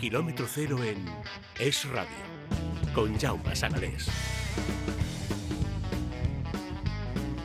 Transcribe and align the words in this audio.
Kilómetro 0.00 0.46
cero 0.46 0.84
en 0.84 1.04
Es 1.58 1.88
Radio, 1.88 2.10
con 2.94 3.18
Jaume 3.18 3.56
Sanalés. 3.56 4.06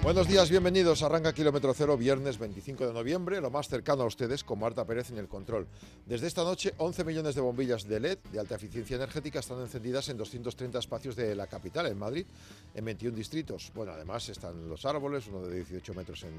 Buenos 0.04 0.28
días, 0.28 0.50
bienvenidos. 0.50 1.04
Arranca 1.04 1.32
Kilómetro 1.32 1.76
Cero, 1.76 1.96
viernes 1.96 2.40
25 2.40 2.88
de 2.88 2.94
noviembre, 2.94 3.40
lo 3.40 3.52
más 3.52 3.68
cercano 3.68 4.02
a 4.02 4.08
ustedes 4.08 4.44
con 4.44 4.58
Marta 4.58 4.84
Pérez 4.84 5.12
en 5.12 5.20
el 5.20 5.28
control. 5.28 5.68
Desde 6.08 6.26
esta 6.26 6.44
noche, 6.44 6.74
11 6.78 7.04
millones 7.04 7.36
de 7.36 7.42
bombillas 7.42 7.88
de 7.88 8.00
LED 8.00 8.18
de 8.32 8.40
alta 8.40 8.56
eficiencia 8.56 8.96
energética 8.96 9.40
están 9.40 9.60
encendidas 9.62 10.10
en 10.10 10.18
230 10.18 10.80
espacios 10.80 11.16
de 11.16 11.36
la 11.36 11.46
capital, 11.46 11.86
en 11.86 12.00
Madrid, 12.00 12.26
en 12.74 12.84
21 12.84 13.16
distritos. 13.16 13.72
Bueno, 13.76 13.92
además 13.92 14.28
están 14.28 14.68
los 14.68 14.86
árboles, 14.86 15.28
uno 15.28 15.42
de 15.42 15.58
18 15.58 15.94
metros 15.94 16.24
en, 16.24 16.34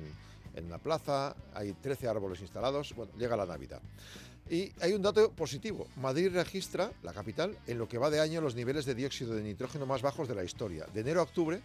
en 0.57 0.69
la 0.69 0.79
plaza, 0.79 1.37
hay 1.55 1.73
13 1.73 2.09
árboles 2.09 2.41
instalados. 2.41 2.93
Bueno, 2.97 3.13
llega 3.17 3.37
la 3.37 3.47
Navidad. 3.47 3.81
Y 4.51 4.73
hay 4.81 4.93
un 4.93 5.03
dato 5.03 5.31
positivo. 5.31 5.87
Madrid 5.99 6.31
registra, 6.33 6.91
la 7.05 7.13
capital, 7.13 7.57
en 7.69 7.79
lo 7.79 7.89
que 7.89 7.97
va 7.99 8.11
de 8.11 8.19
año 8.19 8.41
los 8.41 8.57
niveles 8.57 8.87
de 8.87 8.97
dióxido 8.97 9.37
de 9.37 9.43
nitrógeno 9.45 9.87
más 9.87 10.03
bajos 10.03 10.27
de 10.27 10.35
la 10.35 10.43
historia. 10.43 10.85
De 10.93 11.03
enero 11.03 11.21
a 11.21 11.23
octubre 11.23 11.63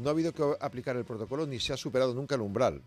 no 0.00 0.08
ha 0.08 0.12
habido 0.12 0.32
que 0.32 0.42
aplicar 0.60 0.96
el 0.96 1.04
protocolo 1.04 1.46
ni 1.46 1.60
se 1.60 1.72
ha 1.72 1.76
superado 1.76 2.14
nunca 2.14 2.34
el 2.34 2.40
umbral, 2.40 2.82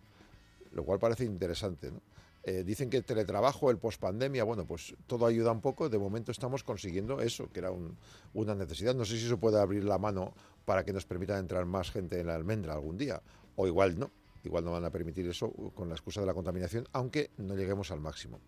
lo 0.73 0.84
cual 0.84 0.99
parece 0.99 1.23
interesante. 1.26 1.91
¿no? 1.91 2.02
Eh, 2.44 2.63
dicen 2.66 2.90
que 2.90 2.98
el 2.98 3.05
teletrabajo, 3.05 3.71
el 3.71 3.77
pospandemia, 3.77 4.44
bueno, 4.44 4.66
pues 4.66 4.94
todo 5.08 5.26
ayuda 5.26 5.52
un 5.52 5.62
poco. 5.62 5.88
De 5.90 5.98
momento 5.98 6.31
estamos 6.31 6.63
consiguiendo 6.63 7.21
eso, 7.21 7.49
que 7.54 7.59
era 7.59 7.71
un- 7.71 7.95
una 8.34 8.54
necesidad. 8.54 8.94
No 8.94 9.05
sé 9.05 9.18
si 9.18 9.26
eso 9.27 9.38
puede 9.38 9.59
abrir 9.62 9.85
la 9.85 9.98
mano 9.98 10.34
para 10.66 10.84
que 10.84 10.91
nos 10.91 11.05
permita 11.05 11.38
entrar 11.40 11.66
más 11.66 11.90
gente 11.91 12.20
en 12.20 12.27
la 12.27 12.35
almendra 12.35 12.73
algún 12.73 12.98
día, 12.98 13.21
o 13.55 13.66
igual 13.68 13.98
no. 13.98 14.12
Igual 14.43 14.66
no 14.66 14.73
van 14.73 14.84
a 14.84 14.90
permitir 14.90 15.26
eso 15.29 15.51
con 15.73 15.88
la 15.88 15.95
excusa 15.95 16.20
de 16.20 16.27
la 16.27 16.34
contaminación, 16.34 16.85
aunque 16.91 17.29
no 17.38 17.55
lleguemos 17.55 17.91
al 17.91 18.01
máximo. 18.01 18.41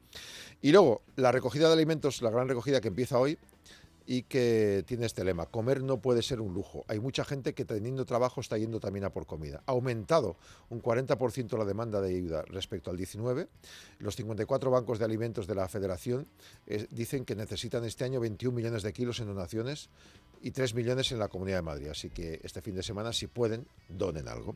Y 0.62 0.74
luego, 0.74 1.04
la 1.16 1.32
recogida 1.32 1.68
de 1.68 1.74
alimentos, 1.74 2.22
la 2.22 2.30
gran 2.32 2.50
recogida 2.50 2.82
que 2.82 2.90
empieza 2.90 3.18
hoy, 3.18 3.38
y 4.06 4.24
que 4.24 4.84
tiene 4.86 5.06
este 5.06 5.24
lema, 5.24 5.48
comer 5.48 5.84
no 5.84 6.00
puede 6.00 6.22
ser 6.22 6.42
un 6.42 6.54
lujo. 6.54 6.86
Hay 6.88 7.00
mucha 7.00 7.26
gente 7.26 7.54
que 7.54 7.66
teniendo 7.66 8.06
trabajo 8.06 8.42
está 8.42 8.58
yendo 8.58 8.80
también 8.80 9.06
a 9.06 9.12
por 9.12 9.26
comida. 9.26 9.64
Ha 9.66 9.72
aumentado 9.72 10.38
un 10.70 10.82
40% 10.82 11.58
la 11.58 11.66
demanda 11.66 12.02
de 12.02 12.16
ayuda 12.16 12.44
respecto 12.44 12.92
al 12.92 12.98
19. 12.98 13.48
Los 14.00 14.16
54 14.16 14.70
bancos 14.70 15.00
de 15.00 15.06
alimentos 15.06 15.48
de 15.48 15.56
la 15.56 15.68
Federación 15.68 16.28
eh, 16.68 16.88
dicen 16.92 17.26
que 17.26 17.36
necesitan 17.36 17.84
este 17.86 18.04
año 18.04 18.20
21 18.20 18.56
millones 18.56 18.84
de 18.84 18.94
kilos 18.94 19.20
en 19.20 19.28
donaciones 19.28 19.90
y 20.42 20.52
3 20.52 20.76
millones 20.76 21.12
en 21.12 21.18
la 21.18 21.28
Comunidad 21.28 21.58
de 21.58 21.62
Madrid. 21.64 21.88
Así 21.88 22.12
que 22.12 22.40
este 22.44 22.62
fin 22.62 22.76
de 22.76 22.84
semana, 22.84 23.12
si 23.14 23.26
pueden, 23.26 23.66
donen 23.90 24.28
algo. 24.28 24.56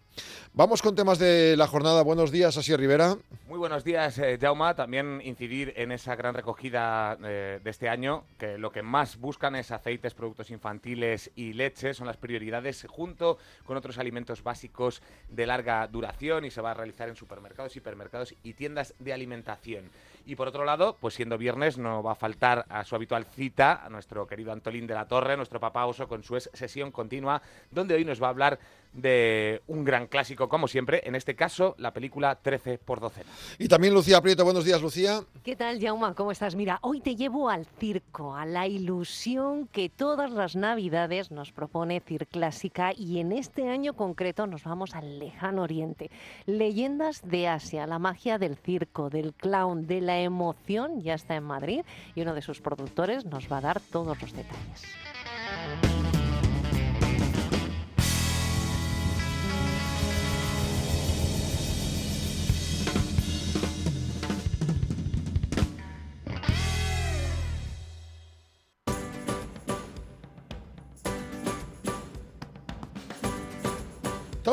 Vamos 0.53 0.84
con 0.84 0.94
temas 0.94 1.17
de 1.17 1.56
la 1.58 1.66
jornada. 1.66 2.03
Buenos 2.03 2.31
días, 2.31 2.56
Asier 2.58 2.80
Rivera. 2.80 3.17
Muy 3.47 3.58
buenos 3.58 3.84
días, 3.84 4.19
eh, 4.19 4.38
Jauma. 4.39 4.75
También 4.75 5.19
incidir 5.23 5.73
en 5.75 5.91
esa 5.91 6.16
gran 6.16 6.36
recogida 6.36 7.17
eh, 7.23 7.59
de 7.63 7.69
este 7.72 7.89
año, 7.89 8.23
que 8.38 8.59
lo 8.59 8.72
que 8.72 8.84
más 8.84 9.17
buscan 9.17 9.39
es 9.40 9.72
aceites, 9.72 10.14
productos 10.14 10.52
infantiles 10.52 11.32
y 11.36 11.54
leche. 11.54 11.94
Son 11.94 12.06
las 12.08 12.18
prioridades 12.18 12.86
junto 12.90 13.38
con 13.66 13.78
otros 13.78 13.98
alimentos 13.98 14.44
básicos 14.44 15.02
de 15.30 15.46
larga 15.48 15.88
duración 15.88 16.44
y 16.46 16.52
se 16.52 16.62
va 16.62 16.72
a 16.72 16.73
realizar 16.73 17.08
en 17.08 17.16
supermercados, 17.16 17.76
hipermercados 17.76 18.36
y 18.44 18.54
tiendas 18.54 18.94
de 19.00 19.14
alimentación. 19.14 19.90
Y 20.26 20.36
por 20.36 20.50
otro 20.50 20.66
lado, 20.66 20.98
pues 21.00 21.14
siendo 21.16 21.38
viernes, 21.38 21.78
no 21.78 22.04
va 22.04 22.12
a 22.12 22.16
faltar 22.16 22.66
a 22.70 22.84
su 22.84 22.96
habitual 22.96 23.26
cita 23.26 23.84
a 23.86 23.90
nuestro 23.90 24.28
querido 24.28 24.52
Antolín 24.52 24.86
de 24.86 24.94
la 24.94 25.08
Torre, 25.08 25.38
nuestro 25.38 25.59
papá 25.59 25.86
oso, 25.86 26.08
con 26.08 26.22
su 26.22 26.36
es- 26.36 26.50
sesión 26.53 26.92
continua, 26.92 27.42
donde 27.72 27.96
hoy 27.96 28.03
nos 28.06 28.22
va 28.22 28.28
a 28.28 28.31
hablar 28.31 28.59
de 28.94 29.62
un 29.68 29.84
gran 29.84 30.08
clásico, 30.08 30.50
como 30.50 30.68
siempre, 30.68 31.02
en 31.06 31.16
este 31.16 31.36
caso, 31.36 31.76
la 31.78 31.94
película 31.94 32.36
13 32.36 32.80
por 32.80 33.00
docena. 33.00 33.30
Y 33.58 33.68
también 33.68 33.94
Lucía 33.94 34.22
Prieto. 34.22 34.44
Buenos 34.44 34.66
días, 34.66 34.81
Lucía. 34.81 35.22
¿Qué 35.44 35.56
tal, 35.56 35.80
Jauma? 35.80 36.16
¿Cómo 36.16 36.31
estás? 36.31 36.56
Mira, 36.56 36.80
hoy 36.81 37.02
te 37.02 37.16
llevo 37.16 37.50
al 37.50 37.66
circo, 37.80 38.36
a 38.36 38.46
la 38.46 38.68
ilusión 38.68 39.68
que 39.68 39.90
todas 39.90 40.31
las 40.31 40.56
navidades 40.56 41.31
nos 41.31 41.52
propone 41.52 42.00
Circlásica 42.00 42.91
y 42.96 43.19
en 43.19 43.31
este 43.31 43.69
año 43.69 43.94
concreto 43.94 44.47
nos 44.47 44.63
vamos 44.63 44.96
al 44.96 45.19
lejano 45.19 45.63
oriente. 45.63 46.09
Leyendas 46.46 47.22
de 47.24 47.47
Asia, 47.47 47.88
la 47.88 48.00
magia 48.00 48.38
del 48.38 48.58
circo, 48.58 49.09
del 49.09 49.34
clown, 49.34 49.88
de 49.88 50.02
la 50.02 50.19
emoción 50.19 51.02
ya 51.02 51.13
está 51.13 51.36
en 51.36 51.44
Madrid 51.44 51.81
y 52.16 52.22
uno 52.22 52.34
de 52.34 52.42
sus 52.42 52.62
productores 52.62 53.25
nos 53.25 53.52
va 53.52 53.58
a 53.58 53.62
dar 53.62 53.80
todos 53.80 54.22
los 54.22 54.34
detalles. 54.34 54.84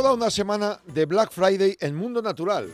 Toda 0.07 0.15
una 0.15 0.31
semana 0.31 0.79
de 0.87 1.05
Black 1.05 1.33
Friday 1.33 1.77
en 1.81 1.97
Mundo 1.97 2.23
Natural. 2.23 2.71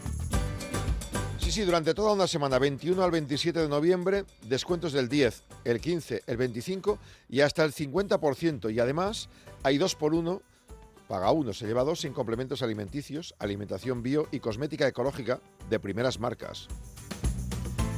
Sí, 1.39 1.51
sí, 1.51 1.63
durante 1.63 1.95
toda 1.95 2.13
una 2.13 2.27
semana, 2.27 2.59
21 2.59 3.03
al 3.03 3.11
27 3.11 3.59
de 3.59 3.69
noviembre, 3.71 4.27
descuentos 4.43 4.93
del 4.93 5.09
10, 5.09 5.43
el 5.65 5.81
15, 5.81 6.25
el 6.27 6.37
25 6.37 6.99
y 7.31 7.41
hasta 7.41 7.65
el 7.65 7.73
50%. 7.73 8.71
Y 8.71 8.79
además 8.81 9.31
hay 9.63 9.79
dos 9.79 9.95
por 9.95 10.13
uno, 10.13 10.43
paga 11.09 11.33
uno, 11.33 11.55
se 11.55 11.67
lleva 11.67 11.85
dos 11.85 12.01
sin 12.01 12.13
complementos 12.13 12.61
alimenticios, 12.61 13.35
alimentación 13.39 14.03
bio 14.03 14.29
y 14.31 14.41
cosmética 14.41 14.87
ecológica 14.87 15.41
de 15.71 15.81
primeras 15.81 16.21
marcas. 16.21 16.69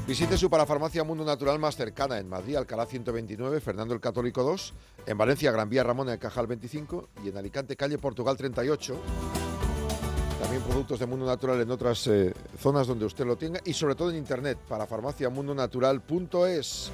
Visite 0.07 0.37
su 0.37 0.51
parafarmacia 0.51 1.03
Mundo 1.03 1.25
Natural 1.25 1.59
más 1.59 1.77
cercana 1.77 2.19
en 2.19 2.29
Madrid, 2.29 2.57
Alcalá 2.57 2.85
129, 2.85 3.59
Fernando 3.63 3.95
el 3.95 4.01
Católico 4.01 4.43
2, 4.43 4.75
en 5.07 5.17
Valencia, 5.17 5.51
Gran 5.51 5.71
Vía 5.71 5.83
Ramón, 5.83 6.11
en 6.11 6.19
Cajal 6.19 6.47
25 6.47 7.09
y 7.25 7.31
en 7.31 7.39
Alicante, 7.39 7.75
calle 7.75 7.97
Portugal 7.97 8.37
38. 8.37 9.01
También 10.43 10.63
productos 10.63 10.99
de 10.99 11.07
Mundo 11.07 11.25
Natural 11.25 11.59
en 11.59 11.71
otras 11.71 12.07
eh, 12.09 12.35
zonas 12.59 12.87
donde 12.87 13.07
usted 13.07 13.25
lo 13.25 13.37
tenga 13.37 13.61
y 13.65 13.73
sobre 13.73 13.95
todo 13.95 14.11
en 14.11 14.17
internet, 14.17 14.59
parafarmaciamundonatural.es. 14.69 16.91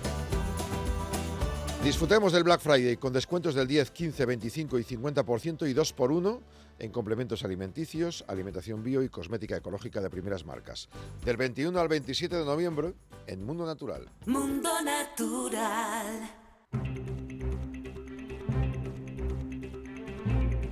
Disfrutemos 1.82 2.32
del 2.32 2.44
Black 2.44 2.60
Friday 2.60 2.96
con 2.96 3.12
descuentos 3.12 3.56
del 3.56 3.66
10, 3.66 3.90
15, 3.90 4.24
25 4.24 4.78
y 4.78 4.84
50% 4.84 5.68
y 5.68 5.72
2 5.72 5.92
por 5.94 6.12
1 6.12 6.40
en 6.80 6.90
complementos 6.90 7.44
alimenticios, 7.44 8.24
alimentación 8.26 8.82
bio 8.82 9.02
y 9.02 9.08
cosmética 9.08 9.56
ecológica 9.56 10.00
de 10.00 10.10
primeras 10.10 10.44
marcas. 10.44 10.88
Del 11.24 11.36
21 11.36 11.78
al 11.78 11.88
27 11.88 12.36
de 12.36 12.44
noviembre 12.44 12.94
en 13.26 13.44
Mundo 13.44 13.66
Natural. 13.66 14.10
Mundo 14.26 14.70
Natural. 14.84 16.30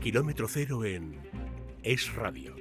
Kilómetro 0.00 0.48
cero 0.48 0.84
en 0.84 1.20
Es 1.82 2.14
Radio. 2.14 2.56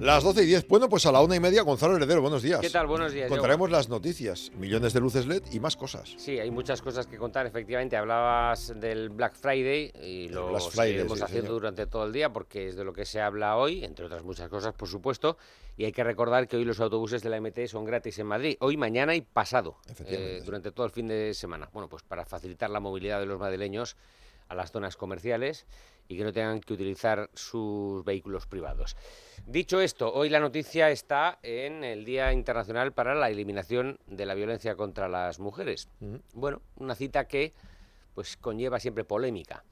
Las 0.00 0.22
12 0.22 0.44
y 0.44 0.46
10. 0.46 0.68
Bueno, 0.68 0.88
pues 0.88 1.06
a 1.06 1.12
la 1.12 1.20
una 1.20 1.34
y 1.34 1.40
media, 1.40 1.62
Gonzalo 1.62 1.96
Heredero, 1.96 2.22
buenos 2.22 2.40
días. 2.40 2.60
¿Qué 2.60 2.70
tal? 2.70 2.86
Buenos 2.86 3.12
días. 3.12 3.28
Contaremos 3.28 3.68
las 3.68 3.88
noticias, 3.88 4.52
millones 4.56 4.92
de 4.92 5.00
luces 5.00 5.26
LED 5.26 5.42
y 5.50 5.58
más 5.58 5.76
cosas. 5.76 6.14
Sí, 6.18 6.38
hay 6.38 6.52
muchas 6.52 6.80
cosas 6.80 7.08
que 7.08 7.16
contar, 7.16 7.46
efectivamente. 7.46 7.96
Hablabas 7.96 8.72
del 8.76 9.08
Black 9.08 9.34
Friday 9.34 9.92
y 10.00 10.28
lo 10.28 10.60
seguiremos 10.60 11.18
sí, 11.18 11.24
haciendo 11.24 11.48
señor. 11.48 11.60
durante 11.62 11.86
todo 11.86 12.06
el 12.06 12.12
día 12.12 12.32
porque 12.32 12.68
es 12.68 12.76
de 12.76 12.84
lo 12.84 12.92
que 12.92 13.04
se 13.04 13.20
habla 13.20 13.56
hoy, 13.56 13.84
entre 13.84 14.04
otras 14.04 14.22
muchas 14.22 14.48
cosas, 14.48 14.72
por 14.72 14.88
supuesto. 14.88 15.36
Y 15.76 15.84
hay 15.84 15.92
que 15.92 16.04
recordar 16.04 16.46
que 16.46 16.56
hoy 16.56 16.64
los 16.64 16.78
autobuses 16.78 17.20
de 17.24 17.30
la 17.30 17.40
MT 17.40 17.66
son 17.66 17.84
gratis 17.84 18.20
en 18.20 18.26
Madrid, 18.28 18.56
hoy, 18.60 18.76
mañana 18.76 19.16
y 19.16 19.20
pasado, 19.22 19.78
Efectivamente, 19.88 20.38
eh, 20.38 20.42
durante 20.42 20.70
todo 20.70 20.86
el 20.86 20.92
fin 20.92 21.08
de 21.08 21.34
semana. 21.34 21.70
Bueno, 21.72 21.88
pues 21.88 22.04
para 22.04 22.24
facilitar 22.24 22.70
la 22.70 22.78
movilidad 22.78 23.18
de 23.18 23.26
los 23.26 23.40
madrileños 23.40 23.96
a 24.48 24.54
las 24.54 24.70
zonas 24.70 24.96
comerciales 24.96 25.66
y 26.08 26.16
que 26.16 26.24
no 26.24 26.32
tengan 26.32 26.60
que 26.60 26.72
utilizar 26.72 27.30
sus 27.34 28.04
vehículos 28.04 28.46
privados. 28.46 28.96
Dicho 29.46 29.80
esto, 29.80 30.12
hoy 30.12 30.30
la 30.30 30.40
noticia 30.40 30.90
está 30.90 31.38
en 31.42 31.84
el 31.84 32.04
Día 32.04 32.32
Internacional 32.32 32.92
para 32.92 33.14
la 33.14 33.30
Eliminación 33.30 33.98
de 34.06 34.26
la 34.26 34.34
Violencia 34.34 34.74
contra 34.74 35.08
las 35.08 35.38
Mujeres. 35.38 35.88
Bueno, 36.32 36.62
una 36.76 36.94
cita 36.94 37.28
que 37.28 37.52
pues 38.14 38.36
conlleva 38.36 38.80
siempre 38.80 39.04
polémica. 39.04 39.64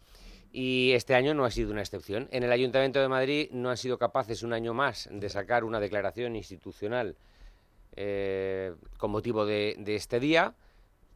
Y 0.53 0.93
este 0.93 1.15
año 1.15 1.35
no 1.35 1.44
ha 1.44 1.50
sido 1.50 1.73
una 1.73 1.81
excepción. 1.81 2.29
En 2.31 2.43
el 2.43 2.53
Ayuntamiento 2.53 3.00
de 3.00 3.09
Madrid 3.09 3.49
no 3.50 3.71
han 3.71 3.77
sido 3.77 3.99
capaces 3.99 4.43
un 4.43 4.53
año 4.53 4.73
más 4.73 5.09
de 5.11 5.29
sacar 5.29 5.65
una 5.65 5.81
declaración 5.81 6.37
institucional 6.37 7.17
eh, 7.97 8.75
con 8.99 9.11
motivo 9.11 9.44
de, 9.44 9.75
de 9.79 9.97
este 9.97 10.21
día. 10.21 10.55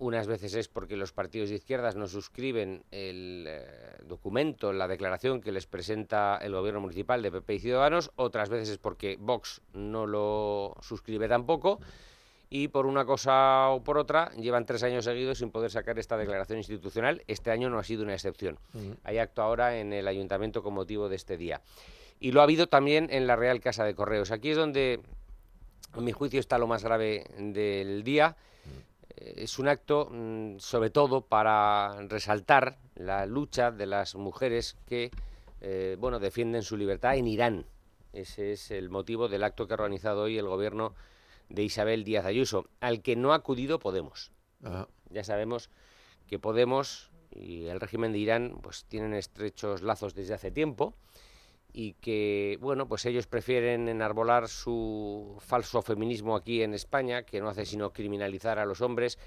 Unas 0.00 0.26
veces 0.26 0.55
es 0.55 0.67
porque 0.67 0.97
los 0.97 1.12
partidos 1.12 1.50
de 1.50 1.56
izquierdas 1.56 1.94
no 1.94 2.06
suscriben 2.06 2.85
el 2.91 3.44
eh, 3.47 3.67
documento, 4.05 4.73
la 4.73 4.88
declaración 4.88 5.43
que 5.43 5.52
les 5.52 5.67
presenta 5.67 6.38
el 6.38 6.55
gobierno 6.55 6.81
municipal 6.81 7.20
de 7.20 7.31
PP 7.31 7.55
y 7.55 7.58
Ciudadanos, 7.58 8.11
otras 8.17 8.49
veces 8.49 8.70
es 8.70 8.79
porque 8.79 9.19
Vox 9.20 9.61
no 9.75 10.06
lo 10.06 10.75
suscribe 10.81 11.29
tampoco, 11.29 11.81
y 12.49 12.69
por 12.69 12.87
una 12.87 13.05
cosa 13.05 13.69
o 13.69 13.85
por 13.85 13.99
otra 13.99 14.32
llevan 14.37 14.64
tres 14.64 14.82
años 14.85 15.05
seguidos 15.05 15.37
sin 15.37 15.50
poder 15.50 15.70
sacar 15.70 15.99
esta 15.99 16.17
declaración 16.17 16.58
institucional. 16.58 17.23
Este 17.29 17.50
año 17.50 17.69
no 17.69 17.79
ha 17.79 17.85
sido 17.85 18.02
una 18.02 18.14
excepción. 18.14 18.58
Hay 19.05 19.19
acto 19.19 19.43
ahora 19.43 19.79
en 19.79 19.93
el 19.93 20.08
ayuntamiento 20.08 20.62
con 20.62 20.73
motivo 20.73 21.11
de 21.11 21.17
este 21.17 21.37
día. 21.37 21.61
Y 22.20 22.32
lo 22.32 22.41
ha 22.41 22.44
habido 22.44 22.69
también 22.69 23.08
en 23.11 23.26
la 23.26 23.37
Real 23.37 23.61
Casa 23.61 23.85
de 23.85 23.94
Correos. 23.94 24.31
Aquí 24.31 24.50
es 24.50 24.56
donde, 24.56 25.00
a 25.93 26.00
mi 26.00 26.12
juicio, 26.12 26.41
está 26.41 26.56
lo 26.56 26.67
más 26.67 26.82
grave 26.82 27.26
del 27.38 28.02
día. 28.02 28.35
Es 29.20 29.58
un 29.58 29.69
acto 29.69 30.08
mm, 30.11 30.58
sobre 30.58 30.90
todo 30.90 31.22
para 31.22 32.00
resaltar 32.08 32.78
la 32.94 33.26
lucha 33.26 33.70
de 33.70 33.87
las 33.87 34.14
mujeres 34.14 34.76
que 34.87 35.11
eh, 35.61 35.96
bueno, 35.99 36.19
defienden 36.19 36.62
su 36.62 36.76
libertad 36.76 37.17
en 37.17 37.26
Irán. 37.26 37.67
Ese 38.12 38.52
es 38.52 38.70
el 38.70 38.90
motivo 38.90 39.28
del 39.28 39.44
acto 39.44 39.67
que 39.67 39.75
ha 39.75 39.76
organizado 39.76 40.22
hoy 40.22 40.38
el 40.38 40.46
gobierno 40.46 40.94
de 41.49 41.62
Isabel 41.62 42.05
Díaz 42.05 42.25
Ayuso, 42.25 42.69
al 42.81 43.02
que 43.02 43.17
no 43.17 43.32
ha 43.32 43.37
acudido 43.37 43.78
Podemos. 43.78 44.32
Ya 45.11 45.25
sabemos 45.25 45.70
que 46.26 46.38
Podemos 46.38 47.11
y 47.31 47.66
el 47.66 47.81
régimen 47.81 48.12
de 48.12 48.19
Irán 48.19 48.58
pues 48.62 48.84
tienen 48.84 49.14
estrechos 49.14 49.82
lazos 49.82 50.14
desde 50.14 50.34
hace 50.34 50.50
tiempo 50.50 50.94
y 51.72 51.94
que 51.94 52.58
bueno 52.61 52.88
pues 52.88 53.06
ellos 53.06 53.26
prefieren 53.26 53.88
enarbolar 53.88 54.49
su 54.49 55.37
falso 55.38 55.82
feminismo 55.82 56.37
aquí 56.37 56.62
en 56.62 56.75
España 56.75 57.22
que 57.22 57.40
no 57.40 57.49
hace 57.49 57.64
sino 57.64 57.93
criminalizar 57.93 58.58
a 58.58 58.67
los 58.67 58.81
hombres 58.81 59.19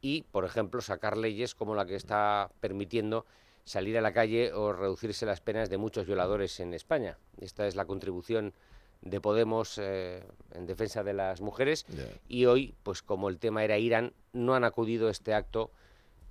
y 0.00 0.22
por 0.22 0.44
ejemplo 0.44 0.80
sacar 0.80 1.16
leyes 1.16 1.54
como 1.54 1.74
la 1.74 1.86
que 1.86 1.94
está 1.94 2.50
permitiendo 2.60 3.24
salir 3.64 3.96
a 3.96 4.00
la 4.00 4.12
calle 4.12 4.52
o 4.52 4.72
reducirse 4.72 5.26
las 5.26 5.40
penas 5.40 5.70
de 5.70 5.78
muchos 5.78 6.06
violadores 6.06 6.58
en 6.60 6.74
España. 6.74 7.18
Esta 7.38 7.66
es 7.66 7.76
la 7.76 7.84
contribución 7.84 8.54
de 9.02 9.20
Podemos 9.20 9.78
eh, 9.78 10.24
en 10.52 10.66
defensa 10.66 11.02
de 11.02 11.12
las 11.12 11.40
mujeres. 11.40 11.86
Y 12.28 12.46
hoy 12.46 12.74
pues 12.82 13.02
como 13.02 13.28
el 13.28 13.38
tema 13.38 13.64
era 13.64 13.78
Irán 13.78 14.12
no 14.32 14.54
han 14.54 14.64
acudido 14.64 15.08
a 15.08 15.10
este 15.10 15.34
acto 15.34 15.70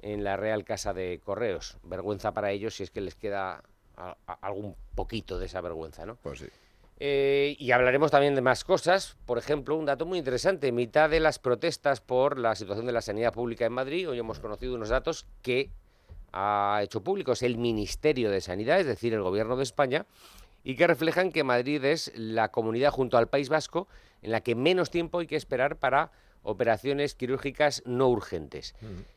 en 0.01 0.23
la 0.23 0.35
Real 0.35 0.63
Casa 0.63 0.93
de 0.93 1.19
Correos. 1.23 1.77
Vergüenza 1.83 2.33
para 2.33 2.51
ellos 2.51 2.75
si 2.75 2.83
es 2.83 2.91
que 2.91 3.01
les 3.01 3.15
queda 3.15 3.63
algún 4.41 4.75
poquito 4.95 5.39
de 5.39 5.45
esa 5.45 5.61
vergüenza, 5.61 6.05
¿no? 6.05 6.15
Pues 6.15 6.39
sí. 6.39 6.47
Eh, 7.03 7.55
y 7.57 7.71
hablaremos 7.71 8.11
también 8.11 8.35
de 8.35 8.41
más 8.41 8.63
cosas. 8.63 9.15
Por 9.25 9.39
ejemplo, 9.39 9.75
un 9.75 9.85
dato 9.85 10.05
muy 10.05 10.19
interesante. 10.19 10.67
En 10.67 10.75
mitad 10.75 11.09
de 11.09 11.19
las 11.19 11.39
protestas 11.39 11.99
por 11.99 12.37
la 12.37 12.55
situación 12.55 12.85
de 12.85 12.91
la 12.91 13.01
sanidad 13.01 13.33
pública 13.33 13.65
en 13.65 13.73
Madrid, 13.73 14.07
hoy 14.07 14.19
hemos 14.19 14.39
conocido 14.39 14.75
unos 14.75 14.89
datos 14.89 15.25
que 15.41 15.71
ha 16.31 16.79
hecho 16.83 17.03
públicos 17.03 17.41
el 17.41 17.57
Ministerio 17.57 18.29
de 18.29 18.39
Sanidad, 18.39 18.79
es 18.79 18.85
decir, 18.85 19.13
el 19.13 19.23
Gobierno 19.23 19.57
de 19.57 19.63
España, 19.63 20.05
y 20.63 20.75
que 20.75 20.85
reflejan 20.85 21.31
que 21.31 21.43
Madrid 21.43 21.83
es 21.83 22.11
la 22.15 22.49
comunidad 22.49 22.91
junto 22.91 23.17
al 23.17 23.27
País 23.27 23.49
Vasco 23.49 23.87
en 24.21 24.31
la 24.31 24.41
que 24.41 24.55
menos 24.55 24.91
tiempo 24.91 25.19
hay 25.19 25.27
que 25.27 25.35
esperar 25.35 25.77
para 25.77 26.11
operaciones 26.43 27.15
quirúrgicas 27.15 27.83
no 27.85 28.09
urgentes. 28.09 28.75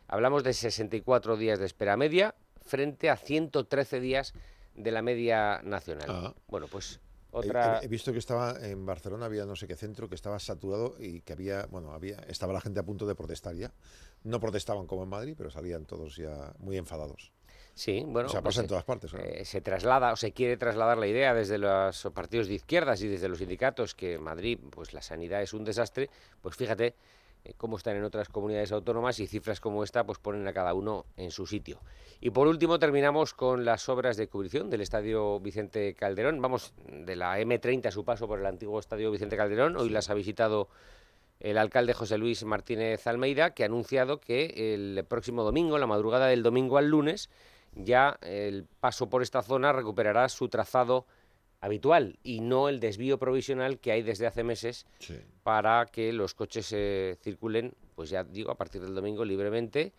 Hablamos 0.09 0.43
de 0.43 0.53
64 0.53 1.37
días 1.37 1.59
de 1.59 1.67
espera 1.67 1.97
media 1.97 2.35
frente 2.65 3.11
a 3.11 3.17
113 3.17 4.01
días 4.01 4.33
de 4.33 4.41
la 4.75 5.03
media 5.03 5.61
nacional. 5.63 6.07
Ah. 6.09 6.35
Bueno, 6.49 6.67
pues 6.69 7.01
otra... 7.31 7.81
He, 7.83 7.89
visto 7.89 8.13
que 8.13 8.19
estaba 8.19 8.57
en 8.61 8.87
Barcelona, 8.87 9.27
había 9.27 9.45
no 9.45 9.57
sé 9.57 9.67
qué 9.67 9.75
centro, 9.75 10.09
que 10.09 10.15
estaba 10.15 10.39
saturado 10.39 10.95
y 10.99 11.21
que 11.23 11.33
había, 11.33 11.67
bueno, 11.67 11.93
había, 11.93 12.17
estaba 12.29 12.53
la 12.53 12.61
gente 12.61 12.79
a 12.79 12.85
punto 12.85 13.07
de 13.07 13.15
protestar 13.15 13.57
ya. 13.57 13.73
No 14.23 14.39
protestaban 14.39 14.87
como 14.87 15.03
en 15.03 15.09
Madrid, 15.09 15.35
pero 15.37 15.51
salían 15.51 15.85
todos 15.85 16.17
ya 16.17 16.55
muy 16.59 16.77
enfadados. 16.77 17.33
Sí, 17.75 18.05
bueno, 18.07 18.29
o 18.29 18.31
sea, 18.31 18.41
pues 18.41 18.55
pasa 18.55 18.61
en 18.63 18.69
todas 18.69 18.85
partes. 18.85 19.13
Eh, 19.15 19.45
se 19.45 19.61
traslada 19.61 20.13
o 20.13 20.17
se 20.17 20.33
quiere 20.33 20.57
trasladar 20.57 20.97
la 20.97 21.09
idea 21.09 21.35
desde 21.35 21.59
los 21.59 22.09
partidos 22.15 22.47
de 22.47 22.55
izquierdas 22.55 23.03
y 23.03 23.09
desde 23.09 23.29
los 23.29 23.39
sindicatos 23.39 23.97
que 23.97 24.15
en 24.15 24.23
Madrid, 24.23 24.61
pues 24.71 24.93
la 24.93 25.03
sanidad 25.03 25.43
es 25.43 25.53
un 25.53 25.65
desastre. 25.65 26.09
Pues 26.41 26.55
fíjate 26.55 26.95
cómo 27.57 27.77
están 27.77 27.97
en 27.97 28.05
otras 28.05 28.29
comunidades 28.29 28.73
autónomas 28.73 29.21
y 29.21 29.27
cifras 29.27 29.61
como 29.61 29.85
esta 29.85 30.05
pues 30.05 30.19
ponen 30.19 30.47
a 30.49 30.53
cada 30.53 30.75
uno 30.75 31.05
en 31.17 31.31
su 31.31 31.47
sitio. 31.47 31.81
Y 32.21 32.31
por 32.31 32.47
último 32.47 32.79
terminamos 32.79 33.35
con 33.35 33.65
las 33.65 33.89
obras 33.89 34.17
de 34.17 34.29
cubrición 34.29 34.71
del 34.71 34.81
Estadio 34.81 35.41
Vicente 35.41 35.95
Calderón. 35.95 36.41
Vamos 36.41 36.73
de 36.89 37.17
la 37.17 37.39
M30 37.39 37.87
a 37.87 37.91
su 37.91 38.05
paso 38.05 38.27
por 38.27 38.39
el 38.39 38.47
antiguo 38.47 38.81
Estadio 38.81 39.11
Vicente 39.11 39.37
Calderón. 39.37 39.77
Hoy 39.77 39.91
las 39.91 40.11
ha 40.11 40.15
visitado 40.15 40.69
el 41.41 41.59
alcalde 41.59 41.93
José 41.93 42.17
Luis 42.17 42.45
Martínez 42.45 43.07
Almeida, 43.07 43.51
que 43.51 43.65
ha 43.65 43.67
anunciado 43.67 44.21
que 44.21 44.75
el 44.75 45.05
próximo 45.05 45.43
domingo, 45.43 45.79
la 45.79 45.87
madrugada 45.87 46.29
del 46.29 46.43
domingo 46.43 46.79
al 46.79 46.89
lunes, 46.89 47.29
ya 47.75 48.19
el 48.23 48.67
paso 48.81 49.11
por 49.11 49.23
esta 49.23 49.43
zona 49.43 49.73
recuperará 49.73 50.29
su 50.29 50.49
trazado 50.49 51.07
habitual 51.65 52.19
y 52.23 52.41
no 52.41 52.69
el 52.69 52.79
desvío 52.79 53.19
provisional 53.19 53.79
que 53.79 53.91
hay 53.91 54.03
desde 54.03 54.27
hace 54.27 54.45
meses 54.45 54.87
para 55.43 55.87
que 55.87 56.13
los 56.13 56.35
coches 56.35 56.71
eh, 56.73 57.17
circulen, 57.23 57.75
pues 57.95 58.11
ya 58.11 58.23
digo, 58.23 58.51
a 58.51 58.57
partir 58.57 58.83
del 58.83 58.95
domingo 58.95 59.25
libremente 59.25 59.93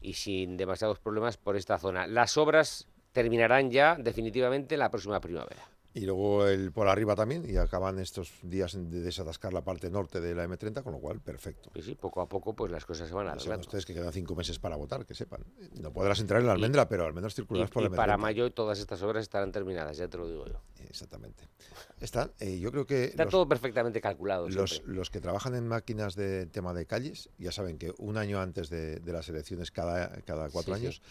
y 0.00 0.14
sin 0.14 0.56
demasiados 0.56 0.98
problemas 0.98 1.36
por 1.36 1.56
esta 1.56 1.78
zona. 1.78 2.06
Las 2.06 2.38
obras 2.38 2.88
terminarán 3.12 3.70
ya 3.70 3.96
definitivamente 3.96 4.78
la 4.78 4.90
próxima 4.90 5.20
primavera. 5.20 5.62
Y 5.92 6.06
luego 6.06 6.46
el 6.46 6.70
por 6.70 6.86
arriba 6.86 7.16
también, 7.16 7.44
y 7.48 7.56
acaban 7.56 7.98
estos 7.98 8.32
días 8.42 8.74
de 8.74 9.00
desatascar 9.00 9.52
la 9.52 9.62
parte 9.62 9.90
norte 9.90 10.20
de 10.20 10.36
la 10.36 10.46
M30, 10.46 10.84
con 10.84 10.92
lo 10.92 11.00
cual, 11.00 11.20
perfecto. 11.20 11.70
Sí, 11.74 11.82
sí, 11.82 11.94
poco 11.96 12.20
a 12.20 12.28
poco 12.28 12.54
pues 12.54 12.70
las 12.70 12.84
cosas 12.84 13.08
se 13.08 13.14
van 13.14 13.26
arreglando. 13.26 13.62
ustedes 13.62 13.84
que 13.84 13.94
quedan 13.94 14.12
cinco 14.12 14.36
meses 14.36 14.60
para 14.60 14.76
votar, 14.76 15.04
que 15.04 15.16
sepan. 15.16 15.44
No 15.80 15.92
podrás 15.92 16.20
entrar 16.20 16.40
en 16.40 16.46
la 16.46 16.52
almendra, 16.52 16.88
pero 16.88 17.06
al 17.06 17.12
menos 17.12 17.34
circularás 17.34 17.70
por 17.70 17.82
la 17.82 17.88
M30. 17.88 17.94
Y 17.94 17.96
para 17.96 18.16
mayo 18.16 18.52
todas 18.52 18.78
estas 18.78 19.02
obras 19.02 19.22
estarán 19.22 19.50
terminadas, 19.50 19.96
ya 19.96 20.06
te 20.06 20.16
lo 20.16 20.28
digo 20.28 20.46
yo. 20.46 20.60
Exactamente. 20.88 21.48
Están, 22.00 22.32
eh, 22.38 22.60
yo 22.60 22.70
creo 22.70 22.86
que... 22.86 23.06
Está 23.06 23.26
todo 23.26 23.48
perfectamente 23.48 24.00
calculado. 24.00 24.48
Los, 24.48 24.82
los, 24.86 25.10
que 25.10 25.20
trabajan 25.20 25.56
en 25.56 25.66
máquinas 25.66 26.14
de 26.14 26.46
tema 26.46 26.72
de 26.72 26.86
calles, 26.86 27.30
ya 27.36 27.50
saben 27.50 27.78
que 27.78 27.92
un 27.98 28.16
año 28.16 28.40
antes 28.40 28.70
de, 28.70 29.00
las 29.04 29.28
elecciones, 29.28 29.72
cada, 29.72 30.08
cada 30.22 30.50
cuatro 30.50 30.74
años 30.74 31.02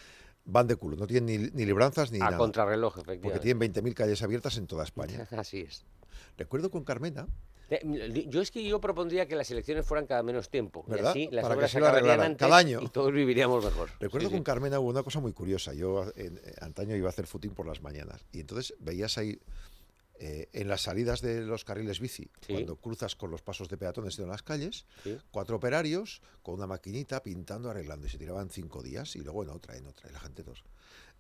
van 0.52 0.68
de 0.68 0.76
culo, 0.76 0.98
no 0.98 1.08
tienen 1.08 1.52
ni, 1.54 1.66
libranzas 1.66 2.12
ni 2.12 2.20
a 2.20 2.26
nada. 2.26 2.38
contrarreloj, 2.38 2.94
efectivamente. 2.94 3.24
Porque 3.24 3.40
tienen 3.40 3.74
20.000 3.74 3.94
calles 3.94 4.22
abiertas 4.22 4.58
en 4.58 4.68
toda 4.68 4.84
España. 4.84 5.28
Así 5.38 5.62
es. 5.62 5.86
Recuerdo 6.38 6.70
con 6.70 6.84
Carmena. 6.84 7.28
Yo 8.28 8.42
es 8.42 8.50
que 8.50 8.64
yo 8.64 8.82
propondría 8.82 9.28
que 9.28 9.36
las 9.36 9.52
elecciones 9.52 9.86
fueran 9.86 10.08
cada 10.08 10.24
menos 10.24 10.50
tiempo. 10.50 10.84
¿verdad? 10.88 11.14
Y 11.16 11.26
así 11.26 11.30
las 11.32 11.44
Para 11.44 11.56
obras 11.56 11.72
que 11.72 11.80
se 11.80 11.86
arreglaran 11.86 12.34
cada 12.34 12.58
año. 12.58 12.80
y 12.82 12.88
todos 12.88 13.14
viviríamos 13.14 13.64
mejor. 13.64 13.90
Recuerdo 14.00 14.32
con 14.32 14.42
Carmena 14.42 14.80
hubo 14.80 14.90
una 14.90 15.04
cosa 15.04 15.20
muy 15.20 15.34
curiosa. 15.34 15.74
Yo 15.76 16.12
en, 16.16 16.42
antaño 16.62 16.96
iba 16.96 17.08
a 17.08 17.12
hacer 17.12 17.28
footing 17.28 17.52
por 17.52 17.68
las 17.68 17.84
mañanas 17.84 18.26
y 18.32 18.40
entonces 18.40 18.74
veías 18.80 19.20
ahí 19.20 19.40
eh, 20.22 20.50
en 20.52 20.68
las 20.68 20.82
salidas 20.82 21.22
de 21.22 21.42
los 21.46 21.64
carriles 21.64 22.02
bici, 22.02 22.30
cuando 22.46 22.76
cruzas 22.76 23.16
con 23.16 23.32
los 23.32 23.42
pasos 23.42 23.70
de 23.70 23.78
peatones 23.78 24.20
en 24.20 24.28
las 24.28 24.44
calles, 24.44 24.86
cuatro 25.32 25.56
operarios 25.56 26.22
con 26.42 26.56
una 26.56 26.68
maquinita 26.68 27.24
pintando, 27.24 27.70
arreglando, 27.70 28.06
y 28.06 28.10
se 28.10 28.18
tiraban 28.18 28.50
cinco 28.50 28.84
días 28.84 29.16
y 29.16 29.20
luego 29.20 29.44
en 29.44 29.50
otra, 29.50 29.78
en 29.78 29.88
otra, 29.88 30.10
y 30.10 30.14
la 30.14 30.20
gente 30.20 30.44
dos. 30.44 30.66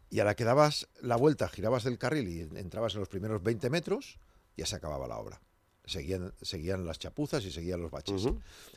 Y 0.09 0.19
a 0.19 0.25
la 0.25 0.35
que 0.35 0.43
dabas 0.43 0.89
la 1.01 1.15
vuelta, 1.15 1.47
girabas 1.47 1.85
del 1.85 1.97
carril 1.97 2.27
y 2.27 2.41
entrabas 2.59 2.93
en 2.95 2.99
los 2.99 3.07
primeros 3.07 3.41
20 3.41 3.69
metros, 3.69 4.19
ya 4.57 4.65
se 4.65 4.75
acababa 4.75 5.07
la 5.07 5.17
obra. 5.17 5.39
Seguían, 5.85 6.33
seguían 6.41 6.85
las 6.85 6.99
chapuzas 6.99 7.45
y 7.45 7.51
seguían 7.53 7.81
los 7.81 7.91
baches. 7.91 8.27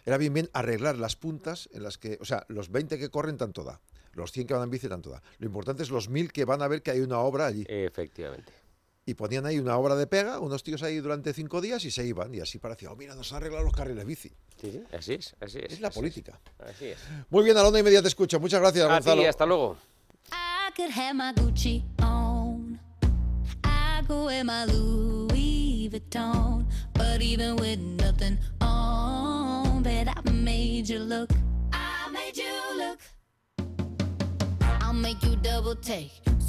Era 0.07 0.19
bien 0.19 0.33
bien 0.33 0.51
arreglar 0.53 0.99
las 0.99 1.17
puntas 1.17 1.69
en 1.73 1.83
las 1.83 1.99
que, 1.99 2.17
o 2.21 2.25
sea, 2.25 2.47
los 2.47 2.71
20 2.71 2.97
que 2.97 3.11
corren 3.11 3.39
tanto 3.39 3.65
da, 3.65 3.81
los 4.13 4.31
100 4.31 4.47
que 4.47 4.55
van 4.55 4.63
en 4.63 4.71
bici 4.71 4.89
tanto 4.89 5.11
da. 5.11 5.21
Lo 5.39 5.47
importante 5.47 5.83
es 5.83 5.91
los 5.91 6.09
1000 6.09 6.31
que 6.31 6.45
van 6.45 6.63
a 6.63 6.69
ver 6.69 6.81
que 6.81 6.93
hay 6.93 7.01
una 7.01 7.19
obra 7.19 7.47
allí. 7.47 7.65
Efectivamente 7.69 8.62
y 9.05 9.15
ponían 9.15 9.47
ahí 9.47 9.59
una 9.59 9.77
obra 9.77 9.97
de 9.97 10.07
pega, 10.07 10.39
unos 10.39 10.63
tíos 10.63 10.83
ahí 10.83 10.99
durante 10.99 11.33
cinco 11.33 11.61
días 11.61 11.85
y 11.85 11.91
se 11.91 12.07
iban. 12.07 12.33
Y 12.35 12.41
así 12.41 12.59
parecía, 12.59 12.91
oh, 12.91 12.97
mira, 12.97 13.15
nos 13.15 13.33
han 13.33 13.39
arreglado 13.39 13.65
los 13.65 13.73
carriles 13.75 14.05
bici. 14.05 14.31
Sí, 14.61 14.83
así 14.93 15.15
es, 15.15 15.35
así 15.41 15.59
es. 15.59 15.73
Es 15.73 15.81
la 15.81 15.91
política. 15.91 16.39
Así 16.59 16.87
es. 16.87 16.99
Muy 17.31 17.45
bien, 17.45 17.57
a 17.57 17.63
la 17.63 17.69
una 17.69 17.81
y 17.81 17.83
media 17.83 18.01
te 18.01 18.09
escucho. 18.09 18.39
Muchas 18.39 18.61
gracias, 18.61 18.85
a 18.85 18.89
Gonzalo. 18.89 19.23
Ti, 19.23 19.29
hasta 19.29 19.47
luego. 19.47 19.77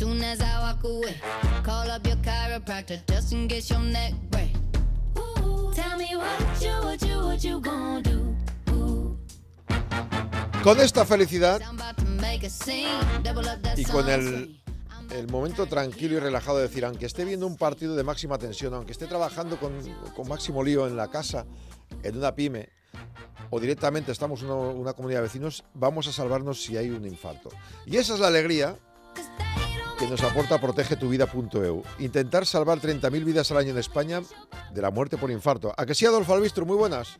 Soon 0.03 0.22
as 0.22 0.41
I 0.41 0.60
walk 0.60 0.83
away, 0.83 1.15
call 1.63 1.89
up 1.89 2.05
your 2.05 2.17
chiropractor 2.17 3.00
just 3.07 3.31
in 3.31 3.48
case 3.48 3.69
your 3.69 3.79
neck 3.79 4.12
break. 4.29 4.51
tell 5.74 5.98
me 5.98 6.13
what 6.17 6.62
you, 6.62 6.72
what 6.83 7.01
you, 7.01 7.19
what 7.19 7.41
you 7.41 7.62
gonna 7.62 8.01
do. 8.01 8.36
Con 10.62 10.81
esta 10.81 11.05
felicidad 11.05 11.62
y 13.77 13.86
con 13.86 14.10
el, 14.10 14.62
el, 15.12 15.27
momento 15.29 15.67
tranquilo 15.67 16.17
y 16.17 16.19
relajado 16.19 16.57
de 16.57 16.63
decir, 16.63 16.83
aunque 16.83 17.05
esté 17.05 17.24
viendo 17.24 17.48
un 17.48 17.55
partido 17.55 17.95
de 17.95 18.03
máxima 18.03 18.38
tensión, 18.38 18.74
aunque 18.74 18.91
esté 18.91 19.07
trabajando 19.07 19.57
con, 19.57 19.72
con 20.13 20.27
máximo 20.27 20.65
lío 20.65 20.86
en 20.86 20.98
la 20.98 21.10
casa, 21.10 21.45
en 22.03 22.17
una 22.17 22.36
pyme, 22.36 22.67
o 23.51 23.57
directamente 23.57 24.12
estamos 24.12 24.41
en 24.41 24.51
una, 24.51 24.55
una 24.55 24.91
comunidad 24.91 25.19
de 25.19 25.27
vecinos, 25.27 25.63
vamos 25.74 26.07
a 26.07 26.12
salvarnos 26.12 26.62
si 26.62 26.75
hay 26.75 26.89
un 26.89 27.05
infarto. 27.05 27.48
Y 27.86 27.95
esa 27.95 28.15
es 28.15 28.19
la 28.19 28.27
alegría 28.27 28.75
que 30.03 30.10
nos 30.10 30.24
aporta 30.24 30.60
protegetuvida.eu. 30.60 31.83
Intentar 32.00 32.45
salvar 32.45 32.79
30.000 32.79 33.24
vidas 33.24 33.51
al 33.51 33.57
año 33.57 33.72
en 33.72 33.77
España 33.77 34.19
de 34.74 34.81
la 34.81 34.91
muerte 34.91 35.17
por 35.17 35.31
infarto. 35.31 35.72
¿A 35.77 35.86
que 35.86 35.93
sí, 35.93 36.05
Adolfo 36.05 36.33
Albistro? 36.33 36.65
Muy 36.65 36.75
buenas. 36.75 37.19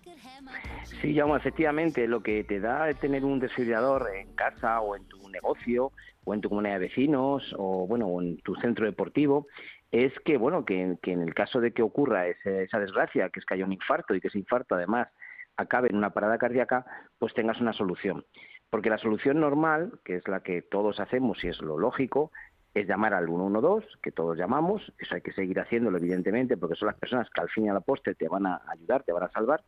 Sí, 1.01 1.15
Jaume, 1.15 1.37
efectivamente, 1.37 2.07
lo 2.07 2.21
que 2.21 2.43
te 2.43 2.59
da 2.59 2.93
tener 2.95 3.23
un 3.23 3.39
desfibrilador 3.39 4.09
en 4.13 4.33
casa 4.35 4.81
o 4.81 4.97
en 4.97 5.05
tu 5.05 5.29
negocio 5.29 5.93
o 6.25 6.33
en 6.33 6.41
tu 6.41 6.49
comunidad 6.49 6.73
de 6.73 6.87
vecinos 6.87 7.55
o 7.57 7.87
bueno 7.87 8.07
o 8.07 8.21
en 8.21 8.37
tu 8.37 8.55
centro 8.55 8.85
deportivo 8.85 9.47
es 9.91 10.11
que 10.25 10.37
bueno 10.37 10.65
que, 10.65 10.97
en 11.01 11.21
el 11.21 11.33
caso 11.33 11.61
de 11.61 11.71
que 11.71 11.83
ocurra 11.83 12.27
esa 12.27 12.79
desgracia, 12.79 13.29
que 13.29 13.39
es 13.39 13.45
que 13.45 13.53
haya 13.53 13.65
un 13.65 13.73
infarto 13.73 14.13
y 14.13 14.19
que 14.19 14.27
ese 14.27 14.39
infarto 14.39 14.75
además 14.75 15.07
acabe 15.55 15.89
en 15.89 15.95
una 15.95 16.09
parada 16.09 16.37
cardíaca, 16.37 16.85
pues 17.17 17.33
tengas 17.33 17.61
una 17.61 17.73
solución. 17.73 18.25
Porque 18.69 18.89
la 18.89 18.97
solución 18.97 19.39
normal, 19.39 19.99
que 20.03 20.15
es 20.15 20.27
la 20.27 20.41
que 20.41 20.63
todos 20.63 20.99
hacemos 20.99 21.43
y 21.43 21.49
es 21.49 21.61
lo 21.61 21.77
lógico, 21.77 22.31
es 22.74 22.88
llamar 22.88 23.13
al 23.13 23.27
112, 23.27 23.88
que 24.01 24.12
todos 24.12 24.38
llamamos, 24.38 24.82
eso 24.98 25.15
hay 25.15 25.22
que 25.22 25.34
seguir 25.34 25.60
haciéndolo 25.60 25.98
evidentemente, 25.98 26.58
porque 26.58 26.75
son 26.75 26.88
las 26.88 26.98
personas 26.98 27.30
que 27.30 27.42
al 27.42 27.50
fin 27.50 27.65
y 27.65 27.70
al 27.70 27.82
poste 27.84 28.15
te 28.15 28.27
van 28.27 28.46
a 28.48 28.62
ayudar, 28.68 29.03
te 29.03 29.12
van 29.12 29.24
a 29.24 29.30
salvar, 29.30 29.63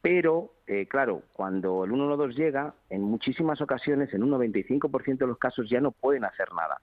pero, 0.00 0.52
eh, 0.66 0.86
claro, 0.86 1.22
cuando 1.32 1.84
el 1.84 1.90
112 1.90 2.34
llega, 2.34 2.74
en 2.88 3.02
muchísimas 3.02 3.60
ocasiones, 3.60 4.12
en 4.14 4.22
un 4.22 4.30
95% 4.30 5.18
de 5.18 5.26
los 5.26 5.38
casos, 5.38 5.68
ya 5.68 5.80
no 5.80 5.90
pueden 5.90 6.24
hacer 6.24 6.52
nada. 6.52 6.80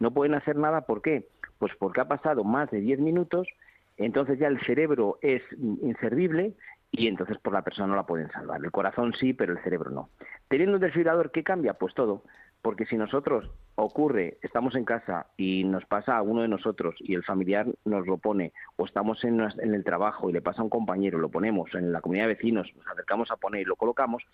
No 0.00 0.12
pueden 0.12 0.34
hacer 0.34 0.56
nada, 0.56 0.82
¿por 0.82 1.02
qué? 1.02 1.28
Pues 1.58 1.72
porque 1.78 2.00
ha 2.00 2.08
pasado 2.08 2.44
más 2.44 2.70
de 2.70 2.80
10 2.80 3.00
minutos, 3.00 3.48
entonces 3.96 4.38
ya 4.38 4.48
el 4.48 4.60
cerebro 4.60 5.18
es 5.22 5.42
inservible 5.82 6.54
y 6.92 7.08
entonces 7.08 7.36
por 7.38 7.52
la 7.52 7.62
persona 7.62 7.88
no 7.88 7.96
la 7.96 8.06
pueden 8.06 8.30
salvar. 8.30 8.60
El 8.62 8.70
corazón 8.70 9.12
sí, 9.18 9.32
pero 9.32 9.54
el 9.54 9.62
cerebro 9.64 9.90
no. 9.90 10.10
Teniendo 10.48 10.76
un 10.76 10.80
desfibrilador, 10.80 11.32
¿qué 11.32 11.42
cambia? 11.42 11.74
Pues 11.74 11.94
todo. 11.94 12.22
Porque 12.62 12.86
si 12.86 12.96
nosotros 12.96 13.48
ocurre, 13.76 14.38
estamos 14.42 14.74
en 14.74 14.84
casa 14.84 15.26
y 15.36 15.62
nos 15.64 15.84
pasa 15.84 16.16
a 16.16 16.22
uno 16.22 16.42
de 16.42 16.48
nosotros 16.48 16.96
y 16.98 17.14
el 17.14 17.22
familiar 17.22 17.66
nos 17.84 18.06
lo 18.06 18.18
pone, 18.18 18.52
o 18.76 18.84
estamos 18.84 19.22
en, 19.24 19.40
el 19.40 19.84
trabajo 19.84 20.28
y 20.28 20.32
le 20.32 20.42
pasa 20.42 20.60
a 20.60 20.64
un 20.64 20.70
compañero, 20.70 21.18
lo 21.18 21.28
ponemos 21.28 21.72
en 21.74 21.92
la 21.92 22.00
comunidad 22.00 22.24
de 22.24 22.34
vecinos, 22.34 22.68
nos 22.76 22.86
acercamos 22.88 23.30
a 23.30 23.36
poner 23.36 23.62
y 23.62 23.64
lo 23.64 23.76
colocamos, 23.76 24.24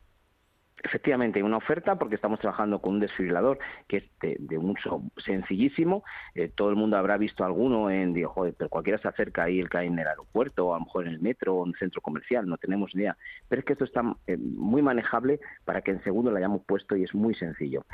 Efectivamente, 0.83 1.43
una 1.43 1.59
oferta 1.59 1.97
porque 1.97 2.15
estamos 2.15 2.41
trabajando 2.41 2.81
con 2.81 2.95
un 2.95 3.01
desfibrilador 3.01 3.59
que 3.87 3.99
es 3.99 4.05
de, 4.21 4.57
un 4.57 4.71
uso 4.71 5.03
sencillísimo. 5.19 6.05
Eh, 6.35 6.49
todo 6.49 6.71
el 6.71 6.77
mundo 6.77 6.97
habrá 6.97 7.19
visto 7.19 7.45
alguno 7.45 7.91
en, 7.91 8.15
digo, 8.15 8.31
joder, 8.31 8.55
pero 8.57 8.71
cualquiera 8.71 8.99
se 8.99 9.09
acerca 9.09 9.45
ahí 9.45 9.61
el 9.61 9.69
hay 9.73 9.89
en 9.89 9.99
el 9.99 10.09
aeropuerto, 10.09 10.69
o 10.69 10.75
a 10.75 10.79
lo 10.79 10.85
mejor 10.87 11.07
en 11.07 11.13
el 11.15 11.21
metro 11.21 11.57
o 11.57 11.67
en 11.67 11.73
el 11.73 11.79
centro 11.79 12.01
comercial, 12.01 12.47
no 12.47 12.57
tenemos 12.57 12.95
idea. 12.95 13.17
Pero 13.49 13.61
es 13.61 13.67
que 13.67 13.75
esto 13.75 13.85
está 13.85 14.17
eh, 14.27 14.39
muy 14.39 14.81
manejable 14.81 15.41
para 15.67 15.83
que 15.83 15.91
en 15.91 16.03
segundo 16.03 16.31
lo 16.31 16.39
hayamos 16.39 16.63
puesto 16.65 16.97
y 16.97 17.05
es 17.05 17.15
muy 17.15 17.35
sencillo. 17.35 17.85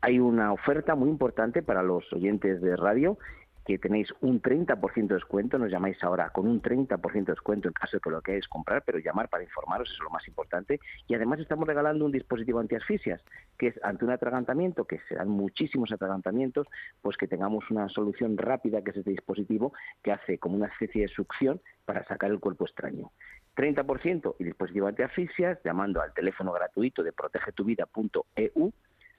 Hay 0.00 0.20
una 0.20 0.52
oferta 0.52 0.94
muy 0.94 1.08
importante 1.08 1.62
para 1.62 1.82
los 1.82 2.10
oyentes 2.12 2.60
de 2.60 2.76
radio 2.76 3.18
que 3.66 3.78
tenéis 3.78 4.14
un 4.20 4.40
30% 4.40 5.08
de 5.08 5.14
descuento, 5.14 5.58
nos 5.58 5.70
llamáis 5.70 6.02
ahora 6.04 6.30
con 6.30 6.46
un 6.46 6.62
30% 6.62 7.24
de 7.24 7.32
descuento 7.32 7.66
en 7.66 7.74
caso 7.74 7.96
de 7.96 8.00
que 8.00 8.10
lo 8.10 8.22
queráis 8.22 8.46
comprar, 8.46 8.82
pero 8.86 8.98
llamar 8.98 9.28
para 9.28 9.42
informaros, 9.42 9.90
es 9.90 9.98
lo 9.98 10.08
más 10.08 10.26
importante. 10.28 10.78
Y 11.08 11.14
además 11.14 11.40
estamos 11.40 11.66
regalando 11.66 12.04
un 12.04 12.12
dispositivo 12.12 12.60
antiasfixias, 12.60 13.20
que 13.58 13.68
es 13.68 13.80
ante 13.82 14.04
un 14.04 14.12
atragantamiento, 14.12 14.84
que 14.84 15.00
serán 15.08 15.28
muchísimos 15.28 15.90
atragantamientos, 15.90 16.68
pues 17.02 17.16
que 17.16 17.26
tengamos 17.26 17.68
una 17.70 17.88
solución 17.88 18.38
rápida, 18.38 18.82
que 18.82 18.90
es 18.90 18.98
este 18.98 19.10
dispositivo, 19.10 19.72
que 20.00 20.12
hace 20.12 20.38
como 20.38 20.54
una 20.54 20.68
especie 20.68 21.02
de 21.02 21.08
succión 21.08 21.60
para 21.84 22.04
sacar 22.04 22.30
el 22.30 22.38
cuerpo 22.38 22.66
extraño. 22.66 23.10
30% 23.56 24.36
y 24.38 24.44
dispositivo 24.44 24.86
antiasfixias, 24.86 25.58
llamando 25.64 26.00
al 26.00 26.14
teléfono 26.14 26.52
gratuito 26.52 27.02
de 27.02 27.12
protegetuvida.eu 27.12 28.72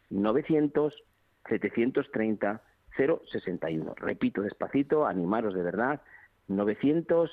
900 0.10 1.04
730 1.50 2.62
061. 2.98 3.94
Repito 3.96 4.42
despacito, 4.42 5.06
animaros 5.06 5.54
de 5.54 5.64
verdad, 5.64 6.02
900 6.48 7.30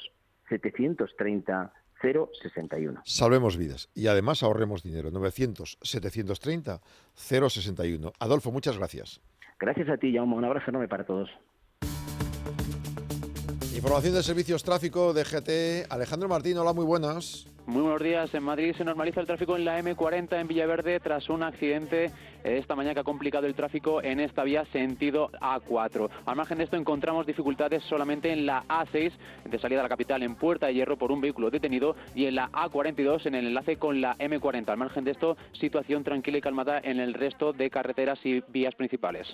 730 0.49 1.73
061. 2.03 3.03
Salvemos 3.05 3.57
vidas 3.57 3.89
y 3.95 4.09
además 4.09 4.43
ahorremos 4.43 4.83
dinero. 4.83 5.11
900 5.11 5.79
730 5.81 6.81
061. 7.15 8.13
Adolfo, 8.19 8.53
muchas 8.53 8.77
gracias. 8.77 9.21
Gracias 9.59 9.89
a 9.89 9.97
ti, 9.97 10.15
Jaume. 10.15 10.35
Un 10.35 10.45
abrazo 10.45 10.71
enorme 10.71 10.89
para 10.89 11.05
todos. 11.05 11.31
Información 13.75 14.15
de 14.15 14.23
servicios 14.23 14.63
tráfico 14.63 15.13
de 15.13 15.25
GT. 15.25 15.93
Alejandro 15.93 16.29
Martín, 16.29 16.57
hola, 16.57 16.73
muy 16.73 16.85
buenas. 16.85 17.49
Muy 17.67 17.83
buenos 17.83 18.03
días. 18.03 18.33
En 18.33 18.45
Madrid 18.45 18.73
se 18.77 18.85
normaliza 18.85 19.21
el 19.21 19.27
tráfico 19.27 19.57
en 19.57 19.65
la 19.65 19.81
M40 19.83 20.41
en 20.41 20.47
Villaverde 20.47 21.01
tras 21.01 21.29
un 21.29 21.43
accidente 21.43 22.13
esta 22.45 22.77
mañana 22.77 22.95
que 22.95 23.01
ha 23.01 23.05
complicado 23.05 23.47
el 23.47 23.55
tráfico 23.57 24.01
en 24.01 24.21
esta 24.21 24.45
vía 24.45 24.65
sentido 24.67 25.31
A4. 25.41 26.09
Al 26.25 26.37
margen 26.37 26.59
de 26.59 26.65
esto 26.65 26.77
encontramos 26.77 27.27
dificultades 27.27 27.83
solamente 27.85 28.33
en 28.33 28.47
la 28.47 28.65
A6 28.69 29.13
de 29.51 29.59
salida 29.59 29.81
a 29.81 29.83
la 29.83 29.89
capital 29.89 30.23
en 30.23 30.37
Puerta 30.37 30.67
de 30.67 30.75
Hierro 30.75 30.97
por 30.97 31.11
un 31.11 31.21
vehículo 31.21 31.51
detenido 31.51 31.97
y 32.15 32.27
en 32.27 32.37
la 32.37 32.53
A42 32.53 33.27
en 33.27 33.35
el 33.35 33.49
enlace 33.49 33.77
con 33.77 34.01
la 34.01 34.17
M40. 34.19 34.69
Al 34.69 34.79
margen 34.79 35.03
de 35.03 35.11
esto, 35.11 35.37
situación 35.53 36.05
tranquila 36.05 36.39
y 36.39 36.43
calmada 36.43 36.79
en 36.79 37.01
el 37.01 37.13
resto 37.13 37.53
de 37.53 37.71
carreteras 37.71 38.25
y 38.25 38.41
vías 38.53 38.77
principales. 38.77 39.27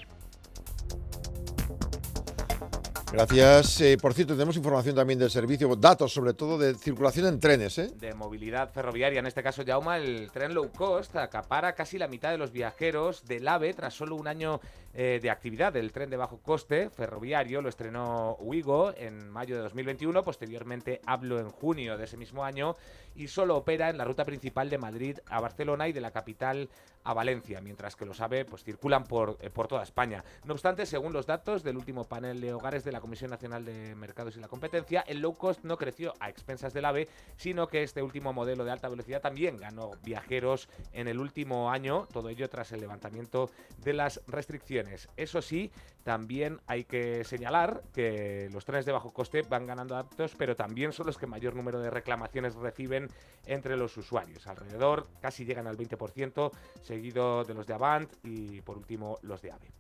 Gracias. 3.12 3.80
Eh, 3.80 3.98
por 4.00 4.14
cierto, 4.14 4.34
tenemos 4.34 4.56
información 4.56 4.94
también 4.94 5.18
del 5.18 5.30
servicio, 5.30 5.74
datos 5.74 6.12
sobre 6.12 6.32
todo 6.32 6.56
de 6.56 6.76
circulación 6.76 7.26
en 7.26 7.40
trenes. 7.40 7.76
¿eh? 7.78 7.90
De 7.96 8.14
movilidad 8.14 8.70
ferroviaria, 8.70 9.18
en 9.18 9.26
este 9.26 9.42
caso 9.42 9.62
Yauma, 9.62 9.96
el 9.96 10.30
tren 10.30 10.54
low 10.54 10.70
cost 10.70 11.16
acapara 11.16 11.74
casi 11.74 11.98
la 11.98 12.06
mitad 12.06 12.30
de 12.30 12.38
los 12.38 12.52
viajeros 12.52 13.24
del 13.24 13.48
AVE 13.48 13.74
tras 13.74 13.94
solo 13.94 14.14
un 14.14 14.28
año 14.28 14.60
eh, 14.94 15.18
de 15.20 15.28
actividad. 15.28 15.76
El 15.76 15.90
tren 15.90 16.08
de 16.08 16.16
bajo 16.16 16.38
coste 16.38 16.88
ferroviario 16.88 17.60
lo 17.60 17.68
estrenó 17.68 18.36
Wigo 18.38 18.94
en 18.96 19.28
mayo 19.28 19.56
de 19.56 19.62
2021, 19.62 20.22
posteriormente 20.22 21.00
hablo 21.04 21.40
en 21.40 21.50
junio 21.50 21.98
de 21.98 22.04
ese 22.04 22.16
mismo 22.16 22.44
año 22.44 22.76
y 23.16 23.26
solo 23.26 23.56
opera 23.56 23.90
en 23.90 23.98
la 23.98 24.04
ruta 24.04 24.24
principal 24.24 24.70
de 24.70 24.78
Madrid 24.78 25.18
a 25.26 25.40
Barcelona 25.40 25.88
y 25.88 25.92
de 25.92 26.00
la 26.00 26.12
capital 26.12 26.68
a 27.04 27.14
Valencia, 27.14 27.60
mientras 27.60 27.96
que 27.96 28.06
los 28.06 28.20
AVE 28.20 28.44
pues, 28.44 28.64
circulan 28.64 29.04
por, 29.04 29.36
por 29.52 29.68
toda 29.68 29.82
España. 29.82 30.24
No 30.44 30.52
obstante, 30.52 30.86
según 30.86 31.12
los 31.12 31.26
datos 31.26 31.62
del 31.62 31.76
último 31.76 32.04
panel 32.04 32.40
de 32.40 32.52
hogares 32.52 32.84
de 32.84 32.92
la 32.92 33.00
Comisión 33.00 33.30
Nacional 33.30 33.64
de 33.64 33.94
Mercados 33.94 34.36
y 34.36 34.40
la 34.40 34.48
Competencia, 34.48 35.02
el 35.06 35.20
low 35.20 35.34
cost 35.34 35.64
no 35.64 35.76
creció 35.76 36.14
a 36.20 36.28
expensas 36.28 36.72
del 36.72 36.84
AVE, 36.84 37.08
sino 37.36 37.68
que 37.68 37.82
este 37.82 38.02
último 38.02 38.32
modelo 38.32 38.64
de 38.64 38.70
alta 38.70 38.88
velocidad 38.88 39.20
también 39.20 39.56
ganó 39.56 39.92
viajeros 40.02 40.68
en 40.92 41.08
el 41.08 41.18
último 41.18 41.70
año, 41.70 42.06
todo 42.12 42.28
ello 42.28 42.48
tras 42.48 42.72
el 42.72 42.80
levantamiento 42.80 43.50
de 43.78 43.92
las 43.92 44.20
restricciones. 44.26 45.08
Eso 45.16 45.42
sí, 45.42 45.70
también 46.10 46.60
hay 46.66 46.82
que 46.82 47.22
señalar 47.22 47.84
que 47.94 48.48
los 48.52 48.64
trenes 48.64 48.84
de 48.84 48.90
bajo 48.90 49.12
coste 49.12 49.42
van 49.42 49.64
ganando 49.64 49.94
adaptos, 49.94 50.34
pero 50.36 50.56
también 50.56 50.92
son 50.92 51.06
los 51.06 51.16
que 51.16 51.28
mayor 51.28 51.54
número 51.54 51.78
de 51.78 51.88
reclamaciones 51.88 52.56
reciben 52.56 53.06
entre 53.46 53.76
los 53.76 53.96
usuarios. 53.96 54.48
Alrededor 54.48 55.06
casi 55.20 55.44
llegan 55.44 55.68
al 55.68 55.76
20%, 55.76 56.50
seguido 56.82 57.44
de 57.44 57.54
los 57.54 57.68
de 57.68 57.74
Avant 57.74 58.12
y 58.24 58.60
por 58.62 58.76
último 58.76 59.18
los 59.22 59.40
de 59.40 59.52
AVE. 59.52 59.79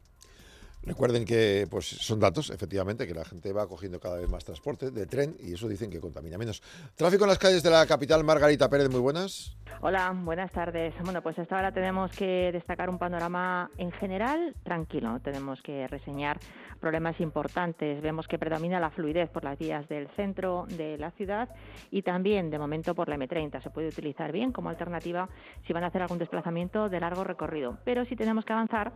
Recuerden 0.82 1.26
que 1.26 1.66
pues 1.70 1.86
son 1.86 2.20
datos, 2.20 2.50
efectivamente, 2.50 3.06
que 3.06 3.12
la 3.12 3.24
gente 3.24 3.52
va 3.52 3.68
cogiendo 3.68 4.00
cada 4.00 4.16
vez 4.16 4.28
más 4.30 4.44
transporte 4.44 4.90
de 4.90 5.06
tren 5.06 5.36
y 5.38 5.52
eso 5.52 5.68
dicen 5.68 5.90
que 5.90 6.00
contamina 6.00 6.38
menos. 6.38 6.62
Tráfico 6.94 7.24
en 7.24 7.28
las 7.28 7.38
calles 7.38 7.62
de 7.62 7.70
la 7.70 7.86
capital, 7.86 8.24
Margarita 8.24 8.68
Pérez, 8.70 8.88
muy 8.88 9.00
buenas. 9.00 9.56
Hola, 9.82 10.10
buenas 10.14 10.50
tardes. 10.52 10.94
Bueno, 11.04 11.22
pues 11.22 11.38
hasta 11.38 11.56
ahora 11.56 11.72
tenemos 11.72 12.10
que 12.12 12.50
destacar 12.52 12.88
un 12.88 12.98
panorama 12.98 13.70
en 13.76 13.92
general 13.92 14.54
tranquilo. 14.62 15.20
Tenemos 15.20 15.60
que 15.62 15.86
reseñar 15.86 16.38
problemas 16.80 17.20
importantes. 17.20 18.02
Vemos 18.02 18.26
que 18.26 18.38
predomina 18.38 18.80
la 18.80 18.90
fluidez 18.90 19.28
por 19.28 19.44
las 19.44 19.58
vías 19.58 19.86
del 19.88 20.08
centro 20.16 20.66
de 20.68 20.96
la 20.96 21.10
ciudad 21.12 21.50
y 21.90 22.02
también, 22.02 22.50
de 22.50 22.58
momento, 22.58 22.94
por 22.94 23.08
la 23.08 23.16
M30. 23.16 23.62
Se 23.62 23.70
puede 23.70 23.88
utilizar 23.88 24.32
bien 24.32 24.50
como 24.52 24.70
alternativa 24.70 25.28
si 25.66 25.72
van 25.72 25.84
a 25.84 25.88
hacer 25.88 26.02
algún 26.02 26.18
desplazamiento 26.18 26.88
de 26.88 27.00
largo 27.00 27.24
recorrido. 27.24 27.78
Pero 27.84 28.04
si 28.06 28.16
tenemos 28.16 28.44
que 28.44 28.52
avanzar, 28.52 28.92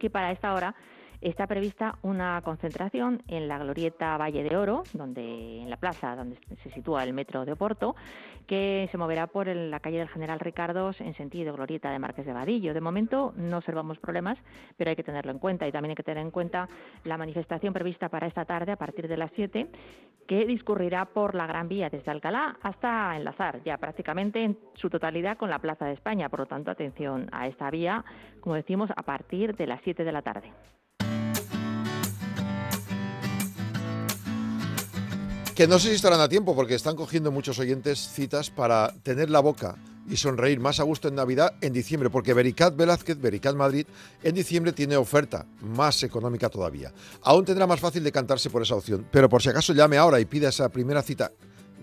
que 0.00 0.10
para 0.10 0.32
esta 0.32 0.52
hora 0.52 0.74
está 1.20 1.46
prevista 1.46 1.98
una 2.02 2.40
concentración 2.42 3.22
en 3.28 3.48
la 3.48 3.58
glorieta 3.58 4.16
Valle 4.16 4.42
de 4.42 4.56
Oro, 4.56 4.82
donde 4.92 5.60
en 5.60 5.68
la 5.68 5.76
plaza 5.76 6.16
donde 6.16 6.38
se 6.62 6.70
sitúa 6.70 7.04
el 7.04 7.12
metro 7.12 7.44
de 7.44 7.52
Oporto, 7.52 7.94
que 8.46 8.88
se 8.90 8.98
moverá 8.98 9.26
por 9.26 9.46
la 9.46 9.80
calle 9.80 9.98
del 9.98 10.08
General 10.08 10.40
Ricardos 10.40 11.00
en 11.00 11.14
sentido 11.14 11.52
glorieta 11.52 11.90
de 11.90 11.98
Marques 11.98 12.26
de 12.26 12.32
Vadillo. 12.32 12.74
De 12.74 12.80
momento 12.80 13.32
no 13.36 13.58
observamos 13.58 13.98
problemas, 13.98 14.38
pero 14.76 14.90
hay 14.90 14.96
que 14.96 15.04
tenerlo 15.04 15.30
en 15.30 15.38
cuenta 15.38 15.68
y 15.68 15.72
también 15.72 15.90
hay 15.90 15.96
que 15.96 16.02
tener 16.02 16.24
en 16.24 16.30
cuenta 16.30 16.68
la 17.04 17.16
manifestación 17.16 17.72
prevista 17.72 18.08
para 18.08 18.26
esta 18.26 18.44
tarde 18.44 18.72
a 18.72 18.76
partir 18.76 19.06
de 19.06 19.16
las 19.16 19.30
7, 19.36 19.68
que 20.26 20.46
discurrirá 20.46 21.04
por 21.06 21.34
la 21.34 21.46
Gran 21.46 21.68
Vía 21.68 21.90
desde 21.90 22.10
Alcalá 22.10 22.56
hasta 22.62 23.16
enlazar 23.16 23.62
ya 23.62 23.78
prácticamente 23.78 24.42
en 24.42 24.58
su 24.74 24.88
totalidad 24.88 25.36
con 25.36 25.50
la 25.50 25.58
Plaza 25.58 25.86
de 25.86 25.92
España. 25.92 26.28
Por 26.28 26.40
lo 26.40 26.46
tanto, 26.46 26.70
atención 26.70 27.28
a 27.32 27.46
esta 27.46 27.70
vía, 27.70 28.04
como 28.40 28.54
decimos, 28.54 28.90
a 28.96 29.02
partir 29.02 29.56
de 29.56 29.66
las 29.66 29.80
7 29.82 30.02
de 30.04 30.12
la 30.12 30.22
tarde. 30.22 30.52
Que 35.60 35.68
no 35.68 35.78
sé 35.78 35.88
si 35.88 35.96
estarán 35.96 36.22
a 36.22 36.28
tiempo 36.30 36.56
porque 36.56 36.74
están 36.74 36.96
cogiendo 36.96 37.30
muchos 37.30 37.58
oyentes 37.58 37.98
citas 38.14 38.48
para 38.48 38.94
tener 39.02 39.28
la 39.28 39.40
boca 39.40 39.76
y 40.08 40.16
sonreír 40.16 40.58
más 40.58 40.80
a 40.80 40.84
gusto 40.84 41.08
en 41.08 41.16
Navidad 41.16 41.52
en 41.60 41.74
diciembre, 41.74 42.08
porque 42.08 42.32
Vericat 42.32 42.74
Velázquez, 42.74 43.20
Vericat 43.20 43.54
Madrid, 43.54 43.86
en 44.22 44.34
diciembre 44.34 44.72
tiene 44.72 44.96
oferta 44.96 45.44
más 45.60 46.02
económica 46.02 46.48
todavía. 46.48 46.94
Aún 47.20 47.44
tendrá 47.44 47.66
más 47.66 47.78
fácil 47.78 48.02
de 48.02 48.10
cantarse 48.10 48.48
por 48.48 48.62
esa 48.62 48.74
opción, 48.74 49.06
pero 49.10 49.28
por 49.28 49.42
si 49.42 49.50
acaso 49.50 49.74
llame 49.74 49.98
ahora 49.98 50.18
y 50.18 50.24
pida 50.24 50.48
esa 50.48 50.70
primera 50.70 51.02
cita 51.02 51.30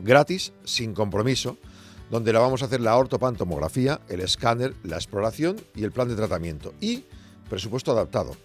gratis, 0.04 0.54
sin 0.64 0.96
compromiso, 0.96 1.60
donde 2.10 2.34
la 2.34 2.40
vamos 2.40 2.64
a 2.64 2.66
hacer 2.66 2.82
la 2.82 2.98
ortopantomografía, 2.98 4.02
el 4.10 4.22
escáner, 4.22 4.74
la 4.82 4.96
exploración 4.96 5.56
y 5.76 5.84
el 5.84 5.92
plan 5.92 6.08
de 6.08 6.16
tratamiento. 6.16 6.74
Y 6.82 7.04
presupuesto 7.48 7.92
adaptado. 7.92 8.36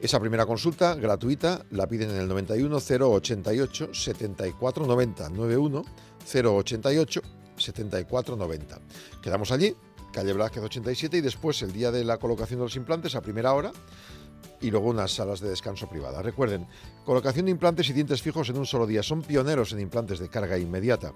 Esa 0.00 0.18
primera 0.18 0.46
consulta 0.46 0.94
gratuita 0.94 1.66
la 1.72 1.86
piden 1.86 2.10
en 2.10 2.16
el 2.16 2.28
91 2.28 2.78
088 2.78 3.90
7490 3.92 5.28
91 5.28 5.84
088 6.24 7.20
7490. 7.56 8.80
Quedamos 9.22 9.52
allí, 9.52 9.76
calle 10.10 10.32
Velázquez 10.32 10.62
87 10.62 11.18
y 11.18 11.20
después 11.20 11.60
el 11.60 11.72
día 11.72 11.90
de 11.90 12.04
la 12.04 12.16
colocación 12.16 12.60
de 12.60 12.64
los 12.64 12.76
implantes 12.76 13.14
a 13.14 13.20
primera 13.20 13.52
hora 13.52 13.72
y 14.62 14.70
luego 14.70 14.88
unas 14.88 15.12
salas 15.12 15.40
de 15.40 15.50
descanso 15.50 15.86
privadas. 15.86 16.24
Recuerden, 16.24 16.66
colocación 17.04 17.44
de 17.44 17.50
implantes 17.50 17.90
y 17.90 17.92
dientes 17.92 18.22
fijos 18.22 18.48
en 18.48 18.56
un 18.56 18.66
solo 18.66 18.86
día. 18.86 19.02
Son 19.02 19.20
pioneros 19.20 19.72
en 19.72 19.80
implantes 19.80 20.18
de 20.18 20.30
carga 20.30 20.56
inmediata. 20.56 21.12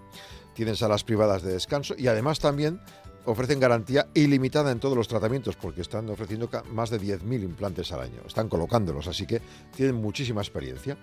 Tienen 0.54 0.76
salas 0.76 1.04
privadas 1.04 1.42
de 1.42 1.52
descanso 1.52 1.94
y 1.96 2.06
además 2.06 2.38
también 2.38 2.80
ofrecen 3.26 3.60
garantía 3.60 4.08
ilimitada 4.14 4.70
en 4.70 4.80
todos 4.80 4.96
los 4.96 5.08
tratamientos 5.08 5.56
porque 5.56 5.80
están 5.80 6.08
ofreciendo 6.10 6.48
más 6.72 6.90
de 6.90 7.00
10.000 7.00 7.42
implantes 7.42 7.92
al 7.92 8.00
año. 8.00 8.20
Están 8.26 8.48
colocándolos, 8.48 9.06
así 9.06 9.26
que 9.26 9.40
tienen 9.74 9.96
muchísima 9.96 10.40
experiencia. 10.40 10.96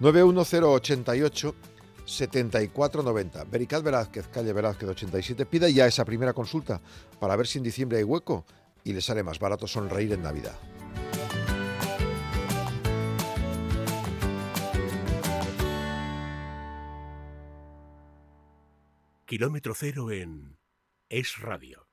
91088 0.00 1.54
7490. 2.04 3.44
Vericat 3.44 3.82
Velázquez, 3.82 4.28
calle 4.28 4.52
Velázquez 4.52 4.88
87. 4.88 5.46
Pida 5.46 5.68
ya 5.68 5.86
esa 5.86 6.04
primera 6.04 6.32
consulta 6.32 6.80
para 7.20 7.36
ver 7.36 7.46
si 7.46 7.58
en 7.58 7.64
diciembre 7.64 7.98
hay 7.98 8.04
hueco 8.04 8.44
y 8.84 8.92
le 8.92 9.00
sale 9.00 9.22
más 9.22 9.38
barato 9.38 9.66
sonreír 9.66 10.12
en 10.12 10.22
Navidad. 10.22 10.58
Kilómetro 19.24 19.72
cero 19.74 20.10
en 20.10 20.58
Es 21.12 21.38
Radio. 21.40 21.86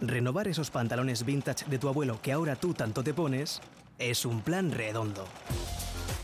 Renovar 0.00 0.46
esos 0.46 0.70
pantalones 0.70 1.24
vintage 1.24 1.64
de 1.68 1.80
tu 1.80 1.88
abuelo 1.88 2.20
que 2.22 2.30
ahora 2.30 2.54
tú 2.54 2.74
tanto 2.74 3.02
te 3.02 3.12
pones 3.12 3.60
es 3.98 4.24
un 4.24 4.42
plan 4.42 4.70
redondo. 4.70 5.26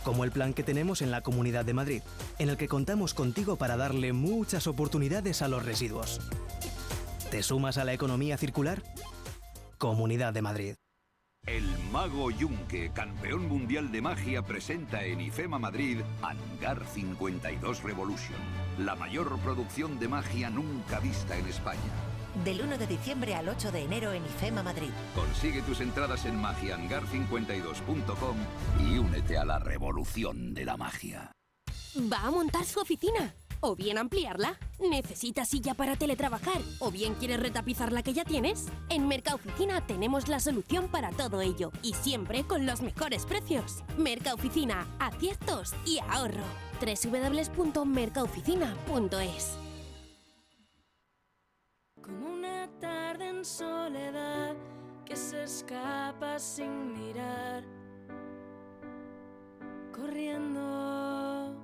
Como 0.05 0.23
el 0.23 0.31
plan 0.31 0.55
que 0.55 0.63
tenemos 0.63 1.03
en 1.03 1.11
la 1.11 1.23
Comunidad 1.23 1.65
de 1.65 1.75
Madrid, 1.75 2.03
en 2.39 2.49
el 2.49 2.57
que 2.57 2.69
contamos 2.69 3.13
contigo 3.13 3.57
para 3.57 3.77
darle 3.77 4.13
muchas 4.13 4.69
oportunidades 4.69 5.43
a 5.43 5.49
los 5.49 5.65
residuos. 5.65 6.21
¿Te 7.33 7.43
sumas 7.43 7.77
a 7.77 7.85
la 7.85 7.93
economía 7.93 8.39
circular? 8.39 8.85
Comunidad 9.79 10.33
de 10.33 10.43
Madrid. 10.43 10.75
El 11.47 11.65
mago 11.91 12.31
Yunque, 12.31 12.91
campeón 12.95 13.49
mundial 13.49 13.93
de 13.93 14.01
magia, 14.01 14.43
presenta 14.43 15.05
en 15.05 15.21
IFEMA 15.21 15.59
Madrid 15.59 16.01
Hangar 16.23 16.87
52 16.87 17.83
Revolution, 17.83 18.39
la 18.79 18.95
mayor 18.95 19.39
producción 19.39 19.99
de 19.99 20.09
magia 20.09 20.51
nunca 20.51 21.01
vista 21.01 21.37
en 21.37 21.47
España. 21.47 21.81
Del 22.45 22.63
1 22.63 22.79
de 22.79 22.87
diciembre 22.87 23.35
al 23.35 23.49
8 23.49 23.71
de 23.71 23.83
enero 23.83 24.13
en 24.13 24.25
IFEMA 24.25 24.63
Madrid. 24.63 24.91
Consigue 25.15 25.63
tus 25.63 25.81
entradas 25.81 26.25
en 26.25 26.43
magiahangar52.com 26.43 28.37
y 28.81 28.99
únete 28.99 29.39
a 29.39 29.45
la 29.45 29.59
revolución 29.61 30.53
de 30.53 30.65
la 30.65 30.77
magia. 30.77 31.31
Va 32.13 32.27
a 32.27 32.31
montar 32.33 32.65
su 32.65 32.81
oficina 32.81 33.35
o 33.65 33.75
bien 33.75 33.97
ampliarla. 33.97 34.59
¿Necesitas 34.79 35.49
silla 35.49 35.73
para 35.73 35.97
teletrabajar? 35.97 36.61
¿O 36.81 36.91
bien 36.91 37.15
quieres 37.15 37.41
retapizar 37.41 37.93
la 37.93 38.03
que 38.03 38.13
ya 38.13 38.25
tienes? 38.25 38.67
En 38.91 39.09
Mercaoficina 39.09 39.87
tenemos 39.87 40.29
la 40.29 40.39
solución 40.39 40.89
para 40.89 41.13
todo 41.13 41.41
ello 41.41 41.73
y 41.83 41.95
siempre 41.95 42.45
con 42.45 42.67
los 42.67 42.83
mejores 42.83 43.25
precios. 43.25 43.83
Mercaoficina, 43.97 44.87
aciertos 44.99 45.73
y 45.87 45.99
ahorro. 46.11 46.45
www.mercaoficina.es 46.79 49.57
Como 52.03 52.35
una 52.35 52.69
tarde 52.79 53.31
en 53.31 53.47
soledad 53.47 54.55
que 55.07 55.17
se 55.17 55.45
escapa 55.45 56.39
sin 56.39 56.93
mirar. 56.93 57.65
Corriendo. 59.91 61.57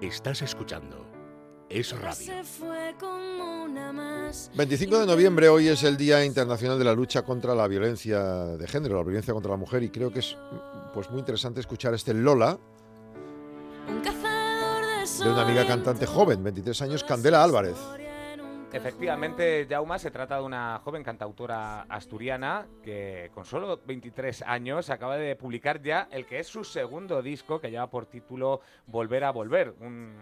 Estás 0.00 0.40
escuchando 0.40 1.13
Es 1.74 1.90
Radio. 1.90 2.32
25 4.54 4.98
de 5.00 5.06
noviembre 5.06 5.48
hoy 5.48 5.66
es 5.66 5.82
el 5.82 5.96
Día 5.96 6.24
Internacional 6.24 6.78
de 6.78 6.84
la 6.84 6.92
Lucha 6.92 7.22
contra 7.22 7.52
la 7.52 7.66
Violencia 7.66 8.20
de 8.22 8.68
Género, 8.68 8.98
la 8.98 9.02
violencia 9.02 9.34
contra 9.34 9.50
la 9.50 9.56
mujer 9.56 9.82
y 9.82 9.90
creo 9.90 10.12
que 10.12 10.20
es 10.20 10.38
pues 10.94 11.10
muy 11.10 11.18
interesante 11.18 11.58
escuchar 11.58 11.92
este 11.92 12.14
Lola 12.14 12.60
de 15.18 15.28
una 15.28 15.42
amiga 15.42 15.66
cantante 15.66 16.06
joven, 16.06 16.44
23 16.44 16.80
años, 16.82 17.02
Candela 17.02 17.42
Álvarez. 17.42 17.76
Efectivamente, 18.72 19.66
Jauma 19.68 19.98
se 19.98 20.12
trata 20.12 20.36
de 20.36 20.42
una 20.44 20.80
joven 20.84 21.02
cantautora 21.02 21.82
asturiana 21.88 22.68
que 22.84 23.32
con 23.34 23.44
solo 23.44 23.80
23 23.84 24.42
años 24.42 24.90
acaba 24.90 25.16
de 25.16 25.34
publicar 25.34 25.82
ya 25.82 26.06
el 26.12 26.24
que 26.24 26.38
es 26.38 26.46
su 26.46 26.62
segundo 26.62 27.20
disco 27.20 27.60
que 27.60 27.72
lleva 27.72 27.90
por 27.90 28.06
título 28.06 28.60
Volver 28.86 29.24
a 29.24 29.32
Volver. 29.32 29.74
Un, 29.80 30.14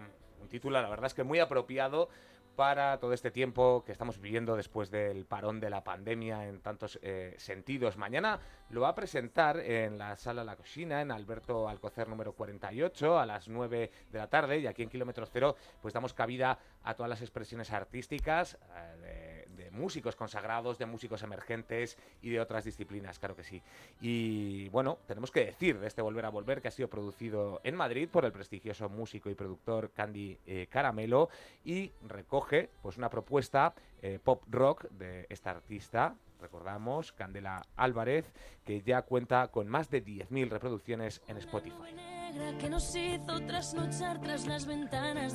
un 0.53 0.59
título, 0.59 0.79
la 0.79 0.87
verdad 0.87 1.07
es 1.07 1.15
que 1.15 1.23
muy 1.23 1.39
apropiado 1.39 2.09
para 2.55 2.99
todo 2.99 3.13
este 3.13 3.31
tiempo 3.31 3.83
que 3.83 3.91
estamos 3.91 4.21
viviendo 4.21 4.55
después 4.55 4.91
del 4.91 5.25
parón 5.25 5.59
de 5.59 5.71
la 5.71 5.83
pandemia 5.83 6.47
en 6.47 6.59
tantos 6.61 6.99
eh, 7.01 7.33
sentidos. 7.39 7.97
Mañana 7.97 8.39
lo 8.69 8.81
va 8.81 8.89
a 8.89 8.93
presentar 8.93 9.57
en 9.57 9.97
la 9.97 10.15
sala 10.15 10.43
La 10.43 10.55
Cocina, 10.55 11.01
en 11.01 11.11
Alberto 11.11 11.67
Alcocer 11.67 12.07
número 12.07 12.33
48, 12.33 13.17
a 13.17 13.25
las 13.25 13.47
9 13.47 13.91
de 14.11 14.19
la 14.19 14.29
tarde. 14.29 14.59
Y 14.59 14.67
aquí 14.67 14.83
en 14.83 14.89
Kilómetro 14.89 15.25
Cero, 15.25 15.55
pues 15.81 15.95
damos 15.95 16.13
cabida 16.13 16.59
a 16.83 16.93
todas 16.93 17.09
las 17.09 17.21
expresiones 17.21 17.71
artísticas 17.71 18.59
eh, 19.03 19.32
músicos 19.73 20.15
consagrados, 20.15 20.77
de 20.77 20.85
músicos 20.85 21.23
emergentes 21.23 21.97
y 22.21 22.29
de 22.29 22.39
otras 22.39 22.63
disciplinas, 22.63 23.19
claro 23.19 23.35
que 23.35 23.43
sí. 23.43 23.61
Y 24.01 24.69
bueno, 24.69 24.99
tenemos 25.07 25.31
que 25.31 25.45
decir 25.45 25.79
de 25.79 25.87
este 25.87 26.01
Volver 26.01 26.25
a 26.25 26.29
Volver 26.29 26.61
que 26.61 26.69
ha 26.69 26.71
sido 26.71 26.89
producido 26.89 27.59
en 27.63 27.75
Madrid 27.75 28.07
por 28.09 28.25
el 28.25 28.31
prestigioso 28.31 28.89
músico 28.89 29.29
y 29.29 29.35
productor 29.35 29.91
Candy 29.91 30.37
eh, 30.45 30.67
Caramelo 30.69 31.29
y 31.65 31.91
recoge 32.07 32.69
pues 32.81 32.97
una 32.97 33.09
propuesta 33.09 33.73
eh, 34.01 34.19
pop 34.23 34.43
rock 34.49 34.89
de 34.89 35.25
esta 35.29 35.51
artista, 35.51 36.15
recordamos, 36.43 37.13
Candela 37.13 37.65
Álvarez, 37.75 38.31
que 38.65 38.81
ya 38.81 39.01
cuenta 39.01 39.47
con 39.47 39.67
más 39.67 39.89
de 39.89 40.03
10.000 40.05 40.49
reproducciones 40.49 41.21
en 41.27 41.37
Spotify. 41.37 41.95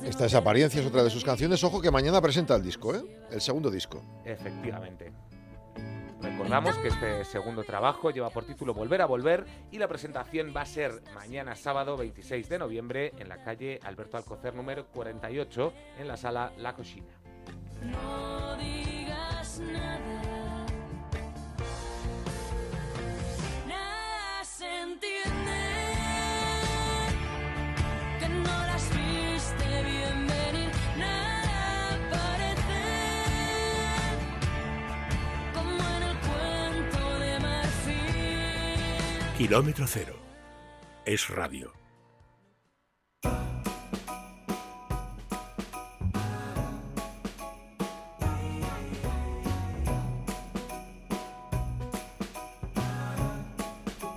Esta 0.03 0.25
es 0.25 0.33
Apariencia, 0.35 0.81
es 0.81 0.87
otra 0.87 1.03
de 1.03 1.09
sus 1.09 1.23
canciones. 1.23 1.63
Ojo 1.63 1.81
que 1.81 1.91
mañana 1.91 2.21
presenta 2.21 2.55
el 2.55 2.63
disco, 2.63 2.93
¿eh? 2.95 3.01
el 3.31 3.41
segundo 3.41 3.71
disco. 3.71 4.03
Efectivamente. 4.23 5.11
Recordamos 6.21 6.77
que 6.77 6.89
este 6.89 7.25
segundo 7.25 7.63
trabajo 7.63 8.11
lleva 8.11 8.29
por 8.29 8.45
título 8.45 8.73
Volver 8.73 9.01
a 9.01 9.05
Volver 9.05 9.45
y 9.71 9.77
la 9.77 9.87
presentación 9.87 10.53
va 10.55 10.61
a 10.61 10.65
ser 10.65 11.01
mañana 11.15 11.55
sábado 11.55 11.95
26 11.95 12.49
de 12.49 12.59
noviembre 12.59 13.13
en 13.17 13.29
la 13.29 13.41
calle 13.41 13.79
Alberto 13.83 14.17
Alcocer 14.17 14.53
número 14.53 14.85
48 14.87 15.73
en 15.99 16.07
la 16.07 16.17
sala 16.17 16.51
La 16.57 16.75
Cocina. 16.75 17.07
No 17.81 18.57
digas. 18.57 19.59
Nada 19.59 20.18
Kilómetro 39.39 39.87
cero. 39.87 40.17
Es 41.05 41.29
radio. 41.29 41.71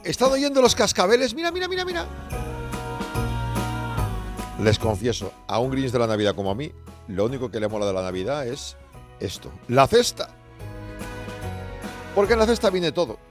¿Están 0.02 0.32
oyendo 0.32 0.60
los 0.60 0.74
cascabeles? 0.74 1.36
Mira, 1.36 1.52
mira, 1.52 1.68
mira, 1.68 1.84
mira. 1.84 2.06
Les 4.60 4.76
confieso, 4.76 5.32
a 5.46 5.60
un 5.60 5.70
Grinch 5.70 5.92
de 5.92 6.00
la 6.00 6.08
Navidad 6.08 6.34
como 6.34 6.50
a 6.50 6.56
mí, 6.56 6.72
lo 7.06 7.26
único 7.26 7.48
que 7.48 7.60
le 7.60 7.68
mola 7.68 7.86
de 7.86 7.92
la 7.92 8.02
Navidad 8.02 8.44
es 8.44 8.76
esto, 9.20 9.52
la 9.68 9.86
cesta. 9.86 10.30
Porque 12.16 12.32
en 12.32 12.40
la 12.40 12.46
cesta 12.46 12.70
viene 12.70 12.90
todo. 12.90 13.30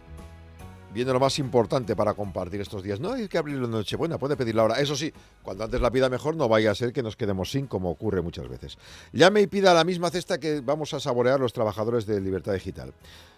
Viene 0.93 1.13
lo 1.13 1.19
más 1.21 1.39
importante 1.39 1.95
para 1.95 2.13
compartir 2.13 2.59
estos 2.59 2.83
días. 2.83 2.99
No 2.99 3.13
hay 3.13 3.29
que 3.29 3.37
abrirlo 3.37 3.65
en 3.65 3.71
Nochebuena, 3.71 4.17
puede 4.17 4.35
pedirla 4.35 4.63
ahora. 4.63 4.79
Eso 4.79 4.95
sí, 4.95 5.13
cuando 5.41 5.63
antes 5.63 5.79
la 5.79 5.89
pida 5.89 6.09
mejor, 6.09 6.35
no 6.35 6.49
vaya 6.49 6.71
a 6.71 6.75
ser 6.75 6.91
que 6.91 7.01
nos 7.01 7.15
quedemos 7.15 7.49
sin, 7.49 7.67
como 7.67 7.89
ocurre 7.89 8.21
muchas 8.21 8.49
veces. 8.49 8.77
Llame 9.13 9.41
y 9.41 9.47
pida 9.47 9.73
la 9.73 9.85
misma 9.85 10.09
cesta 10.09 10.37
que 10.37 10.59
vamos 10.59 10.93
a 10.93 10.99
saborear 10.99 11.39
los 11.39 11.53
trabajadores 11.53 12.05
de 12.05 12.19
Libertad 12.19 12.53
Digital. 12.53 12.93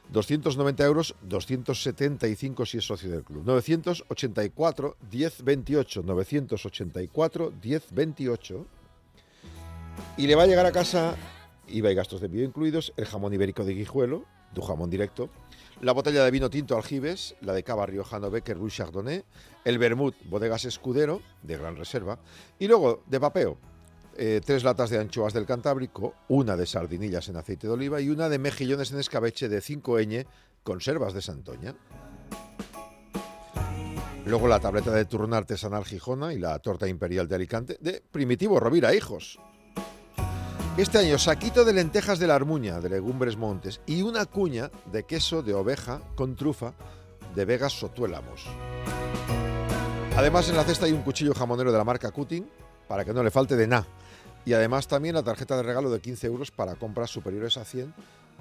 290 0.10 0.84
euros, 0.84 1.16
275 1.22 2.66
si 2.66 2.78
es 2.80 2.86
socio 2.86 3.12
del 3.12 3.24
club. 3.24 3.44
984 3.46 4.98
1028, 5.12 6.04
984 6.04 7.54
1028. 7.62 8.66
Y 10.18 10.28
le 10.28 10.36
va 10.36 10.44
a 10.44 10.48
llegar 10.48 10.66
a 10.66 10.72
casa, 10.72 11.16
IVA 11.68 11.92
y 11.92 11.96
gastos 11.96 12.20
de 12.20 12.28
envío 12.28 12.44
incluidos, 12.44 12.94
el 12.98 13.06
jamón 13.06 13.34
ibérico 13.34 13.64
de 13.64 13.74
Guijuelo, 13.74 14.26
tu 14.54 14.62
jamón 14.62 14.90
directo, 14.90 15.30
la 15.82 15.92
botella 15.92 16.24
de 16.24 16.32
vino 16.32 16.50
tinto 16.50 16.78
Aljibes, 16.78 17.36
la 17.42 17.54
de 17.54 17.64
cava 17.64 17.86
riojano 17.86 18.30
Becker 18.30 18.58
Ruy 18.58 18.72
Chardonnay, 18.72 19.24
el 19.66 19.78
vermut 19.78 20.16
Bodegas 20.26 20.66
Escudero, 20.66 21.22
de 21.42 21.58
gran 21.58 21.76
reserva, 21.76 22.20
y 22.60 22.68
luego, 22.68 23.04
de 23.08 23.20
papeo, 23.20 23.58
eh, 24.16 24.42
tres 24.46 24.64
latas 24.64 24.90
de 24.90 25.00
anchoas 25.00 25.34
del 25.34 25.46
Cantábrico, 25.46 26.14
una 26.28 26.56
de 26.56 26.66
sardinillas 26.66 27.30
en 27.30 27.38
aceite 27.38 27.68
de 27.68 27.74
oliva 27.74 28.00
y 28.00 28.10
una 28.10 28.30
de 28.30 28.40
mejillones 28.40 28.92
en 28.92 29.00
escabeche 29.00 29.50
de 29.50 29.60
5ñ, 29.60 30.26
conservas 30.64 31.14
de 31.14 31.22
Santoña. 31.22 31.76
Luego 34.26 34.48
la 34.48 34.60
tableta 34.60 34.92
de 34.92 35.06
turrón 35.06 35.34
artesanal 35.34 35.84
Gijona 35.84 36.34
y 36.34 36.40
la 36.40 36.58
torta 36.60 36.88
imperial 36.88 37.28
de 37.28 37.36
Alicante 37.36 37.78
de 37.82 38.02
Primitivo 38.10 38.60
Rovira 38.60 38.94
Hijos. 38.94 39.40
Este 40.76 40.98
año 40.98 41.20
saquito 41.20 41.66
de 41.66 41.74
lentejas 41.74 42.18
de 42.18 42.26
la 42.26 42.34
Armuña, 42.34 42.80
de 42.80 42.90
Legumbres 42.90 43.38
Montes, 43.38 43.80
y 43.86 44.02
una 44.02 44.26
cuña 44.26 44.72
de 44.92 45.04
queso 45.04 45.44
de 45.44 45.54
oveja 45.54 46.02
con 46.16 46.36
trufa 46.36 46.74
de 47.36 47.46
Vegas 47.46 47.74
Sotuélamos. 47.74 48.48
Además 50.18 50.50
en 50.50 50.56
la 50.56 50.64
cesta 50.64 50.88
hay 50.88 50.92
un 50.92 51.04
cuchillo 51.04 51.36
jamonero 51.36 51.72
de 51.72 51.78
la 51.78 51.84
marca 51.84 52.10
Cutting 52.10 52.50
para 52.88 53.06
que 53.06 53.14
no 53.14 53.22
le 53.22 53.30
falte 53.30 53.56
de 53.56 53.68
nada. 53.68 53.86
Y 54.46 54.54
además 54.54 54.88
también 54.88 55.14
la 55.14 55.22
tarjeta 55.22 55.56
de 55.56 55.62
regalo 55.62 55.92
de 55.92 56.02
15 56.02 56.26
euros 56.26 56.50
para 56.50 56.74
compras 56.74 57.12
superiores 57.12 57.56
a 57.58 57.66
100 57.66 57.94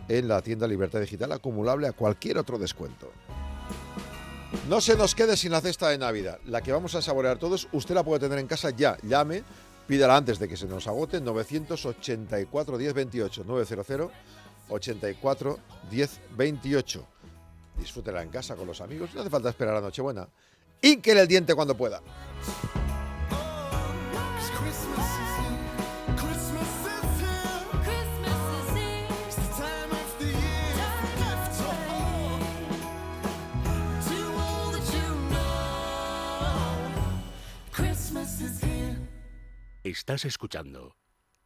en 0.08 0.26
la 0.26 0.40
tienda 0.40 0.66
Libertad 0.66 1.00
Digital, 1.00 1.32
acumulable 1.32 1.86
a 1.86 1.92
cualquier 1.92 2.38
otro 2.38 2.58
descuento. 2.58 3.12
No 4.70 4.80
se 4.80 4.96
nos 4.96 5.14
quede 5.14 5.36
sin 5.36 5.52
la 5.52 5.60
cesta 5.60 5.90
de 5.90 5.98
Navidad, 5.98 6.38
la 6.46 6.62
que 6.62 6.72
vamos 6.72 6.94
a 6.94 7.02
saborear 7.02 7.38
todos. 7.38 7.68
Usted 7.72 7.94
la 7.94 8.02
puede 8.04 8.20
tener 8.20 8.38
en 8.38 8.46
casa 8.46 8.70
ya. 8.70 8.96
Llame, 9.02 9.44
pídala 9.86 10.16
antes 10.16 10.38
de 10.38 10.48
que 10.48 10.56
se 10.56 10.66
nos 10.66 10.86
agote. 10.86 11.20
984 11.20 12.78
1028 12.78 13.44
900 13.44 14.10
84 14.68 15.58
1028. 15.90 17.06
Disfrútela 17.78 18.22
en 18.22 18.28
casa 18.28 18.56
con 18.56 18.66
los 18.66 18.80
amigos. 18.80 19.14
No 19.14 19.20
hace 19.20 19.30
falta 19.30 19.48
esperar 19.48 19.76
a 19.76 19.80
Nochebuena. 19.80 20.28
Inque 20.82 21.12
el 21.12 21.28
diente 21.28 21.54
cuando 21.54 21.76
pueda. 21.76 22.00
Estás 39.84 40.24
escuchando 40.24 40.96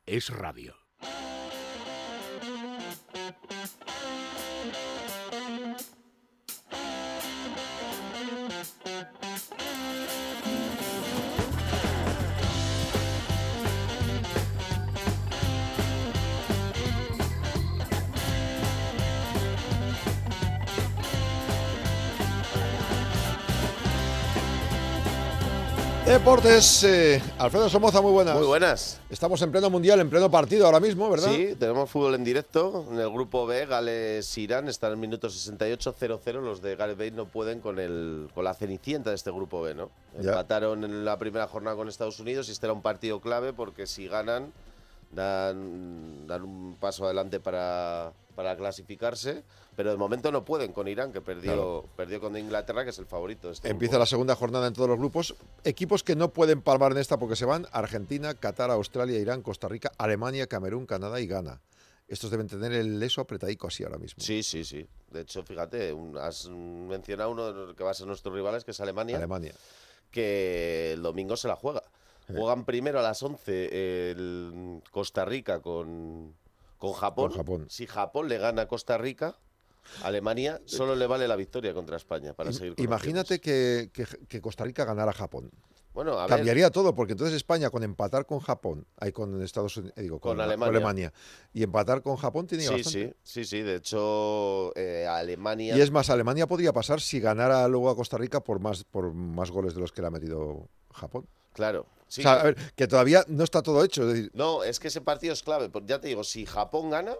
Es 0.04 0.28
Radio. 0.28 0.85
Deportes, 26.06 26.84
eh, 26.84 27.20
Alfredo 27.36 27.68
Somoza, 27.68 28.00
muy 28.00 28.12
buenas. 28.12 28.36
Muy 28.36 28.46
buenas. 28.46 29.00
Estamos 29.10 29.42
en 29.42 29.50
pleno 29.50 29.68
mundial, 29.70 29.98
en 29.98 30.08
pleno 30.08 30.30
partido 30.30 30.64
ahora 30.64 30.78
mismo, 30.78 31.10
¿verdad? 31.10 31.32
Sí, 31.32 31.56
tenemos 31.58 31.90
fútbol 31.90 32.14
en 32.14 32.22
directo. 32.22 32.86
En 32.92 33.00
el 33.00 33.10
grupo 33.10 33.44
B, 33.44 33.66
Gales-Irán, 33.66 34.68
están 34.68 34.90
en 34.90 34.94
el 34.94 35.00
minuto 35.00 35.26
68-0-0. 35.26 36.40
Los 36.40 36.62
de 36.62 36.76
Gareth 36.76 36.96
Bale 36.96 37.10
no 37.10 37.26
pueden 37.26 37.60
con, 37.60 37.80
el, 37.80 38.28
con 38.34 38.44
la 38.44 38.54
cenicienta 38.54 39.10
de 39.10 39.16
este 39.16 39.32
grupo 39.32 39.62
B, 39.62 39.74
¿no? 39.74 39.90
Ya. 40.20 40.30
Empataron 40.30 40.84
en 40.84 41.04
la 41.04 41.18
primera 41.18 41.48
jornada 41.48 41.74
con 41.74 41.88
Estados 41.88 42.20
Unidos 42.20 42.48
y 42.48 42.52
este 42.52 42.66
era 42.66 42.72
un 42.72 42.82
partido 42.82 43.20
clave 43.20 43.52
porque 43.52 43.88
si 43.88 44.06
ganan, 44.06 44.52
dan, 45.10 46.28
dan 46.28 46.42
un 46.44 46.76
paso 46.78 47.04
adelante 47.04 47.40
para, 47.40 48.12
para 48.36 48.56
clasificarse. 48.56 49.42
Pero 49.76 49.90
de 49.90 49.96
momento 49.96 50.32
no 50.32 50.44
pueden 50.44 50.72
con 50.72 50.88
Irán, 50.88 51.12
que 51.12 51.20
perdió, 51.20 51.52
Claro. 51.52 51.84
perdió 51.96 52.20
con 52.20 52.36
Inglaterra, 52.36 52.82
que 52.84 52.90
es 52.90 52.98
el 52.98 53.06
favorito. 53.06 53.48
de 53.48 53.54
este 53.54 53.68
Empieza 53.68 53.92
grupo. 53.92 54.00
la 54.00 54.06
segunda 54.06 54.34
jornada 54.34 54.66
en 54.66 54.72
todos 54.72 54.88
los 54.88 54.98
grupos. 54.98 55.34
Equipos 55.64 56.02
que 56.02 56.16
no 56.16 56.32
pueden 56.32 56.62
palmar 56.62 56.92
en 56.92 56.98
esta 56.98 57.18
porque 57.18 57.36
se 57.36 57.44
van 57.44 57.66
Argentina, 57.72 58.34
Qatar, 58.34 58.70
Australia, 58.70 59.18
Irán, 59.18 59.42
Costa 59.42 59.68
Rica, 59.68 59.92
Alemania, 59.98 60.46
Camerún, 60.46 60.86
Canadá 60.86 61.20
y 61.20 61.26
Ghana. 61.26 61.60
Estos 62.08 62.30
deben 62.30 62.46
tener 62.46 62.72
el 62.72 62.98
leso 63.00 63.20
apretadico 63.20 63.66
así 63.66 63.82
ahora 63.82 63.98
mismo. 63.98 64.22
Sí, 64.22 64.42
sí, 64.42 64.64
sí. 64.64 64.86
De 65.10 65.22
hecho, 65.22 65.42
fíjate, 65.42 65.92
un- 65.92 66.16
has 66.16 66.48
mencionado 66.48 67.30
uno 67.30 67.46
de 67.46 67.52
los 67.66 67.74
que 67.74 67.82
va 67.84 67.90
a 67.90 67.94
ser 67.94 68.06
nuestros 68.06 68.32
rivales, 68.34 68.64
que 68.64 68.70
es 68.70 68.80
Alemania. 68.80 69.16
Alemania. 69.16 69.52
que 70.10 70.92
el 70.94 71.02
domingo 71.02 71.36
se 71.36 71.48
la 71.48 71.56
juega. 71.56 71.82
Sí. 72.26 72.32
Juegan 72.36 72.64
primero 72.64 72.98
a 73.00 73.02
las 73.02 73.22
11 73.22 74.10
el 74.12 74.82
Costa 74.90 75.24
Rica 75.24 75.60
con, 75.60 76.34
con 76.78 76.92
Japón. 76.92 77.28
Con 77.30 77.36
Japón. 77.36 77.66
Si 77.68 77.86
Japón 77.86 78.28
le 78.28 78.38
gana 78.38 78.62
a 78.62 78.68
Costa 78.68 78.96
Rica, 78.98 79.36
Alemania 80.02 80.60
solo 80.64 80.94
le 80.94 81.06
vale 81.06 81.26
la 81.28 81.36
victoria 81.36 81.72
contra 81.74 81.96
España 81.96 82.32
para 82.34 82.52
seguir 82.52 82.74
con 82.74 82.84
Imagínate 82.84 83.40
que, 83.40 83.90
que- 83.92 84.06
que 84.28 84.40
Costa 84.40 84.64
Rica 84.64 84.84
ganara 84.84 85.10
a 85.10 85.14
Japón. 85.14 85.50
Bueno, 85.94 86.18
a 86.18 86.26
ver, 86.26 86.36
Cambiaría 86.36 86.70
todo, 86.70 86.94
porque 86.94 87.12
entonces 87.12 87.34
España 87.34 87.70
con 87.70 87.82
empatar 87.82 88.26
con 88.26 88.40
Japón, 88.40 88.86
ahí 88.98 89.12
con 89.12 89.42
Estados 89.42 89.78
Unidos, 89.78 89.94
digo, 89.96 90.20
con, 90.20 90.32
Con 90.36 90.40
Alemania. 90.42 91.10
y 91.54 91.62
empatar 91.62 92.02
con 92.02 92.16
Japón 92.16 92.46
tenía 92.46 92.68
Sí, 92.68 92.74
bastante. 92.74 93.16
sí, 93.22 93.44
sí, 93.44 93.44
sí. 93.46 93.62
De 93.62 93.76
hecho, 93.76 94.76
eh, 94.76 95.06
Alemania. 95.08 95.74
Y 95.74 95.80
es 95.80 95.90
más, 95.90 96.10
Alemania 96.10 96.46
podría 96.46 96.74
pasar 96.74 97.00
si 97.00 97.18
ganara 97.18 97.66
luego 97.68 97.88
a 97.88 97.96
Costa 97.96 98.18
Rica 98.18 98.40
por 98.40 98.60
más, 98.60 98.84
por 98.84 99.14
más 99.14 99.50
goles 99.50 99.74
de 99.74 99.80
los 99.80 99.90
que 99.90 100.02
le 100.02 100.08
ha 100.08 100.10
metido 100.10 100.68
Japón. 100.92 101.26
Claro. 101.54 101.86
sí, 102.08 102.20
o 102.20 102.24
sea, 102.24 102.34
que- 102.34 102.40
a 102.40 102.44
ver, 102.44 102.56
que 102.76 102.86
todavía 102.86 103.24
no 103.28 103.42
está 103.42 103.62
todo 103.62 103.82
hecho. 103.82 104.02
Es 104.02 104.08
decir, 104.08 104.30
No, 104.34 104.64
es 104.64 104.78
que 104.78 104.88
ese 104.88 105.00
partido 105.00 105.32
es 105.32 105.42
clave. 105.42 105.70
Ya 105.86 105.98
te 105.98 106.08
digo, 106.08 106.24
si 106.24 106.44
Japón 106.44 106.90
gana. 106.90 107.14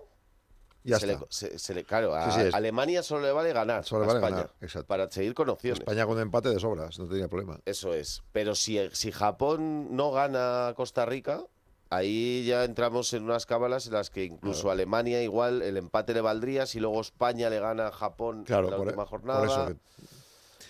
Ya 0.87 0.99
se 1.01 1.07
está. 1.13 1.21
Le, 1.21 1.27
se- 1.31 1.59
se 1.59 1.75
le- 1.75 1.85
claro, 1.85 2.15
a 2.15 2.31
Sí, 2.31 2.41
sí, 2.41 2.47
es- 2.49 2.55
Alemania 2.55 3.03
solo 3.03 3.23
le 3.27 3.33
vale 3.33 3.53
ganar 3.53 3.85
Solo 3.85 4.05
le 4.05 4.11
a 4.11 4.15
vale 4.15 4.27
España 4.27 4.51
ganar, 4.61 4.87
para 4.87 5.11
seguir 5.11 5.35
con 5.35 5.49
opciones. 5.49 5.81
España 5.81 6.07
con 6.07 6.19
empate 6.21 6.49
de 6.51 6.61
sobras, 6.61 6.99
no 6.99 7.09
tenía 7.09 7.29
problema. 7.29 7.59
Eso 7.67 7.93
es. 7.93 8.23
Pero 8.33 8.55
si, 8.55 8.79
si 8.93 9.11
Japón 9.13 9.95
no 9.97 10.13
gana 10.13 10.69
a 10.69 10.75
Costa 10.75 11.05
Rica, 11.05 11.43
ahí 11.91 12.45
ya 12.47 12.65
entramos 12.65 13.13
en 13.13 13.25
unas 13.25 13.47
cábalas 13.47 13.87
en 13.87 13.93
las 13.95 14.11
que 14.11 14.25
incluso 14.25 14.63
Claro. 14.63 14.73
Alemania 14.73 15.23
igual 15.23 15.63
el 15.63 15.77
empate 15.77 16.15
le 16.15 16.21
valdría 16.21 16.67
si 16.67 16.81
luego 16.81 17.01
España 17.01 17.51
le 17.51 17.61
gana 17.61 17.89
a 17.89 17.93
Japón 17.93 18.45
Claro, 18.45 18.65
en 18.67 18.71
la 18.71 18.77
por, 18.77 18.87
última 18.87 19.05
por 19.05 19.11
jornada. 19.11 19.45
eso. 19.47 19.67
que- 19.67 20.07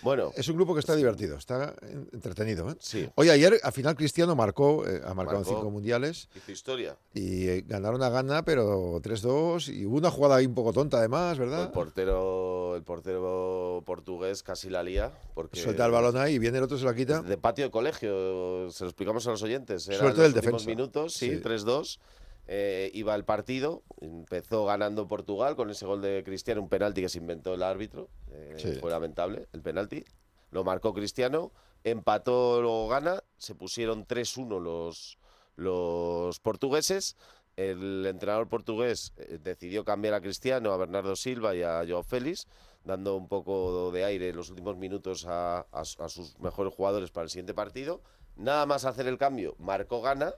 Bueno, 0.02 0.30
Es 0.36 0.48
un 0.48 0.56
grupo 0.56 0.74
que 0.74 0.80
está 0.80 0.94
divertido, 0.94 1.36
está 1.36 1.74
en- 1.82 2.08
entretenido. 2.12 2.70
¿eh? 2.70 2.74
sí, 2.78 3.08
Oye, 3.16 3.30
ayer 3.30 3.58
al 3.62 3.72
final 3.72 3.96
Cristiano 3.96 4.36
marcó, 4.36 4.86
eh, 4.86 5.00
ha 5.04 5.14
marcado 5.14 5.38
Marcó. 5.40 5.54
cinco 5.54 5.70
mundiales 5.70 6.28
hizo 6.36 6.52
historia. 6.52 6.96
y 7.14 7.48
eh, 7.48 7.64
ganaron 7.66 8.02
a 8.02 8.08
Gana, 8.10 8.44
pero 8.44 9.00
3-2 9.02 9.68
y 9.74 9.86
hubo 9.86 9.96
una 9.96 10.10
jugada 10.10 10.36
ahí 10.36 10.46
un 10.46 10.54
poco 10.54 10.72
tonta 10.72 10.98
además, 10.98 11.34
El 11.38 11.44
¿verdad? 11.48 11.72
portero, 11.72 12.76
el 12.76 12.82
portero 12.82 13.82
portugués 13.86 14.42
casi 14.42 14.68
la 14.70 14.82
lía. 14.82 15.12
Porque 15.34 15.60
Suelta 15.60 15.86
el 15.86 15.92
balón 15.92 16.16
ahí 16.16 16.34
y 16.34 16.38
viene 16.38 16.58
el 16.58 16.64
otro 16.64 16.78
se 16.78 16.84
lo 16.84 16.94
quita. 16.94 17.22
De 17.22 17.36
patio 17.38 17.64
de 17.64 17.70
colegio, 17.70 18.70
se 18.70 18.84
lo 18.84 18.90
explicamos 18.90 19.26
a 19.26 19.30
los 19.30 19.42
oyentes. 19.42 19.86
Eran 19.88 20.00
Suerte 20.00 20.22
los 20.22 20.32
del 20.34 20.42
defensa. 20.42 20.66
minutos, 20.66 21.14
sí, 21.14 21.30
Sí. 21.30 21.40
3-2. 21.42 21.98
Eh, 22.46 22.90
iba 22.94 23.14
el 23.14 23.24
partido, 23.24 23.82
empezó 24.00 24.64
ganando 24.66 25.08
Portugal 25.08 25.56
con 25.56 25.70
ese 25.70 25.84
gol 25.86 26.00
de 26.02 26.22
Cristiano, 26.24 26.60
un 26.62 26.68
penalti 26.68 27.00
que 27.00 27.08
se 27.08 27.18
inventó 27.18 27.54
el 27.54 27.62
árbitro. 27.62 28.08
eh, 28.30 28.54
Sí. 28.56 28.72
Fue 28.80 28.90
lamentable 28.90 29.48
el 29.52 29.62
penalti. 29.62 30.04
lo 30.52 30.62
marcó 30.64 30.94
Cristiano, 30.94 31.52
empató 31.84 32.60
luego 32.62 32.88
gana, 32.88 33.22
se 33.36 33.54
pusieron 33.54 34.06
3-1 34.06 34.60
los, 34.60 35.18
los 35.56 36.40
portugueses. 36.40 37.16
El 37.56 38.04
entrenador 38.06 38.48
portugués 38.48 39.12
eh, 39.16 39.38
decidió 39.42 39.84
cambiar 39.84 40.14
a 40.14 40.20
Cristiano, 40.20 40.72
a 40.72 40.76
Bernardo 40.76 41.16
Silva 41.16 41.54
y 41.54 41.62
a 41.62 41.82
Joao 41.88 42.02
Félix, 42.02 42.46
dando 42.84 43.16
un 43.16 43.28
poco 43.28 43.90
de 43.92 44.04
aire 44.04 44.28
en 44.28 44.36
los 44.36 44.50
últimos 44.50 44.76
minutos 44.76 45.24
a, 45.26 45.60
a 45.72 45.84
su- 45.84 46.02
a 46.02 46.08
sus 46.08 46.38
mejores 46.38 46.72
jugadores 46.74 47.10
para 47.10 47.24
el 47.24 47.30
siguiente 47.30 47.54
partido. 47.54 48.02
Nada 48.36 48.66
más 48.66 48.84
hacer 48.84 49.06
el 49.08 49.16
cambio, 49.18 49.56
marcó 49.58 50.02
gana, 50.02 50.34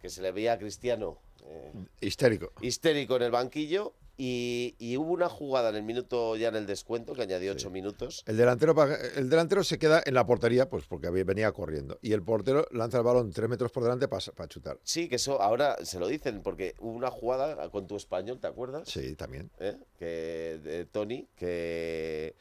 que 0.00 0.08
se 0.10 0.22
le 0.22 0.32
veía 0.32 0.54
a 0.54 0.58
Cristiano 0.58 1.18
eh, 1.44 1.72
Histérico. 2.00 2.52
histérico 2.60 3.16
en 3.16 3.22
el 3.22 3.30
banquillo. 3.30 3.94
Y, 4.22 4.74
y 4.78 4.98
hubo 4.98 5.12
una 5.14 5.30
jugada 5.30 5.70
en 5.70 5.76
el 5.76 5.82
minuto 5.82 6.36
ya 6.36 6.48
en 6.48 6.56
el 6.56 6.66
descuento, 6.66 7.14
que 7.14 7.22
añadió 7.22 7.52
ocho 7.52 7.70
minutos. 7.70 8.22
El 8.26 8.36
delantero, 8.36 8.74
el 9.16 9.30
delantero 9.30 9.64
se 9.64 9.78
queda 9.78 10.02
en 10.04 10.12
la 10.12 10.26
portería, 10.26 10.68
pues 10.68 10.84
porque 10.84 11.08
venía 11.08 11.50
corriendo. 11.52 11.98
Y 12.02 12.12
el 12.12 12.22
portero 12.22 12.66
lanza 12.70 12.98
el 12.98 13.04
balón 13.04 13.32
tres 13.32 13.48
metros 13.48 13.72
por 13.72 13.82
delante 13.82 14.08
para 14.08 14.20
chutar. 14.46 14.78
Sí, 14.82 15.08
que 15.08 15.16
eso 15.16 15.40
ahora 15.40 15.82
se 15.86 15.98
lo 15.98 16.06
dicen, 16.06 16.42
porque 16.42 16.74
hubo 16.80 16.92
una 16.92 17.10
jugada 17.10 17.70
con 17.70 17.86
tu 17.86 17.96
español, 17.96 18.38
¿te 18.38 18.46
acuerdas? 18.46 18.90
Sí, 18.90 19.16
también. 19.16 19.50
¿Eh? 19.58 19.78
Que, 19.98 20.60
de 20.62 20.84
Tony, 20.84 21.26
que... 21.34 22.34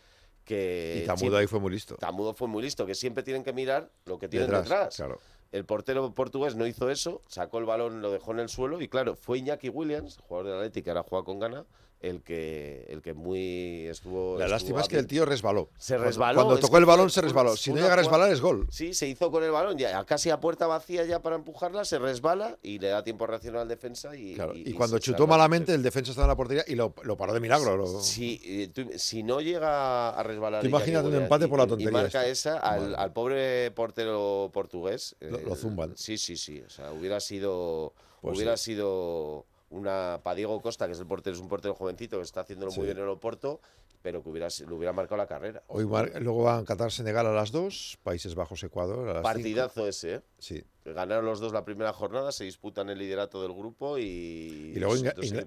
que 0.43 0.99
Y 1.03 1.05
Tamudo 1.05 1.17
siempre- 1.19 1.39
ahí 1.39 1.47
fue 1.47 1.61
muy 1.61 1.71
listo. 1.71 1.95
Tamudo 1.95 2.33
fue 2.33 2.49
muy 2.49 2.61
listo, 2.61 2.85
que 2.85 2.93
siempre 2.95 3.23
tienen 3.23 3.41
que 3.45 3.53
mirar 3.53 3.89
lo 4.03 4.19
que 4.19 4.27
tienen 4.27 4.49
Detrás, 4.49 4.63
detrás. 4.67 4.95
claro. 4.97 5.19
El 5.51 5.65
portero 5.65 6.13
portugués 6.13 6.55
no 6.55 6.67
hizo 6.67 6.89
eso, 6.91 7.21
sacó 7.27 7.57
el 7.57 7.65
balón, 7.65 8.01
lo 8.01 8.11
dejó 8.11 8.31
en 8.33 8.39
el 8.39 8.49
suelo 8.49 8.81
y 8.81 8.87
claro, 8.87 9.15
fue 9.15 9.39
Iñaki 9.39 9.69
Williams, 9.69 10.19
jugador 10.19 10.45
del 10.51 10.57
Atlético 10.57 10.83
que 10.85 10.89
ahora 10.91 11.03
juega 11.03 11.25
con 11.25 11.39
gana, 11.39 11.65
el 12.01 12.21
que 12.23 12.85
el 12.89 13.01
que 13.01 13.13
muy 13.13 13.85
estuvo 13.87 14.37
La 14.37 14.45
estuvo 14.45 14.51
lástima 14.55 14.81
es 14.81 14.87
que 14.87 14.97
el 14.97 15.07
tío 15.07 15.25
resbaló. 15.25 15.69
Se 15.77 15.97
resbaló. 15.97 16.35
Cuando 16.43 16.59
tocó 16.59 16.77
el 16.77 16.85
balón 16.85 17.09
se 17.09 17.19
resbaló. 17.21 17.57
Si 17.57 17.71
no 17.71 17.77
llega 17.77 17.93
a 17.93 17.95
resbalar 17.97 18.31
es 18.31 18.39
gol. 18.39 18.67
Sí, 18.71 18.93
se 18.93 19.07
hizo 19.07 19.29
con 19.31 19.43
el 19.43 19.51
balón, 19.51 19.77
ya 19.77 20.03
casi 20.05 20.29
a 20.29 20.39
puerta 20.39 20.65
vacía 20.67 21.03
ya 21.05 21.21
para 21.21 21.35
empujarla, 21.35 21.83
se 21.83 21.99
resbala 21.99 22.57
y 22.63 22.79
le 22.79 22.87
da 22.87 23.03
tiempo 23.03 23.25
a 23.25 23.27
reaccionar 23.27 23.61
al 23.63 23.67
defensa 23.67 24.15
y, 24.15 24.35
Claro, 24.35 24.53
y- 24.55 24.59
Y, 24.59 24.69
y 24.69 24.73
cuando 24.73 24.97
chutó 24.99 25.27
malamente, 25.27 25.73
el 25.73 25.83
defensa 25.83 26.11
estaba 26.11 26.25
en 26.25 26.29
la 26.29 26.35
portería 26.37 26.63
y 26.67 26.75
lo, 26.75 26.93
lo 27.03 27.17
paró 27.17 27.33
de 27.33 27.39
milagro. 27.41 27.75
lo- 27.75 27.99
Si, 28.01 28.71
tú- 28.73 28.91
si 28.95 29.23
no 29.23 29.41
llega 29.41 30.09
a 30.11 30.23
resbalar. 30.23 30.65
Imagínate 30.65 31.07
un 31.07 31.15
empate 31.15 31.47
por 31.47 31.59
la 31.59 31.67
tontería 31.67 31.89
Y 31.89 31.93
marca 31.93 32.25
esta. 32.25 32.55
esa 32.55 32.59
al, 32.59 32.95
al 32.95 33.11
pobre 33.11 33.71
portero 33.71 34.49
portugués. 34.53 35.15
Lo- 35.19 35.37
eh, 35.39 35.43
lo 35.45 35.55
zumban. 35.55 35.97
Sí, 35.97 36.17
sí, 36.17 36.37
sí. 36.37 36.61
O 36.65 36.69
sea, 36.69 36.91
hubiera 36.93 37.19
sido. 37.19 37.93
Pues 38.21 38.35
hubiera 38.37 38.57
sí. 38.57 38.71
sido 38.73 39.45
una. 39.69 40.19
Para 40.23 40.35
Diego 40.35 40.61
Costa, 40.61 40.85
que 40.87 40.93
es 40.93 40.99
el 40.99 41.07
portero, 41.07 41.35
es 41.35 41.41
un 41.41 41.47
portero 41.47 41.75
jovencito 41.75 42.17
que 42.17 42.23
está 42.23 42.41
haciéndolo 42.41 42.71
Sí. 42.71 42.79
muy 42.79 42.87
bien 42.87 42.97
en 42.97 43.03
el 43.03 43.09
Oporto, 43.09 43.59
pero 44.01 44.23
que 44.23 44.29
hubiera, 44.29 44.47
le 44.47 44.73
hubiera 44.73 44.93
marcado 44.93 45.17
la 45.17 45.27
carrera. 45.27 45.61
Hoy 45.67 45.85
mar- 45.85 46.11
luego 46.21 46.43
van 46.43 46.63
Qatar 46.65 46.91
Senegal 46.91 47.27
a 47.27 47.33
las 47.33 47.51
2, 47.51 47.99
Países 48.03 48.33
Bajos 48.35 48.63
Ecuador 48.63 49.09
a 49.09 49.13
las 49.15 49.23
Partidazo 49.23 49.87
ese, 49.87 50.15
¿eh? 50.15 50.21
Sí. 50.37 50.63
Ganaron 50.85 51.25
los 51.25 51.39
dos 51.39 51.53
la 51.53 51.63
primera 51.65 51.93
jornada, 51.93 52.31
se 52.31 52.45
disputan 52.45 52.89
el 52.89 52.97
liderato 52.97 53.41
del 53.43 53.53
grupo 53.53 53.99
y. 53.99 54.73
Y 54.75 54.79
luego 54.79 54.95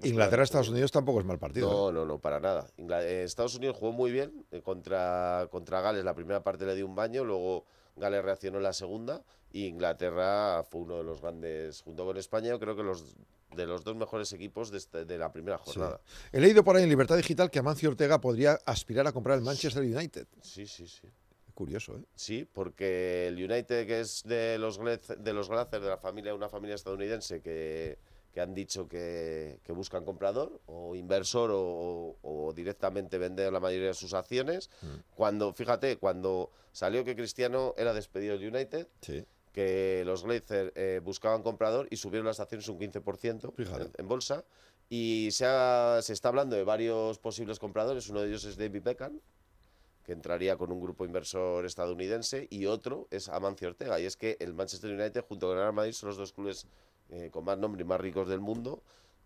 Inglaterra-Estados 0.03 0.69
Unidos 0.69 0.91
tampoco 0.91 1.19
es 1.19 1.25
mal 1.25 1.37
partido. 1.39 1.69
No, 1.69 1.89
¿eh? 1.89 1.93
no, 1.93 2.05
no, 2.05 2.19
para 2.19 2.39
nada. 2.39 2.67
Eh, 2.77 3.23
Estados 3.25 3.55
Unidos 3.55 3.75
jugó 3.77 3.91
muy 3.91 4.11
bien 4.11 4.45
eh, 4.51 4.61
contra, 4.61 5.47
contra 5.51 5.81
Gales. 5.81 6.05
La 6.05 6.13
primera 6.13 6.43
parte 6.43 6.65
le 6.65 6.75
dio 6.75 6.85
un 6.85 6.95
baño, 6.95 7.25
luego 7.25 7.65
Gales 7.97 8.23
reaccionó 8.23 8.57
en 8.57 8.63
la 8.63 8.73
segunda 8.73 9.21
y 9.51 9.65
Inglaterra 9.67 10.63
fue 10.63 10.81
uno 10.81 10.97
de 10.97 11.03
los 11.03 11.21
grandes, 11.21 11.81
junto 11.81 12.05
con 12.05 12.15
España, 12.17 12.49
yo 12.49 12.59
creo 12.59 12.75
que 12.75 12.83
los 12.83 13.03
de 13.55 13.65
los 13.65 13.83
dos 13.83 13.95
mejores 13.95 14.31
equipos 14.33 14.71
de, 14.71 14.77
este- 14.77 15.05
de 15.05 15.17
la 15.17 15.31
primera 15.31 15.57
Sí. 15.57 15.63
jornada. 15.65 16.01
He 16.31 16.39
leído 16.39 16.63
por 16.63 16.75
ahí 16.75 16.83
en 16.83 16.89
Libertad 16.89 17.17
Digital 17.17 17.49
que 17.51 17.59
Amancio 17.59 17.89
Ortega 17.89 18.19
podría 18.19 18.59
aspirar 18.65 19.07
a 19.07 19.11
comprar 19.11 19.37
el 19.37 19.43
Manchester 19.43 19.83
United. 19.83 20.27
Sí, 20.41 20.65
sí, 20.67 20.87
sí. 20.87 21.07
Curioso, 21.53 21.95
¿eh? 21.97 22.03
Sí, 22.15 22.47
porque 22.51 23.27
el 23.27 23.35
United, 23.35 23.85
que 23.85 23.99
es 24.01 24.23
de 24.25 24.57
los, 24.57 24.79
de 24.79 25.33
los 25.33 25.49
Glazer, 25.49 25.81
de 25.81 25.89
la 25.89 25.97
familia, 25.97 26.33
una 26.33 26.49
familia 26.49 26.73
estadounidense 26.73 27.41
que, 27.41 27.99
que 28.33 28.41
han 28.41 28.55
dicho 28.55 28.87
que, 28.87 29.59
que 29.63 29.71
buscan 29.71 30.03
comprador 30.03 30.59
o 30.65 30.95
inversor 30.95 31.51
o, 31.51 31.61
o- 32.23 32.47
o 32.47 32.53
directamente 32.53 33.19
vender 33.19 33.53
la 33.53 33.59
mayoría 33.59 33.89
de 33.89 33.93
sus 33.93 34.15
acciones. 34.15 34.71
Cuando, 35.15 35.53
fíjate, 35.53 35.97
cuando 35.97 36.49
salió 36.71 37.05
que 37.05 37.15
Cristiano 37.15 37.75
era 37.77 37.93
despedido 37.93 38.35
del 38.35 38.51
United, 38.51 38.87
Sí. 39.01 39.23
Que 39.53 40.03
los 40.05 40.23
Glazer 40.23 40.73
eh, 40.75 40.99
buscaban 41.03 41.43
comprador 41.43 41.87
y 41.91 41.95
subieron 41.97 42.25
las 42.25 42.39
acciones 42.41 42.67
un 42.67 42.79
15% 42.79 43.53
Fíjate. 43.55 43.83
en, 43.83 43.91
en 43.99 44.07
bolsa. 44.07 44.43
Y 44.89 45.29
se, 45.31 45.45
ha- 45.47 45.99
se 46.01 46.11
está 46.13 46.27
hablando 46.29 46.55
de 46.55 46.63
varios 46.63 47.19
posibles 47.19 47.59
compradores. 47.59 48.09
Uno 48.09 48.21
de 48.21 48.27
ellos 48.27 48.43
es 48.43 48.57
David 48.57 48.81
Beckham, 48.83 49.19
que 50.03 50.11
entraría 50.11 50.57
con 50.57 50.71
un 50.71 50.81
grupo 50.81 51.05
inversor 51.05 51.65
estadounidense, 51.65 52.47
y 52.49 52.65
otro 52.65 53.07
es 53.11 53.29
Amancio 53.29 53.69
Ortega. 53.69 53.99
Y 53.99 54.05
es 54.05 54.17
que 54.17 54.35
el 54.39 54.53
Manchester 54.53 54.91
United 54.91 55.23
junto 55.27 55.47
con 55.47 55.55
el 55.55 55.61
Real 55.61 55.73
Madrid 55.73 55.93
son 55.93 56.09
los 56.09 56.17
dos 56.17 56.33
clubes 56.33 56.67
eh, 57.09 57.29
con 57.31 57.45
más 57.45 57.57
nombre 57.57 57.81
y 57.81 57.85
más 57.85 58.01
ricos 58.01 58.27
del 58.27 58.39
mundo. 58.41 58.81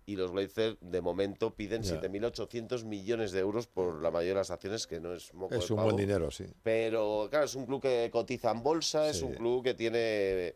Y 0.07 0.15
los 0.15 0.31
Glazers, 0.31 0.77
de 0.79 1.01
momento, 1.01 1.53
piden 1.53 1.83
Ya. 1.83 1.99
7.800 2.01 2.85
millones 2.85 3.33
de 3.33 3.41
euros 3.41 3.67
por 3.67 4.01
la 4.01 4.09
mayoría 4.09 4.35
de 4.35 4.39
las 4.39 4.51
acciones, 4.51 4.87
que 4.87 5.01
no 5.01 5.13
es 5.13 5.33
moco 5.33 5.53
Es 5.53 5.67
de 5.67 5.73
un 5.73 5.77
pavo. 5.77 5.87
buen 5.91 5.97
dinero, 5.97 6.31
sí. 6.31 6.45
Pero 6.63 7.27
claro, 7.29 7.43
es 7.45 7.55
un 7.55 7.65
club 7.65 7.81
que 7.81 8.09
cotiza 8.09 8.51
en 8.51 8.63
bolsa, 8.63 9.09
es 9.09 9.21
un 9.21 9.33
club 9.33 9.65
que 9.65 9.73
tiene, 9.73 10.55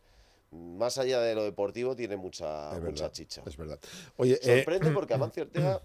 más 0.52 0.98
allá 0.98 1.20
de 1.20 1.36
lo 1.36 1.44
deportivo, 1.44 1.98
tiene 1.98 2.16
mucha, 2.16 2.72
mucha 2.80 3.12
chicha. 3.12 3.44
Es 3.46 3.58
verdad. 3.58 3.78
Oye, 4.16 4.40
eh, 4.42 4.56
Sorprende 4.64 4.92
porque 4.94 5.16
Amancio 5.16 5.44
Ortega, 5.44 5.82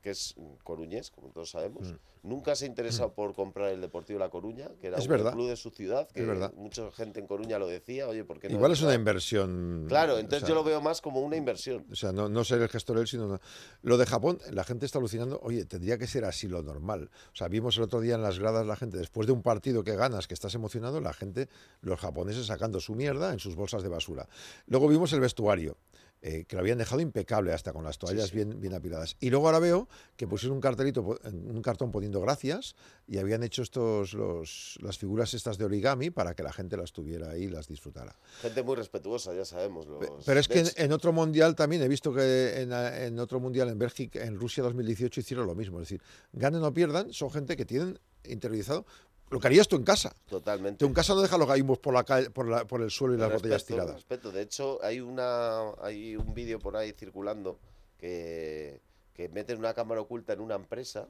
que 0.00 0.10
es 0.10 0.34
coruñés, 0.64 1.10
como 1.10 1.28
todos 1.28 1.50
sabemos, 1.50 1.94
nunca 2.22 2.54
se 2.54 2.64
ha 2.64 2.68
interesado 2.68 3.12
por 3.12 3.34
comprar 3.34 3.70
el 3.70 3.80
Deportivo 3.80 4.18
La 4.18 4.30
Coruña, 4.30 4.70
que 4.80 4.86
era 4.88 4.96
Mm. 4.96 5.00
Es 5.00 5.06
un 5.06 5.10
verdad. 5.10 5.32
club 5.32 5.48
de 5.48 5.56
su 5.56 5.70
ciudad, 5.70 6.08
que 6.08 6.22
mucha 6.56 6.90
gente 6.92 7.20
en 7.20 7.26
Coruña 7.26 7.58
lo 7.58 7.66
decía, 7.66 8.08
oye, 8.08 8.24
¿por 8.24 8.38
qué 8.38 8.48
no? 8.48 8.54
igual 8.54 8.72
es 8.72 8.82
una 8.82 8.94
inversión. 8.94 9.86
Claro, 9.88 10.14
o 10.14 10.18
entonces 10.18 10.40
sea, 10.40 10.48
yo 10.48 10.54
lo 10.54 10.64
veo 10.64 10.80
más 10.80 11.00
como 11.00 11.20
una 11.20 11.36
inversión. 11.36 11.84
O 11.90 11.94
sea, 11.94 12.12
no, 12.12 12.28
no 12.28 12.44
ser 12.44 12.62
el 12.62 12.68
gestor 12.68 12.98
él, 12.98 13.06
sino... 13.06 13.40
Lo 13.82 13.98
de 13.98 14.06
Japón, 14.06 14.38
la 14.50 14.64
gente 14.64 14.86
está 14.86 14.98
alucinando. 14.98 15.40
Oye, 15.42 15.64
tendría 15.64 15.98
que 15.98 16.06
ser 16.06 16.24
así 16.24 16.48
lo 16.48 16.62
normal. 16.62 17.10
O 17.32 17.36
sea, 17.36 17.48
vimos 17.48 17.76
el 17.76 17.82
otro 17.84 18.00
día 18.00 18.14
en 18.14 18.22
las 18.22 18.38
gradas 18.38 18.66
la 18.66 18.76
gente, 18.76 18.96
después 18.96 19.26
de 19.26 19.32
un 19.32 19.42
partido 19.42 19.82
que 19.84 19.96
ganas, 19.96 20.26
que 20.28 20.34
estás 20.34 20.54
emocionado, 20.54 21.00
la 21.00 21.12
gente, 21.12 21.48
los 21.80 21.98
japoneses 22.00 22.46
sacando 22.46 22.80
su 22.80 22.94
mierda 22.94 23.32
en 23.32 23.38
sus 23.38 23.54
bolsas 23.56 23.82
de 23.82 23.88
basura. 23.88 24.28
Luego 24.66 24.88
vimos 24.88 25.12
el 25.12 25.20
vestuario. 25.20 25.76
Eh, 26.24 26.44
que 26.46 26.54
lo 26.54 26.60
habían 26.60 26.78
dejado 26.78 27.00
impecable 27.00 27.52
hasta 27.52 27.72
con 27.72 27.82
las 27.82 27.98
toallas 27.98 28.30
Bien, 28.30 28.60
bien 28.60 28.74
apiladas. 28.74 29.16
Y 29.18 29.30
luego 29.30 29.46
ahora 29.46 29.58
veo 29.58 29.88
que 30.16 30.28
pusieron 30.28 30.54
un 30.54 30.60
cartelito, 30.60 31.18
un 31.24 31.62
cartón 31.62 31.90
poniendo 31.90 32.20
gracias 32.20 32.76
y 33.08 33.18
habían 33.18 33.42
hecho 33.42 33.62
estos 33.62 34.14
los, 34.14 34.78
las 34.80 34.98
figuras 34.98 35.34
estas 35.34 35.58
de 35.58 35.64
origami 35.64 36.10
para 36.10 36.34
que 36.34 36.44
la 36.44 36.52
gente 36.52 36.76
las 36.76 36.92
tuviera 36.92 37.30
ahí 37.30 37.42
y 37.42 37.48
las 37.48 37.66
disfrutara. 37.66 38.16
Gente 38.40 38.62
muy 38.62 38.76
respetuosa, 38.76 39.34
ya 39.34 39.44
sabemos. 39.44 39.88
Los... 39.88 40.24
Pero 40.24 40.38
es 40.38 40.46
que 40.46 40.64
en, 40.76 40.92
otro 40.92 41.12
mundial 41.12 41.56
también 41.56 41.82
he 41.82 41.88
visto 41.88 42.14
que 42.14 42.62
en, 42.62 42.72
en 42.72 43.18
otro 43.18 43.40
mundial 43.40 43.68
en 43.70 43.78
Bélgica, 43.78 44.24
en 44.24 44.38
Rusia 44.38 44.62
2018 44.62 45.20
hicieron 45.20 45.46
lo 45.48 45.56
mismo. 45.56 45.80
Es 45.80 45.88
decir, 45.88 46.02
ganen 46.32 46.62
o 46.62 46.72
pierdan, 46.72 47.12
son 47.12 47.32
gente 47.32 47.56
que 47.56 47.64
tienen 47.64 47.98
interiorizado 48.24 48.86
lo 49.32 49.40
que 49.40 49.46
harías 49.48 49.66
tú 49.66 49.76
en 49.76 49.82
casa. 49.84 50.14
Totalmente. 50.28 50.78
Tú 50.78 50.86
en 50.86 50.92
casa 50.94 51.14
no 51.14 51.22
dejas 51.22 51.38
los 51.38 51.48
gallimbos 51.48 51.78
por 51.78 51.94
la 51.94 52.04
calle, 52.04 52.30
por, 52.30 52.46
la- 52.48 52.64
por 52.66 52.82
el 52.82 52.90
suelo 52.90 53.14
y 53.14 53.18
las 53.18 53.32
botellas 53.32 53.62
Respeto, 53.62 53.74
tiradas. 53.74 53.94
respeto. 53.96 54.30
De 54.30 54.42
hecho, 54.42 54.78
hay 54.82 55.00
una 55.00 55.70
hay 55.82 56.14
un 56.16 56.32
vídeo 56.34 56.58
por 56.58 56.76
ahí 56.76 56.92
circulando 56.92 57.58
que, 57.98 58.80
que 59.14 59.28
meten 59.28 59.58
una 59.58 59.74
cámara 59.74 60.00
oculta 60.00 60.32
en 60.32 60.40
una 60.40 60.54
empresa 60.56 61.08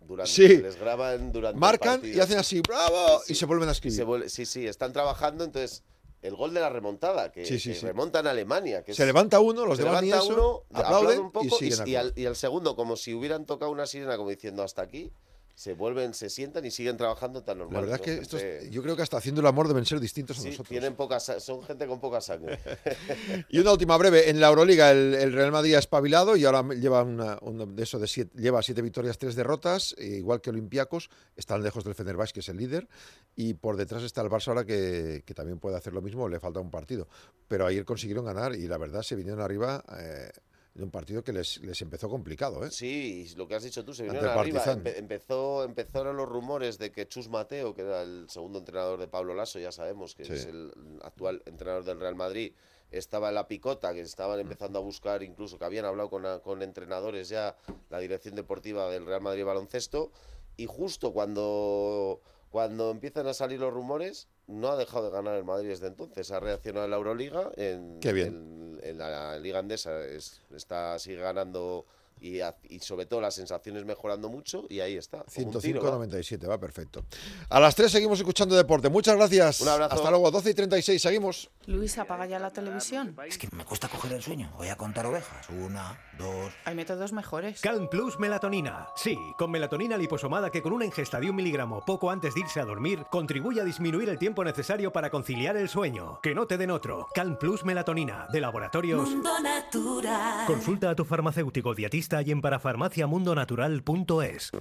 durante 0.00 0.30
Sí. 0.30 0.58
les 0.58 0.76
graban 0.78 1.32
durante 1.32 1.58
Marcan 1.58 2.00
y 2.04 2.20
hacen 2.20 2.38
así, 2.38 2.60
¡bravo! 2.60 3.20
Sí, 3.24 3.32
Y 3.32 3.36
se 3.36 3.46
vuelven 3.46 3.68
a 3.68 3.72
escribir. 3.72 3.96
se 3.96 4.04
vuelve- 4.04 4.28
sí, 4.28 4.44
sí, 4.44 4.66
están 4.66 4.92
trabajando, 4.92 5.44
entonces 5.44 5.82
el 6.22 6.34
gol 6.34 6.52
de 6.52 6.60
la 6.60 6.68
remontada, 6.70 7.30
que, 7.32 7.44
Sí, 7.46 7.58
sí, 7.58 7.72
que 7.72 7.80
remontan 7.86 8.26
a 8.26 8.30
Alemania. 8.30 8.82
Que 8.82 8.92
Se 8.94 9.02
es- 9.02 9.06
levanta 9.06 9.38
uno, 9.40 9.64
los 9.64 9.78
demás 9.78 10.02
levanta 10.02 10.24
uno, 10.24 10.62
aplauden 10.72 11.20
un 11.20 11.30
poco 11.30 11.46
y, 11.60 11.72
y 11.90 11.94
al, 11.96 12.12
y 12.16 12.26
al 12.26 12.36
segundo, 12.36 12.74
como 12.76 12.96
si 12.96 13.14
hubieran 13.14 13.46
tocado 13.46 13.70
una 13.70 13.86
sirena, 13.86 14.16
como 14.16 14.30
diciendo 14.30 14.62
hasta 14.62 14.82
aquí, 14.82 15.12
se 15.56 15.72
vuelven, 15.72 16.12
se 16.12 16.28
sientan 16.28 16.66
y 16.66 16.70
siguen 16.70 16.98
trabajando 16.98 17.42
tan 17.42 17.56
normal. 17.56 17.74
La 17.74 17.80
verdad 17.80 17.96
es 17.96 18.02
que 18.02 18.22
estos, 18.22 18.42
yo 18.70 18.82
creo 18.82 18.94
que 18.94 19.00
hasta 19.00 19.16
haciendo 19.16 19.40
el 19.40 19.46
amor 19.46 19.68
deben 19.68 19.86
ser 19.86 19.98
distintos 20.00 20.38
a 20.38 20.42
nosotros. 20.42 20.68
tienen 20.68 20.94
poca 20.94 21.18
son 21.18 21.62
gente 21.62 21.86
con 21.86 21.98
poca 21.98 22.20
sangre. 22.20 22.60
Y 23.48 23.58
una 23.58 23.72
última 23.72 23.96
breve, 23.96 24.28
en 24.28 24.38
la 24.38 24.48
Euroliga 24.48 24.90
el, 24.90 25.14
el 25.14 25.32
Real 25.32 25.52
Madrid 25.52 25.74
ha 25.74 25.78
espabilado 25.78 26.36
y 26.36 26.44
ahora 26.44 26.62
lleva 26.74 27.02
una, 27.02 27.38
una 27.40 27.64
de 27.64 27.82
eso 27.82 27.98
de 27.98 28.06
siete, 28.06 28.38
lleva 28.38 28.62
siete 28.62 28.82
victorias, 28.82 29.16
tres 29.16 29.34
derrotas, 29.34 29.94
e 29.96 30.06
igual 30.06 30.42
que 30.42 30.50
Olympiacos, 30.50 31.08
están 31.36 31.62
lejos 31.62 31.84
del 31.84 31.94
Fenerbahce 31.94 32.34
que 32.34 32.40
es 32.40 32.48
el 32.50 32.58
líder 32.58 32.86
y 33.34 33.54
por 33.54 33.78
detrás 33.78 34.02
está 34.02 34.20
el 34.20 34.28
Barça 34.28 34.48
ahora 34.48 34.66
que, 34.66 35.22
que 35.24 35.32
también 35.32 35.58
puede 35.58 35.76
hacer 35.76 35.94
lo 35.94 36.02
mismo, 36.02 36.28
le 36.28 36.38
falta 36.38 36.60
un 36.60 36.70
partido, 36.70 37.08
pero 37.48 37.64
ayer 37.64 37.86
consiguieron 37.86 38.26
ganar 38.26 38.54
y 38.54 38.68
la 38.68 38.76
verdad 38.76 39.00
se 39.00 39.16
vinieron 39.16 39.40
arriba 39.40 39.82
eh, 39.98 40.30
de 40.76 40.84
un 40.84 40.90
partido 40.90 41.24
que 41.24 41.32
les, 41.32 41.58
les 41.62 41.80
empezó 41.80 42.08
complicado, 42.08 42.64
¿eh? 42.64 42.70
Sí, 42.70 43.26
lo 43.36 43.48
que 43.48 43.54
has 43.54 43.62
dicho 43.62 43.84
tú, 43.84 43.94
se 43.94 44.02
vinieron 44.04 44.28
arriba. 44.28 44.62
Empe- 44.64 44.96
empezó, 44.96 45.64
empezaron 45.64 46.16
los 46.16 46.28
rumores 46.28 46.76
de 46.78 46.92
que 46.92 47.08
Chus 47.08 47.28
Mateo, 47.28 47.74
que 47.74 47.82
era 47.82 48.02
el 48.02 48.26
segundo 48.28 48.58
entrenador 48.58 48.98
de 49.00 49.08
Pablo 49.08 49.34
Lasso, 49.34 49.58
ya 49.58 49.72
sabemos 49.72 50.14
que 50.14 50.24
Sí. 50.26 50.34
es 50.34 50.44
el 50.46 50.72
actual 51.02 51.42
entrenador 51.46 51.84
del 51.84 51.98
Real 51.98 52.14
Madrid, 52.14 52.52
estaba 52.90 53.30
en 53.30 53.34
la 53.36 53.48
picota, 53.48 53.94
que 53.94 54.00
estaban 54.02 54.38
empezando 54.38 54.78
a 54.78 54.82
buscar, 54.82 55.22
incluso 55.22 55.58
que 55.58 55.64
habían 55.64 55.86
hablado 55.86 56.10
con, 56.10 56.24
con 56.40 56.62
entrenadores 56.62 57.28
ya, 57.30 57.56
la 57.88 57.98
dirección 57.98 58.34
deportiva 58.34 58.90
del 58.90 59.06
Real 59.06 59.22
Madrid 59.22 59.44
Baloncesto, 59.44 60.12
y 60.58 60.66
justo 60.66 61.12
cuando, 61.12 62.20
cuando 62.50 62.90
empiezan 62.90 63.26
a 63.26 63.34
salir 63.34 63.60
los 63.60 63.72
rumores, 63.72 64.28
no 64.46 64.68
ha 64.68 64.76
dejado 64.76 65.06
de 65.06 65.10
ganar 65.10 65.36
el 65.36 65.44
Madrid 65.44 65.68
desde 65.68 65.88
entonces. 65.88 66.30
Ha 66.30 66.40
reaccionado 66.40 66.84
en 66.84 66.90
la 66.90 66.96
Euroliga, 66.96 67.50
en, 67.56 67.98
Qué 68.00 68.12
bien. 68.12 68.28
en- 68.28 68.80
en 68.82 68.98
la 68.98 69.38
Liga 69.38 69.58
Andesa 69.58 70.04
es- 70.04 70.42
está, 70.54 70.98
sigue 70.98 71.16
ganando 71.20 71.86
y, 72.20 72.40
sobre 72.80 73.06
todo 73.06 73.20
las 73.20 73.34
sensaciones 73.34 73.84
mejorando 73.84 74.28
mucho 74.28 74.64
y 74.68 74.80
ahí 74.80 74.96
está. 74.96 75.24
como 75.34 75.50
un 75.50 75.60
tiro, 75.60 75.82
va. 75.82 76.06
105.97, 76.06 76.48
va 76.48 76.58
perfecto. 76.58 77.04
A 77.48 77.60
las 77.60 77.74
3 77.74 77.90
seguimos 77.90 78.18
escuchando 78.18 78.56
deporte. 78.56 78.88
Muchas 78.88 79.16
gracias. 79.16 79.60
Un 79.60 79.68
abrazo. 79.68 79.94
Hasta 79.94 80.10
luego, 80.10 80.30
12 80.30 80.50
y 80.50 80.54
36, 80.54 81.02
seguimos. 81.02 81.50
Luis, 81.66 81.98
apaga 81.98 82.26
ya 82.26 82.38
la 82.38 82.52
televisión. 82.52 83.16
Es 83.26 83.38
que 83.38 83.48
me 83.52 83.64
cuesta 83.64 83.88
coger 83.88 84.12
el 84.12 84.22
sueño. 84.22 84.52
Voy 84.56 84.68
a 84.68 84.76
contar 84.76 85.06
ovejas. 85.06 85.48
Una, 85.50 86.00
dos. 86.18 86.52
Hay 86.64 86.74
métodos 86.74 87.12
mejores. 87.12 87.60
Calm 87.60 87.88
Plus 87.88 88.18
Melatonina. 88.18 88.88
Sí, 88.96 89.18
con 89.36 89.50
melatonina 89.50 89.96
liposomada 89.96 90.50
que 90.50 90.62
con 90.62 90.72
una 90.72 90.84
ingesta 90.84 91.20
de 91.20 91.30
un 91.30 91.36
miligramo 91.36 91.84
poco 91.84 92.10
antes 92.10 92.34
de 92.34 92.40
irse 92.40 92.60
a 92.60 92.64
dormir 92.64 93.04
contribuye 93.10 93.60
a 93.60 93.64
disminuir 93.64 94.08
el 94.08 94.18
tiempo 94.18 94.42
necesario 94.44 94.92
para 94.92 95.10
conciliar 95.10 95.56
el 95.56 95.68
sueño. 95.68 96.20
Que 96.22 96.34
no 96.34 96.46
te 96.46 96.56
den 96.56 96.70
otro. 96.70 97.08
Calm 97.14 97.38
Plus 97.38 97.64
Melatonina, 97.64 98.26
de 98.32 98.40
laboratorios. 98.40 99.08
Mundo 99.08 99.40
Natural. 99.40 100.46
Consulta 100.46 100.90
a 100.90 100.94
tu 100.94 101.04
farmacéutico 101.04 101.74
dietista 101.74 102.05
y 102.24 102.30
en 102.30 102.40
parafarmaciamundonatural.es. 102.40 104.52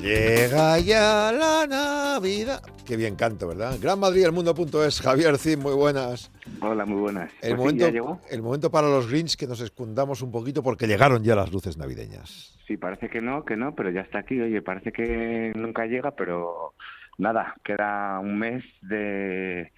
Llega 0.00 0.78
ya 0.78 1.32
la 1.32 1.66
Navidad. 1.66 2.62
Qué 2.86 2.96
bien 2.96 3.16
canto, 3.16 3.48
¿verdad? 3.48 3.76
Gran 3.80 3.98
Madrid, 3.98 4.24
el 4.24 4.30
mundo.es. 4.30 5.00
Javier 5.00 5.36
Cid, 5.38 5.58
muy 5.58 5.72
buenas. 5.74 6.30
Hola, 6.60 6.86
muy 6.86 7.00
buenas. 7.00 7.32
El, 7.32 7.38
Pues 7.40 7.50
sí, 7.50 7.56
momento, 7.56 7.86
ya 7.86 7.90
llegó. 7.90 8.20
el 8.30 8.42
momento 8.42 8.70
para 8.70 8.86
los 8.88 9.10
Grinch 9.10 9.34
que 9.36 9.48
nos 9.48 9.60
escondamos 9.60 10.22
un 10.22 10.30
poquito 10.30 10.62
porque 10.62 10.86
llegaron 10.86 11.24
ya 11.24 11.34
las 11.34 11.50
luces 11.52 11.76
navideñas. 11.76 12.56
Sí, 12.68 12.76
parece 12.76 13.08
que 13.08 13.20
no, 13.20 13.44
que 13.44 13.56
no, 13.56 13.74
pero 13.74 13.90
ya 13.90 14.02
está 14.02 14.20
aquí. 14.20 14.40
Oye, 14.40 14.62
parece 14.62 14.92
que 14.92 15.52
nunca 15.56 15.86
llega, 15.86 16.12
pero 16.12 16.74
nada, 17.18 17.56
queda 17.64 18.20
un 18.20 18.38
mes 18.38 18.62
de, 18.82 19.72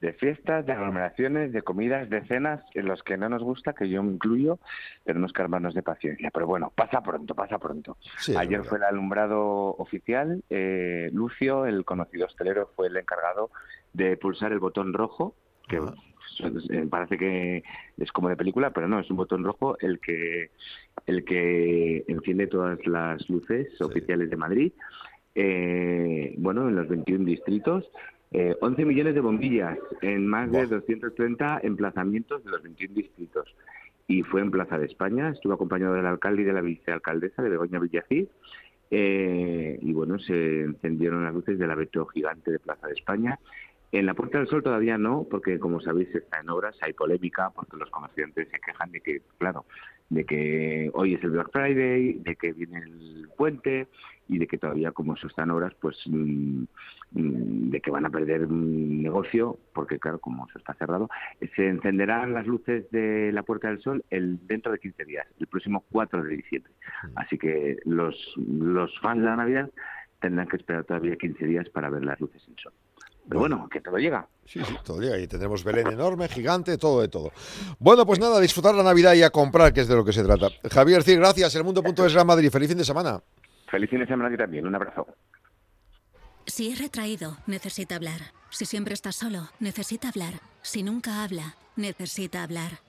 de 0.00 0.12
fiestas, 0.12 0.66
de 0.66 0.72
aglomeraciones, 0.72 1.52
de 1.52 1.62
comidas, 1.62 2.10
de 2.10 2.24
cenas, 2.26 2.62
en 2.74 2.86
los 2.86 3.02
que 3.02 3.16
no 3.16 3.28
nos 3.28 3.42
gusta, 3.42 3.72
que 3.72 3.88
yo 3.88 4.02
me 4.02 4.12
incluyo, 4.12 4.58
tenemos 5.04 5.32
que 5.32 5.42
armarnos 5.42 5.74
de 5.74 5.82
paciencia. 5.82 6.30
Pero 6.32 6.46
bueno, 6.46 6.72
pasa 6.74 7.02
pronto, 7.02 7.34
pasa 7.34 7.58
pronto. 7.58 7.96
Sí, 8.18 8.34
Ayer 8.36 8.62
fue 8.64 8.78
el 8.78 8.84
alumbrado 8.84 9.40
oficial. 9.76 10.42
eh, 10.50 11.10
Lucio, 11.12 11.66
el 11.66 11.84
conocido 11.84 12.26
hostelero, 12.26 12.70
fue 12.76 12.88
el 12.88 12.96
encargado 12.96 13.50
de 13.92 14.16
pulsar 14.16 14.52
el 14.52 14.58
botón 14.58 14.92
rojo, 14.92 15.34
que 15.68 15.78
eh, 15.78 16.86
parece 16.90 17.16
que 17.16 17.62
es 17.96 18.12
como 18.12 18.28
de 18.28 18.36
película, 18.36 18.70
pero 18.70 18.88
no, 18.88 19.00
es 19.00 19.10
un 19.10 19.16
botón 19.16 19.44
rojo 19.44 19.78
el 19.80 20.00
que 20.00 20.50
el 21.06 21.24
que 21.24 22.04
enciende 22.08 22.46
todas 22.46 22.78
las 22.86 23.28
luces 23.30 23.80
oficiales 23.80 24.28
de 24.28 24.36
Madrid. 24.36 24.72
Eh, 25.34 26.34
bueno, 26.38 26.68
en 26.68 26.76
los 26.76 26.88
21 26.88 27.24
distritos. 27.24 27.84
Eh, 28.32 28.56
11 28.60 28.84
millones 28.84 29.14
de 29.14 29.20
bombillas 29.20 29.78
en 30.02 30.26
más 30.26 30.50
de 30.50 30.66
230 30.66 31.60
emplazamientos 31.62 32.44
de 32.44 32.50
los 32.50 32.62
21 32.62 32.94
distritos. 32.94 33.54
Y 34.08 34.22
fue 34.22 34.40
en 34.40 34.50
Plaza 34.50 34.78
de 34.78 34.86
España, 34.86 35.30
estuvo 35.30 35.54
acompañado 35.54 35.94
del 35.94 36.06
alcalde 36.06 36.42
y 36.42 36.44
de 36.44 36.52
la 36.52 36.60
vicealcaldesa 36.60 37.42
de 37.42 37.50
Begoña 37.50 37.78
Villacid. 37.78 38.26
Eh, 38.90 39.78
y 39.82 39.92
bueno, 39.92 40.18
se 40.18 40.62
encendieron 40.62 41.24
las 41.24 41.34
luces 41.34 41.58
del 41.58 41.70
abeto 41.70 42.06
gigante 42.06 42.52
de 42.52 42.58
Plaza 42.58 42.86
de 42.86 42.94
España. 42.94 43.38
En 43.92 44.06
la 44.06 44.14
Puerta 44.14 44.38
del 44.38 44.48
Sol 44.48 44.62
todavía 44.62 44.98
no, 44.98 45.26
porque 45.30 45.58
como 45.58 45.80
sabéis 45.80 46.14
está 46.14 46.40
en 46.40 46.50
obras, 46.50 46.76
hay 46.82 46.92
polémica, 46.92 47.50
porque 47.50 47.76
los 47.76 47.90
comerciantes 47.90 48.48
se 48.50 48.60
quejan 48.60 48.90
de 48.92 49.00
que, 49.00 49.22
claro, 49.38 49.64
de 50.08 50.24
que 50.24 50.90
hoy 50.94 51.14
es 51.14 51.22
el 51.24 51.30
Black 51.30 51.50
Friday, 51.52 52.14
de 52.14 52.36
que 52.36 52.52
viene 52.52 52.78
el 52.78 53.28
puente 53.36 53.88
y 54.28 54.38
de 54.38 54.46
que 54.46 54.58
todavía 54.58 54.92
como 54.92 55.14
eso 55.14 55.26
está 55.26 55.44
en 55.44 55.50
obras, 55.50 55.74
pues 55.80 55.96
mm, 56.06 56.64
mm, 57.12 57.70
de 57.70 57.80
que 57.80 57.90
van 57.90 58.06
a 58.06 58.10
perder 58.10 58.48
negocio, 58.50 59.58
porque 59.72 59.98
claro, 59.98 60.18
como 60.18 60.46
eso 60.48 60.58
está 60.58 60.74
cerrado, 60.74 61.08
se 61.54 61.68
encenderán 61.68 62.34
las 62.34 62.46
luces 62.46 62.90
de 62.90 63.30
la 63.32 63.42
Puerta 63.42 63.68
del 63.68 63.80
Sol 63.80 64.04
el, 64.10 64.38
dentro 64.46 64.72
de 64.72 64.78
15 64.78 65.04
días, 65.04 65.26
el 65.38 65.46
próximo 65.46 65.84
4 65.90 66.22
de 66.22 66.36
diciembre. 66.36 66.72
Así 67.14 67.38
que 67.38 67.78
los, 67.84 68.16
los 68.36 68.98
fans 69.00 69.20
de 69.20 69.26
la 69.26 69.36
Navidad 69.36 69.70
tendrán 70.20 70.48
que 70.48 70.56
esperar 70.56 70.84
todavía 70.84 71.16
15 71.16 71.44
días 71.46 71.68
para 71.70 71.90
ver 71.90 72.04
las 72.04 72.20
luces 72.20 72.42
en 72.48 72.56
sol. 72.56 72.72
Pero 73.28 73.40
bueno, 73.40 73.68
que 73.70 73.80
todo 73.80 73.96
llega. 73.96 74.26
Sí, 74.46 74.60
sí, 74.64 74.76
todo 74.84 75.00
llega. 75.00 75.18
Y 75.18 75.26
tendremos 75.26 75.64
Belén 75.64 75.88
enorme, 75.88 76.28
gigante, 76.28 76.78
todo 76.78 77.00
de 77.00 77.08
todo. 77.08 77.32
Bueno, 77.78 78.06
pues 78.06 78.20
nada, 78.20 78.38
a 78.38 78.40
disfrutar 78.40 78.74
la 78.74 78.82
Navidad 78.82 79.14
y 79.14 79.22
a 79.22 79.30
comprar, 79.30 79.72
que 79.72 79.80
es 79.80 79.88
de 79.88 79.96
lo 79.96 80.04
que 80.04 80.12
se 80.12 80.22
trata. 80.22 80.48
Javier 80.70 81.02
Cid, 81.02 81.18
gracias. 81.18 81.54
El 81.56 81.64
mundo.es 81.64 82.12
Real 82.12 82.26
Madrid. 82.26 82.50
Feliz 82.50 82.68
fin 82.68 82.78
de 82.78 82.84
semana. 82.84 83.20
Feliz 83.68 83.90
fin 83.90 83.98
de 83.98 84.06
semana 84.06 84.28
a 84.28 84.30
ti 84.30 84.36
también. 84.36 84.66
Un 84.66 84.74
abrazo. 84.74 85.06
Si 86.46 86.70
es 86.70 86.78
retraído, 86.78 87.38
necesita 87.46 87.96
hablar. 87.96 88.32
Si 88.50 88.64
siempre 88.64 88.94
está 88.94 89.10
solo, 89.10 89.48
necesita 89.58 90.08
hablar. 90.08 90.34
Si 90.62 90.84
nunca 90.84 91.24
habla, 91.24 91.56
necesita 91.74 92.44
hablar. 92.44 92.80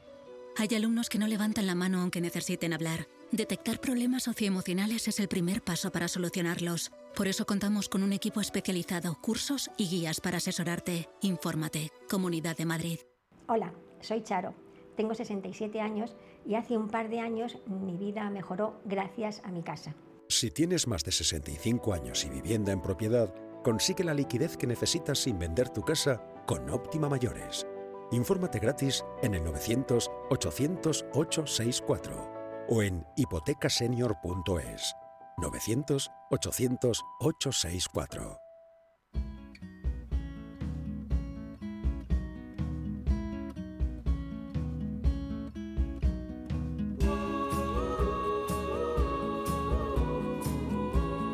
Hay 0.58 0.68
alumnos 0.76 1.10
que 1.10 1.18
no 1.18 1.28
levantan 1.28 1.66
la 1.66 1.76
mano 1.76 2.02
aunque 2.02 2.22
necesiten 2.22 2.74
hablar. 2.74 3.08
Detectar 3.32 3.80
problemas 3.80 4.24
socioemocionales 4.24 5.08
es 5.08 5.20
el 5.20 5.28
primer 5.28 5.62
paso 5.62 5.92
para 5.92 6.08
solucionarlos. 6.08 6.92
Por 7.18 7.28
eso 7.28 7.48
contamos 7.48 7.90
con 7.90 8.04
un 8.04 8.14
equipo 8.14 8.42
especializado, 8.42 9.18
cursos 9.20 9.72
y 9.76 9.90
guías 9.90 10.22
para 10.22 10.38
asesorarte. 10.38 11.10
Infórmate. 11.22 11.92
Comunidad 12.08 12.56
de 12.56 12.66
Madrid. 12.66 13.00
Hola, 13.48 13.74
soy 14.02 14.22
Charo. 14.22 14.54
Tengo 14.96 15.16
67 15.16 15.82
años 15.82 16.16
y 16.46 16.54
hace 16.54 16.78
un 16.78 16.90
par 16.90 17.10
de 17.10 17.20
años 17.20 17.58
mi 17.66 17.98
vida 17.98 18.30
mejoró 18.30 18.80
gracias 18.86 19.42
a 19.44 19.52
mi 19.52 19.64
casa. 19.64 19.96
Si 20.30 20.52
tienes 20.52 20.86
más 20.86 21.04
de 21.04 21.12
65 21.12 21.92
años 21.92 22.24
y 22.24 22.30
vivienda 22.30 22.72
en 22.72 22.84
propiedad, 22.84 23.34
consigue 23.64 24.04
la 24.04 24.14
liquidez 24.14 24.56
que 24.56 24.68
necesitas 24.68 25.18
sin 25.18 25.40
vender 25.40 25.70
tu 25.70 25.82
casa 25.82 26.22
con 26.46 26.70
Óptima 26.70 27.10
Mayores. 27.10 27.66
Infórmate 28.12 28.60
gratis 28.60 29.04
en 29.24 29.34
el 29.34 29.44
900 29.44 30.12
800 30.30 31.06
864 31.14 32.68
o 32.70 32.84
en 32.84 33.04
hipotecasenior.es. 33.16 34.94
900 35.40 36.10
800 36.32 37.04
864. 37.20 38.40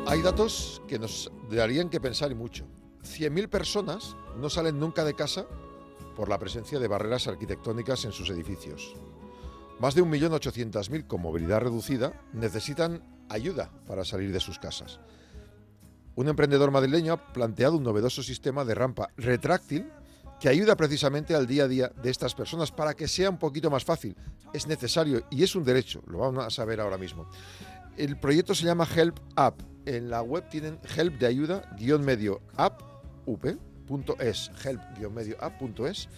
Hay 0.05 0.21
datos 0.21 0.81
que 0.87 0.99
nos 0.99 1.31
darían 1.49 1.89
que 1.89 1.99
pensar 1.99 2.31
y 2.31 2.35
mucho. 2.35 2.65
100.000 3.03 3.49
personas 3.49 4.15
no 4.37 4.49
salen 4.49 4.79
nunca 4.79 5.03
de 5.03 5.15
casa 5.15 5.47
por 6.15 6.29
la 6.29 6.37
presencia 6.37 6.77
de 6.77 6.87
barreras 6.87 7.27
arquitectónicas 7.27 8.05
en 8.05 8.11
sus 8.11 8.29
edificios. 8.29 8.95
Más 9.79 9.95
de 9.95 10.03
1.800.000 10.03 11.07
con 11.07 11.21
movilidad 11.21 11.61
reducida 11.61 12.13
necesitan 12.31 13.12
ayuda 13.29 13.71
para 13.87 14.05
salir 14.05 14.31
de 14.31 14.39
sus 14.39 14.59
casas. 14.59 14.99
Un 16.15 16.27
emprendedor 16.27 16.71
madrileño 16.71 17.13
ha 17.13 17.33
planteado 17.33 17.77
un 17.77 17.83
novedoso 17.83 18.21
sistema 18.21 18.65
de 18.65 18.75
rampa 18.75 19.09
retráctil 19.17 19.87
que 20.39 20.49
ayuda 20.49 20.75
precisamente 20.75 21.35
al 21.35 21.47
día 21.47 21.63
a 21.63 21.67
día 21.67 21.91
de 22.01 22.09
estas 22.09 22.35
personas 22.35 22.71
para 22.71 22.93
que 22.93 23.07
sea 23.07 23.29
un 23.29 23.39
poquito 23.39 23.71
más 23.71 23.83
fácil. 23.83 24.15
Es 24.53 24.67
necesario 24.67 25.25
y 25.31 25.41
es 25.41 25.55
un 25.55 25.63
derecho, 25.63 26.03
lo 26.05 26.19
vamos 26.19 26.45
a 26.45 26.49
saber 26.49 26.81
ahora 26.81 26.97
mismo. 26.97 27.27
El 27.97 28.19
proyecto 28.19 28.53
se 28.53 28.65
llama 28.65 28.87
Help 28.93 29.19
App. 29.35 29.61
En 29.85 30.09
la 30.09 30.21
web 30.21 30.47
tienen 30.49 30.79
help 30.95 31.19
de 31.19 31.27
ayuda 31.27 31.69
guion 31.77 32.03
medio 32.03 32.41
app 32.57 32.81
help 33.27 35.11
medio 35.11 35.37
app.es. 35.39 36.09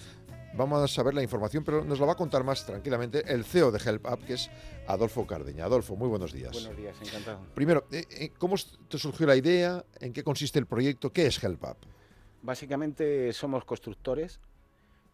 Vamos 0.57 0.81
a 0.81 0.87
saber 0.87 1.13
la 1.13 1.21
información, 1.21 1.65
pero 1.65 1.83
nos 1.83 1.99
lo 1.99 2.07
va 2.07 2.13
a 2.13 2.15
contar 2.15 2.45
más 2.45 2.65
tranquilamente 2.65 3.23
el 3.27 3.43
CEO 3.43 3.71
de 3.71 3.79
Help 3.83 4.05
App, 4.05 4.23
que 4.23 4.33
es 4.33 4.49
Adolfo 4.87 5.27
Cardeña. 5.27 5.65
Adolfo, 5.65 5.97
muy 5.97 6.07
buenos 6.07 6.31
días. 6.31 6.53
Buenos 6.53 6.77
días, 6.77 6.95
encantado. 7.01 7.39
Primero, 7.53 7.85
eh, 7.91 8.05
eh, 8.09 8.31
¿cómo 8.37 8.55
te 8.87 8.97
surgió 8.97 9.27
la 9.27 9.35
idea? 9.35 9.83
¿En 9.99 10.13
qué 10.13 10.23
consiste 10.23 10.57
el 10.57 10.65
proyecto? 10.65 11.11
¿Qué 11.11 11.25
es 11.25 11.43
Help 11.43 11.65
App? 11.65 11.77
Básicamente 12.41 13.33
somos 13.33 13.65
constructores 13.65 14.39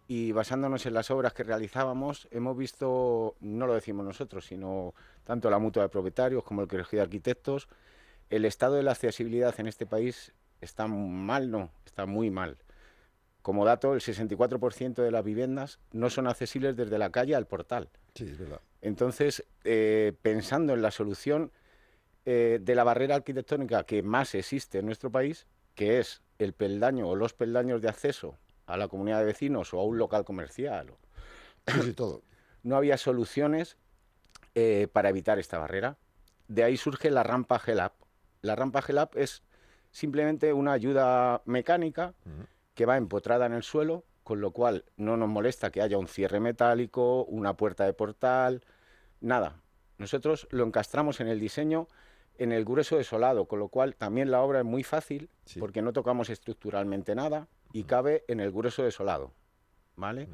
y 0.08 0.32
basándonos 0.32 0.86
en 0.86 0.94
las 0.94 1.10
obras 1.10 1.34
que 1.34 1.44
realizábamos 1.44 2.28
hemos 2.30 2.56
visto, 2.56 3.36
no 3.40 3.66
lo 3.66 3.74
decimos 3.74 4.06
nosotros, 4.06 4.46
sino 4.46 4.94
tanto 5.24 5.50
la 5.50 5.58
mutua 5.58 5.84
de 5.84 5.90
propietarios 5.90 6.44
como 6.44 6.62
el 6.62 6.68
colegio 6.68 6.98
de 6.98 7.04
arquitectos, 7.04 7.68
el 8.30 8.46
estado 8.46 8.76
de 8.76 8.84
la 8.84 8.92
accesibilidad 8.92 9.60
en 9.60 9.66
este 9.66 9.88
país 9.88 10.34
está 10.60 10.86
mal, 10.86 11.50
no, 11.50 11.72
está 11.86 12.06
muy 12.06 12.30
mal. 12.30 12.58
Como 13.42 13.66
dato, 13.66 13.94
el 13.94 14.02
64% 14.02 15.02
de 15.02 15.12
las 15.12 15.24
viviendas 15.24 15.80
no 15.92 16.10
son 16.10 16.28
accesibles 16.28 16.76
desde 16.76 16.98
la 17.00 17.10
calle 17.12 17.36
al 17.36 17.48
portal. 17.48 17.90
Sí, 18.16 18.26
es 18.26 18.38
verdad. 18.38 18.62
Entonces, 18.82 19.44
eh, 19.64 20.14
pensando 20.22 20.74
en 20.74 20.82
la 20.82 20.92
solución 20.92 21.52
eh, 22.26 22.60
de 22.62 22.76
la 22.76 22.84
barrera 22.84 23.16
arquitectónica 23.16 23.84
que 23.84 24.04
más 24.04 24.36
existe 24.36 24.80
en 24.80 24.86
nuestro 24.86 25.12
país, 25.12 25.48
que 25.76 26.00
es 26.00 26.22
el 26.38 26.54
peldaño 26.54 27.08
o 27.08 27.16
los 27.16 27.34
peldaños 27.34 27.82
de 27.82 27.90
acceso 27.90 28.38
a 28.68 28.78
la 28.78 28.88
comunidad 28.88 29.20
de 29.20 29.26
vecinos 29.26 29.74
o 29.74 29.80
a 29.80 29.84
un 29.86 29.98
local 29.98 30.24
comercial, 30.24 30.92
o- 30.92 30.98
Sí, 31.72 31.82
sí, 31.82 31.94
todo. 31.94 32.22
no 32.64 32.76
había 32.76 32.98
soluciones 32.98 33.78
eh, 34.56 34.88
para 34.92 35.10
evitar 35.10 35.40
esta 35.40 35.58
barrera. 35.58 35.98
de 36.48 36.64
ahí 36.64 36.76
surge 36.78 37.10
la 37.10 37.24
rampa 37.24 37.58
GELAP. 37.60 37.94
La 38.42 38.56
rampa 38.56 38.82
GELAP 38.82 39.16
es 39.16 39.42
simplemente 39.92 40.52
una 40.54 40.74
ayuda 40.74 41.42
mecánica 41.46 42.14
que 42.74 42.86
va 42.86 42.98
empotrada 42.98 43.46
en 43.46 43.54
el 43.54 43.64
suelo, 43.64 44.04
con 44.24 44.42
lo 44.42 44.52
cual 44.52 44.86
no 44.98 45.18
nos 45.18 45.30
molesta 45.30 45.72
que 45.72 45.82
haya 45.82 45.98
un 45.98 46.08
cierre 46.08 46.40
metálico, 46.40 47.26
una 47.26 47.56
puerta 47.56 47.86
de 47.86 47.94
portal, 47.94 48.64
nada. 49.20 49.62
Nosotros 49.98 50.48
lo 50.52 50.64
encastramos 50.64 51.20
en 51.20 51.28
el 51.28 51.40
diseño 51.40 51.88
en 52.38 52.52
el 52.52 52.66
grueso 52.66 52.98
desolado, 52.98 53.46
con 53.46 53.60
lo 53.60 53.68
cual 53.68 53.96
también 53.96 54.32
la 54.32 54.42
obra 54.42 54.60
es 54.60 54.66
muy 54.66 54.84
fácil 54.84 55.30
porque 55.60 55.84
no 55.84 55.94
tocamos 55.94 56.30
estructuralmente 56.30 57.14
nada 57.14 57.48
y 57.72 57.84
cabe 57.84 58.24
en 58.28 58.40
el 58.40 58.52
grueso 58.52 58.84
desolado. 58.84 59.32
¿Vale? 59.96 60.28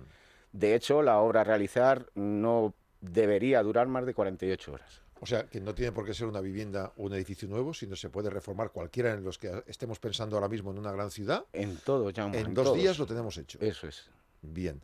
De 0.53 0.73
hecho, 0.73 1.01
la 1.01 1.19
obra 1.19 1.41
a 1.41 1.43
realizar 1.43 2.05
no 2.15 2.73
debería 3.01 3.61
durar 3.61 3.87
más 3.87 4.05
de 4.05 4.13
48 4.13 4.71
horas. 4.71 5.01
O 5.19 5.25
sea, 5.25 5.47
que 5.47 5.59
no 5.59 5.73
tiene 5.73 5.91
por 5.91 6.05
qué 6.05 6.13
ser 6.13 6.27
una 6.27 6.41
vivienda 6.41 6.93
o 6.97 7.03
un 7.03 7.13
edificio 7.13 7.47
nuevo, 7.47 7.73
sino 7.73 7.95
se 7.95 8.09
puede 8.09 8.29
reformar 8.29 8.71
cualquiera 8.71 9.13
en 9.13 9.23
los 9.23 9.37
que 9.37 9.63
estemos 9.67 9.99
pensando 9.99 10.35
ahora 10.35 10.47
mismo 10.47 10.71
en 10.71 10.79
una 10.79 10.91
gran 10.91 11.11
ciudad. 11.11 11.45
En 11.53 11.77
todo, 11.77 12.09
ya. 12.09 12.25
En, 12.25 12.53
dos 12.53 12.75
días 12.75 12.99
lo 12.99 13.05
tenemos 13.05 13.37
hecho. 13.37 13.57
Eso 13.61 13.87
es. 13.87 14.09
Bien. 14.41 14.81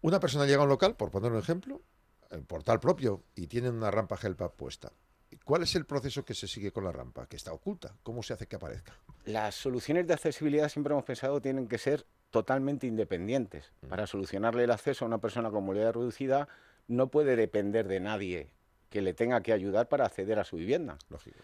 Una 0.00 0.20
persona 0.20 0.46
llega 0.46 0.60
a 0.60 0.64
un 0.64 0.68
local, 0.68 0.96
por 0.96 1.10
poner 1.10 1.32
un 1.32 1.38
ejemplo, 1.38 1.80
el 2.30 2.42
portal 2.42 2.80
propio, 2.80 3.22
y 3.34 3.46
tiene 3.46 3.70
una 3.70 3.90
rampa 3.90 4.18
Helpa 4.20 4.52
puesta. 4.52 4.92
¿Cuál 5.44 5.62
es 5.62 5.74
el 5.74 5.86
proceso 5.86 6.24
que 6.24 6.34
se 6.34 6.46
sigue 6.46 6.72
con 6.72 6.84
la 6.84 6.92
rampa? 6.92 7.26
Que 7.26 7.36
está 7.36 7.52
oculta. 7.52 7.94
¿Cómo 8.02 8.22
se 8.22 8.34
hace 8.34 8.46
que 8.46 8.56
aparezca? 8.56 8.92
Las 9.24 9.54
soluciones 9.54 10.06
de 10.06 10.14
accesibilidad 10.14 10.68
siempre 10.68 10.92
hemos 10.92 11.04
pensado 11.04 11.40
tienen 11.40 11.68
que 11.68 11.78
ser 11.78 12.04
totalmente 12.30 12.86
independientes. 12.86 13.72
Para 13.88 14.06
solucionarle 14.06 14.64
el 14.64 14.70
acceso 14.70 15.04
a 15.04 15.08
una 15.08 15.18
persona 15.18 15.50
con 15.50 15.64
movilidad 15.64 15.94
reducida 15.94 16.48
no 16.88 17.08
puede 17.08 17.36
depender 17.36 17.88
de 17.88 18.00
nadie 18.00 18.50
que 18.92 19.00
le 19.02 19.14
tenga 19.14 19.40
que 19.40 19.52
ayudar 19.52 19.88
para 19.88 20.04
acceder 20.04 20.38
a 20.38 20.44
su 20.44 20.56
vivienda. 20.56 20.98
Lógico. 21.08 21.38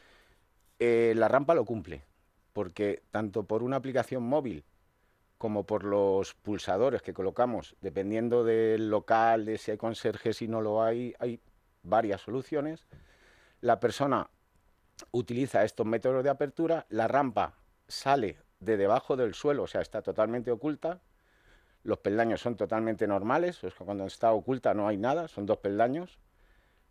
Eh, 0.79 1.15
la 1.17 1.27
rampa 1.27 1.55
lo 1.55 1.65
cumple, 1.65 2.05
porque 2.53 3.03
tanto 3.11 3.45
por 3.45 3.63
una 3.63 3.77
aplicación 3.77 4.23
móvil 4.23 4.65
como 5.39 5.65
por 5.65 5.83
los 5.83 6.35
pulsadores 6.35 7.01
que 7.01 7.15
colocamos, 7.15 7.75
dependiendo 7.81 8.45
del 8.45 8.91
local, 8.91 9.47
de 9.47 9.57
si 9.57 9.71
hay 9.71 9.79
conserje, 9.79 10.35
si 10.35 10.47
no 10.47 10.61
lo 10.61 10.83
hay, 10.83 11.15
hay 11.19 11.41
varias 11.83 12.21
soluciones. 12.21 12.87
La 13.61 13.81
persona 13.81 14.29
utiliza 15.11 15.65
estos 15.65 15.87
métodos 15.87 16.23
de 16.23 16.31
apertura, 16.31 16.87
la 16.91 17.09
rampa 17.09 17.55
sale 17.87 18.37
de 18.61 18.77
debajo 18.77 19.17
del 19.17 19.35
suelo, 19.35 19.63
o 19.63 19.67
sea, 19.67 19.81
está 19.81 20.03
totalmente 20.03 20.51
oculta, 20.51 21.01
los 21.83 21.99
peldaños 21.99 22.41
son 22.41 22.57
totalmente 22.57 23.07
normales, 23.07 23.65
o 23.65 23.71
sea, 23.71 23.87
cuando 23.87 24.05
está 24.05 24.33
oculta 24.33 24.75
no 24.75 24.87
hay 24.87 24.99
nada, 24.99 25.29
son 25.29 25.47
dos 25.47 25.59
peldaños. 25.59 26.19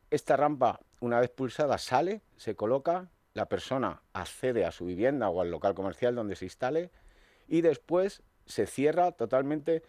Esta 0.09 0.37
rampa, 0.37 0.79
una 0.99 1.19
vez 1.19 1.29
pulsada, 1.29 1.77
sale, 1.77 2.21
se 2.37 2.55
coloca, 2.55 3.09
la 3.33 3.47
persona 3.47 4.01
accede 4.13 4.65
a 4.65 4.71
su 4.71 4.85
vivienda 4.85 5.29
o 5.29 5.41
al 5.41 5.51
local 5.51 5.75
comercial 5.75 6.15
donde 6.15 6.35
se 6.35 6.45
instale 6.45 6.91
y 7.47 7.61
después 7.61 8.23
se 8.45 8.65
cierra 8.67 9.11
totalmente 9.11 9.83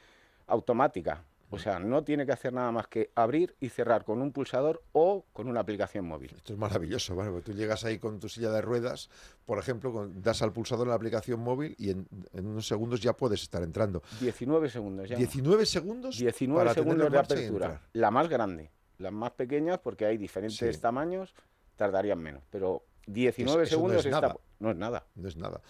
automática. 0.47 1.25
O 1.51 1.59
sea, 1.59 1.79
no 1.79 2.05
tiene 2.05 2.27
que 2.27 2.33
hacer 2.33 2.53
nada 2.53 2.71
más 2.73 2.89
que 2.89 3.11
abrir 3.15 3.57
y 3.59 3.71
cerrar 3.71 4.05
con 4.05 4.21
un 4.21 4.33
pulsador 4.33 4.83
o 4.93 5.25
con 5.33 5.49
una 5.49 5.61
aplicación 5.61 6.05
móvil. 6.05 6.35
Esto 6.37 6.53
es 6.53 6.59
maravilloso, 6.59 7.17
¿vale? 7.17 7.31
Porque 7.31 7.53
tú 7.53 7.57
llegas 7.57 7.87
ahí 7.87 7.99
con 7.99 8.21
tu 8.21 8.29
silla 8.29 8.51
de 8.51 8.61
ruedas, 8.61 9.09
por 9.47 9.59
ejemplo, 9.59 9.91
con- 9.91 10.21
das 10.21 10.43
al 10.43 10.53
pulsador 10.53 10.87
en 10.87 10.91
la 10.91 10.97
aplicación 10.97 11.41
móvil 11.41 11.75
y 11.79 11.89
en, 11.89 12.07
en 12.35 12.47
unos 12.49 12.67
segundos 12.67 13.01
ya 13.01 13.15
puedes 13.15 13.41
estar 13.43 13.63
entrando. 13.63 14.03
19 14.21 14.69
segundos 14.69 15.09
ya. 15.09 15.17
19 15.17 15.65
segundos 15.65 16.19
19 16.19 16.61
para 16.67 16.75
segundos 16.75 17.11
de 17.11 17.19
apertura. 17.19 17.81
La 17.95 18.11
más 18.11 18.29
grande. 18.29 18.71
Las 18.99 19.13
más 19.13 19.33
pequeñas, 19.33 19.79
porque 19.79 20.07
hay 20.07 20.19
diferentes 20.19 20.77
Sí. 20.77 20.81
tamaños, 20.83 21.35
tardarían 21.77 22.19
menos. 22.19 22.43
Pero 22.51 22.85
19 23.07 23.63
Eso- 23.63 23.69
eso 23.69 23.77
no 23.77 23.79
segundos 23.79 24.01
es 24.01 24.07
está- 24.07 24.21
nada. 24.21 24.37
no 24.59 24.71
es 24.71 24.77
nada. 24.77 25.07
No 25.15 25.29
es 25.29 25.37
nada. 25.37 25.61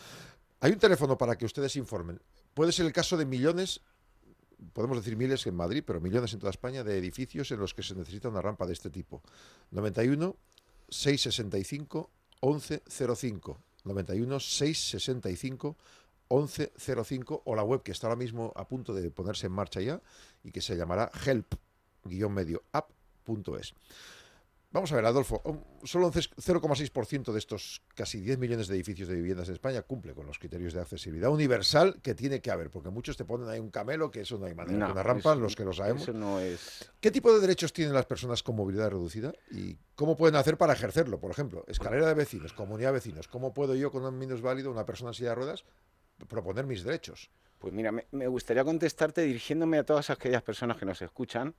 Hay 0.61 0.73
un 0.73 0.79
teléfono 0.79 1.17
para 1.17 1.37
que 1.37 1.45
ustedes 1.45 1.77
informen. 1.77 2.21
Puede 2.55 2.73
ser 2.73 2.87
el 2.87 2.93
caso 2.93 3.17
de 3.17 3.27
millones, 3.27 3.81
podemos 4.73 4.97
decir 4.97 5.17
miles 5.17 5.47
en 5.47 5.55
Madrid, 5.55 5.85
pero 5.87 6.01
millones 6.01 6.33
en 6.33 6.41
toda 6.41 6.51
España, 6.51 6.83
de 6.83 6.99
edificios 6.99 7.51
en 7.53 7.61
los 7.61 7.75
que 7.75 7.83
se 7.83 7.95
necesita 7.95 8.29
una 8.29 8.41
rampa 8.43 8.67
de 8.67 8.73
este 8.73 8.91
tipo. 8.91 9.23
91 9.71 10.37
665 10.89 12.11
1105. 12.43 13.59
91 13.85 14.41
665 14.41 15.77
1105 16.31 17.43
o 17.45 17.55
la 17.55 17.63
web 17.63 17.83
que 17.83 17.93
está 17.93 18.07
ahora 18.07 18.17
mismo 18.19 18.53
a 18.57 18.67
punto 18.67 18.93
de 18.95 19.11
ponerse 19.11 19.47
en 19.47 19.53
marcha 19.53 19.81
ya 19.81 20.01
y 20.43 20.51
que 20.51 20.61
se 20.61 20.77
llamará 20.77 21.11
help-medio-app.es. 23.33 23.75
Vamos 24.71 24.93
a 24.93 24.97
ver, 24.97 25.07
Adolfo, 25.07 25.41
solo 25.85 26.09
un 26.09 26.13
ces- 26.13 26.29
0,6% 26.37 27.33
de 27.33 27.39
estos 27.39 27.81
casi 27.95 28.21
10 28.21 28.37
millones 28.39 28.69
de 28.69 28.75
edificios 28.75 29.09
de 29.09 29.15
viviendas 29.15 29.49
en 29.49 29.55
España 29.55 29.81
cumple 29.81 30.13
con 30.15 30.27
los 30.27 30.39
criterios 30.39 30.75
de 30.75 30.81
accesibilidad 30.83 31.31
universal 31.31 31.99
que 32.03 32.15
tiene 32.15 32.43
que 32.43 32.51
haber, 32.51 32.69
porque 32.71 32.91
muchos 32.91 33.17
te 33.17 33.25
ponen 33.25 33.49
ahí 33.49 33.61
un 33.61 33.71
camelo, 33.71 34.11
que 34.11 34.21
eso 34.21 34.37
no 34.37 34.45
hay 34.45 34.55
manera, 34.55 34.77
No, 34.79 34.93
una 34.93 35.03
rampa, 35.03 35.31
eso- 35.33 35.41
los 35.41 35.57
que 35.57 35.65
lo 35.65 35.73
sabemos. 35.73 36.03
Eso 36.03 36.13
no 36.13 36.39
es. 36.39 36.91
¿Qué 37.01 37.11
tipo 37.11 37.33
de 37.33 37.41
derechos 37.41 37.73
tienen 37.73 37.95
las 37.95 38.05
personas 38.05 38.43
con 38.43 38.57
movilidad 38.57 38.91
reducida 38.91 39.33
y 39.51 39.79
cómo 39.95 40.17
pueden 40.19 40.37
hacer 40.37 40.59
para 40.59 40.75
ejercerlo? 40.75 41.19
Por 41.19 41.31
ejemplo, 41.31 41.65
escalera 41.67 42.07
de 42.07 42.13
vecinos, 42.13 42.53
comunidad 42.53 42.91
de 42.91 42.95
vecinos. 42.95 43.27
¿Cómo 43.27 43.55
puedo 43.55 43.75
yo, 43.75 43.91
con 43.91 44.05
un 44.05 44.19
minusválido, 44.19 44.71
una 44.71 44.85
persona 44.85 45.13
en 45.13 45.15
silla 45.15 45.31
de 45.31 45.35
ruedas, 45.37 45.65
proponer 46.29 46.67
mis 46.67 46.85
derechos? 46.85 47.31
Pues 47.59 47.73
mira, 47.73 47.91
me, 47.91 48.07
me 48.13 48.27
gustaría 48.29 48.65
contestarte 48.65 49.23
dirigiéndome 49.23 49.79
a 49.79 49.85
todas 49.85 50.11
aquellas 50.11 50.43
personas 50.43 50.77
que 50.77 50.85
nos 50.85 51.01
escuchan 51.01 51.55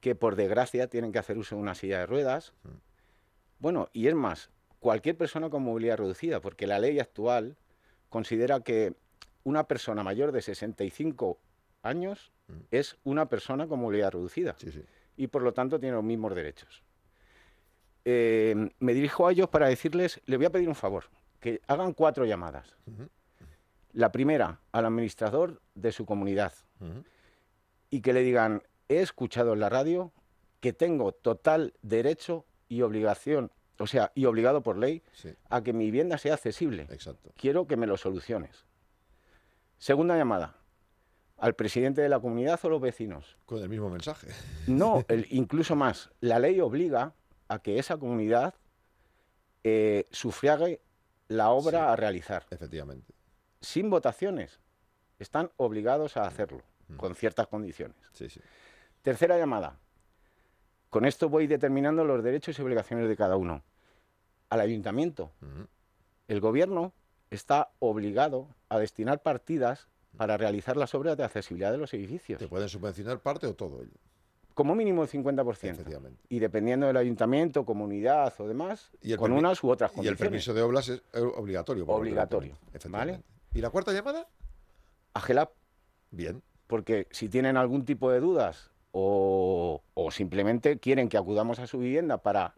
que 0.00 0.14
por 0.14 0.36
desgracia 0.36 0.88
tienen 0.88 1.12
que 1.12 1.18
hacer 1.18 1.38
uso 1.38 1.56
de 1.56 1.62
una 1.62 1.74
silla 1.74 1.98
de 2.00 2.06
ruedas. 2.06 2.52
Bueno, 3.58 3.88
y 3.92 4.06
es 4.06 4.14
más, 4.14 4.50
cualquier 4.78 5.16
persona 5.16 5.50
con 5.50 5.62
movilidad 5.62 5.98
reducida, 5.98 6.40
porque 6.40 6.66
la 6.66 6.78
ley 6.78 7.00
actual 7.00 7.56
considera 8.08 8.60
que 8.60 8.94
una 9.44 9.64
persona 9.64 10.02
mayor 10.02 10.32
de 10.32 10.42
65 10.42 11.38
años 11.82 12.32
es 12.70 12.96
una 13.04 13.28
persona 13.28 13.66
con 13.66 13.80
movilidad 13.80 14.12
reducida 14.12 14.56
y 15.16 15.26
por 15.26 15.42
lo 15.42 15.52
tanto 15.52 15.78
tiene 15.78 15.96
los 15.96 16.04
mismos 16.04 16.34
derechos. 16.34 16.82
Eh, 18.04 18.70
me 18.78 18.94
dirijo 18.94 19.26
a 19.26 19.32
ellos 19.32 19.48
para 19.48 19.68
decirles, 19.68 20.20
les 20.26 20.38
voy 20.38 20.46
a 20.46 20.50
pedir 20.50 20.68
un 20.68 20.74
favor, 20.74 21.04
que 21.40 21.60
hagan 21.66 21.92
cuatro 21.92 22.24
llamadas. 22.24 22.76
La 23.92 24.12
primera, 24.12 24.60
al 24.72 24.86
administrador 24.86 25.60
de 25.74 25.92
su 25.92 26.06
comunidad. 26.06 26.52
Y 27.90 28.00
que 28.00 28.12
le 28.12 28.22
digan, 28.22 28.62
he 28.88 29.00
escuchado 29.00 29.52
en 29.52 29.60
la 29.60 29.68
radio 29.68 30.12
que 30.60 30.72
tengo 30.72 31.12
total 31.12 31.74
derecho 31.82 32.44
y 32.68 32.82
obligación, 32.82 33.50
o 33.78 33.86
sea, 33.86 34.10
y 34.14 34.24
obligado 34.24 34.62
por 34.62 34.76
ley, 34.76 35.02
a 35.48 35.62
que 35.62 35.72
mi 35.72 35.84
vivienda 35.86 36.18
sea 36.18 36.34
accesible. 36.34 36.86
Exacto. 36.90 37.30
Quiero 37.36 37.66
que 37.66 37.76
me 37.76 37.86
lo 37.86 37.96
soluciones. 37.96 38.64
Segunda 39.78 40.16
llamada, 40.16 40.56
al 41.36 41.54
presidente 41.54 42.00
de 42.02 42.08
la 42.08 42.18
comunidad 42.18 42.58
o 42.64 42.68
los 42.68 42.80
vecinos. 42.80 43.36
Con 43.46 43.58
el 43.62 43.68
mismo 43.68 43.88
mensaje. 43.90 44.28
No, 44.66 45.04
el- 45.08 45.26
incluso 45.30 45.76
más. 45.76 46.10
La 46.20 46.38
ley 46.40 46.60
obliga 46.60 47.14
a 47.46 47.60
que 47.60 47.78
esa 47.78 47.96
comunidad 47.96 48.54
eh, 49.64 50.06
sufrague 50.10 50.80
la 51.28 51.50
obra 51.50 51.92
a 51.92 51.96
realizar. 51.96 52.46
Efectivamente. 52.50 53.14
Sin 53.60 53.90
votaciones. 53.90 54.60
Están 55.18 55.50
obligados 55.56 56.16
a 56.16 56.22
hacerlo, 56.22 56.62
con 56.96 57.14
ciertas 57.16 57.48
condiciones. 57.48 57.96
Sí, 58.12 58.28
sí. 58.28 58.40
Tercera 59.02 59.38
llamada. 59.38 59.78
Con 60.90 61.04
esto 61.04 61.28
voy 61.28 61.46
determinando 61.46 62.04
los 62.04 62.22
derechos 62.22 62.58
y 62.58 62.62
obligaciones 62.62 63.08
de 63.08 63.16
cada 63.16 63.36
uno. 63.36 63.62
Al 64.50 64.60
ayuntamiento. 64.60 65.32
El 66.28 66.40
gobierno 66.40 66.92
está 67.30 67.70
obligado 67.78 68.48
a 68.68 68.78
destinar 68.78 69.22
partidas 69.22 69.88
para 70.16 70.36
realizar 70.36 70.76
las 70.76 70.94
obras 70.94 71.16
de 71.16 71.24
accesibilidad 71.24 71.70
de 71.70 71.78
los 71.78 71.92
edificios. 71.94 72.38
Te 72.38 72.48
pueden 72.48 72.68
subvencionar 72.68 73.20
parte 73.20 73.46
o 73.46 73.54
todo 73.54 73.82
ello. 73.82 73.92
Como 74.54 74.74
mínimo 74.74 75.04
el 75.04 75.08
50%. 75.08 76.10
Y 76.28 76.38
dependiendo 76.40 76.86
del 76.88 76.96
ayuntamiento, 76.96 77.64
comunidad 77.64 78.34
o 78.38 78.48
demás, 78.48 78.90
Y 79.02 79.14
con 79.14 79.30
unas 79.32 79.62
u 79.62 79.70
otras 79.70 79.90
Y 79.90 79.92
el 79.92 79.96
condiciones. 80.16 80.18
permiso 80.18 80.54
de 80.54 80.62
obras 80.62 80.88
es 80.88 81.02
obligatorio. 81.14 81.86
Obligatorio. 81.86 82.58
Efectivamente. 82.68 83.22
¿Y 83.54 83.60
la 83.60 83.70
cuarta 83.70 83.92
llamada? 83.92 84.26
A 85.14 85.20
GELAP. 85.20 85.52
Bien. 86.10 86.42
Porque 86.66 87.06
si 87.10 87.28
tienen 87.28 87.56
algún 87.56 87.84
tipo 87.84 88.10
de 88.10 88.18
dudas 88.20 88.72
o, 89.00 89.82
o 89.94 90.10
simplemente 90.10 90.78
quieren 90.78 91.08
que 91.08 91.16
acudamos 91.16 91.58
a 91.58 91.66
su 91.66 91.78
vivienda 91.78 92.18
para 92.18 92.54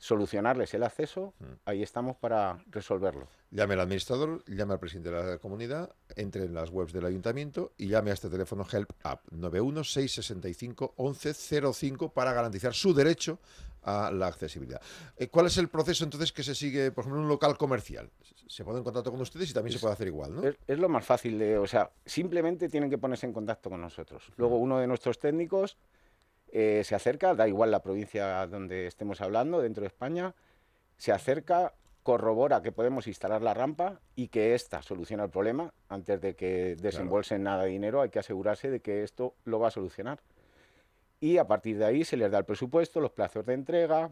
solucionarles 0.00 0.74
el 0.74 0.84
acceso, 0.84 1.34
Mm. 1.40 1.44
ahí 1.64 1.82
estamos 1.82 2.16
para 2.16 2.62
resolverlo. 2.70 3.26
Llame 3.50 3.74
al 3.74 3.80
administrador, 3.80 4.44
llame 4.46 4.74
al 4.74 4.78
presidente 4.78 5.10
de 5.10 5.24
la 5.32 5.38
comunidad, 5.38 5.90
entre 6.14 6.44
en 6.44 6.54
las 6.54 6.70
webs 6.70 6.92
del 6.92 7.04
ayuntamiento 7.06 7.72
y 7.78 7.88
llame 7.88 8.10
a 8.10 8.14
este 8.14 8.28
teléfono 8.28 8.64
Help 8.70 8.90
App 9.02 9.22
91 9.32 9.82
665 9.82 10.94
1105 10.98 12.10
para 12.12 12.32
garantizar 12.32 12.74
su 12.74 12.94
derecho 12.94 13.40
a 13.82 14.10
la 14.10 14.26
accesibilidad. 14.26 14.80
Eh, 15.16 15.28
¿Cuál 15.28 15.46
es 15.46 15.56
el 15.58 15.68
proceso 15.68 16.04
entonces 16.04 16.32
que 16.32 16.42
se 16.42 16.54
sigue, 16.54 16.90
por 16.90 17.02
ejemplo, 17.02 17.20
en 17.20 17.24
un 17.24 17.28
local 17.30 17.56
comercial? 17.56 18.10
Se 18.46 18.64
pone 18.64 18.78
en 18.78 18.84
contacto 18.84 19.10
con 19.10 19.20
ustedes 19.20 19.50
y 19.50 19.54
también 19.54 19.72
se 19.72 19.78
puede 19.78 19.94
hacer 19.94 20.08
igual, 20.08 20.34
¿no? 20.34 20.42
Es, 20.42 20.56
es 20.66 20.78
lo 20.78 20.88
más 20.88 21.04
fácil 21.04 21.38
de, 21.38 21.58
o 21.58 21.66
sea, 21.66 21.90
simplemente 22.04 22.68
tienen 22.68 22.88
que 22.90 22.98
ponerse 22.98 23.26
en 23.26 23.32
contacto 23.32 23.70
con 23.70 23.80
nosotros. 23.80 24.32
Luego 24.36 24.56
uno 24.56 24.78
de 24.78 24.86
nuestros 24.86 25.18
técnicos 25.18 25.76
eh, 26.50 26.82
se 26.84 26.94
acerca, 26.94 27.34
da 27.34 27.46
igual 27.46 27.70
la 27.70 27.82
provincia 27.82 28.46
donde 28.46 28.86
estemos 28.86 29.20
hablando, 29.20 29.60
dentro 29.60 29.82
de 29.82 29.88
España, 29.88 30.34
se 30.96 31.12
acerca, 31.12 31.74
corrobora 32.02 32.62
que 32.62 32.72
podemos 32.72 33.06
instalar 33.06 33.42
la 33.42 33.52
rampa 33.52 34.00
y 34.16 34.28
que 34.28 34.54
ésta 34.54 34.82
soluciona 34.82 35.24
el 35.24 35.30
problema. 35.30 35.74
Antes 35.88 36.20
de 36.20 36.34
que 36.34 36.76
desembolsen 36.76 37.42
nada 37.42 37.64
de 37.64 37.70
dinero, 37.70 38.00
hay 38.00 38.08
que 38.08 38.18
asegurarse 38.18 38.70
de 38.70 38.80
que 38.80 39.02
esto 39.02 39.34
lo 39.44 39.58
va 39.58 39.68
a 39.68 39.70
solucionar. 39.70 40.20
Y 41.20 41.38
a 41.38 41.46
partir 41.46 41.78
de 41.78 41.84
ahí 41.84 42.04
se 42.04 42.16
les 42.16 42.30
da 42.30 42.38
el 42.38 42.44
presupuesto, 42.44 43.00
los 43.00 43.10
plazos 43.12 43.44
de 43.44 43.54
entrega, 43.54 44.10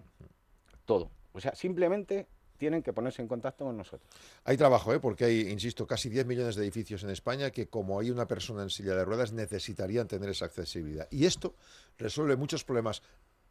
todo. 0.85 1.11
O 1.33 1.41
sea, 1.41 1.55
simplemente 1.55 2.27
tienen 2.57 2.83
que 2.83 2.93
ponerse 2.93 3.23
en 3.23 3.29
contacto 3.29 3.65
con 3.65 3.77
nosotros. 3.77 4.09
Hay 4.45 4.57
trabajo, 4.57 4.93
¿eh? 4.95 5.01
porque 5.01 5.27
hay, 5.27 5.41
insisto, 5.51 5.87
casi 5.87 6.09
10 6.09 6.27
millones 6.27 6.57
de 6.57 6.63
edificios 6.63 7.05
en 7.05 7.11
España 7.11 7.51
que 7.51 7.69
como 7.69 8.01
hay 8.01 8.11
una 8.11 8.27
persona 8.27 8.63
en 8.63 8.71
silla 8.71 8.95
de 8.95 9.05
ruedas 9.05 9.33
necesitarían 9.33 10.09
tener 10.09 10.31
esa 10.31 10.47
accesibilidad. 10.47 11.07
Y 11.11 11.27
esto 11.27 11.55
resuelve 11.99 12.37
muchos 12.37 12.65
problemas 12.65 13.03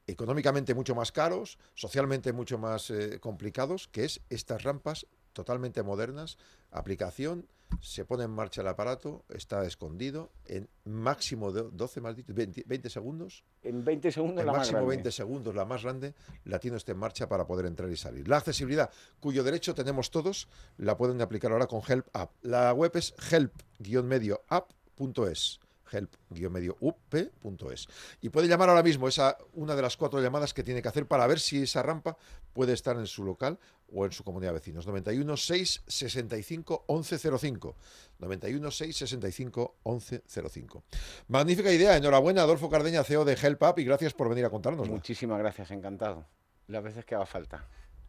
económicamente 0.08 0.74
mucho 0.74 0.96
más 0.96 1.12
caros, 1.12 1.58
socialmente 1.74 2.34
mucho 2.34 2.58
más 2.58 2.90
eh, 2.90 3.20
complicados, 3.20 3.88
que 3.88 4.06
es 4.06 4.22
estas 4.30 4.64
rampas 4.64 5.08
totalmente 5.36 5.84
modernas, 5.84 6.40
aplicación, 6.72 7.48
se 7.82 8.06
pone 8.06 8.24
en 8.24 8.32
marcha 8.32 8.62
el 8.62 8.68
aparato, 8.68 9.26
está 9.30 9.64
escondido, 9.66 10.32
en 10.46 10.70
máximo 10.86 11.52
de 11.52 11.70
12, 11.72 12.02
más 12.02 12.16
dicho, 12.16 12.34
20, 12.34 12.64
20 12.66 12.90
segundos. 12.90 13.44
En 13.62 13.84
20 13.84 14.12
segundos 14.12 14.40
En 14.40 14.46
la 14.46 14.54
más 14.54 14.60
máximo 14.60 14.78
grande. 14.80 14.96
20 14.96 15.12
segundos, 15.12 15.54
la 15.54 15.66
más 15.66 15.84
grande, 15.84 16.16
la 16.46 16.60
tiene 16.60 16.78
usted 16.78 16.94
en 16.94 17.00
marcha 17.00 17.28
para 17.28 17.46
poder 17.46 17.66
entrar 17.66 17.92
y 17.92 17.98
salir. 17.98 18.26
La 18.28 18.38
accesibilidad, 18.38 18.90
cuyo 19.20 19.44
derecho 19.44 19.76
tenemos 19.76 20.10
todos, 20.10 20.48
la 20.78 20.98
pueden 20.98 21.22
aplicar 21.22 21.52
ahora 21.52 21.68
con 21.68 21.82
Help 21.86 22.08
App. 22.14 22.32
La 22.42 22.74
web 22.74 22.92
es 22.96 23.14
help-medioapp.es 23.30 25.60
help-medio-up.es. 25.92 27.88
Y 28.22 28.30
puede 28.30 28.48
llamar 28.48 28.70
ahora 28.70 28.84
mismo, 28.84 29.08
esa 29.08 29.38
una 29.54 29.76
de 29.76 29.82
las 29.82 29.98
cuatro 29.98 30.22
llamadas 30.22 30.54
que 30.54 30.64
tiene 30.64 30.82
que 30.82 30.88
hacer 30.88 31.08
para 31.08 31.28
ver 31.28 31.40
si 31.40 31.62
esa 31.64 31.84
rampa 31.84 32.18
puede 32.54 32.74
estar 32.74 32.98
en 32.98 33.08
su 33.08 33.24
local 33.24 33.60
o 33.94 34.06
en 34.06 34.12
su 34.12 34.24
comunidad 34.24 34.52
de 34.52 34.60
vecinos. 34.60 34.88
91 34.88 35.38
6 35.38 35.84
65 35.88 36.86
1105. 36.88 37.76
91 38.20 38.72
6 38.72 38.96
65 38.96 39.76
1105. 39.86 40.84
Magnífica 41.28 41.72
idea, 41.72 41.98
enhorabuena 41.98 42.42
Adolfo 42.44 42.70
Cardeña, 42.70 43.04
CEO 43.04 43.26
de 43.26 43.34
Help 43.34 43.62
Up, 43.64 43.80
y 43.80 43.84
gracias 43.84 44.14
por 44.14 44.30
venir 44.30 44.46
a 44.46 44.50
contárnoslo. 44.50 44.94
Muchísimas 44.94 45.40
gracias, 45.40 45.72
encantado. 45.72 46.26
Las 46.68 46.84
veces 46.84 47.06
que 47.06 47.16
haga 47.16 47.26
falta. 47.26 47.68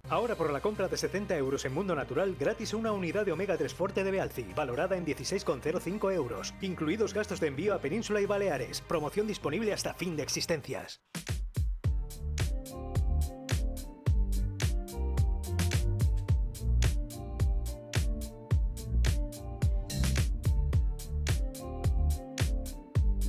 Ahora 0.08 0.36
por 0.36 0.52
la 0.52 0.60
compra 0.60 0.86
de 0.86 0.96
70 0.96 1.36
euros 1.36 1.64
en 1.64 1.74
Mundo 1.74 1.96
Natural, 1.96 2.36
gratis 2.38 2.74
una 2.74 2.92
unidad 2.92 3.26
de 3.26 3.32
Omega 3.32 3.56
3 3.56 3.74
Forte 3.74 4.04
de 4.04 4.12
Bealci, 4.12 4.46
valorada 4.54 4.96
en 4.96 5.04
16,05 5.04 6.14
euros, 6.14 6.54
incluidos 6.60 7.12
gastos 7.12 7.40
de 7.40 7.48
envío 7.48 7.74
a 7.74 7.80
Península 7.80 8.20
y 8.20 8.26
Baleares. 8.26 8.80
Promoción 8.82 9.26
disponible 9.26 9.72
hasta 9.72 9.94
fin 9.94 10.16
de 10.16 10.22
existencias. 10.22 11.00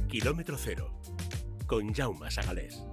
Kilómetro 0.07 0.57
cero, 0.57 0.99
con 1.67 1.93
Jaume 1.93 2.31
Sagalés. 2.31 2.83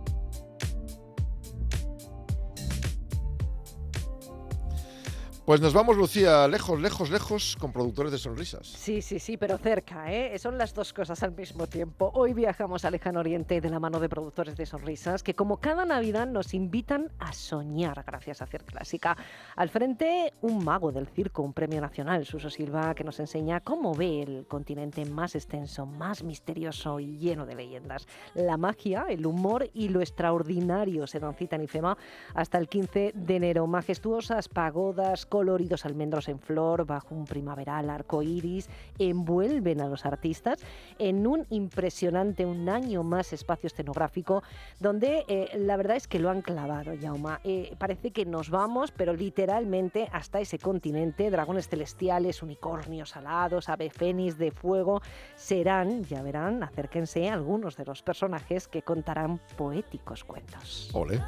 Pues 5.45 5.61
nos 5.61 5.75
vamos, 5.75 5.99
Lucía, 5.99 6.49
lejos, 6.49 6.81
lejos, 6.81 7.11
lejos, 7.11 7.55
con 7.61 7.71
productores 7.71 8.11
de 8.11 8.17
sonrisas. 8.17 8.67
Sí, 8.67 9.03
sí, 9.03 9.19
sí, 9.19 9.37
pero 9.37 9.59
cerca, 9.59 10.11
¿eh? 10.11 10.39
Son 10.39 10.57
las 10.57 10.73
dos 10.73 10.95
cosas 10.95 11.23
al 11.23 11.33
mismo 11.33 11.67
tiempo. 11.67 12.11
Hoy 12.15 12.33
viajamos 12.33 12.87
al 12.87 12.93
lejano 12.93 13.21
oriente 13.21 13.61
de 13.61 13.69
la 13.69 13.79
mano 13.79 14.01
de 14.01 14.09
productores 14.09 14.57
de 14.57 14.65
sonrisas 14.65 15.23
que 15.23 15.35
como 15.35 15.59
cada 15.59 15.85
Navidad 15.85 16.27
nos 16.27 16.55
invitan 16.55 17.13
a 17.19 17.35
soñar 17.35 18.03
gracias 18.07 18.41
a 18.41 18.47
Cier 18.47 18.65
Clásica. 18.65 19.19
Al 19.55 19.69
frente, 19.69 20.33
un 20.41 20.65
mago 20.65 20.93
del 20.93 21.09
circo, 21.09 21.43
un 21.43 21.53
premio 21.53 21.83
nacional, 21.83 22.25
Suso 22.25 22.49
Silva, 22.49 22.95
que 22.95 23.05
nos 23.05 23.21
enseña 23.21 23.61
cómo 23.61 23.95
ve 23.95 24.23
el 24.23 24.47
continente 24.47 25.05
más 25.05 25.35
extenso, 25.35 25.85
más 25.85 26.23
misterioso 26.23 27.01
y 27.01 27.19
lleno 27.19 27.45
de 27.45 27.55
leyendas. 27.55 28.07
La 28.33 28.57
magia, 28.57 29.05
el 29.11 29.27
humor 29.27 29.69
y 29.75 29.91
lo 29.91 30.01
extraordinario 30.01 31.07
se 31.07 31.21
dan 31.21 31.35
cita 31.35 31.57
en 31.57 31.65
IFEMA 31.65 31.99
hasta 32.33 32.57
el 32.57 32.67
15 32.67 33.13
de 33.15 33.37
enero. 33.37 33.67
Majestuosas 33.67 34.49
pagodas, 34.49 35.27
coloridos 35.35 35.85
almendros 35.85 36.28
en 36.28 36.39
flor 36.39 36.87
bajo 36.87 37.12
un 37.12 37.24
primaveral 37.24 37.91
arco 37.91 38.22
iris 38.22 38.68
envuelven 39.01 39.80
a 39.80 39.89
los 39.89 40.07
artistas 40.07 40.61
en 41.01 41.26
un 41.26 41.45
impresionante, 41.51 42.47
un 42.47 42.68
año 42.68 43.03
más 43.03 43.32
espacio 43.32 43.66
escenográfico 43.66 44.45
donde 44.78 45.24
eh, 45.26 45.51
la 45.59 45.76
verdad 45.76 45.97
es 45.97 46.07
que 46.07 46.20
lo 46.20 46.30
han 46.30 46.41
clavado, 46.41 46.93
Jauma. 47.03 47.41
Eh, 47.43 47.74
parece 47.78 48.12
que 48.12 48.24
nos 48.24 48.49
vamos, 48.49 48.93
pero 48.93 49.12
literalmente 49.12 50.09
hasta 50.12 50.39
ese 50.39 50.61
continente, 50.61 51.28
dragones 51.32 51.66
celestiales, 51.66 52.41
unicornios 52.41 53.16
alados, 53.16 53.68
ave 53.68 53.91
fénix 53.91 54.39
de 54.39 54.53
fuego, 54.53 55.03
serán, 55.35 56.05
ya 56.05 56.22
verán, 56.22 56.62
acérquense 56.62 57.28
algunos 57.28 57.76
de 57.76 57.87
los 57.87 58.03
personajes 58.03 58.68
que 58.68 58.82
contarán 58.82 59.41
poéticos 59.57 60.22
cuentos. 60.22 60.91
Ole. 60.93 61.20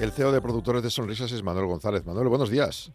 El 0.00 0.10
CEO 0.10 0.32
de 0.32 0.40
productores 0.40 0.82
de 0.82 0.90
sonrisas 0.90 1.30
es 1.30 1.44
Manuel 1.44 1.66
González. 1.66 2.04
Manuel, 2.04 2.26
buenos 2.26 2.50
días. 2.50 2.90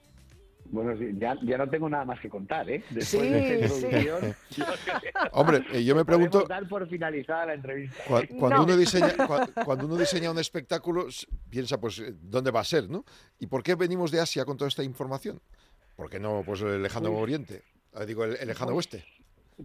Bueno, 0.71 0.95
sí, 0.97 1.09
ya, 1.17 1.35
ya 1.41 1.57
no 1.57 1.67
tengo 1.69 1.89
nada 1.89 2.05
más 2.05 2.19
que 2.19 2.29
contar, 2.29 2.69
¿eh? 2.69 2.83
Después 2.91 3.23
Sí, 3.23 3.29
de 3.29 3.63
esta 3.63 3.75
sí. 3.75 3.85
introducción, 3.85 4.35
Hombre, 5.33 5.63
eh, 5.73 5.83
yo 5.83 5.95
me 5.95 6.05
pregunto- 6.05 6.45
dar 6.47 6.67
por 6.67 6.87
finalizada 6.87 7.47
la 7.47 7.53
entrevista. 7.55 8.03
Cua- 8.05 8.27
Cuando, 8.37 8.63
uno 8.63 8.77
diseña, 8.77 9.15
cua- 9.17 9.51
cuando 9.65 9.85
uno 9.87 9.97
diseña 9.97 10.29
un 10.29 10.37
espectáculo, 10.39 11.07
piensa, 11.49 11.79
pues, 11.79 11.99
eh, 11.99 12.13
¿dónde 12.21 12.51
va 12.51 12.59
a 12.59 12.63
ser, 12.63 12.89
no? 12.89 13.03
¿Y 13.39 13.47
por 13.47 13.63
qué 13.63 13.73
venimos 13.75 14.11
de 14.11 14.19
Asia 14.19 14.45
con 14.45 14.57
toda 14.57 14.67
esta 14.67 14.83
información? 14.83 15.41
¿Por 15.95 16.09
qué 16.09 16.19
no, 16.19 16.43
pues, 16.45 16.61
el 16.61 16.83
lejano 16.83 17.09
Pues- 17.09 17.21
oriente? 17.23 17.63
Ah, 17.93 18.05
digo, 18.05 18.23
el, 18.23 18.35
el 18.39 18.47
lejano 18.47 18.73
Pues- 18.73 18.87
oeste. 18.93 19.05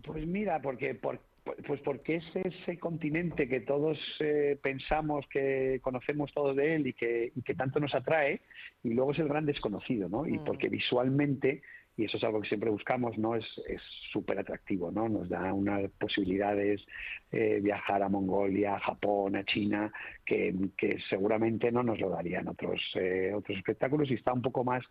Pues 0.03 0.27
mira, 0.27 0.61
porque 0.63 0.95
por, 0.95 1.21
pues 1.45 1.80
porque 1.80 2.16
es 2.16 2.24
ese 2.34 2.78
continente 2.78 3.49
que 3.49 3.61
todos 3.61 3.99
eh, 4.20 4.59
pensamos 4.62 5.26
que 5.28 5.78
conocemos 5.82 6.32
todo 6.32 6.55
de 6.55 6.76
él 6.76 6.86
y 6.86 6.92
que, 6.95 7.32
y 7.34 7.42
que 7.42 7.55
tanto 7.55 7.80
nos 7.80 7.95
atrae, 7.95 8.40
y 8.82 8.95
luego 8.95 9.12
es 9.12 9.18
el 9.18 9.28
gran 9.28 9.45
desconocido, 9.45 10.09
¿no? 10.09 10.26
Y 10.26 10.38
porque 10.38 10.70
visualmente, 10.70 11.62
y 11.97 12.07
eso 12.07 12.16
es 12.16 12.24
algo 12.24 12.40
que 12.40 12.49
siempre 12.49 12.70
buscamos, 12.70 13.18
¿no? 13.18 13.36
Es 13.36 13.45
es 13.68 13.82
súper 14.11 14.38
atractivo, 14.38 14.90
¿no? 14.90 15.09
Nos 15.09 15.28
da 15.28 15.53
unas 15.53 15.90
posibilidades 15.92 16.84
eh, 17.30 17.61
viajar 17.62 18.03
a 18.03 18.09
Mongolia, 18.09 18.76
a 18.76 18.80
Japón, 18.80 19.36
a 19.36 19.45
China, 19.45 19.92
que, 20.24 20.55
que 20.78 20.99
seguramente 21.11 21.70
no 21.70 21.82
nos 21.82 22.01
lo 22.01 22.09
darían 22.09 22.49
otros, 22.49 22.80
eh, 22.95 23.32
otros 23.34 23.59
espectáculos 23.59 24.11
y 24.11 24.14
está 24.14 24.32
un 24.32 24.42
poco 24.42 24.64
más 24.64 24.82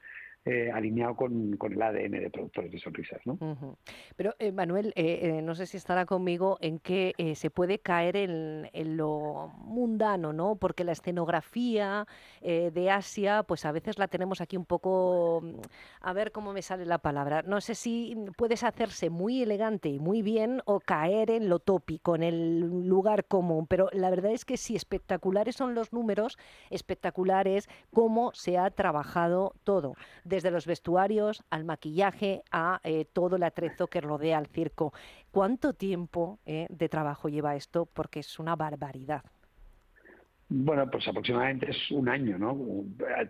eh, 0.45 0.69
alineado 0.71 1.15
con, 1.15 1.55
con 1.57 1.71
el 1.73 1.81
ADN 1.81 2.11
de 2.11 2.29
productores 2.29 2.71
de 2.71 2.77
sonrisas, 2.77 3.21
¿no? 3.25 3.37
Pero, 4.15 4.35
eh, 4.39 4.51
Manuel, 4.51 4.91
eh, 4.95 5.19
eh, 5.21 5.41
no 5.41 5.55
sé 5.55 5.65
si 5.65 5.77
estará 5.77 6.05
conmigo 6.05 6.57
en 6.59 6.79
que 6.79 7.13
se 7.35 7.49
puede 7.49 7.79
caer 7.79 8.17
en, 8.17 8.69
en 8.73 8.97
lo 8.97 9.53
mundano, 9.59 10.33
¿no? 10.33 10.55
Porque 10.55 10.83
la 10.83 10.91
escenografía 10.91 12.05
de 12.41 12.91
Asia, 12.91 13.43
pues 13.43 13.65
a 13.65 13.71
veces 13.71 13.97
la 13.97 14.07
tenemos 14.07 14.41
aquí 14.41 14.57
un 14.57 14.65
poco, 14.65 15.41
mm, 15.41 15.59
a 16.01 16.13
ver 16.13 16.31
cómo 16.31 16.51
me 16.51 16.61
sale 16.61 16.85
la 16.85 16.97
palabra. 16.97 17.41
No 17.43 17.61
sé 17.61 17.75
si 17.75 18.15
puedes 18.37 18.63
hacerse 18.63 19.09
muy 19.09 19.43
elegante 19.43 19.89
y 19.89 19.99
muy 19.99 20.21
bien 20.21 20.61
o 20.65 20.79
caer 20.79 21.31
en 21.31 21.47
lo 21.47 21.59
tópico, 21.59 22.15
en 22.15 22.23
el 22.23 22.87
lugar 22.87 23.25
común. 23.25 23.65
Pero 23.67 23.89
la 23.93 24.09
verdad 24.09 24.31
es 24.31 24.43
que 24.43 24.57
si 24.57 24.75
espectaculares 24.75 25.55
son 25.55 25.73
los 25.73 25.93
números, 25.93 26.37
espectaculares 26.69 27.69
cómo 27.93 28.31
se 28.33 28.57
ha 28.57 28.69
trabajado 28.71 29.53
todo, 29.63 29.95
desde 30.33 30.49
los 30.49 30.65
vestuarios 30.65 31.43
al 31.51 31.63
maquillaje 31.63 32.41
a 32.49 32.79
eh, 32.83 33.05
todo 33.05 33.35
el 33.35 33.43
atrezo 33.43 33.85
que 33.85 34.01
rodea 34.01 34.39
al 34.39 34.47
circo. 34.47 34.91
¿Cuánto 35.29 35.73
tiempo 35.73 36.39
eh, 36.47 36.65
de 36.71 36.89
trabajo 36.89 37.29
lleva 37.29 37.55
esto? 37.55 37.85
Porque 37.85 38.21
es 38.21 38.39
una 38.39 38.55
barbaridad. 38.55 39.23
Bueno, 40.49 40.89
pues 40.91 41.07
aproximadamente 41.07 41.71
es 41.71 41.89
un 41.91 42.07
año, 42.09 42.37
¿no? 42.37 42.55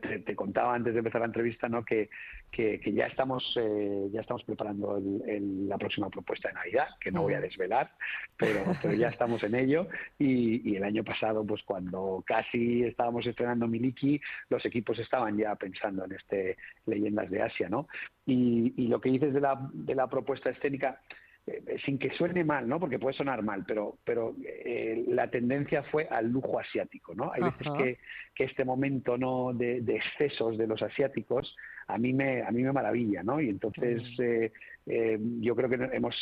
Te, 0.01 0.19
te 0.19 0.35
contaba 0.35 0.73
antes 0.75 0.93
de 0.93 0.99
empezar 0.99 1.21
la 1.21 1.27
entrevista, 1.27 1.69
¿no? 1.69 1.85
Que, 1.85 2.09
que, 2.51 2.79
que 2.81 2.91
ya 2.91 3.05
estamos 3.05 3.55
eh, 3.59 4.07
ya 4.11 4.21
estamos 4.21 4.43
preparando 4.43 4.97
el- 4.97 5.21
el- 5.29 5.69
la 5.69 5.77
próxima 5.77 6.09
propuesta 6.09 6.49
de 6.49 6.55
Navidad, 6.55 6.87
que 6.99 7.11
no 7.11 7.21
voy 7.21 7.35
a 7.35 7.39
desvelar, 7.41 7.91
pero, 8.35 8.63
pero 8.81 8.93
ya 8.95 9.07
estamos 9.09 9.41
en 9.43 9.55
ello. 9.55 9.87
Y, 10.19 10.69
y 10.69 10.75
el 10.75 10.83
año 10.83 11.03
pasado, 11.03 11.45
pues 11.45 11.63
cuando 11.63 12.23
casi 12.27 12.83
estábamos 12.83 13.25
estrenando 13.25 13.67
Miliki, 13.67 14.19
los 14.49 14.65
equipos 14.65 14.99
estaban 14.99 15.37
ya 15.37 15.55
pensando 15.55 16.03
en 16.05 16.11
este 16.13 16.57
Leyendas 16.87 17.29
de 17.29 17.41
Asia, 17.41 17.69
¿no? 17.69 17.87
Y, 18.25 18.73
y 18.75 18.87
lo 18.87 18.99
que 18.99 19.09
dices 19.11 19.33
de 19.33 19.39
la, 19.41 19.69
de 19.73 19.95
la 19.95 20.07
propuesta 20.07 20.49
escénica, 20.49 20.99
eh, 21.45 21.77
sin 21.83 21.99
que 21.99 22.09
suene 22.11 22.43
mal, 22.45 22.69
¿no? 22.69 22.79
Porque 22.79 22.99
puede 22.99 23.17
sonar 23.17 23.43
mal, 23.43 23.65
pero, 23.67 23.97
pero 24.05 24.33
eh, 24.45 25.03
la 25.09 25.29
tendencia 25.29 25.83
fue 25.83 26.07
al 26.09 26.29
lujo 26.29 26.57
asiático, 26.57 27.13
¿no? 27.13 27.33
Hay 27.33 27.41
veces 27.41 27.67
que, 27.77 27.97
que 28.33 28.43
este 28.45 28.63
momento 28.63 29.17
no 29.17 29.51
de, 29.53 29.81
de 29.81 29.97
excesos 29.97 30.57
de 30.57 30.67
los 30.67 30.81
asiáticos 30.81 31.55
a 31.87 31.97
mí 31.97 32.13
me 32.13 32.43
a 32.43 32.51
mí 32.51 32.63
me 32.63 32.71
maravilla, 32.71 33.23
¿no? 33.23 33.41
Y 33.41 33.49
entonces 33.49 34.01
eh, 34.19 34.53
eh, 34.85 35.19
yo 35.41 35.55
creo 35.55 35.69
que 35.69 35.75
hemos 35.95 36.15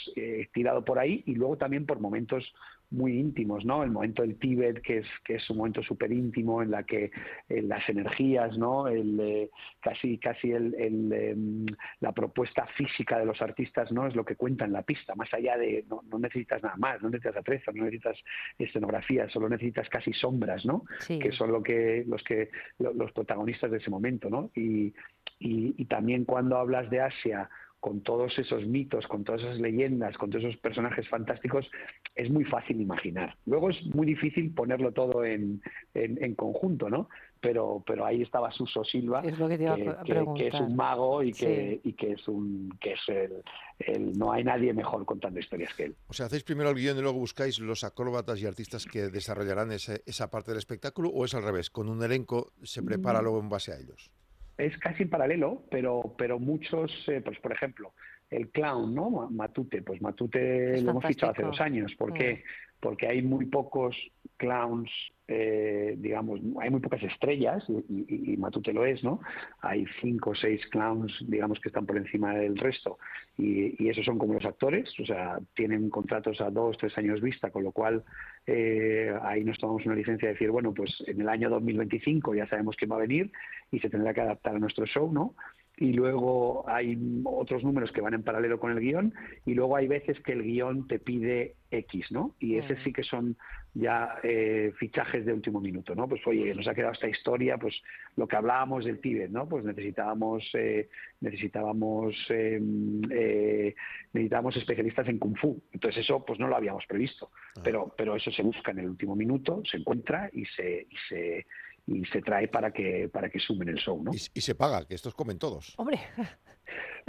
tirado 0.53 0.83
por 0.83 0.97
ahí 0.97 1.23
y 1.27 1.35
luego 1.35 1.55
también 1.57 1.85
por 1.85 1.99
momentos 1.99 2.51
muy 2.91 3.17
íntimos, 3.17 3.63
¿no? 3.65 3.83
El 3.83 3.91
momento 3.91 4.21
del 4.21 4.37
Tíbet, 4.37 4.81
que 4.81 4.97
es, 4.99 5.07
que 5.23 5.35
es 5.35 5.49
un 5.49 5.57
momento 5.57 5.81
súper 5.81 6.11
íntimo 6.11 6.61
en 6.61 6.71
la 6.71 6.83
que 6.83 7.09
las 7.49 7.87
energías, 7.89 8.57
¿no? 8.57 8.87
El, 8.87 9.19
eh, 9.19 9.49
casi 9.79 10.17
casi 10.17 10.51
el, 10.51 10.75
el, 10.75 11.13
em, 11.13 11.65
la 12.01 12.11
propuesta 12.11 12.67
física 12.75 13.17
de 13.17 13.25
los 13.25 13.41
artistas, 13.41 13.91
¿no? 13.91 14.07
Es 14.07 14.15
lo 14.15 14.25
que 14.25 14.35
cuenta 14.35 14.65
en 14.65 14.73
la 14.73 14.81
pista, 14.83 15.15
más 15.15 15.33
allá 15.33 15.57
de, 15.57 15.85
no, 15.89 16.01
no 16.11 16.19
necesitas 16.19 16.61
nada 16.61 16.75
más, 16.77 17.01
no 17.01 17.09
necesitas 17.09 17.37
atrezo, 17.37 17.71
no 17.71 17.83
necesitas 17.85 18.17
escenografía, 18.59 19.29
solo 19.29 19.49
necesitas 19.49 19.89
casi 19.89 20.13
sombras, 20.13 20.65
¿no? 20.65 20.83
Sí. 20.99 21.17
Que 21.19 21.31
son 21.31 21.51
lo 21.51 21.63
que, 21.63 22.03
los 22.07 22.23
que 22.23 22.49
lo- 22.79 22.93
los 22.93 23.11
protagonistas 23.13 23.71
de 23.71 23.77
ese 23.77 23.89
momento, 23.89 24.29
¿no? 24.29 24.51
Y, 24.55 24.93
y, 25.39 25.73
y 25.77 25.85
también 25.85 26.25
cuando 26.25 26.57
hablas 26.57 26.89
de 26.89 27.01
Asia 27.01 27.49
con 27.81 28.01
todos 28.01 28.37
esos 28.37 28.65
mitos, 28.67 29.07
con 29.07 29.23
todas 29.23 29.41
esas 29.41 29.59
leyendas, 29.59 30.15
con 30.15 30.29
todos 30.29 30.45
esos 30.45 30.61
personajes 30.61 31.09
fantásticos, 31.09 31.67
es 32.15 32.29
muy 32.29 32.45
fácil 32.45 32.79
imaginar. 32.79 33.35
Luego 33.47 33.71
es 33.71 33.83
muy 33.95 34.05
difícil 34.05 34.53
ponerlo 34.53 34.91
todo 34.93 35.25
en, 35.25 35.61
en, 35.95 36.23
en 36.23 36.35
conjunto, 36.35 36.89
¿no? 36.91 37.09
Pero, 37.39 37.83
pero 37.87 38.05
ahí 38.05 38.21
estaba 38.21 38.51
Suso 38.51 38.83
Silva, 38.83 39.21
Es 39.25 39.37
lo 39.39 39.49
que 39.49 39.57
te 39.57 39.63
iba 39.63 39.73
a 39.73 39.75
que, 39.77 39.83
pre- 39.83 39.93
a 39.93 40.03
que- 40.03 40.33
que 40.37 40.47
es 40.49 40.53
un 40.53 40.75
mago 40.75 41.23
y 41.23 41.31
que, 41.33 41.79
Sí. 41.83 41.89
y 41.89 41.93
que 41.93 42.11
es 42.11 42.27
un 42.27 42.69
que 42.79 42.93
es 42.93 42.99
el, 43.07 43.31
el- 43.79 44.15
no 44.17 44.31
hay 44.31 44.43
nadie 44.43 44.71
mejor 44.75 45.03
contando 45.03 45.39
historias 45.39 45.73
que 45.73 45.85
él. 45.85 45.95
O 46.07 46.13
sea, 46.13 46.27
¿hacéis 46.27 46.43
primero 46.43 46.69
el 46.69 46.75
guion 46.75 46.99
y 46.99 47.01
luego 47.01 47.17
buscáis 47.17 47.57
los 47.59 47.83
acróbatas 47.83 48.39
y 48.39 48.45
artistas 48.45 48.85
que 48.85 49.09
desarrollarán 49.09 49.71
ese- 49.71 50.03
esa 50.05 50.29
parte 50.29 50.51
del 50.51 50.59
espectáculo 50.59 51.09
o 51.09 51.25
es 51.25 51.33
al 51.33 51.41
revés? 51.41 51.71
Con 51.71 51.89
un 51.89 52.03
elenco 52.03 52.51
se 52.61 52.83
prepara 52.83 53.21
Mm. 53.21 53.23
luego 53.23 53.39
en 53.39 53.49
base 53.49 53.73
a 53.73 53.79
ellos. 53.79 54.11
Es 54.57 54.77
casi 54.77 55.05
paralelo, 55.05 55.63
pero, 55.69 56.15
pero 56.17 56.39
muchos, 56.39 56.91
eh, 57.07 57.21
pues 57.23 57.39
por 57.39 57.51
ejemplo, 57.51 57.93
el 58.29 58.49
clown, 58.49 58.93
¿no? 58.95 59.09
Ma- 59.09 59.29
Matute, 59.29 59.81
pues 59.81 60.01
Matute 60.01 60.75
Es 60.75 60.83
lo 60.83 60.91
hemos 60.91 61.05
fichado 61.05 61.31
hace 61.33 61.43
dos 61.43 61.59
años. 61.61 61.95
¿Por 61.95 62.13
qué? 62.13 62.43
Porque 62.79 63.07
hay 63.07 63.21
muy 63.21 63.45
pocos 63.45 63.95
clowns, 64.37 64.89
eh, 65.33 65.95
digamos, 65.97 66.39
hay 66.61 66.69
muy 66.69 66.81
pocas 66.81 67.01
estrellas, 67.03 67.63
y, 67.89 68.33
y- 68.33 68.37
Matute 68.37 68.73
lo 68.73 68.85
es, 68.85 69.03
¿no? 69.03 69.21
Hay 69.61 69.85
cinco 70.01 70.31
o 70.31 70.35
seis 70.35 70.65
clowns, 70.67 71.13
digamos, 71.27 71.59
que 71.61 71.69
están 71.69 71.85
por 71.85 71.95
encima 71.97 72.33
del 72.35 72.57
resto, 72.57 72.97
y, 73.37 73.81
y 73.83 73.89
esos 73.89 74.03
son 74.05 74.17
como 74.17 74.33
los 74.33 74.45
actores, 74.45 74.89
o 74.99 75.05
sea, 75.05 75.39
tienen 75.55 75.89
contratos 75.89 76.41
a 76.41 76.49
dos, 76.49 76.77
tres 76.77 76.97
años 76.97 77.21
vista, 77.21 77.49
con 77.51 77.63
lo 77.63 77.71
cual 77.71 78.03
eh, 78.47 79.13
ahí 79.23 79.43
nos 79.43 79.57
tomamos 79.57 79.85
una 79.85 79.95
licencia 79.95 80.27
de 80.27 80.33
decir, 80.33 80.49
bueno, 80.51 80.73
pues 80.73 80.91
en 81.07 81.21
el 81.21 81.29
año 81.29 81.49
2025 81.49 82.35
ya 82.35 82.47
sabemos 82.47 82.75
quién 82.75 82.91
va 82.91 82.95
a 82.95 82.99
venir 83.07 83.31
y 83.71 83.79
se 83.79 83.89
tendrá 83.89 84.13
que 84.13 84.21
adaptar 84.21 84.55
a 84.55 84.59
nuestro 84.59 84.85
show, 84.85 85.11
¿no? 85.11 85.35
Y 85.81 85.93
luego 85.93 86.63
hay 86.69 86.95
otros 87.23 87.63
números 87.63 87.91
que 87.91 88.01
van 88.01 88.13
en 88.13 88.21
paralelo 88.21 88.59
con 88.59 88.71
el 88.71 88.79
guion 88.79 89.15
y 89.47 89.55
luego 89.55 89.75
hay 89.75 89.87
veces 89.87 90.19
que 90.19 90.33
el 90.33 90.43
guion 90.43 90.87
te 90.87 90.99
pide 90.99 91.55
X, 91.71 92.11
¿no? 92.11 92.35
Y 92.39 92.57
ese 92.57 92.77
sí 92.83 92.93
que 92.93 93.01
son 93.01 93.35
ya 93.73 94.19
eh, 94.21 94.73
fichajes 94.77 95.25
de 95.25 95.33
último 95.33 95.59
minuto, 95.59 95.95
¿no? 95.95 96.07
Pues 96.07 96.21
oye, 96.27 96.53
nos 96.53 96.67
ha 96.67 96.75
quedado 96.75 96.93
esta 96.93 97.09
historia, 97.09 97.57
pues 97.57 97.81
lo 98.15 98.27
que 98.27 98.35
hablábamos 98.35 98.85
del 98.85 98.99
Tíbet, 98.99 99.31
¿no? 99.31 99.49
Pues 99.49 99.65
necesitábamos 99.65 100.47
eh, 100.53 100.87
necesitábamos 101.19 102.15
eh, 102.29 102.61
eh, 103.09 103.73
necesitábamos 104.13 104.57
especialistas 104.57 105.07
en 105.07 105.17
kung 105.17 105.35
fu. 105.35 105.63
Entonces 105.71 106.03
eso 106.03 106.23
pues 106.23 106.39
no 106.39 106.47
lo 106.47 106.57
habíamos 106.57 106.85
previsto, 106.85 107.31
pero 107.63 107.91
pero 107.97 108.15
eso 108.15 108.29
se 108.31 108.43
busca 108.43 108.69
en 108.69 108.79
el 108.79 108.89
último 108.89 109.15
minuto, 109.15 109.63
se 109.65 109.77
encuentra 109.77 110.29
y 110.31 110.45
se 110.45 110.85
y 110.87 110.95
se 111.09 111.47
y 111.95 112.05
se 112.05 112.21
trae 112.21 112.47
para 112.47 112.71
que 112.71 113.09
para 113.11 113.29
que 113.29 113.39
sumen 113.39 113.69
el 113.69 113.77
show, 113.77 114.01
¿no? 114.03 114.11
Y, 114.13 114.17
y 114.33 114.41
se 114.41 114.55
paga, 114.55 114.85
que 114.87 114.95
estos 114.95 115.13
comen 115.15 115.37
todos. 115.39 115.73
Hombre, 115.77 115.99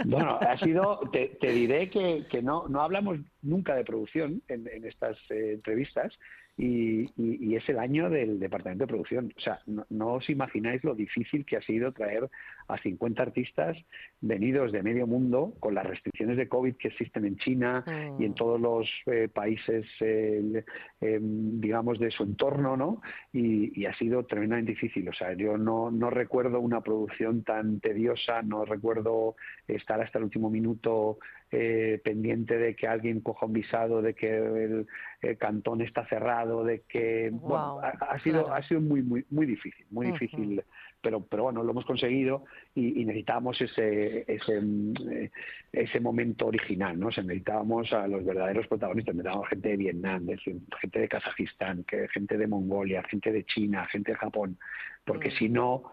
Bueno, 0.05 0.37
ha 0.41 0.57
sido, 0.57 0.99
te, 1.11 1.37
te 1.39 1.51
diré 1.51 1.89
que, 1.89 2.25
que 2.29 2.41
no, 2.41 2.67
no 2.67 2.81
hablamos 2.81 3.19
nunca 3.41 3.75
de 3.75 3.83
producción 3.85 4.41
en, 4.47 4.67
en 4.67 4.85
estas 4.85 5.17
eh, 5.29 5.53
entrevistas 5.53 6.11
y, 6.57 7.01
y- 7.17 7.37
y 7.49 7.55
es 7.55 7.67
el 7.69 7.79
año 7.79 8.09
del 8.09 8.39
departamento 8.39 8.83
de 8.83 8.87
producción. 8.87 9.33
O 9.37 9.39
sea, 9.39 9.59
no, 9.65 9.85
no 9.89 10.13
os 10.15 10.29
imagináis 10.29 10.83
lo 10.83 10.93
difícil 10.95 11.45
que 11.45 11.57
ha 11.57 11.61
sido 11.61 11.91
traer 11.91 12.29
a 12.67 12.77
50 12.77 13.21
artistas 13.21 13.77
venidos 14.21 14.71
de 14.71 14.83
medio 14.83 15.07
mundo 15.07 15.53
con 15.59 15.75
las 15.75 15.85
restricciones 15.85 16.37
de 16.37 16.47
COVID 16.47 16.75
que 16.75 16.89
existen 16.89 17.25
en 17.25 17.37
China 17.37 17.83
y 18.19 18.25
en 18.25 18.33
todos 18.33 18.59
los 18.59 18.89
eh, 19.05 19.27
países, 19.27 19.85
eh, 19.99 20.63
eh, 21.01 21.19
digamos, 21.21 21.99
de 21.99 22.11
su 22.11 22.23
entorno, 22.23 22.77
¿no? 22.77 23.01
Y, 23.31 23.79
y 23.79 23.85
ha 23.85 23.93
sido 23.95 24.25
tremendamente 24.25 24.71
difícil. 24.71 25.07
O 25.09 25.13
sea, 25.13 25.33
yo 25.33 25.57
no, 25.57 25.91
no 25.91 26.09
recuerdo 26.09 26.59
una 26.59 26.81
producción 26.81 27.43
tan 27.43 27.79
tediosa, 27.79 28.41
no 28.41 28.65
recuerdo 28.65 29.35
estar 29.67 30.01
hasta 30.01 30.17
el 30.19 30.25
último 30.25 30.49
minuto 30.49 31.17
eh, 31.55 32.01
pendiente 32.03 32.57
de 32.57 32.75
que 32.75 32.87
alguien 32.87 33.21
coja 33.21 33.45
un 33.45 33.53
visado, 33.53 34.01
de 34.01 34.15
que 34.15 34.37
el, 34.37 34.87
el 35.21 35.37
cantón 35.37 35.81
está 35.81 36.03
cerrado, 36.07 36.63
de 36.63 36.81
que 36.81 37.29
bueno, 37.31 37.79
ha, 37.79 37.89
ha 37.89 38.19
sido 38.21 38.45
claro. 38.45 38.55
ha 38.55 38.63
sido 38.63 38.81
muy 38.81 39.03
muy 39.03 39.23
muy 39.29 39.45
difícil, 39.45 39.85
muy 39.91 40.07
difícil, 40.07 40.63
pero 40.99 41.23
pero 41.23 41.43
bueno 41.43 41.61
lo 41.61 41.69
hemos 41.69 41.85
conseguido 41.85 42.45
y, 42.75 43.01
y 43.01 43.05
necesitábamos 43.05 43.59
ese 43.61 44.23
ese 44.27 44.61
mm, 44.61 44.93
eh, 45.11 45.31
ese 45.71 45.99
momento 45.99 46.47
original, 46.47 46.99
¿no? 46.99 47.07
O 47.07 47.11
sea, 47.11 47.23
necesitábamos 47.23 47.91
a 47.93 48.07
los 48.07 48.23
verdaderos 48.25 48.67
protagonistas, 48.67 49.15
necesitábamos 49.15 49.49
gente 49.49 49.69
de 49.69 49.77
Vietnam, 49.77 50.25
de- 50.25 50.37
gente 50.37 50.99
de 50.99 51.07
Kazajistán, 51.07 51.83
que- 51.83 52.07
gente 52.09 52.37
de 52.37 52.47
Mongolia, 52.47 53.03
gente 53.03 53.31
de 53.31 53.43
China, 53.45 53.85
gente 53.87 54.11
de 54.11 54.17
Japón, 54.17 54.57
porque 55.05 55.31
si 55.31 55.49
no 55.49 55.83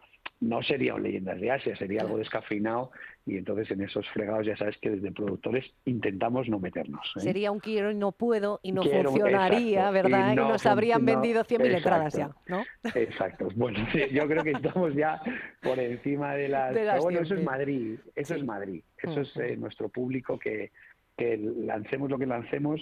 no 0.41 0.63
serían 0.63 1.03
leyendas 1.03 1.39
de 1.39 1.51
Asia, 1.51 1.77
sería 1.77 2.01
algo 2.01 2.17
descafeinado 2.17 2.93
y 3.27 3.37
entonces 3.37 3.71
en 3.71 3.83
esos 3.83 4.09
fregados 4.11 4.47
ya 4.47 4.57
sabes 4.57 4.77
que 4.79 4.91
desde 4.91 5.13
productores 5.13 5.65
intentamos 5.85 6.49
no 6.49 6.59
meternos. 6.59 7.13
¿eh? 7.17 7.21
sería 7.21 7.53
un 7.53 7.61
quiero 7.61 7.91
y 7.91 7.95
no 7.95 8.13
puedo 8.13 8.61
y 8.63 8.73
no 8.73 8.83
Quiero- 8.83 9.11
funcionaría, 9.11 9.89
exacto, 9.89 9.93
¿verdad? 9.93 10.29
y 10.29 10.33
Y, 10.33 10.37
no 10.37 10.49
nos 10.49 10.67
habrían 10.67 11.01
funcionó. 11.01 11.21
vendido 11.21 11.45
100.000 11.45 11.77
entradas 11.77 12.15
ya. 12.15 12.31
¿no? 12.49 12.65
Exacto. 12.95 13.49
Bueno, 13.55 13.87
sí, 13.93 14.01
yo 14.13 14.27
creo 14.27 14.43
que 14.43 14.53
estamos 14.53 14.95
ya 14.95 15.21
por 15.63 15.79
encima 15.79 16.35
de 16.35 16.49
las... 16.49 16.75
De 16.75 16.85
las 16.85 16.95
pero 16.95 17.03
bueno, 17.05 17.21
eso 17.21 17.35
es 17.35 17.41
100.000. 17.41 17.45
Madrid, 17.45 17.99
eso 18.17 18.35
es 18.35 18.45
Madrid, 18.45 18.83
eso 19.03 19.21
es 19.21 19.37
eh, 19.37 19.57
nuestro 19.57 19.89
público 19.91 20.39
que, 20.39 20.73
que 21.17 21.37
lancemos 21.37 22.11
lo 22.11 22.19
que 22.19 22.27
lancemos, 22.27 22.81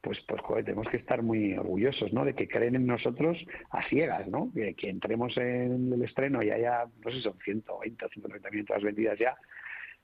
pues, 0.00 0.20
pues 0.28 0.40
joder, 0.42 0.64
tenemos 0.64 0.86
que 0.88 0.98
estar 0.98 1.22
muy 1.22 1.54
orgullosos, 1.56 2.12
¿no? 2.12 2.24
De 2.24 2.34
que 2.34 2.46
creen 2.46 2.76
en 2.76 2.86
nosotros 2.86 3.36
a 3.70 3.82
ciegas, 3.88 4.28
¿no? 4.28 4.52
Que, 4.54 4.74
que 4.74 4.90
entremos 4.90 5.36
en 5.38 5.92
el 5.92 6.02
estreno 6.04 6.42
y 6.42 6.50
haya, 6.50 6.84
no 7.04 7.10
sé 7.10 7.20
son 7.20 7.36
120 7.42 8.04
o 8.04 8.08
130 8.08 8.50
mil 8.50 8.60
entradas 8.60 8.84
vendidas 8.84 9.18
ya, 9.18 9.36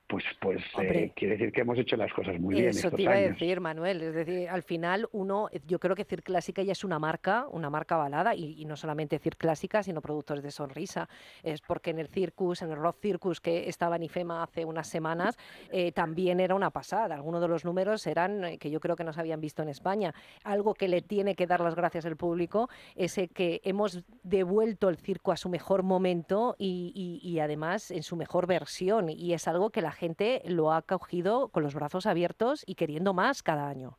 pues, 0.07 0.23
pues 0.39 0.61
eh, 0.81 1.11
quiere 1.15 1.35
decir 1.37 1.51
que 1.51 1.61
hemos 1.61 1.77
hecho 1.79 1.95
las 1.97 2.13
cosas 2.13 2.39
muy 2.39 2.55
bien 2.55 2.69
Eso 2.69 2.79
estos 2.87 2.95
te 2.95 3.01
iba 3.03 3.13
a 3.13 3.17
decir, 3.17 3.59
Manuel. 3.59 4.01
Es 4.01 4.13
decir, 4.13 4.47
al 4.49 4.61
final 4.63 5.07
uno, 5.11 5.49
yo 5.67 5.79
creo 5.79 5.95
que 5.95 6.03
Cir 6.05 6.21
Clásica 6.21 6.61
ya 6.61 6.73
es 6.73 6.83
una 6.83 6.99
marca, 6.99 7.47
una 7.51 7.69
marca 7.69 7.95
avalada, 7.95 8.35
y, 8.35 8.53
y 8.61 8.65
no 8.65 8.75
solamente 8.75 9.17
Cir 9.19 9.35
Clásica, 9.35 9.81
sino 9.83 10.01
productores 10.01 10.43
de 10.43 10.51
sonrisa. 10.51 11.09
Es 11.43 11.61
porque 11.61 11.89
en 11.89 11.99
el 11.99 12.07
Circus, 12.07 12.61
en 12.61 12.69
el 12.71 12.77
Rock 12.77 12.97
Circus 13.01 13.41
que 13.41 13.67
estaba 13.67 13.95
en 13.95 14.03
IFEMA 14.03 14.43
hace 14.43 14.63
unas 14.65 14.87
semanas, 14.87 15.37
eh, 15.71 15.91
también 15.91 16.39
era 16.39 16.53
una 16.55 16.69
pasada. 16.69 17.15
Algunos 17.15 17.41
de 17.41 17.47
los 17.47 17.65
números 17.65 18.05
eran 18.05 18.43
eh, 18.45 18.57
que 18.59 18.69
yo 18.69 18.79
creo 18.79 18.95
que 18.95 19.03
no 19.03 19.11
se 19.13 19.19
habían 19.19 19.41
visto 19.41 19.63
en 19.63 19.69
España. 19.69 20.13
Algo 20.43 20.73
que 20.75 20.87
le 20.87 21.01
tiene 21.01 21.35
que 21.35 21.47
dar 21.47 21.61
las 21.61 21.75
gracias 21.75 22.05
al 22.05 22.15
público 22.15 22.69
es 22.95 23.17
eh, 23.17 23.27
que 23.27 23.59
hemos 23.63 24.03
devuelto 24.23 24.89
el 24.89 24.97
circo 24.97 25.31
a 25.31 25.37
su 25.37 25.49
mejor 25.49 25.83
momento 25.83 26.55
y, 26.59 26.91
y- 26.93 27.27
y 27.27 27.39
además 27.39 27.89
en 27.91 28.03
su 28.03 28.15
mejor 28.15 28.45
versión. 28.47 29.09
Y 29.09 29.33
es 29.33 29.47
algo 29.47 29.69
que 29.71 29.81
la 29.81 29.94
gente 29.95 30.41
lo 30.45 30.71
ha 30.71 30.81
cogido 30.83 31.47
con 31.49 31.63
los 31.63 31.73
brazos 31.73 32.05
abiertos 32.05 32.63
y 32.67 32.75
queriendo 32.75 33.13
más 33.13 33.41
cada 33.41 33.67
año. 33.69 33.97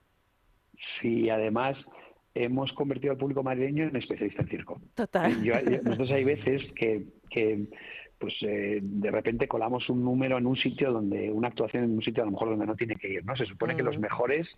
Sí, 1.01 1.29
además 1.31 1.77
hemos 2.35 2.73
convertido 2.75 3.13
al 3.13 3.19
público 3.19 3.43
madrileño 3.43 3.85
en 3.85 3.97
especialista 3.97 4.43
en 4.43 4.49
circo. 4.49 4.81
Total. 4.95 5.43
Yo- 5.43 5.55
yo- 5.61 5.83
nosotros 5.83 6.11
hay 6.11 6.25
veces 6.25 6.63
que, 6.75 7.05
que, 7.31 7.67
pues 8.19 8.35
eh, 8.43 8.81
de 8.83 9.11
repente 9.11 9.49
colamos 9.49 9.89
un 9.89 10.05
número 10.05 10.37
en 10.39 10.47
un 10.47 10.57
sitio 10.57 10.93
donde 10.93 11.31
una 11.31 11.49
actuación 11.49 11.85
en 11.85 11.93
un 11.93 12.03
sitio 12.03 12.23
a 12.23 12.27
lo 12.27 12.33
mejor 12.33 12.51
donde 12.51 12.67
no 12.67 12.75
tiene 12.77 12.97
que 12.97 13.09
ir, 13.11 13.25
¿no? 13.25 13.35
Se 13.37 13.47
supone 13.47 13.75
que 13.77 13.83
los 13.83 13.97
Mm. 13.97 14.01
mejores 14.03 14.49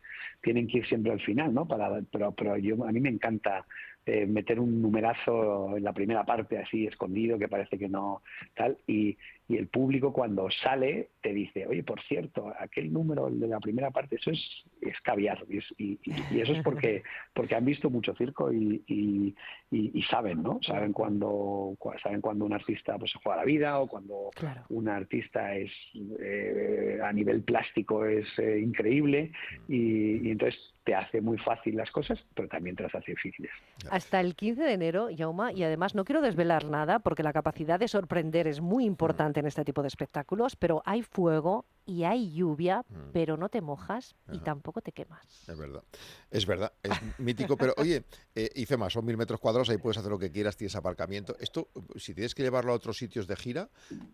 tienen 0.43 0.66
que 0.66 0.78
ir 0.78 0.86
siempre 0.86 1.12
al 1.12 1.20
final, 1.20 1.55
¿no? 1.55 1.66
Para, 1.66 2.01
pero, 2.11 2.32
pero 2.32 2.57
yo 2.57 2.84
a 2.84 2.93
mí 2.93 3.01
me 3.01 3.09
encanta 3.11 3.64
eh, 4.07 4.26
meter 4.26 4.59
un 4.59 4.80
numerazo 4.80 5.76
en 5.76 5.84
la 5.84 5.93
primera 5.93 6.24
parte 6.24 6.57
así 6.59 6.86
escondido 6.86 7.39
que 7.39 7.47
parece 7.49 7.78
que 7.78 7.89
no 7.89 8.22
tal 8.57 8.78
y, 8.86 9.16
y 9.49 9.57
el 9.57 9.68
público 9.68 10.12
cuando 10.12 10.51
sale 10.51 11.09
te 11.22 11.32
dice, 11.32 11.66
oye, 11.66 11.82
por 11.82 12.01
cierto, 12.03 12.53
aquel 12.61 12.92
número 12.92 13.30
de 13.30 13.49
la 13.49 13.59
primera 13.61 13.90
parte, 13.90 14.16
eso 14.16 14.30
es, 14.30 14.40
es 14.82 15.01
caviar 15.01 15.42
y- 15.49 15.59
y- 15.78 15.99
y 16.30 16.40
eso 16.40 16.53
es 16.53 16.62
porque 16.62 17.03
porque 17.39 17.55
han 17.55 17.64
visto 17.64 17.89
mucho 17.89 18.12
circo 18.16 18.53
y, 18.53 18.82
y- 18.89 19.32
y- 19.70 19.91
y 19.97 20.03
saben, 20.03 20.43
¿no? 20.43 20.59
Saben 20.61 20.93
cuando 20.93 21.76
cua- 21.78 21.97
saben 22.03 22.20
cuando 22.20 22.45
un 22.45 22.53
artista 22.53 22.99
pues 22.99 23.12
se 23.12 23.18
juega 23.22 23.39
la 23.39 23.45
vida 23.45 23.78
o 23.78 23.86
cuando 23.86 24.30
un 24.70 24.89
artista 24.89 25.55
es 25.55 25.70
eh, 26.18 26.99
a 27.01 27.12
nivel 27.12 27.43
plástico 27.43 28.05
es 28.05 28.26
eh, 28.41 28.59
increíble. 28.61 29.30
Y, 29.68 30.26
y 30.26 30.30
entonces 30.32 30.61
te 30.82 30.97
hace 30.97 31.20
muy 31.20 31.39
fácil 31.39 31.76
las 31.76 31.93
cosas, 31.93 32.18
pero 32.34 32.49
también 32.49 32.74
te 32.74 32.82
las 32.82 32.95
hace 32.97 33.12
difíciles. 33.12 33.53
Hasta 33.89 34.20
el 34.20 34.34
15 34.34 34.62
de 34.64 34.72
enero, 34.72 35.09
Yauma, 35.11 35.53
y 35.53 35.62
además 35.62 35.95
no 35.95 36.05
quiero 36.05 36.20
desvelar 36.22 36.64
nada 36.64 36.99
porque 36.99 37.22
la 37.22 37.32
capacidad 37.32 37.78
de 37.78 37.86
sorprender 37.86 38.49
es 38.49 38.61
muy 38.61 38.84
importante 38.84 39.39
en 39.39 39.47
este 39.47 39.64
tipo 39.64 39.82
de 39.82 39.89
espectáculos, 39.89 40.57
pero 40.57 40.82
hay 40.86 41.03
fuego 41.03 41.66
y 41.89 42.05
hay 42.05 42.30
lluvia, 42.34 42.84
Mm. 42.89 43.11
pero 43.14 43.36
no 43.39 43.49
te 43.49 43.62
mojas 43.62 44.14
y 44.30 44.39
tampoco 44.41 44.82
te 44.82 44.93
quemas. 44.93 45.49
Es 45.49 45.57
verdad, 45.59 45.82
es 46.30 46.45
verdad, 46.47 46.72
es 46.82 46.93
mítico, 47.18 47.57
pero 47.57 47.72
oye, 47.78 48.05
eh, 48.34 48.51
IFEMA, 48.55 48.91
son 48.91 49.07
mil 49.07 49.16
metros 49.16 49.41
cuadrados, 49.41 49.70
ahí 49.70 49.78
puedes 49.78 49.97
hacer 49.97 50.11
lo 50.12 50.18
que 50.18 50.30
quieras, 50.30 50.57
tienes 50.57 50.76
aparcamiento. 50.76 51.34
Esto, 51.41 51.68
si 51.97 52.12
tienes 52.14 52.34
que 52.34 52.43
llevarlo 52.43 52.72
a 52.72 52.74
otros 52.76 52.99
sitios 52.99 53.26
de 53.26 53.36
gira, 53.36 53.70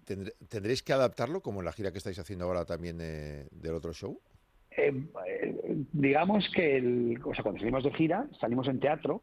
tendré- 0.07 0.35
¿tendréis 0.49 0.83
que 0.85 0.93
adaptarlo 0.93 1.41
como 1.41 1.59
en 1.61 1.65
la 1.65 1.73
gira 1.73 1.91
que 1.91 1.99
estáis 1.99 2.19
haciendo 2.21 2.45
ahora 2.45 2.65
también 2.65 2.99
eh, 3.01 3.49
del 3.51 3.75
otro 3.75 3.93
show? 3.93 4.21
Eh, 4.77 4.93
eh, 5.27 5.55
digamos 5.93 6.49
que 6.55 6.77
el, 6.77 7.21
o 7.25 7.35
sea, 7.35 7.43
cuando 7.43 7.59
salimos 7.59 7.83
de 7.83 7.93
gira, 7.95 8.29
salimos 8.41 8.69
en 8.69 8.79
teatro 8.79 9.23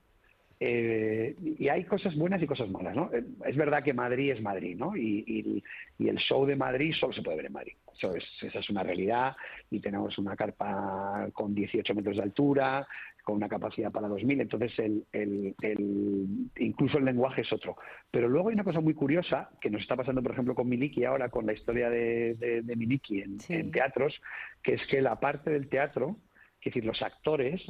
eh, 0.59 1.35
y 1.57 1.67
hay 1.69 1.85
cosas 1.85 2.15
buenas 2.15 2.41
y 2.41 2.45
cosas 2.47 2.69
malas, 2.69 2.95
¿no? 2.95 3.09
Es 3.45 3.55
verdad 3.55 3.83
que 3.83 3.93
Madrid 3.93 4.31
es 4.31 4.41
Madrid, 4.41 4.75
¿no? 4.77 4.95
Y, 4.95 5.23
y- 5.25 5.63
y 5.97 6.07
el 6.09 6.17
show 6.17 6.45
de 6.45 6.55
Madrid 6.55 6.93
solo 6.99 7.13
se 7.13 7.21
puede 7.23 7.37
ver 7.37 7.45
en 7.47 7.53
Madrid. 7.53 7.73
Eso 8.01 8.15
es, 8.15 8.25
esa 8.41 8.59
es 8.59 8.69
una 8.71 8.81
realidad 8.81 9.35
y 9.69 9.79
tenemos 9.79 10.17
una 10.17 10.35
carpa 10.35 11.27
con 11.33 11.53
18 11.53 11.93
metros 11.93 12.17
de 12.17 12.23
altura, 12.23 12.87
con 13.23 13.35
una 13.35 13.47
capacidad 13.47 13.91
para 13.91 14.07
2.000, 14.07 14.41
entonces 14.41 14.79
el, 14.79 15.03
el- 15.11 15.53
el- 15.61 16.49
incluso 16.57 16.97
el 16.97 17.05
lenguaje 17.05 17.41
es 17.41 17.53
otro. 17.53 17.75
Pero 18.09 18.27
luego 18.27 18.49
hay 18.49 18.55
una 18.55 18.63
cosa 18.63 18.81
muy 18.81 18.95
curiosa 18.95 19.51
que 19.61 19.69
nos 19.69 19.81
está 19.81 19.95
pasando, 19.95 20.23
por 20.23 20.31
ejemplo, 20.31 20.55
con 20.55 20.67
Miliki 20.67 21.05
ahora, 21.05 21.29
con 21.29 21.45
la 21.45 21.53
historia 21.53 21.91
de, 21.91 22.33
de, 22.35 22.61
de 22.63 22.75
Miliki 22.75 23.21
en, 23.21 23.37
en 23.49 23.71
teatros, 23.71 24.19
que 24.63 24.73
es 24.73 24.87
que 24.87 24.99
la 25.01 25.19
parte 25.19 25.51
del 25.51 25.69
teatro, 25.69 26.15
es 26.59 26.65
decir, 26.65 26.83
los 26.83 27.03
actores, 27.03 27.61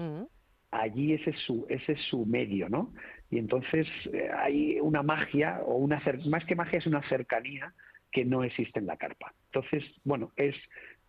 allí 0.71 1.11
ese 1.13 1.31
es 1.31 1.39
su, 1.39 1.65
ese 1.67 1.91
es 1.93 2.01
su 2.09 2.25
medio, 2.25 2.69
¿no? 2.69 2.93
Y 3.29 3.37
entonces 3.37 3.85
eh, 4.13 4.29
hay 4.33 4.79
una 4.79 5.03
magia, 5.03 5.59
o 5.65 5.75
una 5.75 6.01
más 6.29 6.45
que 6.45 6.55
magia, 6.55 6.79
es 6.79 6.87
una 6.87 7.01
cercanía 7.09 7.73
que 8.11 8.25
no 8.25 8.43
existe 8.43 8.79
en 8.79 8.87
la 8.87 8.97
carpa. 8.97 9.33
Entonces, 9.45 9.83
bueno, 10.03 10.31
es 10.35 10.55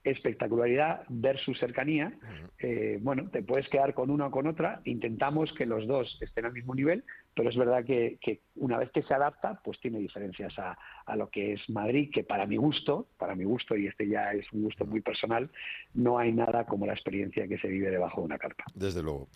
espectacularidad 0.04 1.04
versus 1.08 1.58
cercanía. 1.58 2.12
Eh, 2.58 2.98
bueno, 3.00 3.28
te 3.30 3.42
puedes 3.42 3.68
quedar 3.68 3.94
con 3.94 4.10
una 4.10 4.26
o 4.26 4.30
con 4.30 4.46
otra. 4.46 4.80
Intentamos 4.84 5.52
que 5.52 5.66
los 5.66 5.86
dos 5.86 6.18
estén 6.20 6.44
al 6.44 6.52
mismo 6.52 6.74
nivel, 6.74 7.04
pero 7.34 7.50
es 7.50 7.56
verdad 7.56 7.84
que, 7.84 8.18
que 8.20 8.40
una 8.56 8.78
vez 8.78 8.90
que 8.90 9.02
se 9.02 9.14
adapta, 9.14 9.60
pues 9.62 9.80
tiene 9.80 9.98
diferencias 9.98 10.58
a, 10.58 10.76
a 11.06 11.16
lo 11.16 11.30
que 11.30 11.54
es 11.54 11.70
Madrid, 11.70 12.10
que 12.12 12.24
para 12.24 12.46
mi 12.46 12.56
gusto, 12.56 13.06
para 13.18 13.34
mi 13.34 13.44
gusto, 13.44 13.76
y 13.76 13.86
este 13.86 14.08
ya 14.08 14.32
es 14.32 14.50
un 14.52 14.62
gusto 14.62 14.84
muy 14.84 15.00
personal, 15.00 15.50
no 15.94 16.18
hay 16.18 16.32
nada 16.32 16.66
como 16.66 16.86
la 16.86 16.92
experiencia 16.92 17.46
que 17.46 17.58
se 17.58 17.68
vive 17.68 17.90
debajo 17.90 18.20
de 18.20 18.26
una 18.26 18.38
carpa. 18.38 18.64
Desde 18.74 19.02
luego. 19.02 19.28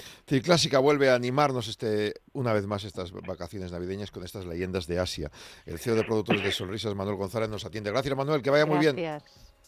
Clásica 0.42 0.78
vuelve 0.78 1.10
a 1.10 1.14
animarnos 1.14 1.68
este, 1.68 2.14
una 2.32 2.52
vez 2.52 2.66
más 2.66 2.84
estas 2.84 3.12
vacaciones 3.12 3.72
navideñas 3.72 4.10
con 4.10 4.24
estas 4.24 4.46
leyendas 4.46 4.86
de 4.86 4.98
Asia. 4.98 5.30
El 5.64 5.78
CEO 5.78 5.94
de 5.94 6.04
productores 6.04 6.42
de 6.42 6.50
Sonrisas, 6.50 6.94
Manuel 6.94 7.16
González, 7.16 7.48
nos 7.48 7.64
atiende. 7.64 7.90
Gracias, 7.90 8.16
Manuel, 8.16 8.42
que 8.42 8.50
vaya 8.50 8.66
muy 8.66 8.78
bien. 8.78 8.96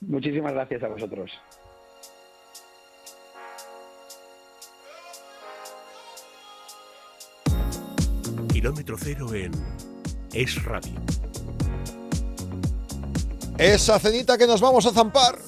Muchísimas 0.01 0.53
gracias 0.53 0.83
a 0.83 0.89
vosotros. 0.89 1.31
Kilómetro 8.53 8.97
cero 8.99 9.35
en 9.35 9.53
Es 10.33 10.63
Radio. 10.65 10.95
Esa 13.59 13.99
cenita 13.99 14.39
que 14.39 14.47
nos 14.47 14.61
vamos 14.61 14.87
a 14.87 14.93
zampar 14.93 15.39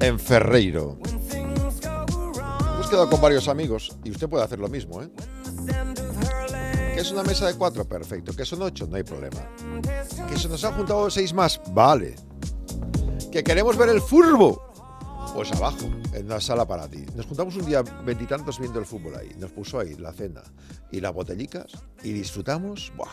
en 0.00 0.18
Ferreiro. 0.18 0.98
Hemos 1.32 2.88
quedado 2.88 3.10
con 3.10 3.20
varios 3.20 3.48
amigos 3.48 3.96
y 4.04 4.10
usted 4.10 4.28
puede 4.28 4.44
hacer 4.44 4.60
lo 4.60 4.68
mismo, 4.68 5.02
¿eh? 5.02 5.10
¿Que 6.94 7.00
es 7.00 7.10
una 7.10 7.22
mesa 7.22 7.46
de 7.46 7.54
cuatro? 7.54 7.84
Perfecto. 7.88 8.32
¿Que 8.32 8.44
son 8.44 8.62
ocho? 8.62 8.86
No 8.86 8.96
hay 8.96 9.02
problema. 9.02 9.40
¿Que 10.28 10.38
se 10.38 10.48
nos 10.48 10.64
han 10.64 10.74
juntado 10.74 11.10
seis 11.10 11.32
más? 11.32 11.60
Vale. 11.72 12.29
¿Que 13.30 13.44
queremos 13.44 13.76
ver 13.76 13.90
el 13.90 14.00
furbo? 14.00 14.60
Pues 15.34 15.52
abajo, 15.52 15.88
en 16.12 16.26
una 16.26 16.40
sala 16.40 16.66
para 16.66 16.88
ti. 16.88 17.04
Nos 17.14 17.26
juntamos 17.26 17.54
un 17.54 17.64
día 17.64 17.82
veintitantos 18.04 18.58
viendo 18.58 18.80
el 18.80 18.86
fútbol 18.86 19.14
ahí. 19.14 19.30
Nos 19.38 19.52
puso 19.52 19.78
ahí 19.78 19.94
la 19.94 20.12
cena 20.12 20.42
y 20.90 21.00
las 21.00 21.12
botellicas 21.12 21.66
y 22.02 22.12
disfrutamos. 22.12 22.92
¡Buah! 22.96 23.08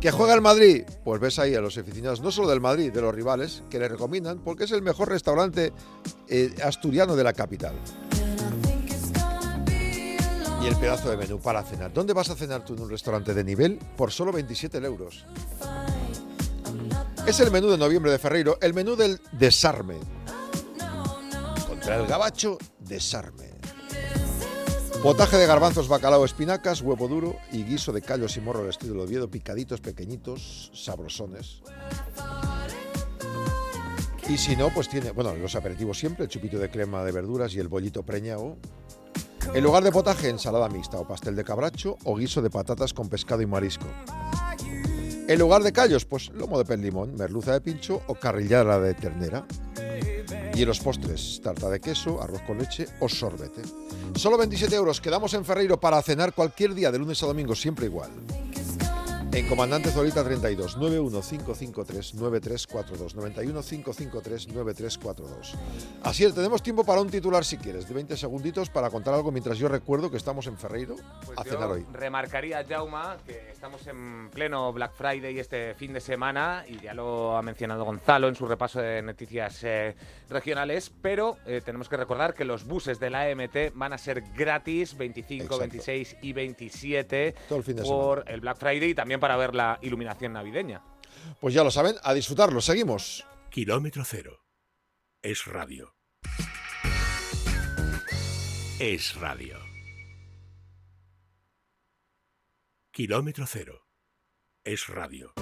¿Que 0.00 0.12
juega 0.12 0.34
el 0.34 0.40
Madrid? 0.40 0.84
Pues 1.04 1.20
ves 1.20 1.40
ahí 1.40 1.56
a 1.56 1.60
los 1.60 1.76
aficionados, 1.76 2.20
no 2.20 2.30
solo 2.30 2.48
del 2.48 2.60
Madrid, 2.60 2.92
de 2.92 3.02
los 3.02 3.12
rivales, 3.12 3.64
que 3.70 3.80
le 3.80 3.88
recomiendan 3.88 4.38
porque 4.38 4.64
es 4.64 4.70
el 4.70 4.82
mejor 4.82 5.08
restaurante 5.08 5.72
eh, 6.28 6.54
asturiano 6.62 7.16
de 7.16 7.24
la 7.24 7.32
capital. 7.32 7.74
Y 10.62 10.66
el 10.66 10.76
pedazo 10.76 11.10
de 11.10 11.16
menú 11.16 11.40
para 11.40 11.62
cenar. 11.64 11.92
¿Dónde 11.92 12.12
vas 12.12 12.30
a 12.30 12.36
cenar 12.36 12.64
tú 12.64 12.74
en 12.74 12.82
un 12.82 12.90
restaurante 12.90 13.34
de 13.34 13.42
nivel? 13.42 13.78
Por 13.96 14.12
solo 14.12 14.30
27 14.30 14.78
euros. 14.78 15.26
Es 17.26 17.40
el 17.40 17.50
menú 17.50 17.68
de 17.70 17.78
noviembre 17.78 18.12
de 18.12 18.18
Ferreiro, 18.18 18.58
el 18.60 18.74
menú 18.74 18.96
del 18.96 19.18
desarme. 19.32 19.96
Contra 21.66 21.96
el 21.96 22.06
gabacho, 22.06 22.58
desarme. 22.80 23.54
Potaje 25.02 25.38
de 25.38 25.46
garbanzos, 25.46 25.88
bacalao, 25.88 26.26
espinacas, 26.26 26.82
huevo 26.82 27.08
duro 27.08 27.36
y 27.50 27.64
guiso 27.64 27.92
de 27.92 28.02
callos 28.02 28.36
y 28.36 28.40
morro 28.40 28.60
al 28.60 28.68
estilo 28.68 28.94
de 28.94 29.00
Oviedo, 29.04 29.30
picaditos, 29.30 29.80
pequeñitos, 29.80 30.70
sabrosones. 30.74 31.62
Y 34.28 34.36
si 34.36 34.54
no, 34.54 34.68
pues 34.68 34.90
tiene, 34.90 35.10
bueno, 35.12 35.34
los 35.34 35.54
aperitivos 35.56 35.98
siempre, 35.98 36.24
el 36.24 36.30
chupito 36.30 36.58
de 36.58 36.70
crema 36.70 37.04
de 37.04 37.12
verduras 37.12 37.54
y 37.54 37.58
el 37.58 37.68
bollito 37.68 38.02
preñado. 38.02 38.58
En 39.54 39.64
lugar 39.64 39.82
de 39.82 39.92
potaje, 39.92 40.28
ensalada 40.28 40.68
mixta 40.68 40.98
o 40.98 41.08
pastel 41.08 41.36
de 41.36 41.44
cabracho 41.44 41.96
o 42.04 42.16
guiso 42.16 42.42
de 42.42 42.50
patatas 42.50 42.92
con 42.92 43.08
pescado 43.08 43.40
y 43.40 43.46
marisco. 43.46 43.86
En 45.26 45.38
lugar 45.38 45.62
de 45.62 45.72
callos, 45.72 46.04
pues 46.04 46.30
lomo 46.34 46.58
de 46.58 46.66
pez 46.66 46.78
limón, 46.78 47.16
merluza 47.16 47.54
de 47.54 47.62
pincho 47.62 48.02
o 48.08 48.14
carrillada 48.14 48.78
de 48.78 48.92
ternera. 48.92 49.46
Y 50.54 50.62
en 50.62 50.68
los 50.68 50.80
postres, 50.80 51.40
tarta 51.42 51.70
de 51.70 51.80
queso, 51.80 52.22
arroz 52.22 52.42
con 52.42 52.58
leche 52.58 52.86
o 53.00 53.08
sorbete. 53.08 53.62
Solo 54.14 54.36
27 54.36 54.74
euros. 54.76 55.00
Quedamos 55.00 55.32
en 55.32 55.46
Ferreiro 55.46 55.80
para 55.80 56.02
cenar 56.02 56.34
cualquier 56.34 56.74
día 56.74 56.92
de 56.92 56.98
lunes 56.98 57.22
a 57.22 57.26
domingo, 57.26 57.54
siempre 57.54 57.86
igual. 57.86 58.10
En 59.34 59.48
Comandante 59.48 59.90
Zorita 59.90 60.22
32, 60.22 60.76
91553 60.76 62.14
9342, 62.14 63.16
91553 63.16 64.46
9342. 64.46 65.54
Así 66.04 66.24
es, 66.24 66.36
tenemos 66.36 66.62
tiempo 66.62 66.84
para 66.84 67.00
un 67.00 67.10
titular 67.10 67.44
si 67.44 67.56
quieres, 67.56 67.88
de 67.88 67.94
20 67.94 68.16
segunditos 68.16 68.70
para 68.70 68.90
contar 68.90 69.12
algo 69.14 69.32
mientras 69.32 69.58
yo 69.58 69.66
recuerdo 69.66 70.08
que 70.08 70.18
estamos 70.18 70.46
en 70.46 70.56
Ferreiro 70.56 70.94
Pues 71.26 71.36
a 71.36 71.42
cenar 71.42 71.68
hoy. 71.68 71.84
remarcaría, 71.92 72.64
Jauma, 72.64 73.16
que 73.26 73.50
estamos 73.50 73.84
en 73.88 74.30
pleno 74.30 74.72
Black 74.72 74.92
Friday 74.94 75.36
este 75.40 75.74
fin 75.74 75.92
de 75.92 76.00
semana 76.00 76.64
y 76.68 76.78
ya 76.78 76.94
lo 76.94 77.36
ha 77.36 77.42
mencionado 77.42 77.84
Gonzalo 77.84 78.28
en 78.28 78.36
su 78.36 78.46
repaso 78.46 78.80
de 78.80 79.02
noticias 79.02 79.64
eh, 79.64 79.96
regionales, 80.30 80.92
pero 81.02 81.38
eh, 81.44 81.60
tenemos 81.64 81.88
que 81.88 81.96
recordar 81.96 82.34
que 82.34 82.44
los 82.44 82.64
buses 82.66 83.00
de 83.00 83.10
la 83.10 83.22
AMT 83.22 83.74
van 83.74 83.92
a 83.94 83.98
ser 83.98 84.22
gratis 84.36 84.96
25, 84.96 85.42
Exacto. 85.42 85.58
26 85.58 86.16
y 86.22 86.32
27 86.32 87.34
Todo 87.48 87.58
el 87.58 87.64
fin 87.64 87.74
de 87.74 87.82
por 87.82 88.22
el 88.28 88.40
Black 88.40 88.58
Friday 88.58 88.90
y 88.90 88.94
también 88.94 89.23
para 89.24 89.38
ver 89.38 89.54
la 89.54 89.78
iluminación 89.80 90.34
navideña. 90.34 90.82
Pues 91.40 91.54
ya 91.54 91.64
lo 91.64 91.70
saben, 91.70 91.96
a 92.02 92.12
disfrutarlo. 92.12 92.60
Seguimos. 92.60 93.24
Kilómetro 93.48 94.04
cero. 94.04 94.44
Es 95.22 95.46
radio. 95.46 95.94
Es 98.78 99.14
radio. 99.18 99.58
Kilómetro 102.90 103.46
cero. 103.46 103.86
Es 104.62 104.88
radio. 104.88 105.32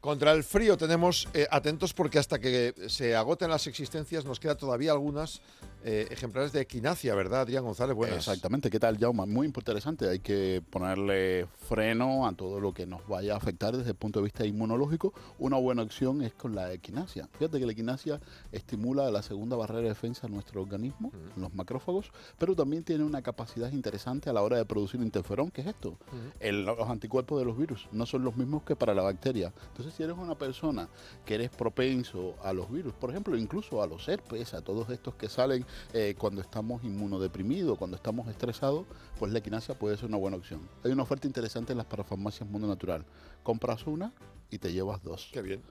Contra 0.00 0.32
el 0.32 0.44
frío 0.44 0.78
tenemos 0.78 1.28
eh, 1.34 1.46
atentos 1.50 1.92
porque 1.92 2.18
hasta 2.18 2.38
que 2.38 2.74
se 2.88 3.14
agoten 3.14 3.50
las 3.50 3.66
existencias 3.66 4.24
nos 4.24 4.40
queda 4.40 4.56
todavía 4.56 4.92
algunas 4.92 5.42
eh, 5.82 6.06
ejemplares 6.10 6.52
de 6.52 6.60
equinacia, 6.60 7.14
¿verdad, 7.14 7.40
Adrián 7.42 7.64
González? 7.64 7.94
Buenas. 7.96 8.18
Exactamente, 8.18 8.70
¿qué 8.70 8.78
tal, 8.78 8.98
Jauma? 8.98 9.26
Muy 9.26 9.46
interesante, 9.46 10.08
hay 10.08 10.18
que 10.20 10.62
ponerle 10.70 11.46
freno 11.68 12.26
a 12.26 12.32
todo 12.32 12.60
lo 12.60 12.72
que 12.74 12.86
nos 12.86 13.06
vaya 13.08 13.34
a 13.34 13.36
afectar 13.36 13.76
desde 13.76 13.90
el 13.90 13.96
punto 13.96 14.20
de 14.20 14.24
vista 14.24 14.44
inmunológico. 14.44 15.12
Una 15.38 15.56
buena 15.56 15.82
opción 15.82 16.22
es 16.22 16.34
con 16.34 16.54
la 16.54 16.72
equinacia. 16.72 17.28
Fíjate 17.38 17.58
que 17.58 17.66
la 17.66 17.72
equinacia 17.72 18.20
estimula 18.52 19.10
la 19.10 19.22
segunda 19.22 19.56
barrera 19.56 19.80
de 19.82 19.88
defensa 19.88 20.26
de 20.26 20.32
nuestro 20.34 20.60
organismo, 20.62 21.12
los 21.36 21.54
macrófagos, 21.54 22.10
pero 22.38 22.54
también 22.54 22.84
tiene 22.84 23.04
una 23.04 23.22
capacidad 23.22 23.70
interesante 23.72 24.28
a 24.28 24.32
la 24.32 24.42
hora 24.42 24.56
de 24.58 24.64
producir 24.64 25.00
interferón, 25.00 25.50
¿qué 25.50 25.62
es 25.62 25.66
esto? 25.68 25.96
El- 26.40 26.64
los 26.64 26.88
anticuerpos 26.88 27.38
de 27.38 27.44
los 27.44 27.56
virus 27.56 27.88
no 27.92 28.06
son 28.06 28.22
los 28.24 28.36
mismos 28.36 28.62
que 28.64 28.76
para 28.76 28.94
la 28.94 29.02
bacteria. 29.02 29.52
Entonces, 29.68 29.94
si 29.94 30.02
eres 30.02 30.16
una 30.16 30.34
persona 30.36 30.88
que 31.24 31.34
eres 31.34 31.50
propenso 31.50 32.34
a 32.42 32.52
los 32.52 32.70
virus, 32.70 32.92
por 32.94 33.10
ejemplo, 33.10 33.36
incluso 33.36 33.82
a 33.82 33.86
los 33.86 34.06
herpes, 34.08 34.54
a 34.54 34.60
todos 34.62 34.90
estos 34.90 35.14
que 35.14 35.28
salen 35.28 35.64
eh, 35.92 36.14
cuando 36.18 36.40
estamos 36.40 36.82
inmunodeprimidos, 36.84 37.78
cuando 37.78 37.96
estamos 37.96 38.28
estresados, 38.28 38.86
pues 39.18 39.32
la 39.32 39.38
equinacia 39.38 39.78
puede 39.78 39.96
ser 39.96 40.06
una 40.08 40.16
buena 40.18 40.36
opción. 40.36 40.60
Hay 40.84 40.92
una 40.92 41.02
oferta 41.02 41.26
interesante 41.26 41.72
en 41.72 41.78
las 41.78 41.86
parafarmacias 41.86 42.48
Mundo 42.48 42.68
Natural. 42.68 43.04
Compras 43.42 43.86
una 43.86 44.12
y 44.50 44.58
te 44.58 44.72
llevas 44.72 45.02
dos. 45.02 45.28
Qué 45.32 45.42
bien. 45.42 45.62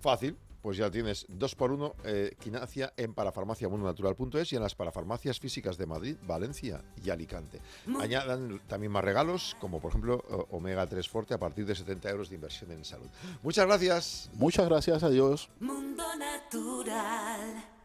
Fácil. 0.00 0.36
Pues 0.62 0.76
ya 0.76 0.88
tienes 0.92 1.26
dos 1.28 1.56
por 1.56 1.72
uno, 1.72 1.96
eh, 2.04 2.36
quinacia 2.38 2.92
en 2.96 3.14
parafarmaciamundonatural.es 3.14 4.52
y 4.52 4.54
en 4.56 4.62
las 4.62 4.76
parafarmacias 4.76 5.40
físicas 5.40 5.76
de 5.76 5.86
Madrid, 5.86 6.16
Valencia 6.24 6.84
y 7.04 7.10
Alicante. 7.10 7.60
Añadan 7.98 8.60
también 8.68 8.92
más 8.92 9.02
regalos, 9.02 9.56
como 9.60 9.80
por 9.80 9.88
ejemplo 9.90 10.22
o- 10.30 10.56
Omega 10.56 10.86
3 10.86 11.08
Forte 11.08 11.34
a 11.34 11.38
partir 11.40 11.66
de 11.66 11.74
70 11.74 12.08
euros 12.10 12.28
de 12.28 12.36
inversión 12.36 12.70
en 12.70 12.84
salud. 12.84 13.08
Muchas 13.42 13.66
gracias. 13.66 14.30
Muchas 14.34 14.68
gracias, 14.68 15.02
adiós. 15.02 15.48
Mundo 15.58 16.04
Natural. 16.16 17.81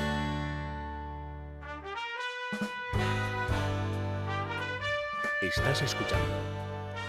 Estás 5.54 5.82
escuchando 5.82 6.24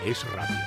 Es 0.05 0.29
Radio. 0.33 0.57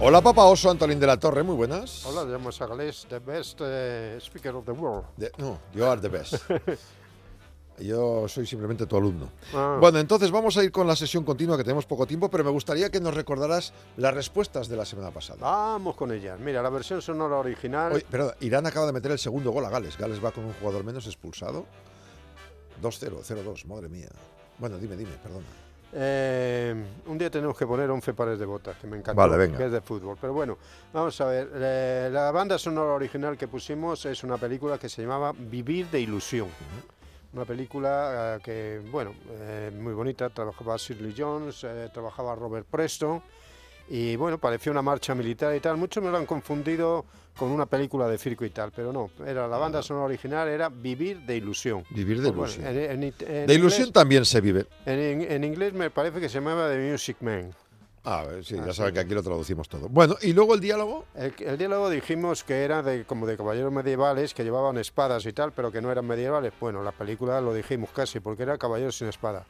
Hola, 0.00 0.22
Papa 0.22 0.46
Oso, 0.46 0.70
Antolín 0.70 0.98
de 0.98 1.06
la 1.06 1.18
Torre, 1.18 1.42
muy 1.42 1.54
buenas. 1.54 2.06
Hola, 2.06 2.24
llamo 2.24 2.50
Sagalés, 2.50 3.06
the 3.10 3.18
best 3.18 3.60
eh, 3.62 4.18
speaker 4.20 4.56
of 4.56 4.64
the 4.64 4.72
world. 4.72 5.04
no, 5.36 5.58
you 5.74 5.84
are 5.84 6.00
the 6.00 6.08
best. 6.08 6.42
Yo 7.82 8.28
soy 8.28 8.46
simplemente 8.46 8.86
tu 8.86 8.96
alumno. 8.96 9.30
Ah. 9.54 9.76
Bueno, 9.80 9.98
entonces 9.98 10.30
vamos 10.30 10.56
a 10.56 10.64
ir 10.64 10.70
con 10.72 10.86
la 10.86 10.96
sesión 10.96 11.24
continua, 11.24 11.56
que 11.56 11.64
tenemos 11.64 11.86
poco 11.86 12.06
tiempo, 12.06 12.30
pero 12.30 12.44
me 12.44 12.50
gustaría 12.50 12.90
que 12.90 13.00
nos 13.00 13.14
recordaras 13.14 13.72
las 13.96 14.14
respuestas 14.14 14.68
de 14.68 14.76
la 14.76 14.84
semana 14.84 15.10
pasada. 15.10 15.38
Vamos 15.40 15.96
con 15.96 16.12
ellas. 16.12 16.38
Mira, 16.40 16.62
la 16.62 16.70
versión 16.70 17.02
sonora 17.02 17.36
original. 17.36 17.92
Oye, 17.92 18.06
perdón, 18.08 18.34
Irán 18.40 18.66
acaba 18.66 18.86
de 18.86 18.92
meter 18.92 19.10
el 19.10 19.18
segundo 19.18 19.50
gol 19.50 19.64
a 19.64 19.70
Gales. 19.70 19.96
Gales 19.98 20.24
va 20.24 20.30
con 20.30 20.44
un 20.44 20.52
jugador 20.54 20.84
menos 20.84 21.06
expulsado. 21.06 21.66
2-0, 22.82 23.22
0-2, 23.22 23.64
madre 23.66 23.88
mía. 23.88 24.08
Bueno, 24.58 24.78
dime, 24.78 24.96
dime, 24.96 25.12
perdona. 25.22 25.46
Eh, 25.94 26.74
un 27.06 27.18
día 27.18 27.30
tenemos 27.30 27.56
que 27.56 27.66
poner 27.66 27.90
11 27.90 28.14
pares 28.14 28.38
de 28.38 28.46
botas, 28.46 28.76
que 28.78 28.86
me 28.86 28.96
encanta, 28.96 29.26
Vale, 29.26 29.52
que 29.52 29.66
es 29.66 29.72
de 29.72 29.80
fútbol. 29.82 30.16
Pero 30.20 30.32
bueno, 30.32 30.56
vamos 30.92 31.20
a 31.20 31.26
ver. 31.26 31.50
eh, 31.54 32.08
la 32.10 32.30
banda 32.30 32.58
sonora 32.58 32.92
original 32.94 33.36
que 33.36 33.46
pusimos 33.46 34.06
es 34.06 34.24
una 34.24 34.38
película 34.38 34.78
que 34.78 34.88
se 34.88 35.02
llamaba 35.02 35.32
Vivir 35.36 35.88
de 35.90 36.00
Ilusión. 36.00 36.48
Una 37.34 37.44
película 37.46 38.36
eh, 38.36 38.40
que, 38.44 38.80
bueno, 38.90 39.14
eh, 39.30 39.70
muy 39.74 39.94
bonita. 39.94 40.28
Trabajaba 40.28 40.76
Shirley 40.76 41.14
Jones, 41.16 41.64
eh, 41.64 41.88
trabajaba 41.92 42.34
Robert 42.34 42.66
Preston. 42.70 43.22
Y 43.88 44.16
bueno, 44.16 44.38
parecía 44.38 44.70
una 44.70 44.82
marcha 44.82 45.14
militar 45.14 45.54
y 45.56 45.60
tal. 45.60 45.76
Muchos 45.76 46.02
me 46.04 46.10
lo 46.10 46.16
han 46.18 46.26
confundido 46.26 47.04
con 47.36 47.50
una 47.50 47.64
película 47.66 48.06
de 48.06 48.18
circo 48.18 48.44
y 48.44 48.50
tal, 48.50 48.70
pero 48.70 48.92
no. 48.92 49.10
Era 49.26 49.48
la 49.48 49.56
banda 49.56 49.82
sonora 49.82 50.04
original 50.06 50.46
era 50.48 50.68
Vivir 50.68 51.20
de 51.22 51.36
Ilusión. 51.36 51.84
Vivir 51.90 52.20
de 52.20 52.32
Pues 52.32 52.56
bueno, 52.58 52.70
ilusión. 52.70 52.92
en- 52.92 53.02
en- 53.02 53.14
en 53.40 53.46
de 53.46 53.54
ilusión 53.54 53.86
inglés- 53.86 53.92
también 53.92 54.24
se 54.26 54.40
vive. 54.40 54.66
en 54.86 55.42
inglés 55.44 55.72
me 55.72 55.90
parece 55.90 56.20
que 56.20 56.28
se 56.28 56.34
llamaba 56.34 56.68
The 56.70 56.90
Music 56.90 57.16
Man. 57.20 57.50
Ah, 58.04 58.24
sí, 58.42 58.56
ya 58.56 58.72
saben 58.72 58.94
que 58.94 59.00
aquí 59.00 59.14
lo 59.14 59.22
traducimos 59.22 59.68
todo. 59.68 59.88
Bueno, 59.88 60.16
y 60.22 60.32
luego 60.32 60.54
el 60.54 60.60
diálogo. 60.60 61.04
El, 61.14 61.32
el 61.38 61.56
diálogo 61.56 61.88
dijimos 61.88 62.42
que 62.42 62.64
era 62.64 62.82
de, 62.82 63.04
como 63.04 63.26
de 63.28 63.36
caballeros 63.36 63.72
medievales 63.72 64.34
que 64.34 64.42
llevaban 64.42 64.76
espadas 64.78 65.24
y 65.26 65.32
tal, 65.32 65.52
pero 65.52 65.70
que 65.70 65.80
no 65.80 65.90
eran 65.92 66.04
medievales. 66.06 66.52
Bueno, 66.58 66.82
la 66.82 66.90
película 66.90 67.40
lo 67.40 67.54
dijimos 67.54 67.90
casi, 67.90 68.18
porque 68.18 68.42
era 68.42 68.58
Caballeros 68.58 68.96
sin 68.98 69.06
espada. 69.08 69.44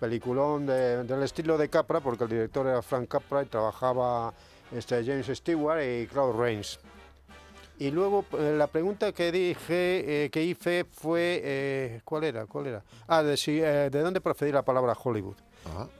Peliculón 0.00 0.66
de- 0.66 1.04
del 1.04 1.22
estilo 1.22 1.58
de 1.58 1.68
Capra, 1.68 2.00
porque 2.00 2.24
el 2.24 2.30
director 2.30 2.66
era 2.66 2.80
Frank 2.80 3.06
Capra 3.08 3.42
y 3.42 3.46
trabajaba 3.46 4.32
este, 4.74 5.04
James 5.04 5.26
Stewart 5.26 5.82
y 5.82 6.06
Claude 6.06 6.38
Rains. 6.38 6.80
Y 7.78 7.90
luego 7.90 8.24
eh, 8.38 8.54
la 8.56 8.66
pregunta 8.66 9.12
que 9.12 9.30
dije, 9.30 10.24
eh, 10.24 10.30
que 10.30 10.42
hice 10.42 10.86
fue, 10.90 11.40
eh, 11.44 12.00
¿cuál 12.04 12.24
era? 12.24 12.46
¿Cuál 12.46 12.68
era? 12.68 12.82
Ah, 13.08 13.22
de, 13.22 13.36
si, 13.36 13.60
eh, 13.60 13.90
¿de 13.90 14.00
dónde 14.00 14.20
procedía 14.20 14.54
la 14.54 14.62
palabra 14.64 14.94
Hollywood? 15.00 15.36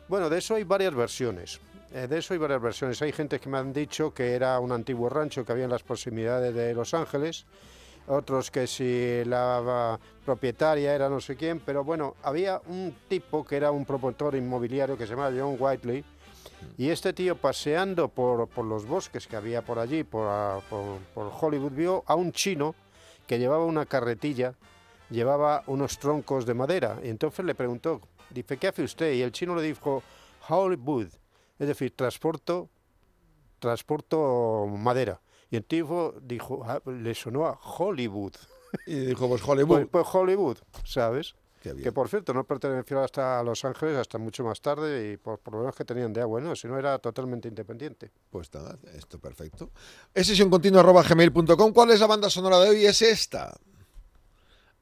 Bueno, 0.09 0.29
de 0.31 0.39
eso 0.39 0.55
hay 0.55 0.65
varias 0.65 0.95
versiones. 0.95 1.59
Eh, 1.95 2.09
de 2.09 2.19
eso 2.19 2.35
hay 2.35 2.39
varias 2.39 2.61
versiones. 2.61 3.01
Hay 3.03 3.13
gente 3.13 3.39
que 3.39 3.49
me 3.49 3.57
han 3.57 3.73
dicho 3.73 4.13
que 4.13 4.35
era 4.35 4.59
un 4.59 4.73
antiguo 4.73 5.09
rancho 5.09 5.45
que 5.45 5.53
había 5.53 5.65
en 5.65 5.71
las 5.71 5.85
proximidades 5.85 6.53
de 6.53 6.75
Los 6.75 6.93
Ángeles. 6.93 7.47
Otros 8.09 8.51
que 8.51 8.67
si 8.67 9.25
la 9.25 9.97
propietaria 10.25 10.93
era 10.93 11.09
no 11.09 11.21
sé 11.21 11.37
quién. 11.37 11.61
Pero 11.61 11.85
bueno, 11.85 12.17
había 12.25 12.61
un 12.67 12.97
tipo 13.09 13.45
que 13.45 13.57
era 13.57 13.71
un 13.71 13.85
promotor 13.85 14.35
inmobiliario 14.35 14.99
que 14.99 15.07
se 15.07 15.11
llamaba 15.11 15.33
John 15.39 15.57
Whiteley. 15.57 16.05
Y 16.77 16.89
este 16.89 17.13
tío 17.13 17.37
paseando 17.37 18.09
por, 18.09 18.49
por 18.49 18.65
los 18.65 18.87
bosques 18.87 19.29
que 19.29 19.37
había 19.37 19.63
por 19.63 19.79
allí, 19.79 20.03
por, 20.03 20.27
ah, 20.29 20.59
por 20.69 21.33
Hollywood, 21.41 21.73
vio 21.73 22.03
a 22.07 22.17
un 22.17 22.33
chino 22.33 22.75
que 23.29 23.39
llevaba 23.39 23.65
una 23.65 23.87
carretilla, 23.87 24.55
llevaba 25.11 25.63
unos 25.69 26.01
troncos 26.01 26.45
de 26.45 26.55
madera. 26.55 26.99
Y 27.05 27.09
entonces 27.09 27.45
le 27.45 27.55
preguntó, 27.55 28.01
dice, 28.31 28.57
¿qué 28.57 28.67
hace 28.67 28.83
usted? 28.83 29.13
Y 29.13 29.23
el 29.23 29.31
chino 29.31 29.55
le 29.55 29.63
dijo, 29.63 30.03
Hollywood, 30.49 31.09
es 31.59 31.69
decir, 31.69 31.95
transporto, 31.95 32.69
transporto 33.59 34.67
madera. 34.67 35.21
Y 35.51 35.57
el 35.57 35.65
tipo 35.65 36.15
dijo, 36.23 36.63
ah, 36.65 36.81
le 36.87 37.15
sonó 37.15 37.47
a 37.47 37.59
Hollywood. 37.61 38.35
Y 38.89 38.97
dijo, 38.97 39.29
pues 39.29 39.41
Hollywood. 39.47 39.87
Pues, 39.87 39.89
pues 39.89 40.07
Hollywood, 40.13 40.59
¿sabes? 40.85 41.37
Que 41.63 41.93
por 41.93 42.09
cierto, 42.09 42.35
no 42.35 42.45
perteneció 42.45 43.01
hasta 43.01 43.43
Los 43.43 43.65
Ángeles 43.65 43.97
hasta 43.97 44.19
mucho 44.19 44.45
más 44.45 44.61
tarde 44.61 45.13
y 45.13 45.17
por 45.17 45.39
problemas 45.39 45.75
que 45.75 45.85
tenían 45.85 46.13
de 46.13 46.21
agua, 46.21 46.41
no, 46.41 46.55
si 46.55 46.69
no 46.69 46.79
era 46.79 46.99
totalmente 46.99 47.49
independiente. 47.49 48.11
Pues 48.29 48.53
nada, 48.53 48.77
esto 48.95 49.19
perfecto. 49.19 49.71
Es 50.13 50.27
sesión 50.27 50.51
continua 50.51 50.81
arroba 50.81 51.03
gmail.com. 51.03 51.73
¿Cuál 51.73 51.93
es 51.93 52.01
la 52.01 52.07
banda 52.07 52.29
sonora 52.29 52.59
de 52.59 52.69
hoy? 52.69 52.85
Es 52.85 53.01
esta. 53.01 53.57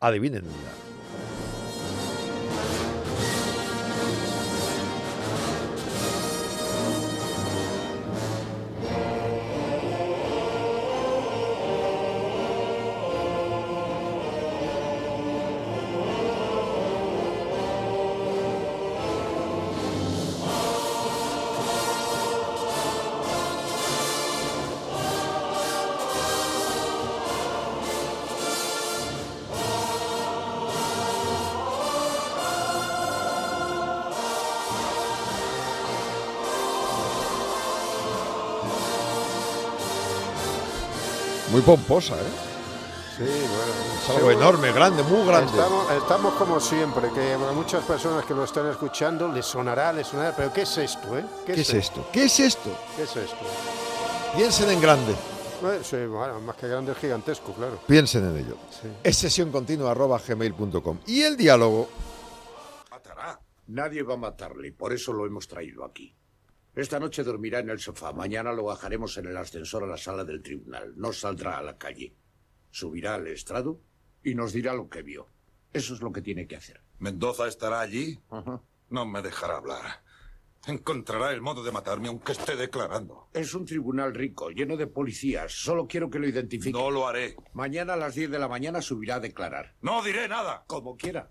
Adivinen. 0.01 0.45
Muy 41.63 41.77
pomposa, 41.77 42.15
¿eh? 42.17 42.25
Sí, 43.17 43.23
bueno. 43.23 44.03
Es 44.03 44.11
algo 44.11 44.31
enorme, 44.33 44.73
grande, 44.73 45.03
muy 45.05 45.25
grande. 45.27 45.53
Estamos, 45.53 45.93
estamos 45.93 46.35
como 46.35 46.59
siempre, 46.59 47.11
que 47.13 47.35
a 47.35 47.53
muchas 47.53 47.85
personas 47.85 48.25
que 48.25 48.35
lo 48.35 48.43
están 48.45 48.69
escuchando 48.69 49.29
les 49.29 49.47
sonará, 49.47 49.93
les 49.93 50.09
sonará, 50.09 50.35
pero 50.35 50.53
¿qué 50.53 50.63
es 50.63 50.79
esto, 50.79 51.17
eh? 51.17 51.25
¿Qué 51.47 51.53
es 51.53 51.73
esto? 51.73 52.05
¿Qué 52.13 52.25
es 52.25 52.41
esto? 52.41 52.77
¿Qué 52.97 53.03
es 53.05 53.17
esto? 53.17 53.37
Piensen 54.35 54.71
en 54.71 54.81
grande. 54.81 55.13
Eh, 55.13 55.81
sí, 55.85 56.05
bueno, 56.07 56.41
más 56.41 56.57
que 56.57 56.67
grande 56.67 56.93
es 56.93 56.99
gigantesco, 56.99 57.53
claro. 57.53 57.79
Piensen 57.87 58.29
en 58.31 58.39
ello. 58.39 58.57
Sí. 58.71 58.89
Es 59.05 59.17
sesión 59.19 59.53
continua 59.53 59.93
arroba 59.93 60.21
gmail.com. 60.27 60.99
Y 61.07 61.23
el 61.23 61.37
diálogo. 61.37 61.89
Nadie 63.69 64.03
va 64.03 64.15
a 64.15 64.19
matarle, 64.19 64.69
y 64.69 64.73
por 64.73 64.93
eso 64.93 65.13
lo 65.13 65.27
hemos 65.27 65.47
traído 65.47 65.85
aquí. 65.85 66.13
Esta 66.75 66.99
noche 66.99 67.23
dormirá 67.23 67.59
en 67.59 67.69
el 67.69 67.79
sofá, 67.81 68.13
mañana 68.13 68.51
lo 68.53 68.65
bajaremos 68.65 69.19
en 69.19 69.27
el 69.27 69.37
ascensor 69.37 69.85
a 69.85 69.87
la 69.87 69.99
sala 69.99 70.25
del 70.25 70.43
tribunal, 70.43 70.95
no 70.97 71.13
saldrá 71.13 71.59
a 71.59 71.63
la 71.63 71.77
calle. 71.77 72.15
Subirá 72.71 73.17
al 73.17 73.27
estrado 73.27 73.79
y 74.25 74.35
nos 74.35 74.55
dirá 74.55 74.73
lo 74.73 74.89
que 74.89 75.03
vio. 75.03 75.27
Eso 75.73 75.93
es 75.93 76.01
lo 76.01 76.13
que 76.13 76.23
tiene 76.23 76.47
que 76.47 76.57
hacer. 76.57 76.81
¿Mendoza 76.99 77.47
estará 77.47 77.81
allí? 77.81 78.19
No 78.89 79.05
me 79.05 79.21
dejará 79.21 79.57
hablar. 79.59 80.03
Encontrará 80.67 81.33
el 81.33 81.43
modo 81.43 81.63
de 81.63 81.73
matarme 81.73 82.09
aunque 82.09 82.33
esté 82.33 82.57
declarando. 82.57 83.29
Es 83.35 83.53
un 83.55 83.67
tribunal 83.67 84.15
rico, 84.15 84.51
lleno 84.51 84.77
de 84.77 84.87
policías. 84.87 85.53
Solo 85.53 85.87
quiero 85.87 86.09
que 86.09 86.21
lo 86.21 86.29
identifique. 86.29 86.73
No 86.79 86.91
lo 86.91 87.07
haré. 87.07 87.37
Mañana 87.53 87.95
a 87.95 87.97
las 87.97 88.15
10 88.15 88.31
de 88.31 88.39
la 88.39 88.49
mañana 88.49 88.81
subirá 88.81 89.17
a 89.17 89.21
declarar. 89.21 89.75
No 89.83 90.03
diré 90.03 90.29
nada. 90.29 90.65
Como 90.69 90.97
quiera. 90.97 91.31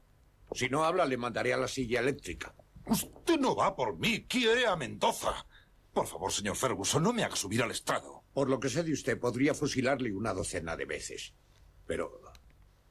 Si 0.54 0.70
no 0.70 0.84
habla, 0.84 1.06
le 1.06 1.18
mandaré 1.18 1.54
a 1.54 1.58
la 1.58 1.68
silla 1.68 2.02
eléctrica. 2.02 2.54
Usted 2.92 3.40
no 3.40 3.56
va 3.56 3.74
por 3.74 3.98
mí, 3.98 4.26
quiere 4.26 4.68
a 4.68 4.76
Mendoza. 4.76 5.46
Por 5.94 6.08
favor, 6.08 6.30
señor 6.30 6.58
Ferguson, 6.58 7.02
no 7.02 7.14
me 7.14 7.24
haga 7.24 7.38
subir 7.38 7.64
al 7.64 7.72
estrado. 7.72 8.26
Por 8.34 8.50
lo 8.50 8.60
que 8.60 8.68
sé 8.68 8.84
de 8.84 8.92
usted, 8.92 9.18
podría 9.18 9.54
fusilarle 9.54 10.14
una 10.14 10.34
docena 10.34 10.76
de 10.76 10.84
veces. 10.84 11.34
Pero 11.88 12.22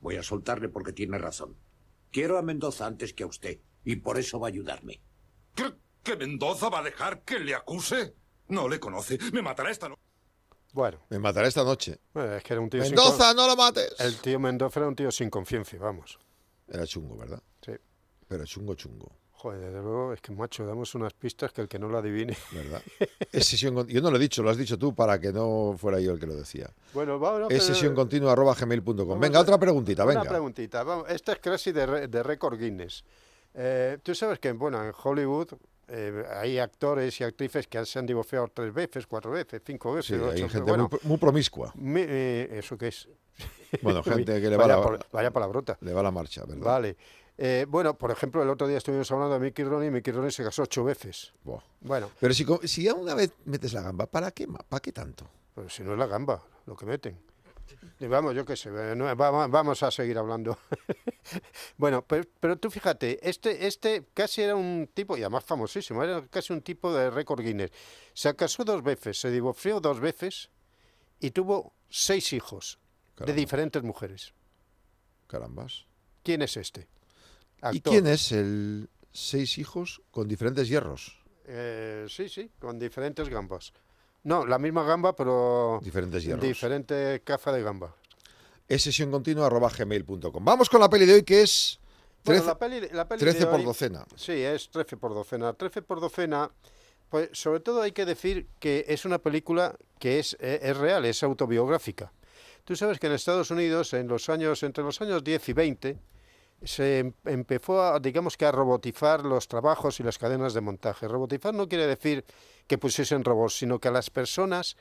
voy 0.00 0.16
a 0.16 0.22
soltarle 0.22 0.70
porque 0.70 0.94
tiene 0.94 1.18
razón. 1.18 1.54
Quiero 2.10 2.38
a 2.38 2.42
Mendoza 2.42 2.86
antes 2.86 3.12
que 3.12 3.24
a 3.24 3.26
usted, 3.26 3.60
y 3.84 3.96
por 3.96 4.18
eso 4.18 4.40
va 4.40 4.48
a 4.48 4.48
ayudarme. 4.48 5.02
¿Cree 5.54 5.74
que 6.02 6.16
Mendoza 6.16 6.70
va 6.70 6.78
a 6.78 6.84
dejar 6.84 7.20
que 7.22 7.38
le 7.38 7.54
acuse? 7.54 8.14
No 8.48 8.70
le 8.70 8.80
conoce. 8.80 9.18
Me 9.34 9.42
matará 9.42 9.70
esta 9.70 9.90
noche. 9.90 10.00
Bueno. 10.72 11.04
Me 11.10 11.18
matará 11.18 11.46
esta 11.46 11.62
noche. 11.62 12.00
Bueno, 12.14 12.36
es 12.36 12.42
que 12.42 12.54
era 12.54 12.62
un 12.62 12.70
tío 12.70 12.82
sin 12.82 12.94
Mendoza, 12.94 13.34
no 13.34 13.46
lo 13.46 13.54
mates. 13.54 13.94
El 13.98 14.16
tío 14.16 14.40
Mendoza 14.40 14.80
era 14.80 14.88
un 14.88 14.96
tío 14.96 15.10
sin 15.10 15.28
conciencia, 15.28 15.78
vamos. 15.78 16.18
Era 16.68 16.86
chungo, 16.86 17.18
¿verdad? 17.18 17.42
Sí. 17.60 17.72
Pero 18.26 18.46
chungo, 18.46 18.74
chungo. 18.74 19.19
Joder, 19.40 19.58
desde 19.60 19.80
luego, 19.80 20.12
es 20.12 20.20
que 20.20 20.32
macho, 20.32 20.66
damos 20.66 20.94
unas 20.94 21.14
pistas 21.14 21.50
que 21.52 21.62
el 21.62 21.68
que 21.68 21.78
no 21.78 21.88
lo 21.88 21.96
adivine. 21.98 22.36
¿Verdad? 22.52 22.82
Es 23.32 23.46
sesión 23.46 23.86
Yo 23.86 24.02
no 24.02 24.10
lo 24.10 24.16
he 24.16 24.20
dicho, 24.20 24.42
lo 24.42 24.50
has 24.50 24.56
dicho 24.58 24.76
tú 24.78 24.94
para 24.94 25.18
que 25.18 25.32
no 25.32 25.74
fuera 25.78 25.98
yo 26.00 26.12
el 26.12 26.18
que 26.20 26.26
lo 26.26 26.34
decía. 26.34 26.68
Bueno, 26.92 27.18
vamos 27.18 27.50
Es 27.50 27.62
sesión 27.64 27.94
continua 27.94 28.32
arroba 28.32 28.54
gmail.com. 28.54 29.18
Venga, 29.18 29.40
otra 29.40 29.56
preguntita, 29.58 30.04
Una 30.04 30.14
venga. 30.14 30.28
preguntita. 30.28 30.82
Vamos, 30.82 31.08
esta 31.08 31.32
es 31.32 31.38
casi 31.38 31.72
de, 31.72 32.08
de 32.08 32.22
récord 32.22 32.58
Guinness. 32.58 33.02
Eh, 33.54 33.98
Tú 34.02 34.14
sabes 34.14 34.38
que, 34.38 34.52
bueno, 34.52 34.84
en 34.84 34.92
Hollywood 35.02 35.48
eh, 35.88 36.24
hay 36.36 36.58
actores 36.58 37.18
y 37.20 37.24
actrices 37.24 37.66
que 37.66 37.84
se 37.86 37.98
han 37.98 38.06
divorciado 38.06 38.46
tres 38.52 38.72
veces, 38.74 39.06
cuatro 39.06 39.30
veces, 39.30 39.62
cinco 39.64 39.94
veces. 39.94 40.18
Sí, 40.18 40.22
hay 40.22 40.42
ocho- 40.42 40.48
gente 40.50 40.70
bueno, 40.70 40.84
muy, 40.90 40.98
pro- 40.98 41.08
muy 41.08 41.16
promiscua. 41.18 41.72
mi- 41.76 42.02
eh, 42.06 42.48
¿Eso 42.58 42.76
qué 42.76 42.88
es? 42.88 43.08
Bueno, 43.82 44.02
gente 44.04 44.40
que 44.40 44.50
le 44.50 44.56
va 44.56 44.64
vaya 44.66 44.76
la, 44.76 44.82
por- 44.82 45.06
vaya 45.10 45.30
palabrota. 45.30 45.78
le 45.80 45.92
va 45.94 46.02
la 46.02 46.10
marcha, 46.10 46.44
¿verdad? 46.44 46.62
Vale. 46.64 46.96
Eh, 47.42 47.64
bueno, 47.66 47.96
por 47.96 48.10
ejemplo, 48.10 48.42
el 48.42 48.50
otro 48.50 48.68
día 48.68 48.76
estuvimos 48.76 49.10
hablando 49.10 49.32
de 49.32 49.40
Mickey 49.40 49.64
Rooney 49.64 49.88
y 49.88 49.90
Mickey 49.90 50.12
Rooney 50.12 50.30
se 50.30 50.44
casó 50.44 50.64
ocho 50.64 50.84
veces. 50.84 51.32
Bueno, 51.80 52.10
Pero 52.20 52.34
si, 52.34 52.44
si 52.64 52.82
ya 52.82 52.92
una 52.92 53.14
vez 53.14 53.32
metes 53.46 53.72
la 53.72 53.80
gamba, 53.80 54.04
¿para 54.04 54.30
qué, 54.30 54.46
¿para 54.46 54.80
qué 54.80 54.92
tanto? 54.92 55.26
pues 55.54 55.72
si 55.72 55.82
no 55.82 55.92
es 55.94 55.98
la 55.98 56.06
gamba 56.06 56.44
lo 56.66 56.76
que 56.76 56.84
meten. 56.84 57.18
Y 57.98 58.06
vamos, 58.08 58.34
yo 58.34 58.44
qué 58.44 58.56
sé, 58.56 58.68
eh, 58.70 58.94
vamos 59.14 59.82
a 59.82 59.90
seguir 59.90 60.18
hablando. 60.18 60.58
bueno, 61.78 62.04
pero, 62.06 62.28
pero 62.40 62.58
tú 62.58 62.70
fíjate, 62.70 63.26
este, 63.26 63.66
este 63.66 64.04
casi 64.12 64.42
era 64.42 64.54
un 64.54 64.90
tipo, 64.92 65.16
y 65.16 65.22
además 65.22 65.42
famosísimo, 65.42 66.04
era 66.04 66.20
casi 66.28 66.52
un 66.52 66.60
tipo 66.60 66.92
de 66.92 67.08
récord 67.08 67.40
Guinness. 67.40 67.70
Se 68.12 68.36
casó 68.36 68.64
dos 68.64 68.82
veces, 68.82 69.18
se 69.18 69.30
divorció 69.30 69.80
dos 69.80 69.98
veces 69.98 70.50
y 71.20 71.30
tuvo 71.30 71.72
seis 71.88 72.34
hijos 72.34 72.78
de 73.16 73.32
diferentes 73.32 73.82
mujeres. 73.82 74.34
Carambas. 75.26 75.86
¿Quién 76.22 76.42
es 76.42 76.58
este? 76.58 76.86
¿Y 77.72 77.80
quién 77.80 78.06
es 78.06 78.32
el 78.32 78.88
seis 79.12 79.58
hijos 79.58 80.02
con 80.10 80.28
diferentes 80.28 80.68
hierros? 80.68 81.18
Eh, 81.46 82.06
sí, 82.08 82.28
sí, 82.28 82.50
con 82.58 82.78
diferentes 82.78 83.28
gambas. 83.28 83.72
No, 84.22 84.46
la 84.46 84.58
misma 84.58 84.82
gamba, 84.84 85.14
pero 85.16 85.80
Diferentes 85.82 86.22
hierros. 86.22 86.42
diferente 86.44 87.22
caza 87.24 87.52
de 87.52 87.62
gamba. 87.62 87.94
Es 88.68 88.82
sesión 88.82 89.10
continua 89.10 89.48
gmail.com. 89.48 90.44
Vamos 90.44 90.68
con 90.68 90.80
la 90.80 90.88
peli 90.88 91.06
de 91.06 91.14
hoy 91.14 91.22
que 91.24 91.42
es 91.42 91.80
Bueno, 92.24 92.42
13, 92.42 92.46
la 92.46 92.58
peli, 92.58 92.88
la 92.92 93.08
peli 93.08 93.20
13 93.20 93.38
de 93.40 93.46
por 93.46 93.54
hoy- 93.60 93.64
docena. 93.64 94.06
Sí, 94.14 94.32
es 94.32 94.70
13 94.70 94.96
por 94.96 95.12
docena. 95.14 95.52
13 95.54 95.82
por 95.82 96.00
docena, 96.00 96.50
pues 97.08 97.30
sobre 97.32 97.60
todo 97.60 97.82
hay 97.82 97.92
que 97.92 98.04
decir 98.04 98.46
que 98.60 98.84
es 98.88 99.04
una 99.04 99.18
película 99.18 99.74
que 99.98 100.18
es, 100.20 100.36
eh, 100.38 100.60
es 100.62 100.76
real, 100.76 101.04
es 101.04 101.22
autobiográfica. 101.24 102.12
Tú 102.64 102.76
sabes 102.76 103.00
que 103.00 103.06
en 103.08 103.14
Estados 103.14 103.50
Unidos, 103.50 103.92
en 103.94 104.06
los 104.06 104.28
años, 104.28 104.62
entre 104.62 104.84
los 104.84 105.00
años 105.00 105.24
10 105.24 105.48
y 105.48 105.52
20, 105.54 105.98
se 106.62 106.98
em- 106.98 107.12
empezó 107.24 107.82
a, 107.82 108.00
digamos 108.00 108.36
que 108.36 108.46
a 108.46 108.52
robotizar 108.52 109.24
los 109.24 109.48
trabajos 109.48 110.00
y 110.00 110.02
las 110.02 110.18
cadenas 110.18 110.54
de 110.54 110.60
montaje. 110.60 111.08
Robotizar 111.08 111.54
no 111.54 111.68
quiere 111.68 111.86
decir 111.86 112.24
que 112.66 112.78
pusiesen 112.78 113.24
robots, 113.24 113.58
sino 113.58 113.78
que 113.78 113.88
a 113.88 113.92
las 113.92 114.10
personas 114.10 114.76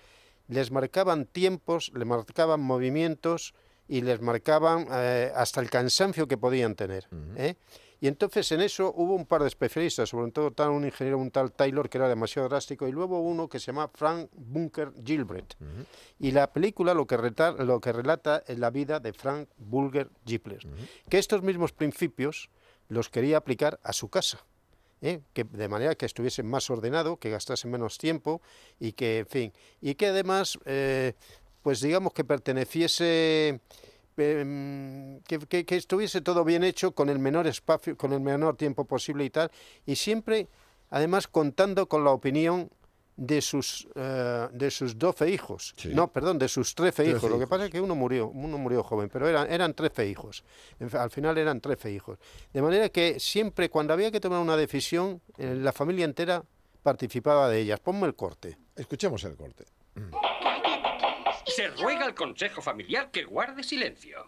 les 0.48 0.72
marcaban 0.72 1.26
tiempos, 1.26 1.92
les 1.96 2.06
marcaban 2.06 2.60
movimientos 2.60 3.54
y 3.88 4.02
les 4.02 4.22
marcaban 4.22 4.88
eh, 4.92 5.32
hasta 5.36 5.62
el 5.62 5.70
cansancio 5.70 6.28
que 6.28 6.38
podían 6.38 6.76
tener. 6.76 7.08
¿eh? 7.36 7.56
Y 8.02 8.08
entonces 8.08 8.52
en 8.54 8.62
eso 8.62 8.94
hubo 8.96 9.14
un 9.16 9.26
par 9.26 9.42
de 9.42 9.48
especialistas, 9.50 10.10
sobre 10.10 10.32
todo 10.32 10.52
tal, 10.52 10.70
un 10.70 10.86
ingeniero, 10.86 11.18
un 11.18 11.32
tal 11.32 11.52
Taylor, 11.52 11.90
que 11.90 11.98
era 11.98 12.08
demasiado 12.08 12.48
drástico, 12.48 12.88
y 12.88 12.92
luego 12.92 13.20
uno 13.20 13.50
que 13.50 13.60
se 13.60 13.68
llama 13.68 13.90
Frank 13.94 14.30
Bunker 14.34 14.94
Gilbert. 15.06 15.56
Y 16.18 16.32
la 16.32 16.52
película 16.54 16.94
lo 16.94 17.06
que, 17.08 17.18
reta- 17.18 17.52
lo 17.58 17.82
que 17.82 17.92
relata 17.92 18.44
es 18.48 18.58
la 18.58 18.70
vida 18.70 19.00
de 19.00 19.12
Frank 19.14 19.50
Bulger 19.58 20.10
Gilbert, 20.26 20.66
que 21.10 21.18
estos 21.18 21.42
mismos 21.44 21.74
principios 21.74 22.50
los 22.88 23.10
quería 23.10 23.38
aplicar 23.38 23.80
a 23.84 23.92
su 23.94 24.10
casa. 24.10 24.46
¿eh? 25.02 25.22
que 25.32 25.46
de 25.46 25.70
manera 25.70 25.96
que 25.96 26.06
estuviese 26.06 26.44
más 26.44 26.70
ordenado, 26.70 27.16
que 27.18 27.30
gastase 27.30 27.70
menos 27.70 27.98
tiempo 27.98 28.42
y 28.82 28.92
que, 28.92 29.20
en 29.20 29.28
fin, 29.28 29.54
y 29.80 29.96
que 29.96 30.08
además, 30.08 30.60
eh, 30.66 31.14
pues 31.62 31.80
digamos 31.80 32.12
que 32.12 32.26
perteneciese, 32.26 33.62
em, 34.20 35.20
que, 35.22 35.40
que- 35.40 35.66
que 35.66 35.76
estuviese 35.76 36.22
todo 36.22 36.44
bien 36.44 36.64
hecho 36.64 36.92
con 36.92 37.10
el 37.10 37.20
menor 37.20 37.48
espacio, 37.48 37.96
con 37.98 38.14
el 38.14 38.20
menor 38.20 38.56
tiempo 38.58 38.86
posible 38.86 39.26
y 39.26 39.30
tal, 39.30 39.52
y 39.86 39.96
siempre, 39.96 40.48
además, 40.90 41.28
contando 41.28 41.88
con 41.88 42.04
la 42.04 42.12
opinión 42.12 42.70
de 43.22 43.42
sus 43.42 43.86
eh, 43.96 44.48
de 44.54 44.72
sus 44.72 44.98
12 44.98 45.30
hijos. 45.30 45.74
Sí. 45.76 45.90
No, 45.94 46.08
perdón, 46.10 46.40
de 46.40 46.48
sus 46.48 46.74
13, 46.74 47.04
13 47.04 47.18
hijos. 47.18 47.30
Lo 47.30 47.38
que 47.38 47.48
pasa 47.48 47.66
es 47.66 47.70
que 47.72 47.82
uno 47.82 47.94
murió, 47.94 48.30
uno 48.30 48.58
murió 48.58 48.82
joven, 48.82 49.10
pero 49.12 49.28
eran, 49.28 49.52
eran 49.52 49.74
13 49.74 50.08
hijos. 50.08 50.46
Al 50.94 51.10
final 51.10 51.38
eran 51.38 51.60
13 51.60 51.92
hijos. 51.92 52.18
De 52.54 52.62
manera 52.62 52.88
que 52.88 53.20
siempre 53.20 53.70
cuando 53.70 53.92
había 53.92 54.10
que 54.10 54.22
tomar 54.22 54.40
una 54.40 54.56
decisión, 54.56 55.22
eh, 55.38 55.54
la 55.54 55.74
familia 55.74 56.06
entera 56.06 56.44
participaba 56.82 57.50
de 57.50 57.60
ellas. 57.60 57.82
Ponme 57.82 58.08
el 58.08 58.16
corte. 58.16 58.58
Escuchemos 58.78 59.22
el 59.26 59.36
corte. 59.36 59.66
Se 61.60 61.68
ruega 61.68 62.06
al 62.06 62.16
consejo 62.16 62.62
familiar 62.62 63.12
que 63.12 63.26
guarde 63.26 63.64
silencio. 63.64 64.28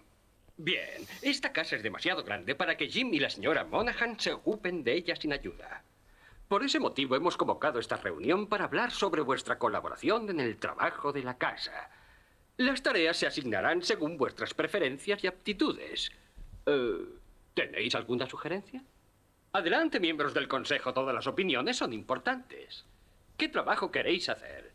Bien, 0.57 1.07
esta 1.21 1.53
casa 1.53 1.77
es 1.77 1.81
demasiado 1.81 2.25
grande 2.25 2.55
para 2.55 2.75
que 2.75 2.89
Jim 2.89 3.13
y 3.13 3.21
la 3.21 3.29
señora 3.29 3.63
Monaghan 3.63 4.19
se 4.19 4.33
ocupen 4.33 4.83
de 4.83 4.95
ella 4.95 5.15
sin 5.15 5.31
ayuda. 5.31 5.85
Por 6.49 6.61
ese 6.61 6.81
motivo 6.81 7.15
hemos 7.15 7.37
convocado 7.37 7.79
esta 7.79 7.95
reunión 7.95 8.47
para 8.47 8.65
hablar 8.65 8.91
sobre 8.91 9.21
vuestra 9.21 9.57
colaboración 9.57 10.29
en 10.29 10.41
el 10.41 10.57
trabajo 10.57 11.13
de 11.13 11.23
la 11.23 11.37
casa. 11.37 11.89
Las 12.57 12.83
tareas 12.83 13.15
se 13.15 13.27
asignarán 13.27 13.81
según 13.81 14.17
vuestras 14.17 14.53
preferencias 14.53 15.23
y 15.23 15.27
aptitudes. 15.27 16.11
Eh, 16.65 16.97
¿Tenéis 17.53 17.95
alguna 17.95 18.27
sugerencia? 18.27 18.83
Adelante, 19.53 20.01
miembros 20.01 20.33
del 20.33 20.49
consejo, 20.49 20.93
todas 20.93 21.15
las 21.15 21.27
opiniones 21.27 21.77
son 21.77 21.93
importantes. 21.93 22.83
¿Qué 23.37 23.47
trabajo 23.47 23.89
queréis 23.89 24.27
hacer? 24.27 24.70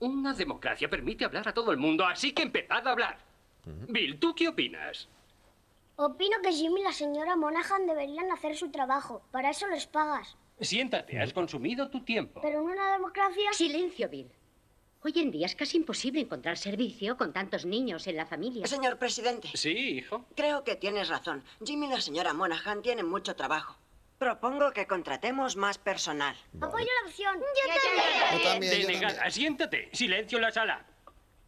Una 0.00 0.32
democracia 0.32 0.88
permite 0.88 1.24
hablar 1.24 1.46
a 1.48 1.52
todo 1.54 1.70
el 1.72 1.78
mundo, 1.78 2.06
así 2.06 2.32
que 2.32 2.42
empezad 2.42 2.86
a 2.86 2.90
hablar. 2.90 3.18
Bill, 3.88 4.18
¿tú 4.18 4.34
qué 4.34 4.48
opinas? 4.48 5.08
Opino 5.96 6.38
que 6.42 6.52
Jim 6.52 6.74
y 6.78 6.82
la 6.82 6.92
señora 6.92 7.36
Monaghan 7.36 7.86
deberían 7.86 8.30
hacer 8.32 8.56
su 8.56 8.70
trabajo. 8.70 9.22
Para 9.30 9.50
eso 9.50 9.66
les 9.68 9.86
pagas. 9.86 10.36
Siéntate, 10.58 11.20
has 11.20 11.32
consumido 11.34 11.90
tu 11.90 12.02
tiempo. 12.02 12.40
Pero 12.40 12.60
en 12.60 12.64
una 12.66 12.92
democracia... 12.92 13.52
Silencio, 13.52 14.08
Bill. 14.08 14.30
Hoy 15.02 15.12
en 15.16 15.30
día 15.30 15.46
es 15.46 15.54
casi 15.54 15.76
imposible 15.78 16.20
encontrar 16.20 16.56
servicio 16.58 17.16
con 17.16 17.32
tantos 17.32 17.64
niños 17.66 18.06
en 18.06 18.16
la 18.16 18.26
familia. 18.26 18.66
Señor 18.66 18.98
presidente, 18.98 19.48
Sí, 19.54 19.70
hijo. 19.70 20.24
creo 20.36 20.64
que 20.64 20.76
tienes 20.76 21.08
razón. 21.08 21.42
Jim 21.64 21.82
y 21.84 21.88
la 21.88 22.00
señora 22.00 22.32
Monaghan 22.34 22.82
tienen 22.82 23.06
mucho 23.06 23.34
trabajo. 23.36 23.76
Propongo 24.20 24.70
que 24.72 24.86
contratemos 24.86 25.56
más 25.56 25.78
personal. 25.78 26.36
Apoyo 26.60 26.84
la 26.84 27.08
opción. 27.08 27.40
Yo 27.40 28.42
también, 28.42 28.82
yo 28.82 28.86
Denegada, 28.86 29.30
siéntate. 29.30 29.88
Silencio 29.94 30.36
en 30.36 30.42
la 30.42 30.52
sala. 30.52 30.84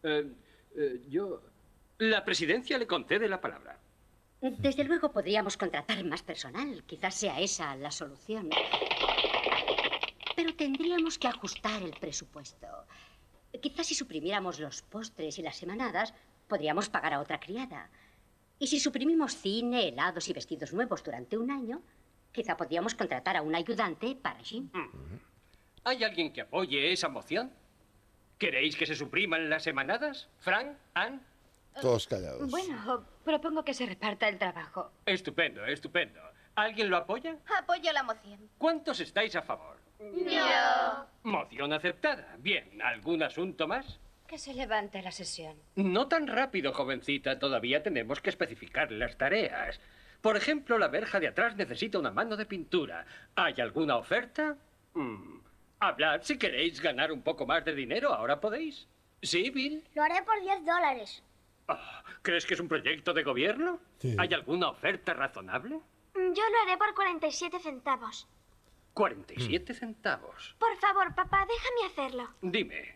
Eh, 0.01 0.31
eh, 0.75 1.01
yo... 1.07 1.43
La 1.99 2.25
presidencia 2.25 2.79
le 2.79 2.87
concede 2.87 3.29
la 3.29 3.39
palabra. 3.39 3.79
Desde 4.41 4.85
luego 4.85 5.11
podríamos 5.11 5.55
contratar 5.55 6.03
más 6.03 6.23
personal. 6.23 6.83
Quizás 6.87 7.13
sea 7.13 7.39
esa 7.39 7.75
la 7.75 7.91
solución. 7.91 8.49
Pero 10.35 10.55
tendríamos 10.55 11.19
que 11.19 11.27
ajustar 11.27 11.79
el 11.83 11.91
presupuesto. 11.91 12.67
Quizás 13.61 13.85
si 13.85 13.93
suprimiéramos 13.93 14.59
los 14.59 14.81
postres 14.81 15.37
y 15.37 15.43
las 15.43 15.57
semanadas, 15.57 16.15
podríamos 16.47 16.89
pagar 16.89 17.13
a 17.13 17.19
otra 17.19 17.39
criada. 17.39 17.91
Y 18.57 18.65
si 18.65 18.79
suprimimos 18.79 19.35
cine, 19.35 19.89
helados 19.89 20.27
y 20.27 20.33
vestidos 20.33 20.73
nuevos 20.73 21.03
durante 21.03 21.37
un 21.37 21.51
año, 21.51 21.83
quizá 22.33 22.57
podríamos 22.57 22.95
contratar 22.95 23.37
a 23.37 23.41
un 23.41 23.55
ayudante 23.55 24.15
para 24.15 24.39
Jim. 24.39 24.69
¿Hay 25.85 26.03
alguien 26.03 26.33
que 26.33 26.41
apoye 26.41 26.91
esa 26.91 27.07
moción? 27.07 27.53
¿Queréis 28.37 28.75
que 28.75 28.85
se 28.85 28.95
supriman 28.95 29.49
las 29.49 29.63
semanadas? 29.63 30.27
¿Frank? 30.39 30.75
¿Ann? 30.95 31.21
Todos 31.81 32.07
callados. 32.07 32.49
Bueno, 32.51 33.05
propongo 33.23 33.63
que 33.63 33.73
se 33.73 33.85
reparta 33.85 34.27
el 34.27 34.37
trabajo. 34.37 34.91
Estupendo, 35.05 35.65
estupendo. 35.65 36.19
¿Alguien 36.55 36.89
lo 36.89 36.97
apoya? 36.97 37.37
Apoyo 37.57 37.91
la 37.93 38.03
moción. 38.03 38.49
¿Cuántos 38.57 38.99
estáis 38.99 39.35
a 39.35 39.41
favor? 39.41 39.77
Yo. 39.99 41.05
Moción 41.23 41.73
aceptada. 41.73 42.35
Bien, 42.39 42.81
¿algún 42.81 43.23
asunto 43.23 43.67
más? 43.67 43.99
Que 44.27 44.37
se 44.37 44.53
levante 44.53 45.01
la 45.01 45.11
sesión. 45.11 45.55
No 45.75 46.07
tan 46.07 46.27
rápido, 46.27 46.73
jovencita. 46.73 47.39
Todavía 47.39 47.81
tenemos 47.81 48.21
que 48.21 48.29
especificar 48.29 48.91
las 48.91 49.17
tareas. 49.17 49.79
Por 50.23 50.37
ejemplo, 50.37 50.77
la 50.77 50.87
verja 50.87 51.19
de 51.19 51.27
atrás 51.27 51.57
necesita 51.57 51.99
una 51.99 52.09
mano 52.09 52.37
de 52.37 52.45
pintura. 52.45 53.05
¿Hay 53.35 53.59
alguna 53.59 53.97
oferta? 53.97 54.55
Mm, 54.93 55.39
Hablad 55.81 56.21
si 56.23 56.37
queréis 56.37 56.79
ganar 56.79 57.11
un 57.11 57.21
poco 57.21 57.45
más 57.45 57.65
de 57.65 57.75
dinero. 57.75 58.13
Ahora 58.13 58.39
podéis. 58.39 58.87
¿Sí, 59.21 59.49
Bill? 59.49 59.83
Lo 59.93 60.01
haré 60.01 60.21
por 60.23 60.39
10 60.39 60.65
dólares. 60.65 61.21
¿Crees 62.21 62.45
que 62.45 62.53
es 62.53 62.59
un 62.61 62.69
proyecto 62.69 63.13
de 63.13 63.23
gobierno? 63.23 63.81
¿Hay 64.17 64.33
alguna 64.33 64.69
oferta 64.69 65.13
razonable? 65.13 65.75
Mm, 66.15 66.31
Yo 66.33 66.43
lo 66.49 66.61
haré 66.71 66.77
por 66.77 66.95
47 66.95 67.59
centavos. 67.59 68.25
47 68.93 69.73
centavos. 69.73 70.55
Por 70.57 70.73
favor, 70.77 71.13
papá, 71.15 71.45
déjame 71.45 71.91
hacerlo. 71.91 72.29
Dime, 72.41 72.95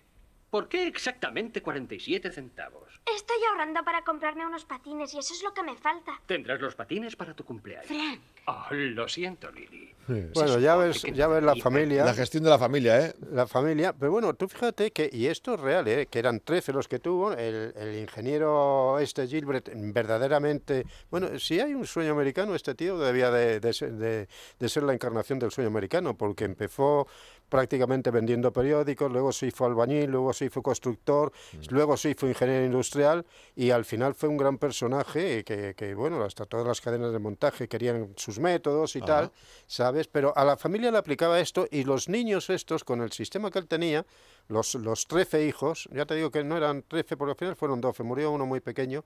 ¿por 0.50 0.68
qué 0.70 0.88
exactamente 0.88 1.62
47 1.62 2.32
centavos? 2.32 2.84
Estoy 3.16 3.38
ahorrando 3.50 3.84
para 3.84 4.04
comprarme 4.04 4.46
unos 4.46 4.66
patines 4.66 5.14
y 5.14 5.20
eso 5.20 5.34
es 5.34 5.44
lo 5.44 5.54
que 5.54 5.64
me 5.64 5.76
falta. 5.78 6.20
Tendrás 6.26 6.60
los 6.60 6.76
patines 6.76 7.16
para 7.16 7.34
tu 7.34 7.44
cumpleaños. 7.46 7.88
Frank. 7.88 8.20
Oh, 8.48 8.66
lo 8.74 9.08
siento, 9.10 9.52
Lily. 9.52 9.94
Bueno, 10.34 10.58
ya 10.60 10.78
ves, 10.78 11.02
ya 11.14 11.28
ves 11.28 11.44
la 11.44 11.54
familia. 11.58 12.06
La 12.06 12.14
gestión 12.14 12.44
de 12.46 12.50
la 12.50 12.58
familia, 12.58 13.08
¿eh? 13.08 13.14
La 13.32 13.46
familia. 13.46 13.92
Pero 13.92 14.10
bueno, 14.14 14.34
tú 14.36 14.48
fíjate 14.48 14.92
que, 14.92 15.10
y 15.12 15.28
esto 15.28 15.56
es 15.56 15.60
real, 15.60 15.86
¿eh? 15.90 16.06
que 16.10 16.20
eran 16.20 16.40
13 16.40 16.72
los 16.72 16.88
que 16.88 17.00
tuvo, 17.00 17.34
el, 17.34 17.74
el 17.76 17.96
ingeniero 17.98 19.00
este 19.00 19.28
Gilbert, 19.28 19.70
verdaderamente. 19.74 20.86
Bueno, 21.12 21.38
si 21.40 21.60
hay 21.60 21.74
un 21.74 21.86
sueño 21.86 22.14
americano, 22.14 22.56
este 22.56 22.74
tío 22.74 22.98
debía 22.98 23.32
de, 23.32 23.60
de 23.60 23.74
ser, 23.74 23.92
de- 23.94 24.28
de 24.60 24.70
ser 24.70 24.84
la 24.84 24.94
encarnación 24.94 25.40
del 25.40 25.52
sueño 25.52 25.68
americano, 25.70 26.16
porque 26.18 26.46
empezó 26.46 27.08
prácticamente 27.50 28.12
vendiendo 28.12 28.52
periódicos, 28.52 29.12
luego 29.12 29.32
se 29.32 29.48
hizo 29.48 29.66
albañil, 29.66 30.12
luego 30.12 30.34
se 30.34 30.46
hizo 30.46 30.62
constructor, 30.62 31.32
luego 31.70 31.98
se 31.98 32.12
hizo 32.12 32.28
ingeniero 32.28 32.66
industrial 32.66 33.26
y 33.56 33.72
al 33.72 33.86
final 33.86 34.16
fue 34.16 34.30
un 34.30 34.38
gran 34.38 34.58
personaje 34.58 35.44
que, 35.44 35.74
que, 35.76 35.96
bueno, 35.96 36.24
hasta 36.24 36.46
todas 36.46 36.68
las 36.68 36.82
cadenas 36.82 37.12
de 37.12 37.20
montaje 37.20 37.68
querían 37.68 38.14
sus 38.16 38.40
métodos 38.40 38.96
y 38.96 39.02
tal, 39.02 39.32
¿sabes? 39.66 40.08
Pero 40.08 40.34
a 40.38 40.44
la 40.44 40.58
familia 40.58 40.92
le 40.92 40.98
aplicaba 40.98 41.40
esto 41.40 41.68
y 41.72 41.84
los 41.84 42.10
niños 42.10 42.50
estos, 42.50 42.84
con 42.84 43.02
el 43.02 43.12
sistema 43.12 43.52
que 43.52 43.60
él 43.60 43.68
tenía, 43.68 44.06
los, 44.48 44.76
los 44.76 45.08
13 45.08 45.46
hijos, 45.46 45.90
ya 45.92 46.06
te 46.06 46.16
digo 46.16 46.32
que 46.32 46.44
no 46.44 46.58
eran 46.58 46.84
13, 46.84 47.18
porque 47.18 47.32
al 47.32 47.38
final 47.38 47.56
fueron 47.56 47.82
12, 47.82 48.04
murió 48.04 48.32
uno 48.32 48.46
muy 48.46 48.60
pequeño, 48.60 49.04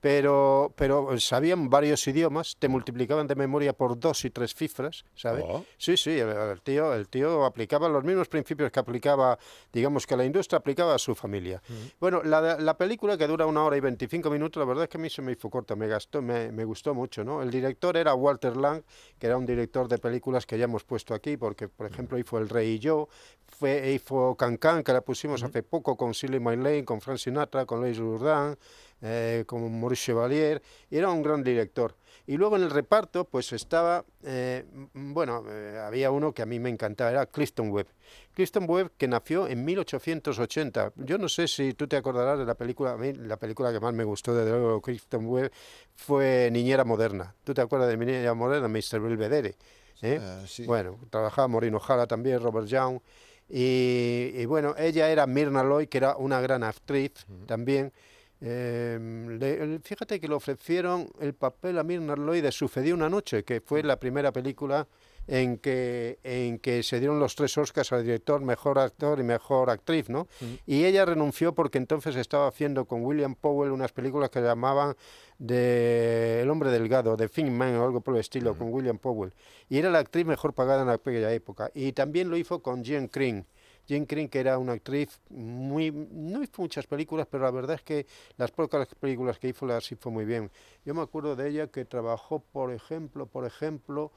pero, 0.00 0.72
pero 0.76 1.18
sabían 1.18 1.70
varios 1.70 2.06
idiomas, 2.06 2.56
te 2.58 2.68
multiplicaban 2.68 3.26
de 3.26 3.34
memoria 3.34 3.72
por 3.72 3.98
dos 3.98 4.24
y 4.24 4.30
tres 4.30 4.54
cifras, 4.54 5.04
¿sabes? 5.14 5.44
Oh. 5.48 5.64
Sí, 5.78 5.96
sí, 5.96 6.10
el, 6.10 6.28
el 6.28 6.60
tío, 6.60 6.92
el 6.92 7.08
tío 7.08 7.44
aplicaba 7.44 7.88
los 7.88 8.04
mismos 8.04 8.28
principios 8.28 8.70
que 8.70 8.80
aplicaba, 8.80 9.38
digamos 9.72 10.06
que 10.06 10.16
la 10.16 10.24
industria 10.24 10.58
aplicaba 10.58 10.94
a 10.94 10.98
su 10.98 11.14
familia. 11.14 11.62
Bueno, 11.98 12.22
la, 12.22 12.58
la 12.60 12.76
película 12.76 13.16
que 13.16 13.26
dura 13.26 13.46
una 13.46 13.64
hora 13.64 13.76
y 13.76 13.80
25 13.80 14.30
minutos, 14.30 14.60
la 14.60 14.66
verdad 14.66 14.84
es 14.84 14.90
que 14.90 14.98
a 14.98 15.00
mí 15.00 15.10
se 15.10 15.22
me 15.22 15.32
hizo 15.32 15.48
corta, 15.48 15.74
me, 15.74 15.88
gastó, 15.88 16.22
me, 16.22 16.52
me 16.52 16.64
gustó 16.64 16.94
mucho, 16.94 17.24
¿no? 17.24 17.42
El 17.42 17.50
director 17.50 17.96
era 17.96 18.14
Walter 18.14 18.56
Lang, 18.56 18.82
que 19.18 19.26
era 19.26 19.36
un 19.36 19.46
director 19.46 19.88
de 19.88 19.98
películas 19.98 20.46
que 20.46 20.58
ya 20.58 20.64
hemos 20.64 20.84
puesto 20.84 21.14
aquí, 21.14 21.36
porque, 21.36 21.68
por 21.68 21.86
ejemplo, 21.86 22.18
hizo 22.18 22.38
El 22.38 22.48
Rey 22.48 22.74
y 22.74 22.78
yo, 22.78 23.08
fue, 23.46 23.92
hizo 23.92 24.34
Cancan, 24.36 24.82
que 24.84 24.92
la 24.92 25.00
pusimos 25.00 25.42
hace 25.42 25.62
poco 25.62 25.96
con 25.96 26.14
Silly 26.14 26.38
My 26.38 26.56
Lane, 26.56 26.84
con 26.84 27.00
Frank 27.00 27.18
Sinatra, 27.18 27.66
con 27.66 27.80
Luis 27.80 27.98
Jourdan, 27.98 28.56
eh, 29.00 29.44
con 29.46 29.80
Maurice 29.80 30.06
Chevalier, 30.06 30.62
era 30.90 31.10
un 31.10 31.22
gran 31.22 31.42
director. 31.42 31.96
Y 32.26 32.36
luego 32.36 32.56
en 32.56 32.62
el 32.62 32.70
reparto, 32.70 33.24
pues 33.26 33.52
estaba, 33.52 34.04
eh, 34.22 34.64
bueno, 34.94 35.44
eh, 35.48 35.78
había 35.84 36.10
uno 36.10 36.32
que 36.32 36.40
a 36.40 36.46
mí 36.46 36.58
me 36.58 36.70
encantaba, 36.70 37.10
era 37.10 37.26
Clifton 37.26 37.70
Webb. 37.70 37.88
Clifton 38.32 38.64
Webb, 38.68 38.92
que 38.96 39.08
nació 39.08 39.46
en 39.46 39.64
1880. 39.64 40.92
Yo 40.96 41.18
no 41.18 41.28
sé 41.28 41.48
si 41.48 41.74
tú 41.74 41.86
te 41.86 41.96
acordarás 41.96 42.38
de 42.38 42.46
la 42.46 42.54
película, 42.54 42.92
a 42.92 42.96
mí 42.96 43.12
la 43.12 43.36
película 43.36 43.72
que 43.72 43.80
más 43.80 43.92
me 43.92 44.04
gustó 44.04 44.34
de 44.34 44.48
luego 44.48 44.80
Clifton 44.80 45.26
Webb 45.26 45.52
fue 45.94 46.48
Niñera 46.50 46.84
Moderna. 46.84 47.34
¿Tú 47.44 47.52
te 47.52 47.60
acuerdas 47.60 47.88
de 47.88 47.96
Niñera 47.96 48.32
Moderna, 48.32 48.68
Mr. 48.68 49.00
Belvedere? 49.00 49.56
¿eh? 50.00 50.20
Bueno, 50.66 50.98
trabajaba 51.10 51.48
Maureen 51.48 51.74
O'Hara 51.74 52.06
también, 52.06 52.40
Robert 52.40 52.66
Young. 52.66 53.00
Y, 53.48 54.30
y 54.34 54.46
bueno, 54.46 54.74
ella 54.78 55.10
era 55.10 55.26
Mirna 55.26 55.62
Loy, 55.62 55.86
que 55.86 55.98
era 55.98 56.16
una 56.16 56.40
gran 56.40 56.62
actriz 56.64 57.12
también. 57.46 57.92
Eh, 58.40 58.98
le- 59.38 59.78
fíjate 59.80 60.20
que 60.20 60.28
le 60.28 60.34
ofrecieron 60.34 61.08
el 61.20 61.34
papel 61.34 61.78
a 61.78 61.82
Mirna 61.82 62.16
Loy 62.16 62.40
de 62.40 62.52
Sucedió 62.52 62.94
una 62.94 63.08
noche, 63.08 63.44
que 63.44 63.60
fue 63.60 63.82
la 63.82 63.98
primera 63.98 64.32
película 64.32 64.86
en 65.26 65.58
que, 65.58 66.18
en 66.22 66.58
que 66.58 66.82
se 66.82 66.98
dieron 66.98 67.18
los 67.18 67.34
tres 67.34 67.56
Oscars 67.56 67.92
al 67.92 68.04
director, 68.04 68.40
mejor 68.40 68.78
actor 68.78 69.20
y 69.20 69.22
mejor 69.22 69.70
actriz, 69.70 70.08
¿no? 70.08 70.28
Y 70.66 70.84
ella 70.84 71.04
renunció 71.04 71.54
porque 71.54 71.78
entonces 71.78 72.16
estaba 72.16 72.48
haciendo 72.48 72.84
con 72.84 73.04
William 73.04 73.34
Powell 73.34 73.70
unas 73.70 73.92
películas 73.92 74.30
que 74.30 74.40
llamaban 74.40 74.96
de 75.38 76.42
El 76.42 76.50
hombre 76.50 76.70
delgado, 76.70 77.16
de 77.16 77.28
Think 77.28 77.50
Man 77.50 77.76
o 77.76 77.84
algo 77.84 78.00
por 78.00 78.14
el 78.14 78.20
estilo, 78.20 78.56
con 78.56 78.72
William 78.72 78.98
Powell. 78.98 79.32
Y 79.68 79.78
era 79.78 79.90
la 79.90 79.98
actriz 79.98 80.26
mejor 80.26 80.52
pagada 80.54 80.82
en 80.82 80.88
aquella 80.88 81.32
época. 81.32 81.70
Y 81.74 81.92
también 81.92 82.30
lo 82.30 82.36
hizo 82.36 82.62
con 82.62 82.84
Jean 82.84 83.10
Green. 83.12 83.46
Jean 83.86 84.06
Green, 84.06 84.28
que 84.28 84.40
era 84.40 84.58
una 84.58 84.72
actriz 84.72 85.20
muy... 85.28 85.90
No 85.90 86.42
hizo 86.42 86.62
muchas 86.62 86.86
películas, 86.86 87.26
pero 87.30 87.44
la 87.44 87.50
verdad 87.50 87.76
es 87.76 87.82
que 87.82 88.06
las 88.36 88.50
pocas 88.50 88.88
películas 88.94 89.38
que 89.38 89.48
hizo 89.48 89.66
las 89.66 89.90
hizo 89.92 90.10
muy 90.10 90.24
bien. 90.24 90.50
Yo 90.84 90.94
me 90.94 91.02
acuerdo 91.02 91.36
de 91.36 91.48
ella 91.48 91.66
que 91.66 91.84
trabajó, 91.84 92.40
por 92.40 92.72
ejemplo, 92.72 93.26
por 93.26 93.44
ejemplo, 93.44 94.10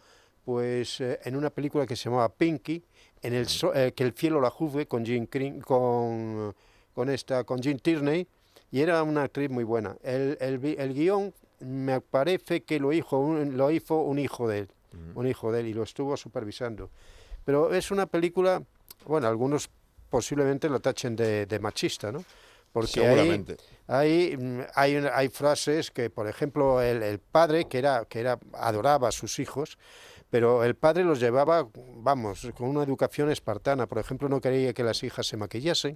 pues 0.48 1.02
eh, 1.02 1.20
en 1.26 1.36
una 1.36 1.50
película 1.50 1.86
que 1.86 1.98
se 1.98 2.06
llamaba 2.06 2.30
Pinky, 2.30 2.82
en 3.22 3.34
el 3.34 3.48
so- 3.50 3.76
eh, 3.76 3.92
que 3.92 4.06
el 4.06 4.14
cielo 4.14 4.40
la 4.40 4.50
juzgue 4.50 4.88
con 4.88 5.04
Jean 5.04 5.28
Green, 5.30 5.60
con, 5.60 6.56
con 6.94 7.10
esta, 7.10 7.44
con 7.44 7.62
Jean 7.62 7.80
Tierney, 7.80 8.26
y 8.72 8.80
era 8.80 9.04
una 9.04 9.24
actriz 9.24 9.50
muy 9.50 9.66
buena. 9.66 9.98
El, 10.02 10.38
el, 10.40 10.94
guion 10.94 11.34
me 11.60 12.00
parece 12.00 12.64
que 12.64 12.80
lo 12.80 12.94
hizo 12.94 13.18
un, 13.20 13.58
lo 13.58 13.70
hizo 13.72 13.96
un 13.98 14.20
hijo 14.20 14.48
de 14.48 14.60
él, 14.60 14.70
un 15.16 15.28
hijo 15.28 15.52
de 15.52 15.60
él, 15.60 15.68
y 15.68 15.74
lo 15.74 15.84
estuvo 15.84 16.16
supervisando. 16.16 16.92
Pero 17.44 17.74
es 17.74 17.92
una 17.92 18.06
película, 18.06 18.64
bueno, 19.06 19.28
algunos 19.28 19.70
posiblemente 20.10 20.70
lo 20.70 20.80
tachen 20.80 21.18
de, 21.18 21.46
de 21.46 21.60
machista, 21.60 22.10
¿no? 22.10 22.24
Porque 22.72 23.02
ahí- 23.02 23.06
Seguramente. 23.18 23.58
Ahí 23.88 24.38
mm, 24.38 24.60
hay, 24.76 24.96
hay 25.14 25.28
frases 25.28 25.92
que, 25.92 26.10
por 26.10 26.30
ejemplo, 26.30 26.82
el, 26.82 27.04
el 27.04 27.20
padre, 27.20 27.66
que 27.66 27.80
era, 27.80 28.06
que 28.06 28.22
era, 28.22 28.40
adoraba 28.54 29.10
a 29.10 29.12
sus 29.12 29.40
hijos, 29.40 29.78
pero 30.30 30.64
el 30.64 30.76
padre 30.76 31.04
los 31.04 31.20
llevaba, 31.20 31.68
vamos, 31.98 32.48
con 32.58 32.68
una 32.70 32.84
educación 32.84 33.30
espartana. 33.32 33.88
Por 33.88 33.98
ejemplo, 34.00 34.28
no 34.30 34.42
quería 34.42 34.74
que 34.74 34.84
las 34.84 35.02
hijas 35.04 35.26
se 35.28 35.38
maquillasen. 35.38 35.96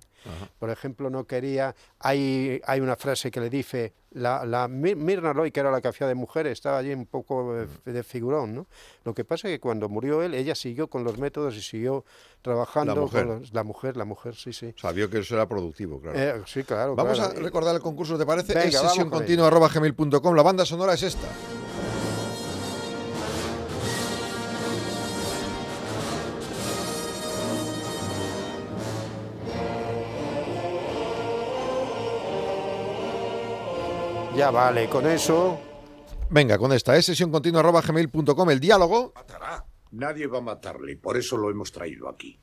Por 0.60 0.70
ejemplo, 0.70 1.10
no 1.10 1.26
quería. 1.26 1.76
Hay, 2.00 2.62
hay 2.66 2.80
una 2.80 2.96
frase 2.96 3.30
que 3.32 3.40
le 3.40 3.50
dice. 3.50 3.94
La, 4.14 4.46
la 4.46 4.68
Mir- 4.68 4.98
Mirna 4.98 5.34
Loy, 5.34 5.52
que 5.52 5.62
era 5.62 5.72
la 5.72 5.80
que 5.80 5.88
hacía 5.88 6.06
de 6.06 6.16
mujer, 6.16 6.46
estaba 6.46 6.80
allí 6.80 6.92
un 6.94 7.06
poco 7.06 7.54
de, 7.54 7.94
de 7.94 8.04
figurón, 8.04 8.54
¿no? 8.54 8.68
Lo 9.06 9.14
que 9.14 9.24
pasa 9.24 9.48
es 9.48 9.54
que 9.54 9.60
cuando 9.62 9.88
murió 9.88 10.22
él, 10.22 10.34
ella 10.34 10.54
siguió 10.54 10.90
con 10.90 11.06
los 11.06 11.18
métodos 11.18 11.56
y 11.56 11.62
siguió 11.62 12.04
trabajando 12.42 12.94
La 12.94 13.00
mujer. 13.02 13.26
con 13.26 13.40
los- 13.40 13.54
la 13.54 13.64
mujer, 13.64 13.96
la 13.96 14.04
mujer, 14.04 14.36
sí, 14.36 14.52
sí. 14.52 14.74
Sabía 14.76 15.08
que 15.10 15.20
eso 15.20 15.36
era 15.36 15.48
productivo, 15.48 16.02
claro. 16.02 16.20
Eh, 16.20 16.42
sí, 16.46 16.64
claro. 16.66 16.94
Vamos 16.94 17.20
claro. 17.20 17.38
a 17.40 17.42
recordar 17.42 17.74
el 17.74 17.82
concurso, 17.82 18.18
¿te 18.18 18.26
parece? 18.26 18.54
Venga, 18.54 18.68
es 18.68 18.76
sesión 18.80 19.10
con 19.10 19.20
continua 19.20 19.48
arroba 19.48 19.70
gmail.com. 19.70 20.36
La 20.36 20.44
banda 20.44 20.66
sonora 20.66 20.94
es 20.94 21.04
esta. 21.04 21.28
Ya 34.42 34.50
vale, 34.50 34.89
con 34.89 35.06
eso. 35.06 35.60
Venga, 36.32 36.58
con 36.58 36.74
esta. 36.74 36.98
Es 36.98 37.06
sesión 37.06 37.32
gmail.com. 37.32 38.49
El 38.49 38.60
diálogo. 38.60 39.14
Nadie 39.91 40.26
va 40.26 40.40
a 40.40 40.41
matarle, 40.41 40.98
por 40.98 41.15
eso 41.15 41.38
lo 41.38 41.52
hemos 41.52 41.72
traído 41.72 42.10
aquí. 42.10 42.40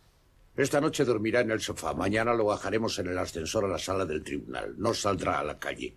Esta 0.56 0.80
noche 0.80 1.04
dormirá 1.04 1.40
en 1.40 1.50
el 1.50 1.60
sofá, 1.60 1.94
mañana 1.94 2.34
lo 2.34 2.44
bajaremos 2.44 2.96
en 3.00 3.08
el 3.08 3.18
ascensor 3.18 3.64
a 3.64 3.68
la 3.68 3.78
sala 3.80 4.04
del 4.04 4.22
tribunal, 4.22 4.76
no 4.78 4.94
saldrá 4.94 5.40
a 5.40 5.42
la 5.42 5.58
calle. 5.58 5.96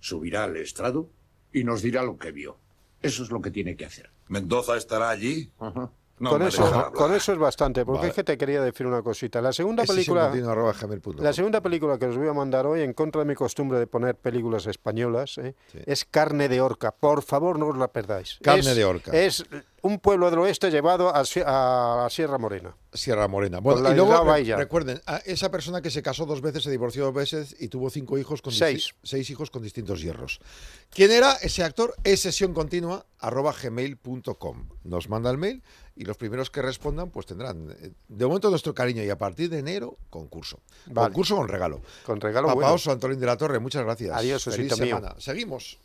Subirá 0.00 0.42
al 0.42 0.56
estrado 0.56 1.10
y 1.52 1.62
nos 1.62 1.80
dirá 1.80 2.02
lo 2.02 2.18
que 2.18 2.32
vio. 2.32 2.58
Eso 3.00 3.22
es 3.22 3.30
lo 3.30 3.40
que 3.40 3.52
tiene 3.52 3.76
que 3.76 3.84
hacer. 3.84 4.10
¿Mendoza 4.26 4.76
estará 4.76 5.10
allí? 5.10 5.52
No 6.18 6.30
con, 6.30 6.42
eso, 6.42 6.92
con 6.94 7.12
eso 7.14 7.32
es 7.34 7.38
bastante, 7.38 7.84
porque 7.84 7.98
Vale. 7.98 8.08
es 8.10 8.14
que 8.14 8.24
te 8.24 8.38
quería 8.38 8.62
decir 8.62 8.86
una 8.86 9.02
cosita. 9.02 9.42
La 9.42 9.52
segunda 9.52 9.82
Es 9.82 9.90
película. 9.90 10.32
La 11.18 11.32
segunda 11.32 11.60
película 11.60 11.98
que 11.98 12.06
os 12.06 12.16
voy 12.16 12.28
a 12.28 12.32
mandar 12.32 12.66
hoy, 12.66 12.80
en 12.82 12.94
contra 12.94 13.20
de 13.20 13.26
mi 13.26 13.34
costumbre 13.34 13.78
de 13.78 13.86
poner 13.86 14.14
películas 14.14 14.66
españolas, 14.66 15.36
¿eh? 15.38 15.54
es 15.84 16.04
Carne 16.06 16.48
de 16.48 16.60
Orca. 16.60 16.92
Por 16.92 17.22
favor, 17.22 17.58
no 17.58 17.66
os 17.68 17.76
la 17.76 17.88
perdáis. 17.88 18.38
Carne 18.42 18.60
Es- 18.70 18.76
de 18.76 18.84
Orca. 18.84 19.12
Es 19.12 19.44
un 19.86 19.98
pueblo 20.00 20.28
del 20.30 20.38
oeste 20.40 20.70
llevado 20.70 21.12
a, 21.14 21.24
Sierra 22.10 22.38
Morena. 22.38 22.76
Sierra 22.92 23.28
Morena. 23.28 23.60
Bueno, 23.60 23.80
la 23.82 23.90
y 23.92 23.94
luego 23.94 24.24
re- 24.24 24.56
recuerden, 24.56 25.00
a 25.06 25.18
esa 25.18 25.50
persona 25.50 25.80
que 25.80 25.90
se 25.90 26.02
casó 26.02 26.26
dos 26.26 26.40
veces, 26.40 26.64
se 26.64 26.70
divorció 26.70 27.04
dos 27.04 27.14
veces 27.14 27.54
y 27.60 27.68
tuvo 27.68 27.88
cinco 27.90 28.18
hijos 28.18 28.42
con 28.42 28.52
Seis. 28.52 28.94
seis 29.02 29.30
hijos 29.30 29.50
con 29.50 29.62
distintos 29.62 30.02
hierros. 30.02 30.40
¿Quién 30.90 31.10
era 31.12 31.34
ese 31.34 31.62
actor? 31.62 31.94
Es 32.04 32.20
sesión 32.20 32.52
continua 32.52 33.06
arroba 33.18 33.52
gmail.com. 33.52 34.68
Nos 34.84 35.08
manda 35.08 35.30
el 35.30 35.38
mail 35.38 35.62
y 35.94 36.04
los 36.04 36.16
primeros 36.16 36.50
que 36.50 36.62
respondan 36.62 37.10
pues 37.10 37.26
tendrán 37.26 37.70
eh, 37.80 37.92
de 38.08 38.26
momento 38.26 38.50
nuestro 38.50 38.74
cariño 38.74 39.02
y 39.02 39.10
a 39.10 39.16
partir 39.18 39.48
de 39.50 39.58
enero 39.58 39.96
concurso. 40.10 40.60
Vale. 40.86 41.08
Concurso 41.08 41.36
con 41.36 41.48
regalo. 41.48 41.80
Con 42.04 42.20
regalo 42.20 42.48
Papá 42.48 42.54
bueno. 42.56 42.72
Oso, 42.74 42.90
Antolín 42.92 43.20
de 43.20 43.26
la 43.26 43.36
Torre, 43.36 43.58
muchas 43.58 43.84
gracias. 43.84 44.16
Adiós, 44.16 44.44
Feliz 44.44 44.78
mío. 44.80 44.96
semana. 44.96 45.14
Seguimos. 45.18 45.78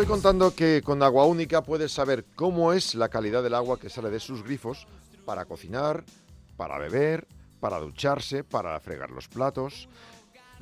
Voy 0.00 0.06
contando 0.06 0.54
que 0.54 0.80
con 0.82 1.02
Agua 1.02 1.26
Única 1.26 1.62
puedes 1.62 1.92
saber 1.92 2.24
cómo 2.34 2.72
es 2.72 2.94
la 2.94 3.10
calidad 3.10 3.42
del 3.42 3.52
agua 3.52 3.78
que 3.78 3.90
sale 3.90 4.08
de 4.08 4.18
sus 4.18 4.42
grifos 4.42 4.86
para 5.26 5.44
cocinar, 5.44 6.04
para 6.56 6.78
beber, 6.78 7.28
para 7.60 7.78
ducharse, 7.78 8.42
para 8.42 8.80
fregar 8.80 9.10
los 9.10 9.28
platos. 9.28 9.90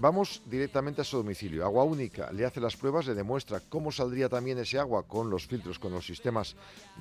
Vamos 0.00 0.42
directamente 0.46 1.00
a 1.00 1.04
su 1.04 1.16
domicilio. 1.16 1.64
Agua 1.64 1.82
Única 1.82 2.30
le 2.30 2.44
hace 2.44 2.60
las 2.60 2.76
pruebas, 2.76 3.06
le 3.06 3.14
demuestra 3.14 3.60
cómo 3.68 3.90
saldría 3.90 4.28
también 4.28 4.56
ese 4.58 4.78
agua 4.78 5.02
con 5.02 5.28
los 5.28 5.48
filtros, 5.48 5.80
con 5.80 5.90
los 5.92 6.06
sistemas 6.06 6.54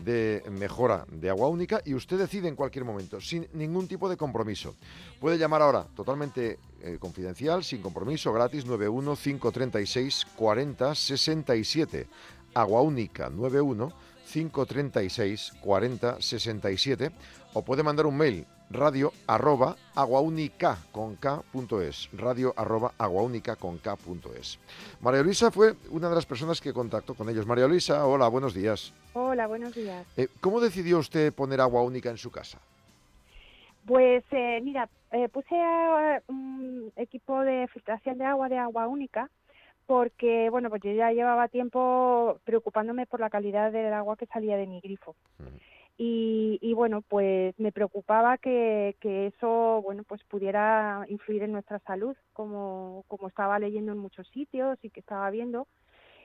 de 0.03 0.41
mejora 0.49 1.05
de 1.11 1.29
Agua 1.29 1.47
Única 1.47 1.79
y 1.85 1.93
usted 1.93 2.17
decide 2.17 2.47
en 2.47 2.55
cualquier 2.55 2.85
momento, 2.85 3.21
sin 3.21 3.47
ningún 3.53 3.87
tipo 3.87 4.09
de 4.09 4.17
compromiso. 4.17 4.73
Puede 5.19 5.37
llamar 5.37 5.61
ahora 5.61 5.85
totalmente 5.95 6.57
eh, 6.81 6.97
confidencial, 6.99 7.63
sin 7.63 7.83
compromiso, 7.83 8.33
gratis 8.33 8.65
91 8.65 9.15
536 9.15 10.25
40 10.35 10.95
67. 10.95 12.07
Agua 12.55 12.81
Única 12.81 13.29
91 13.29 13.93
536 14.33 15.53
40 15.61 16.19
67 16.19 17.11
o 17.53 17.61
puede 17.63 17.83
mandar 17.83 18.07
un 18.07 18.17
mail 18.17 18.47
radio 18.69 19.11
arroba 19.27 19.75
aguaunica 19.95 20.77
con 20.91 21.15
K 21.15 21.41
punto 21.51 21.81
es, 21.81 22.09
radio 22.13 22.53
arroba 22.57 22.91
aguaunica 22.97 23.55
con 23.55 23.77
K 23.77 23.95
punto 23.95 24.33
es. 24.33 24.59
María 25.01 25.23
Luisa 25.23 25.51
fue 25.51 25.75
una 25.89 26.09
de 26.09 26.15
las 26.15 26.25
personas 26.25 26.59
que 26.59 26.73
contactó 26.73 27.15
con 27.15 27.29
ellos. 27.29 27.45
María 27.45 27.67
Luisa, 27.67 28.05
hola, 28.05 28.27
buenos 28.27 28.53
días. 28.53 28.93
Hola, 29.13 29.47
buenos 29.47 29.73
días. 29.73 30.05
Eh, 30.17 30.27
¿Cómo 30.41 30.59
decidió 30.59 30.99
usted 30.99 31.33
poner 31.33 31.61
agua 31.61 31.81
única 31.83 32.09
en 32.09 32.17
su 32.17 32.29
casa? 32.29 32.59
Pues 33.85 34.23
eh, 34.31 34.59
mira, 34.61 34.89
eh, 35.11 35.29
puse 35.29 35.55
un 36.27 36.91
equipo 36.97 37.41
de 37.41 37.67
filtración 37.69 38.17
de 38.17 38.25
agua 38.25 38.49
de 38.49 38.57
agua 38.57 38.87
única 38.87 39.29
porque, 39.85 40.49
bueno, 40.49 40.69
pues 40.69 40.81
yo 40.81 40.91
ya 40.91 41.13
llevaba 41.13 41.47
tiempo 41.47 42.39
preocupándome 42.43 43.05
por 43.05 43.21
la 43.21 43.29
calidad 43.29 43.71
del 43.71 43.93
agua 43.93 44.17
que 44.17 44.25
salía 44.25 44.57
de 44.57 44.67
mi 44.67 44.81
grifo. 44.81 45.15
Y, 45.99 46.59
y 46.61 46.73
bueno, 46.73 47.01
pues 47.01 47.59
me 47.59 47.71
preocupaba 47.71 48.37
que, 48.37 48.95
que 48.99 49.27
eso, 49.27 49.81
bueno, 49.83 50.03
pues 50.03 50.23
pudiera 50.25 51.03
influir 51.09 51.41
en 51.43 51.51
nuestra 51.51 51.79
salud, 51.79 52.15
como, 52.33 53.03
como 53.07 53.27
estaba 53.27 53.57
leyendo 53.57 53.93
en 53.93 53.97
muchos 53.97 54.27
sitios 54.27 54.77
y 54.83 54.91
que 54.91 54.99
estaba 54.99 55.29
viendo. 55.31 55.67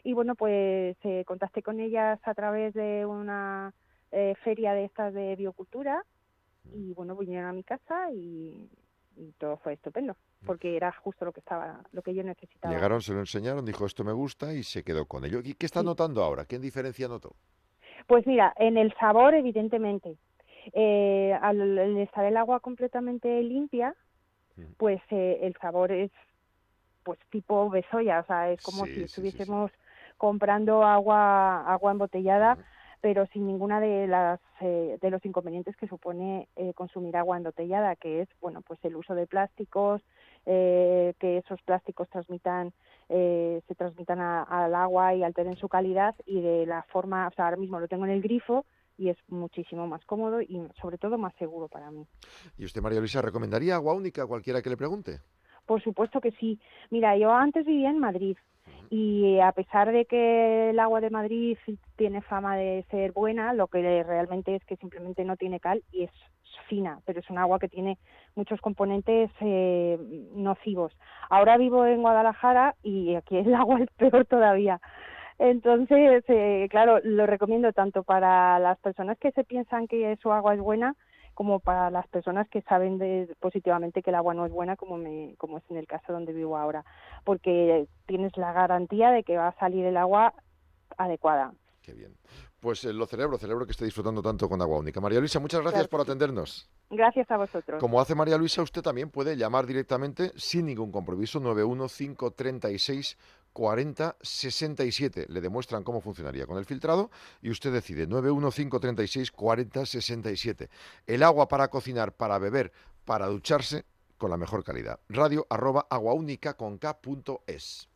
Y 0.04 0.12
bueno, 0.12 0.34
pues 0.34 0.96
eh, 1.04 1.24
contacté 1.26 1.62
con 1.62 1.80
ellas 1.80 2.20
a 2.24 2.34
través 2.34 2.74
de 2.74 3.06
una 3.06 3.72
eh, 4.10 4.34
feria 4.44 4.74
de 4.74 4.84
estas 4.84 5.14
de 5.14 5.36
biocultura 5.36 6.04
y 6.74 6.92
bueno, 6.92 7.16
vinieron 7.16 7.48
a 7.48 7.52
mi 7.52 7.64
casa 7.64 8.10
y, 8.12 8.68
y 9.16 9.32
todo 9.38 9.56
fue 9.58 9.74
estupendo, 9.74 10.16
porque 10.44 10.76
era 10.76 10.92
justo 10.92 11.24
lo 11.24 11.32
que 11.32 11.40
estaba, 11.40 11.82
lo 11.92 12.02
que 12.02 12.14
yo 12.14 12.22
necesitaba. 12.22 12.74
Llegaron, 12.74 13.00
se 13.00 13.12
lo 13.12 13.20
enseñaron, 13.20 13.64
dijo 13.64 13.86
esto 13.86 14.04
me 14.04 14.12
gusta 14.12 14.52
y 14.54 14.62
se 14.62 14.84
quedó 14.84 15.06
con 15.06 15.24
ello. 15.24 15.40
¿Y 15.42 15.54
qué 15.54 15.66
está 15.66 15.82
notando 15.82 16.22
ahora? 16.22 16.44
¿Qué 16.44 16.58
diferencia 16.58 17.08
notó? 17.08 17.36
Pues 18.06 18.26
mira, 18.26 18.52
en 18.56 18.76
el 18.76 18.92
sabor, 18.94 19.34
evidentemente, 19.34 20.16
eh, 20.72 21.36
al, 21.40 21.60
al 21.78 21.98
estar 21.98 22.24
el 22.24 22.36
agua 22.36 22.60
completamente 22.60 23.42
limpia, 23.42 23.94
pues 24.76 25.00
eh, 25.10 25.40
el 25.42 25.54
sabor 25.60 25.92
es 25.92 26.10
pues 27.04 27.18
tipo 27.30 27.68
besoya, 27.70 28.20
o 28.20 28.26
sea, 28.26 28.50
es 28.52 28.60
como 28.62 28.86
Sí, 28.86 28.94
si 28.94 29.02
sí, 29.02 29.04
estuviésemos 29.04 29.70
comprando 30.18 30.84
agua 30.84 31.62
agua 31.72 31.92
embotellada, 31.92 32.58
pero 33.00 33.26
sin 33.28 33.46
ninguna 33.46 33.80
de 33.80 34.06
las 34.06 34.40
eh, 34.60 34.98
de 35.00 35.10
los 35.10 35.24
inconvenientes 35.24 35.76
que 35.76 35.88
supone 35.88 36.48
eh, 36.56 36.72
consumir 36.74 37.16
agua 37.16 37.36
embotellada, 37.36 37.96
que 37.96 38.22
es 38.22 38.28
bueno, 38.40 38.62
pues 38.62 38.78
el 38.84 38.94
uso 38.96 39.14
de 39.14 39.26
plásticos, 39.26 40.02
eh, 40.46 41.14
que 41.18 41.38
esos 41.38 41.60
plásticos 41.62 42.08
transmitan 42.10 42.72
eh, 43.08 43.60
se 43.66 43.74
transmitan 43.74 44.20
a- 44.20 44.42
al 44.42 44.74
agua 44.74 45.14
y 45.14 45.22
alteren 45.22 45.56
su 45.56 45.68
calidad 45.68 46.14
y 46.26 46.40
de 46.40 46.66
la 46.66 46.82
forma, 46.84 47.28
o 47.28 47.30
sea, 47.32 47.46
ahora 47.46 47.56
mismo 47.56 47.80
lo 47.80 47.88
tengo 47.88 48.04
en 48.04 48.12
el 48.12 48.22
grifo 48.22 48.64
y 48.98 49.08
es 49.08 49.16
muchísimo 49.28 49.86
más 49.86 50.04
cómodo 50.04 50.40
y 50.42 50.60
sobre 50.80 50.98
todo 50.98 51.18
más 51.18 51.34
seguro 51.36 51.68
para 51.68 51.90
mí. 51.90 52.06
¿Y 52.58 52.64
usted, 52.64 52.82
María 52.82 53.00
Luisa, 53.00 53.22
recomendaría 53.22 53.74
agua 53.74 53.94
única 53.94 54.22
a 54.22 54.26
cualquiera 54.26 54.62
que 54.62 54.70
le 54.70 54.76
pregunte? 54.76 55.20
Por 55.66 55.82
supuesto 55.82 56.20
que 56.20 56.32
sí. 56.32 56.60
Mira, 56.90 57.16
yo 57.16 57.32
antes 57.32 57.64
vivía 57.64 57.90
en 57.90 57.98
Madrid 57.98 58.36
y 58.90 59.38
a 59.40 59.52
pesar 59.52 59.90
de 59.90 60.04
que 60.04 60.70
el 60.70 60.78
agua 60.78 61.00
de 61.00 61.10
Madrid 61.10 61.56
tiene 61.96 62.20
fama 62.20 62.56
de 62.56 62.84
ser 62.90 63.12
buena, 63.12 63.54
lo 63.54 63.68
que 63.68 64.02
realmente 64.02 64.54
es 64.54 64.64
que 64.64 64.76
simplemente 64.76 65.24
no 65.24 65.36
tiene 65.36 65.60
cal 65.60 65.82
y 65.92 66.04
es 66.04 66.10
fina, 66.68 67.00
pero 67.04 67.20
es 67.20 67.30
un 67.30 67.38
agua 67.38 67.58
que 67.58 67.68
tiene 67.68 67.98
muchos 68.34 68.60
componentes 68.60 69.30
eh, 69.40 69.98
nocivos. 70.34 70.96
Ahora 71.30 71.56
vivo 71.56 71.86
en 71.86 72.02
Guadalajara 72.02 72.74
y 72.82 73.14
aquí 73.14 73.36
el 73.36 73.54
agua 73.54 73.80
es 73.80 73.90
peor 73.96 74.24
todavía. 74.26 74.80
Entonces, 75.38 76.24
eh, 76.28 76.68
claro, 76.70 77.00
lo 77.02 77.26
recomiendo 77.26 77.72
tanto 77.72 78.02
para 78.04 78.58
las 78.58 78.78
personas 78.78 79.18
que 79.18 79.32
se 79.32 79.44
piensan 79.44 79.88
que 79.88 80.16
su 80.22 80.32
agua 80.32 80.54
es 80.54 80.60
buena 80.60 80.94
como 81.34 81.60
para 81.60 81.90
las 81.90 82.06
personas 82.08 82.46
que 82.48 82.60
saben 82.62 82.98
de- 82.98 83.34
positivamente 83.40 84.02
que 84.02 84.10
el 84.10 84.16
agua 84.16 84.34
no 84.34 84.44
es 84.44 84.52
buena, 84.52 84.76
como, 84.76 84.98
me, 84.98 85.34
como 85.38 85.58
es 85.58 85.64
en 85.70 85.78
el 85.78 85.86
caso 85.86 86.12
donde 86.12 86.32
vivo 86.32 86.58
ahora, 86.58 86.84
porque 87.24 87.86
tienes 88.06 88.36
la 88.36 88.52
garantía 88.52 89.10
de 89.10 89.24
que 89.24 89.38
va 89.38 89.48
a 89.48 89.58
salir 89.58 89.86
el 89.86 89.96
agua 89.96 90.34
adecuada. 90.98 91.52
Qué 91.82 91.94
bien. 91.94 92.12
Pues 92.62 92.84
eh, 92.84 92.92
lo 92.92 93.06
celebro, 93.06 93.38
celebro 93.38 93.66
que 93.66 93.72
esté 93.72 93.84
disfrutando 93.84 94.22
tanto 94.22 94.48
con 94.48 94.62
agua 94.62 94.78
única. 94.78 95.00
María 95.00 95.18
Luisa, 95.18 95.40
muchas 95.40 95.62
gracias 95.62 95.88
por 95.88 96.00
atendernos. 96.00 96.70
Gracias 96.90 97.28
a 97.28 97.36
vosotros. 97.36 97.80
Como 97.80 98.00
hace 98.00 98.14
María 98.14 98.38
Luisa, 98.38 98.62
usted 98.62 98.82
también 98.82 99.10
puede 99.10 99.36
llamar 99.36 99.66
directamente 99.66 100.30
sin 100.36 100.66
ningún 100.66 100.92
compromiso 100.92 101.40
91536 101.40 103.18
40 103.52 104.16
67. 104.22 105.26
Le 105.28 105.40
demuestran 105.40 105.82
cómo 105.82 106.00
funcionaría 106.00 106.46
con 106.46 106.56
el 106.56 106.64
filtrado 106.64 107.10
y 107.40 107.50
usted 107.50 107.72
decide 107.72 108.06
91536 108.06 109.32
40 109.32 109.84
67. 109.84 110.70
El 111.08 111.24
agua 111.24 111.48
para 111.48 111.66
cocinar, 111.66 112.12
para 112.12 112.38
beber, 112.38 112.70
para 113.04 113.26
ducharse 113.26 113.86
con 114.18 114.30
la 114.30 114.36
mejor 114.36 114.62
calidad. 114.62 115.00
Radio 115.08 115.48
arroba 115.50 115.88
aguaúnica 115.90 116.54
con 116.54 116.78
K 116.78 117.00
punto 117.00 117.42
es. 117.48 117.88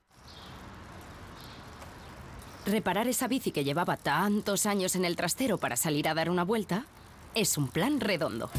Reparar 2.66 3.06
esa 3.06 3.28
bici 3.28 3.52
que 3.52 3.62
llevaba 3.62 3.96
tantos 3.96 4.66
años 4.66 4.96
en 4.96 5.04
el 5.04 5.14
trastero 5.14 5.56
para 5.56 5.76
salir 5.76 6.08
a 6.08 6.14
dar 6.14 6.28
una 6.28 6.42
vuelta 6.42 6.84
es 7.36 7.56
un 7.58 7.68
plan 7.68 8.00
redondo. 8.00 8.50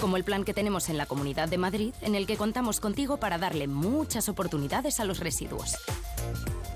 Como 0.00 0.16
el 0.16 0.24
plan 0.24 0.44
que 0.44 0.54
tenemos 0.54 0.88
en 0.88 0.96
la 0.96 1.04
Comunidad 1.04 1.50
de 1.50 1.58
Madrid, 1.58 1.92
en 2.00 2.14
el 2.14 2.26
que 2.26 2.38
contamos 2.38 2.80
contigo 2.80 3.18
para 3.18 3.36
darle 3.36 3.68
muchas 3.68 4.30
oportunidades 4.30 5.00
a 5.00 5.04
los 5.04 5.20
residuos. 5.20 5.76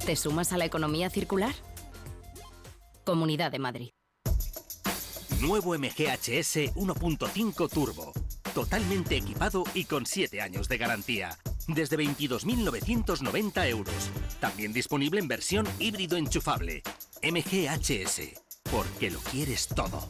¿Te 0.04 0.16
sumas 0.16 0.52
a 0.52 0.58
la 0.58 0.66
economía 0.66 1.08
circular? 1.08 1.54
Comunidad 3.04 3.50
de 3.50 3.58
Madrid. 3.58 3.90
Nuevo 5.40 5.78
MGHS 5.78 6.74
1.5 6.74 7.70
Turbo. 7.70 8.12
Totalmente 8.52 9.16
equipado 9.16 9.64
y 9.72 9.84
con 9.84 10.04
7 10.04 10.42
años 10.42 10.68
de 10.68 10.76
garantía. 10.76 11.38
Desde 11.68 11.96
22.990 11.96 13.66
euros. 13.70 14.10
También 14.40 14.72
disponible 14.72 15.20
en 15.20 15.28
versión 15.28 15.66
híbrido 15.78 16.16
enchufable. 16.16 16.82
MGHS. 17.22 18.42
Porque 18.70 19.10
lo 19.10 19.20
quieres 19.20 19.68
todo. 19.68 20.08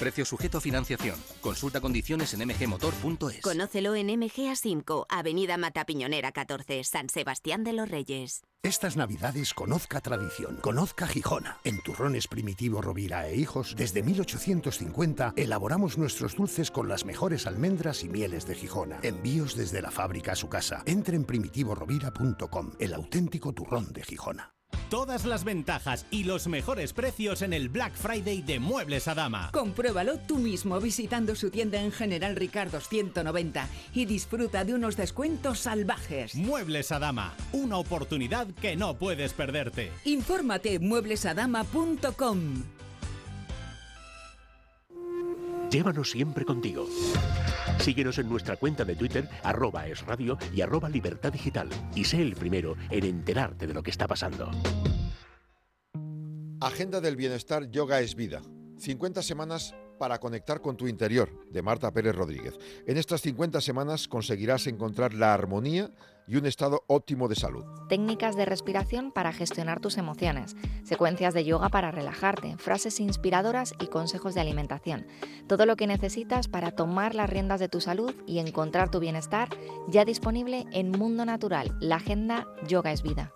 Precio 0.00 0.24
sujeto 0.24 0.56
a 0.58 0.60
financiación. 0.62 1.16
Consulta 1.42 1.82
condiciones 1.82 2.32
en 2.32 2.48
mgmotor.es. 2.48 3.42
Conócelo 3.42 3.94
en 3.94 4.06
MG 4.06 4.48
A5, 4.48 5.04
Avenida 5.10 5.58
Matapiñonera 5.58 6.32
14, 6.32 6.82
San 6.84 7.10
Sebastián 7.10 7.64
de 7.64 7.74
los 7.74 7.90
Reyes. 7.90 8.40
Estas 8.62 8.96
navidades 8.96 9.52
conozca 9.52 10.00
tradición, 10.00 10.56
conozca 10.62 11.06
Gijona. 11.06 11.58
En 11.64 11.82
Turrones 11.82 12.28
Primitivo 12.28 12.80
Rovira 12.80 13.28
e 13.28 13.36
Hijos, 13.36 13.74
desde 13.76 14.02
1850 14.02 15.34
elaboramos 15.36 15.98
nuestros 15.98 16.34
dulces 16.34 16.70
con 16.70 16.88
las 16.88 17.04
mejores 17.04 17.46
almendras 17.46 18.02
y 18.02 18.08
mieles 18.08 18.46
de 18.46 18.54
Gijona. 18.54 19.00
Envíos 19.02 19.54
desde 19.54 19.82
la 19.82 19.90
fábrica 19.90 20.32
a 20.32 20.36
su 20.36 20.48
casa. 20.48 20.82
Entre 20.86 21.14
en 21.14 21.24
primitivorovira.com, 21.24 22.72
el 22.78 22.94
auténtico 22.94 23.52
turrón 23.52 23.92
de 23.92 24.02
Gijona. 24.02 24.54
Todas 24.90 25.24
las 25.24 25.44
ventajas 25.44 26.04
y 26.10 26.24
los 26.24 26.48
mejores 26.48 26.92
precios 26.92 27.42
en 27.42 27.52
el 27.52 27.68
Black 27.68 27.94
Friday 27.94 28.42
de 28.42 28.58
Muebles 28.58 29.06
a 29.06 29.14
Dama. 29.14 29.50
Compruébalo 29.52 30.18
tú 30.18 30.38
mismo 30.38 30.80
visitando 30.80 31.36
su 31.36 31.50
tienda 31.50 31.80
en 31.80 31.92
General 31.92 32.34
Ricardo 32.34 32.80
190 32.80 33.68
y 33.94 34.06
disfruta 34.06 34.64
de 34.64 34.74
unos 34.74 34.96
descuentos 34.96 35.60
salvajes. 35.60 36.34
Muebles 36.34 36.90
a 36.90 36.98
Dama, 36.98 37.34
una 37.52 37.76
oportunidad 37.76 38.48
que 38.60 38.74
no 38.74 38.98
puedes 38.98 39.32
perderte. 39.32 39.92
Infórmate 40.04 40.74
en 40.74 40.88
mueblesadama.com. 40.88 42.79
Llévanos 45.70 46.10
siempre 46.10 46.44
contigo. 46.44 46.86
Síguenos 47.78 48.18
en 48.18 48.28
nuestra 48.28 48.56
cuenta 48.56 48.84
de 48.84 48.96
Twitter, 48.96 49.28
arroba 49.44 49.86
es 49.86 50.04
radio 50.04 50.36
y 50.52 50.60
arroba 50.62 50.88
libertad 50.88 51.32
digital. 51.32 51.68
Y 51.94 52.04
sé 52.04 52.20
el 52.20 52.34
primero 52.34 52.76
en 52.90 53.04
enterarte 53.04 53.66
de 53.68 53.74
lo 53.74 53.82
que 53.82 53.90
está 53.90 54.08
pasando. 54.08 54.50
Agenda 56.60 57.00
del 57.00 57.16
Bienestar 57.16 57.70
Yoga 57.70 58.00
es 58.00 58.16
Vida. 58.16 58.42
50 58.78 59.22
semanas 59.22 59.74
para 60.00 60.18
conectar 60.18 60.62
con 60.62 60.78
tu 60.78 60.88
interior, 60.88 61.28
de 61.50 61.60
Marta 61.60 61.92
Pérez 61.92 62.16
Rodríguez. 62.16 62.58
En 62.86 62.96
estas 62.96 63.20
50 63.20 63.60
semanas 63.60 64.08
conseguirás 64.08 64.66
encontrar 64.66 65.12
la 65.12 65.34
armonía 65.34 65.90
y 66.26 66.36
un 66.36 66.46
estado 66.46 66.84
óptimo 66.86 67.28
de 67.28 67.34
salud. 67.34 67.66
Técnicas 67.90 68.34
de 68.34 68.46
respiración 68.46 69.12
para 69.12 69.30
gestionar 69.34 69.78
tus 69.80 69.98
emociones, 69.98 70.56
secuencias 70.84 71.34
de 71.34 71.44
yoga 71.44 71.68
para 71.68 71.90
relajarte, 71.90 72.56
frases 72.56 72.98
inspiradoras 72.98 73.74
y 73.78 73.88
consejos 73.88 74.34
de 74.34 74.40
alimentación. 74.40 75.06
Todo 75.46 75.66
lo 75.66 75.76
que 75.76 75.86
necesitas 75.86 76.48
para 76.48 76.70
tomar 76.70 77.14
las 77.14 77.28
riendas 77.28 77.60
de 77.60 77.68
tu 77.68 77.82
salud 77.82 78.14
y 78.26 78.38
encontrar 78.38 78.90
tu 78.90 79.00
bienestar 79.00 79.50
ya 79.86 80.06
disponible 80.06 80.64
en 80.72 80.92
Mundo 80.92 81.26
Natural, 81.26 81.76
la 81.78 81.96
agenda 81.96 82.46
Yoga 82.66 82.90
es 82.90 83.02
Vida. 83.02 83.34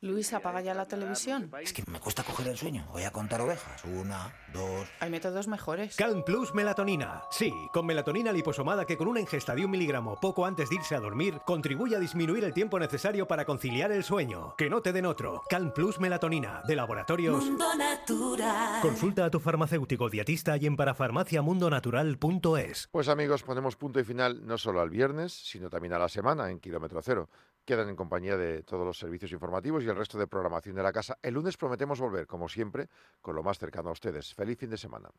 Luis, 0.00 0.32
apaga 0.32 0.60
ya 0.60 0.74
la 0.74 0.86
televisión. 0.86 1.50
Es 1.60 1.72
que 1.72 1.82
me 1.90 1.98
cuesta 1.98 2.22
coger 2.22 2.46
el 2.46 2.56
sueño. 2.56 2.86
Voy 2.92 3.02
a 3.02 3.10
contar 3.10 3.40
ovejas. 3.40 3.84
Una, 3.84 4.32
dos. 4.52 4.86
Hay 5.00 5.10
métodos 5.10 5.48
mejores. 5.48 5.96
Calm 5.96 6.22
Plus 6.24 6.54
Melatonina. 6.54 7.24
Sí, 7.32 7.52
con 7.72 7.84
melatonina 7.84 8.30
liposomada 8.30 8.84
que 8.84 8.96
con 8.96 9.08
una 9.08 9.18
ingesta 9.18 9.56
de 9.56 9.64
un 9.64 9.72
miligramo 9.72 10.14
poco 10.20 10.46
antes 10.46 10.68
de 10.68 10.76
irse 10.76 10.94
a 10.94 11.00
dormir 11.00 11.40
contribuye 11.44 11.96
a 11.96 11.98
disminuir 11.98 12.44
el 12.44 12.54
tiempo 12.54 12.78
necesario 12.78 13.26
para 13.26 13.44
conciliar 13.44 13.90
el 13.90 14.04
sueño. 14.04 14.54
Que 14.56 14.70
no 14.70 14.82
te 14.82 14.92
den 14.92 15.04
otro. 15.04 15.42
Calm 15.50 15.72
Plus 15.72 15.98
Melatonina. 15.98 16.62
De 16.64 16.76
laboratorios. 16.76 17.44
Mundo 17.44 17.66
Natural. 17.76 18.80
Consulta 18.80 19.24
a 19.24 19.30
tu 19.30 19.40
farmacéutico 19.40 20.08
dietista 20.08 20.56
y 20.58 20.66
en 20.66 20.76
parafarmaciamundonatural.es. 20.76 22.88
Pues 22.92 23.08
amigos, 23.08 23.42
ponemos 23.42 23.74
punto 23.74 23.98
y 23.98 24.04
final 24.04 24.46
no 24.46 24.58
solo 24.58 24.80
al 24.80 24.90
viernes, 24.90 25.32
sino 25.32 25.68
también 25.68 25.94
a 25.94 25.98
la 25.98 26.08
semana 26.08 26.48
en 26.50 26.60
Kilómetro 26.60 27.02
Cero. 27.02 27.28
Quedan 27.68 27.90
en 27.90 27.96
compañía 27.96 28.38
de 28.38 28.62
todos 28.62 28.86
los 28.86 28.98
servicios 28.98 29.30
informativos 29.30 29.84
y 29.84 29.88
el 29.88 29.94
resto 29.94 30.16
de 30.16 30.26
programación 30.26 30.74
de 30.74 30.82
la 30.82 30.90
casa. 30.90 31.18
El 31.20 31.34
lunes 31.34 31.58
prometemos 31.58 32.00
volver, 32.00 32.26
como 32.26 32.48
siempre, 32.48 32.88
con 33.20 33.36
lo 33.36 33.42
más 33.42 33.58
cercano 33.58 33.90
a 33.90 33.92
ustedes. 33.92 34.32
Feliz 34.32 34.56
fin 34.56 34.70
de 34.70 34.78
semana. 34.78 35.10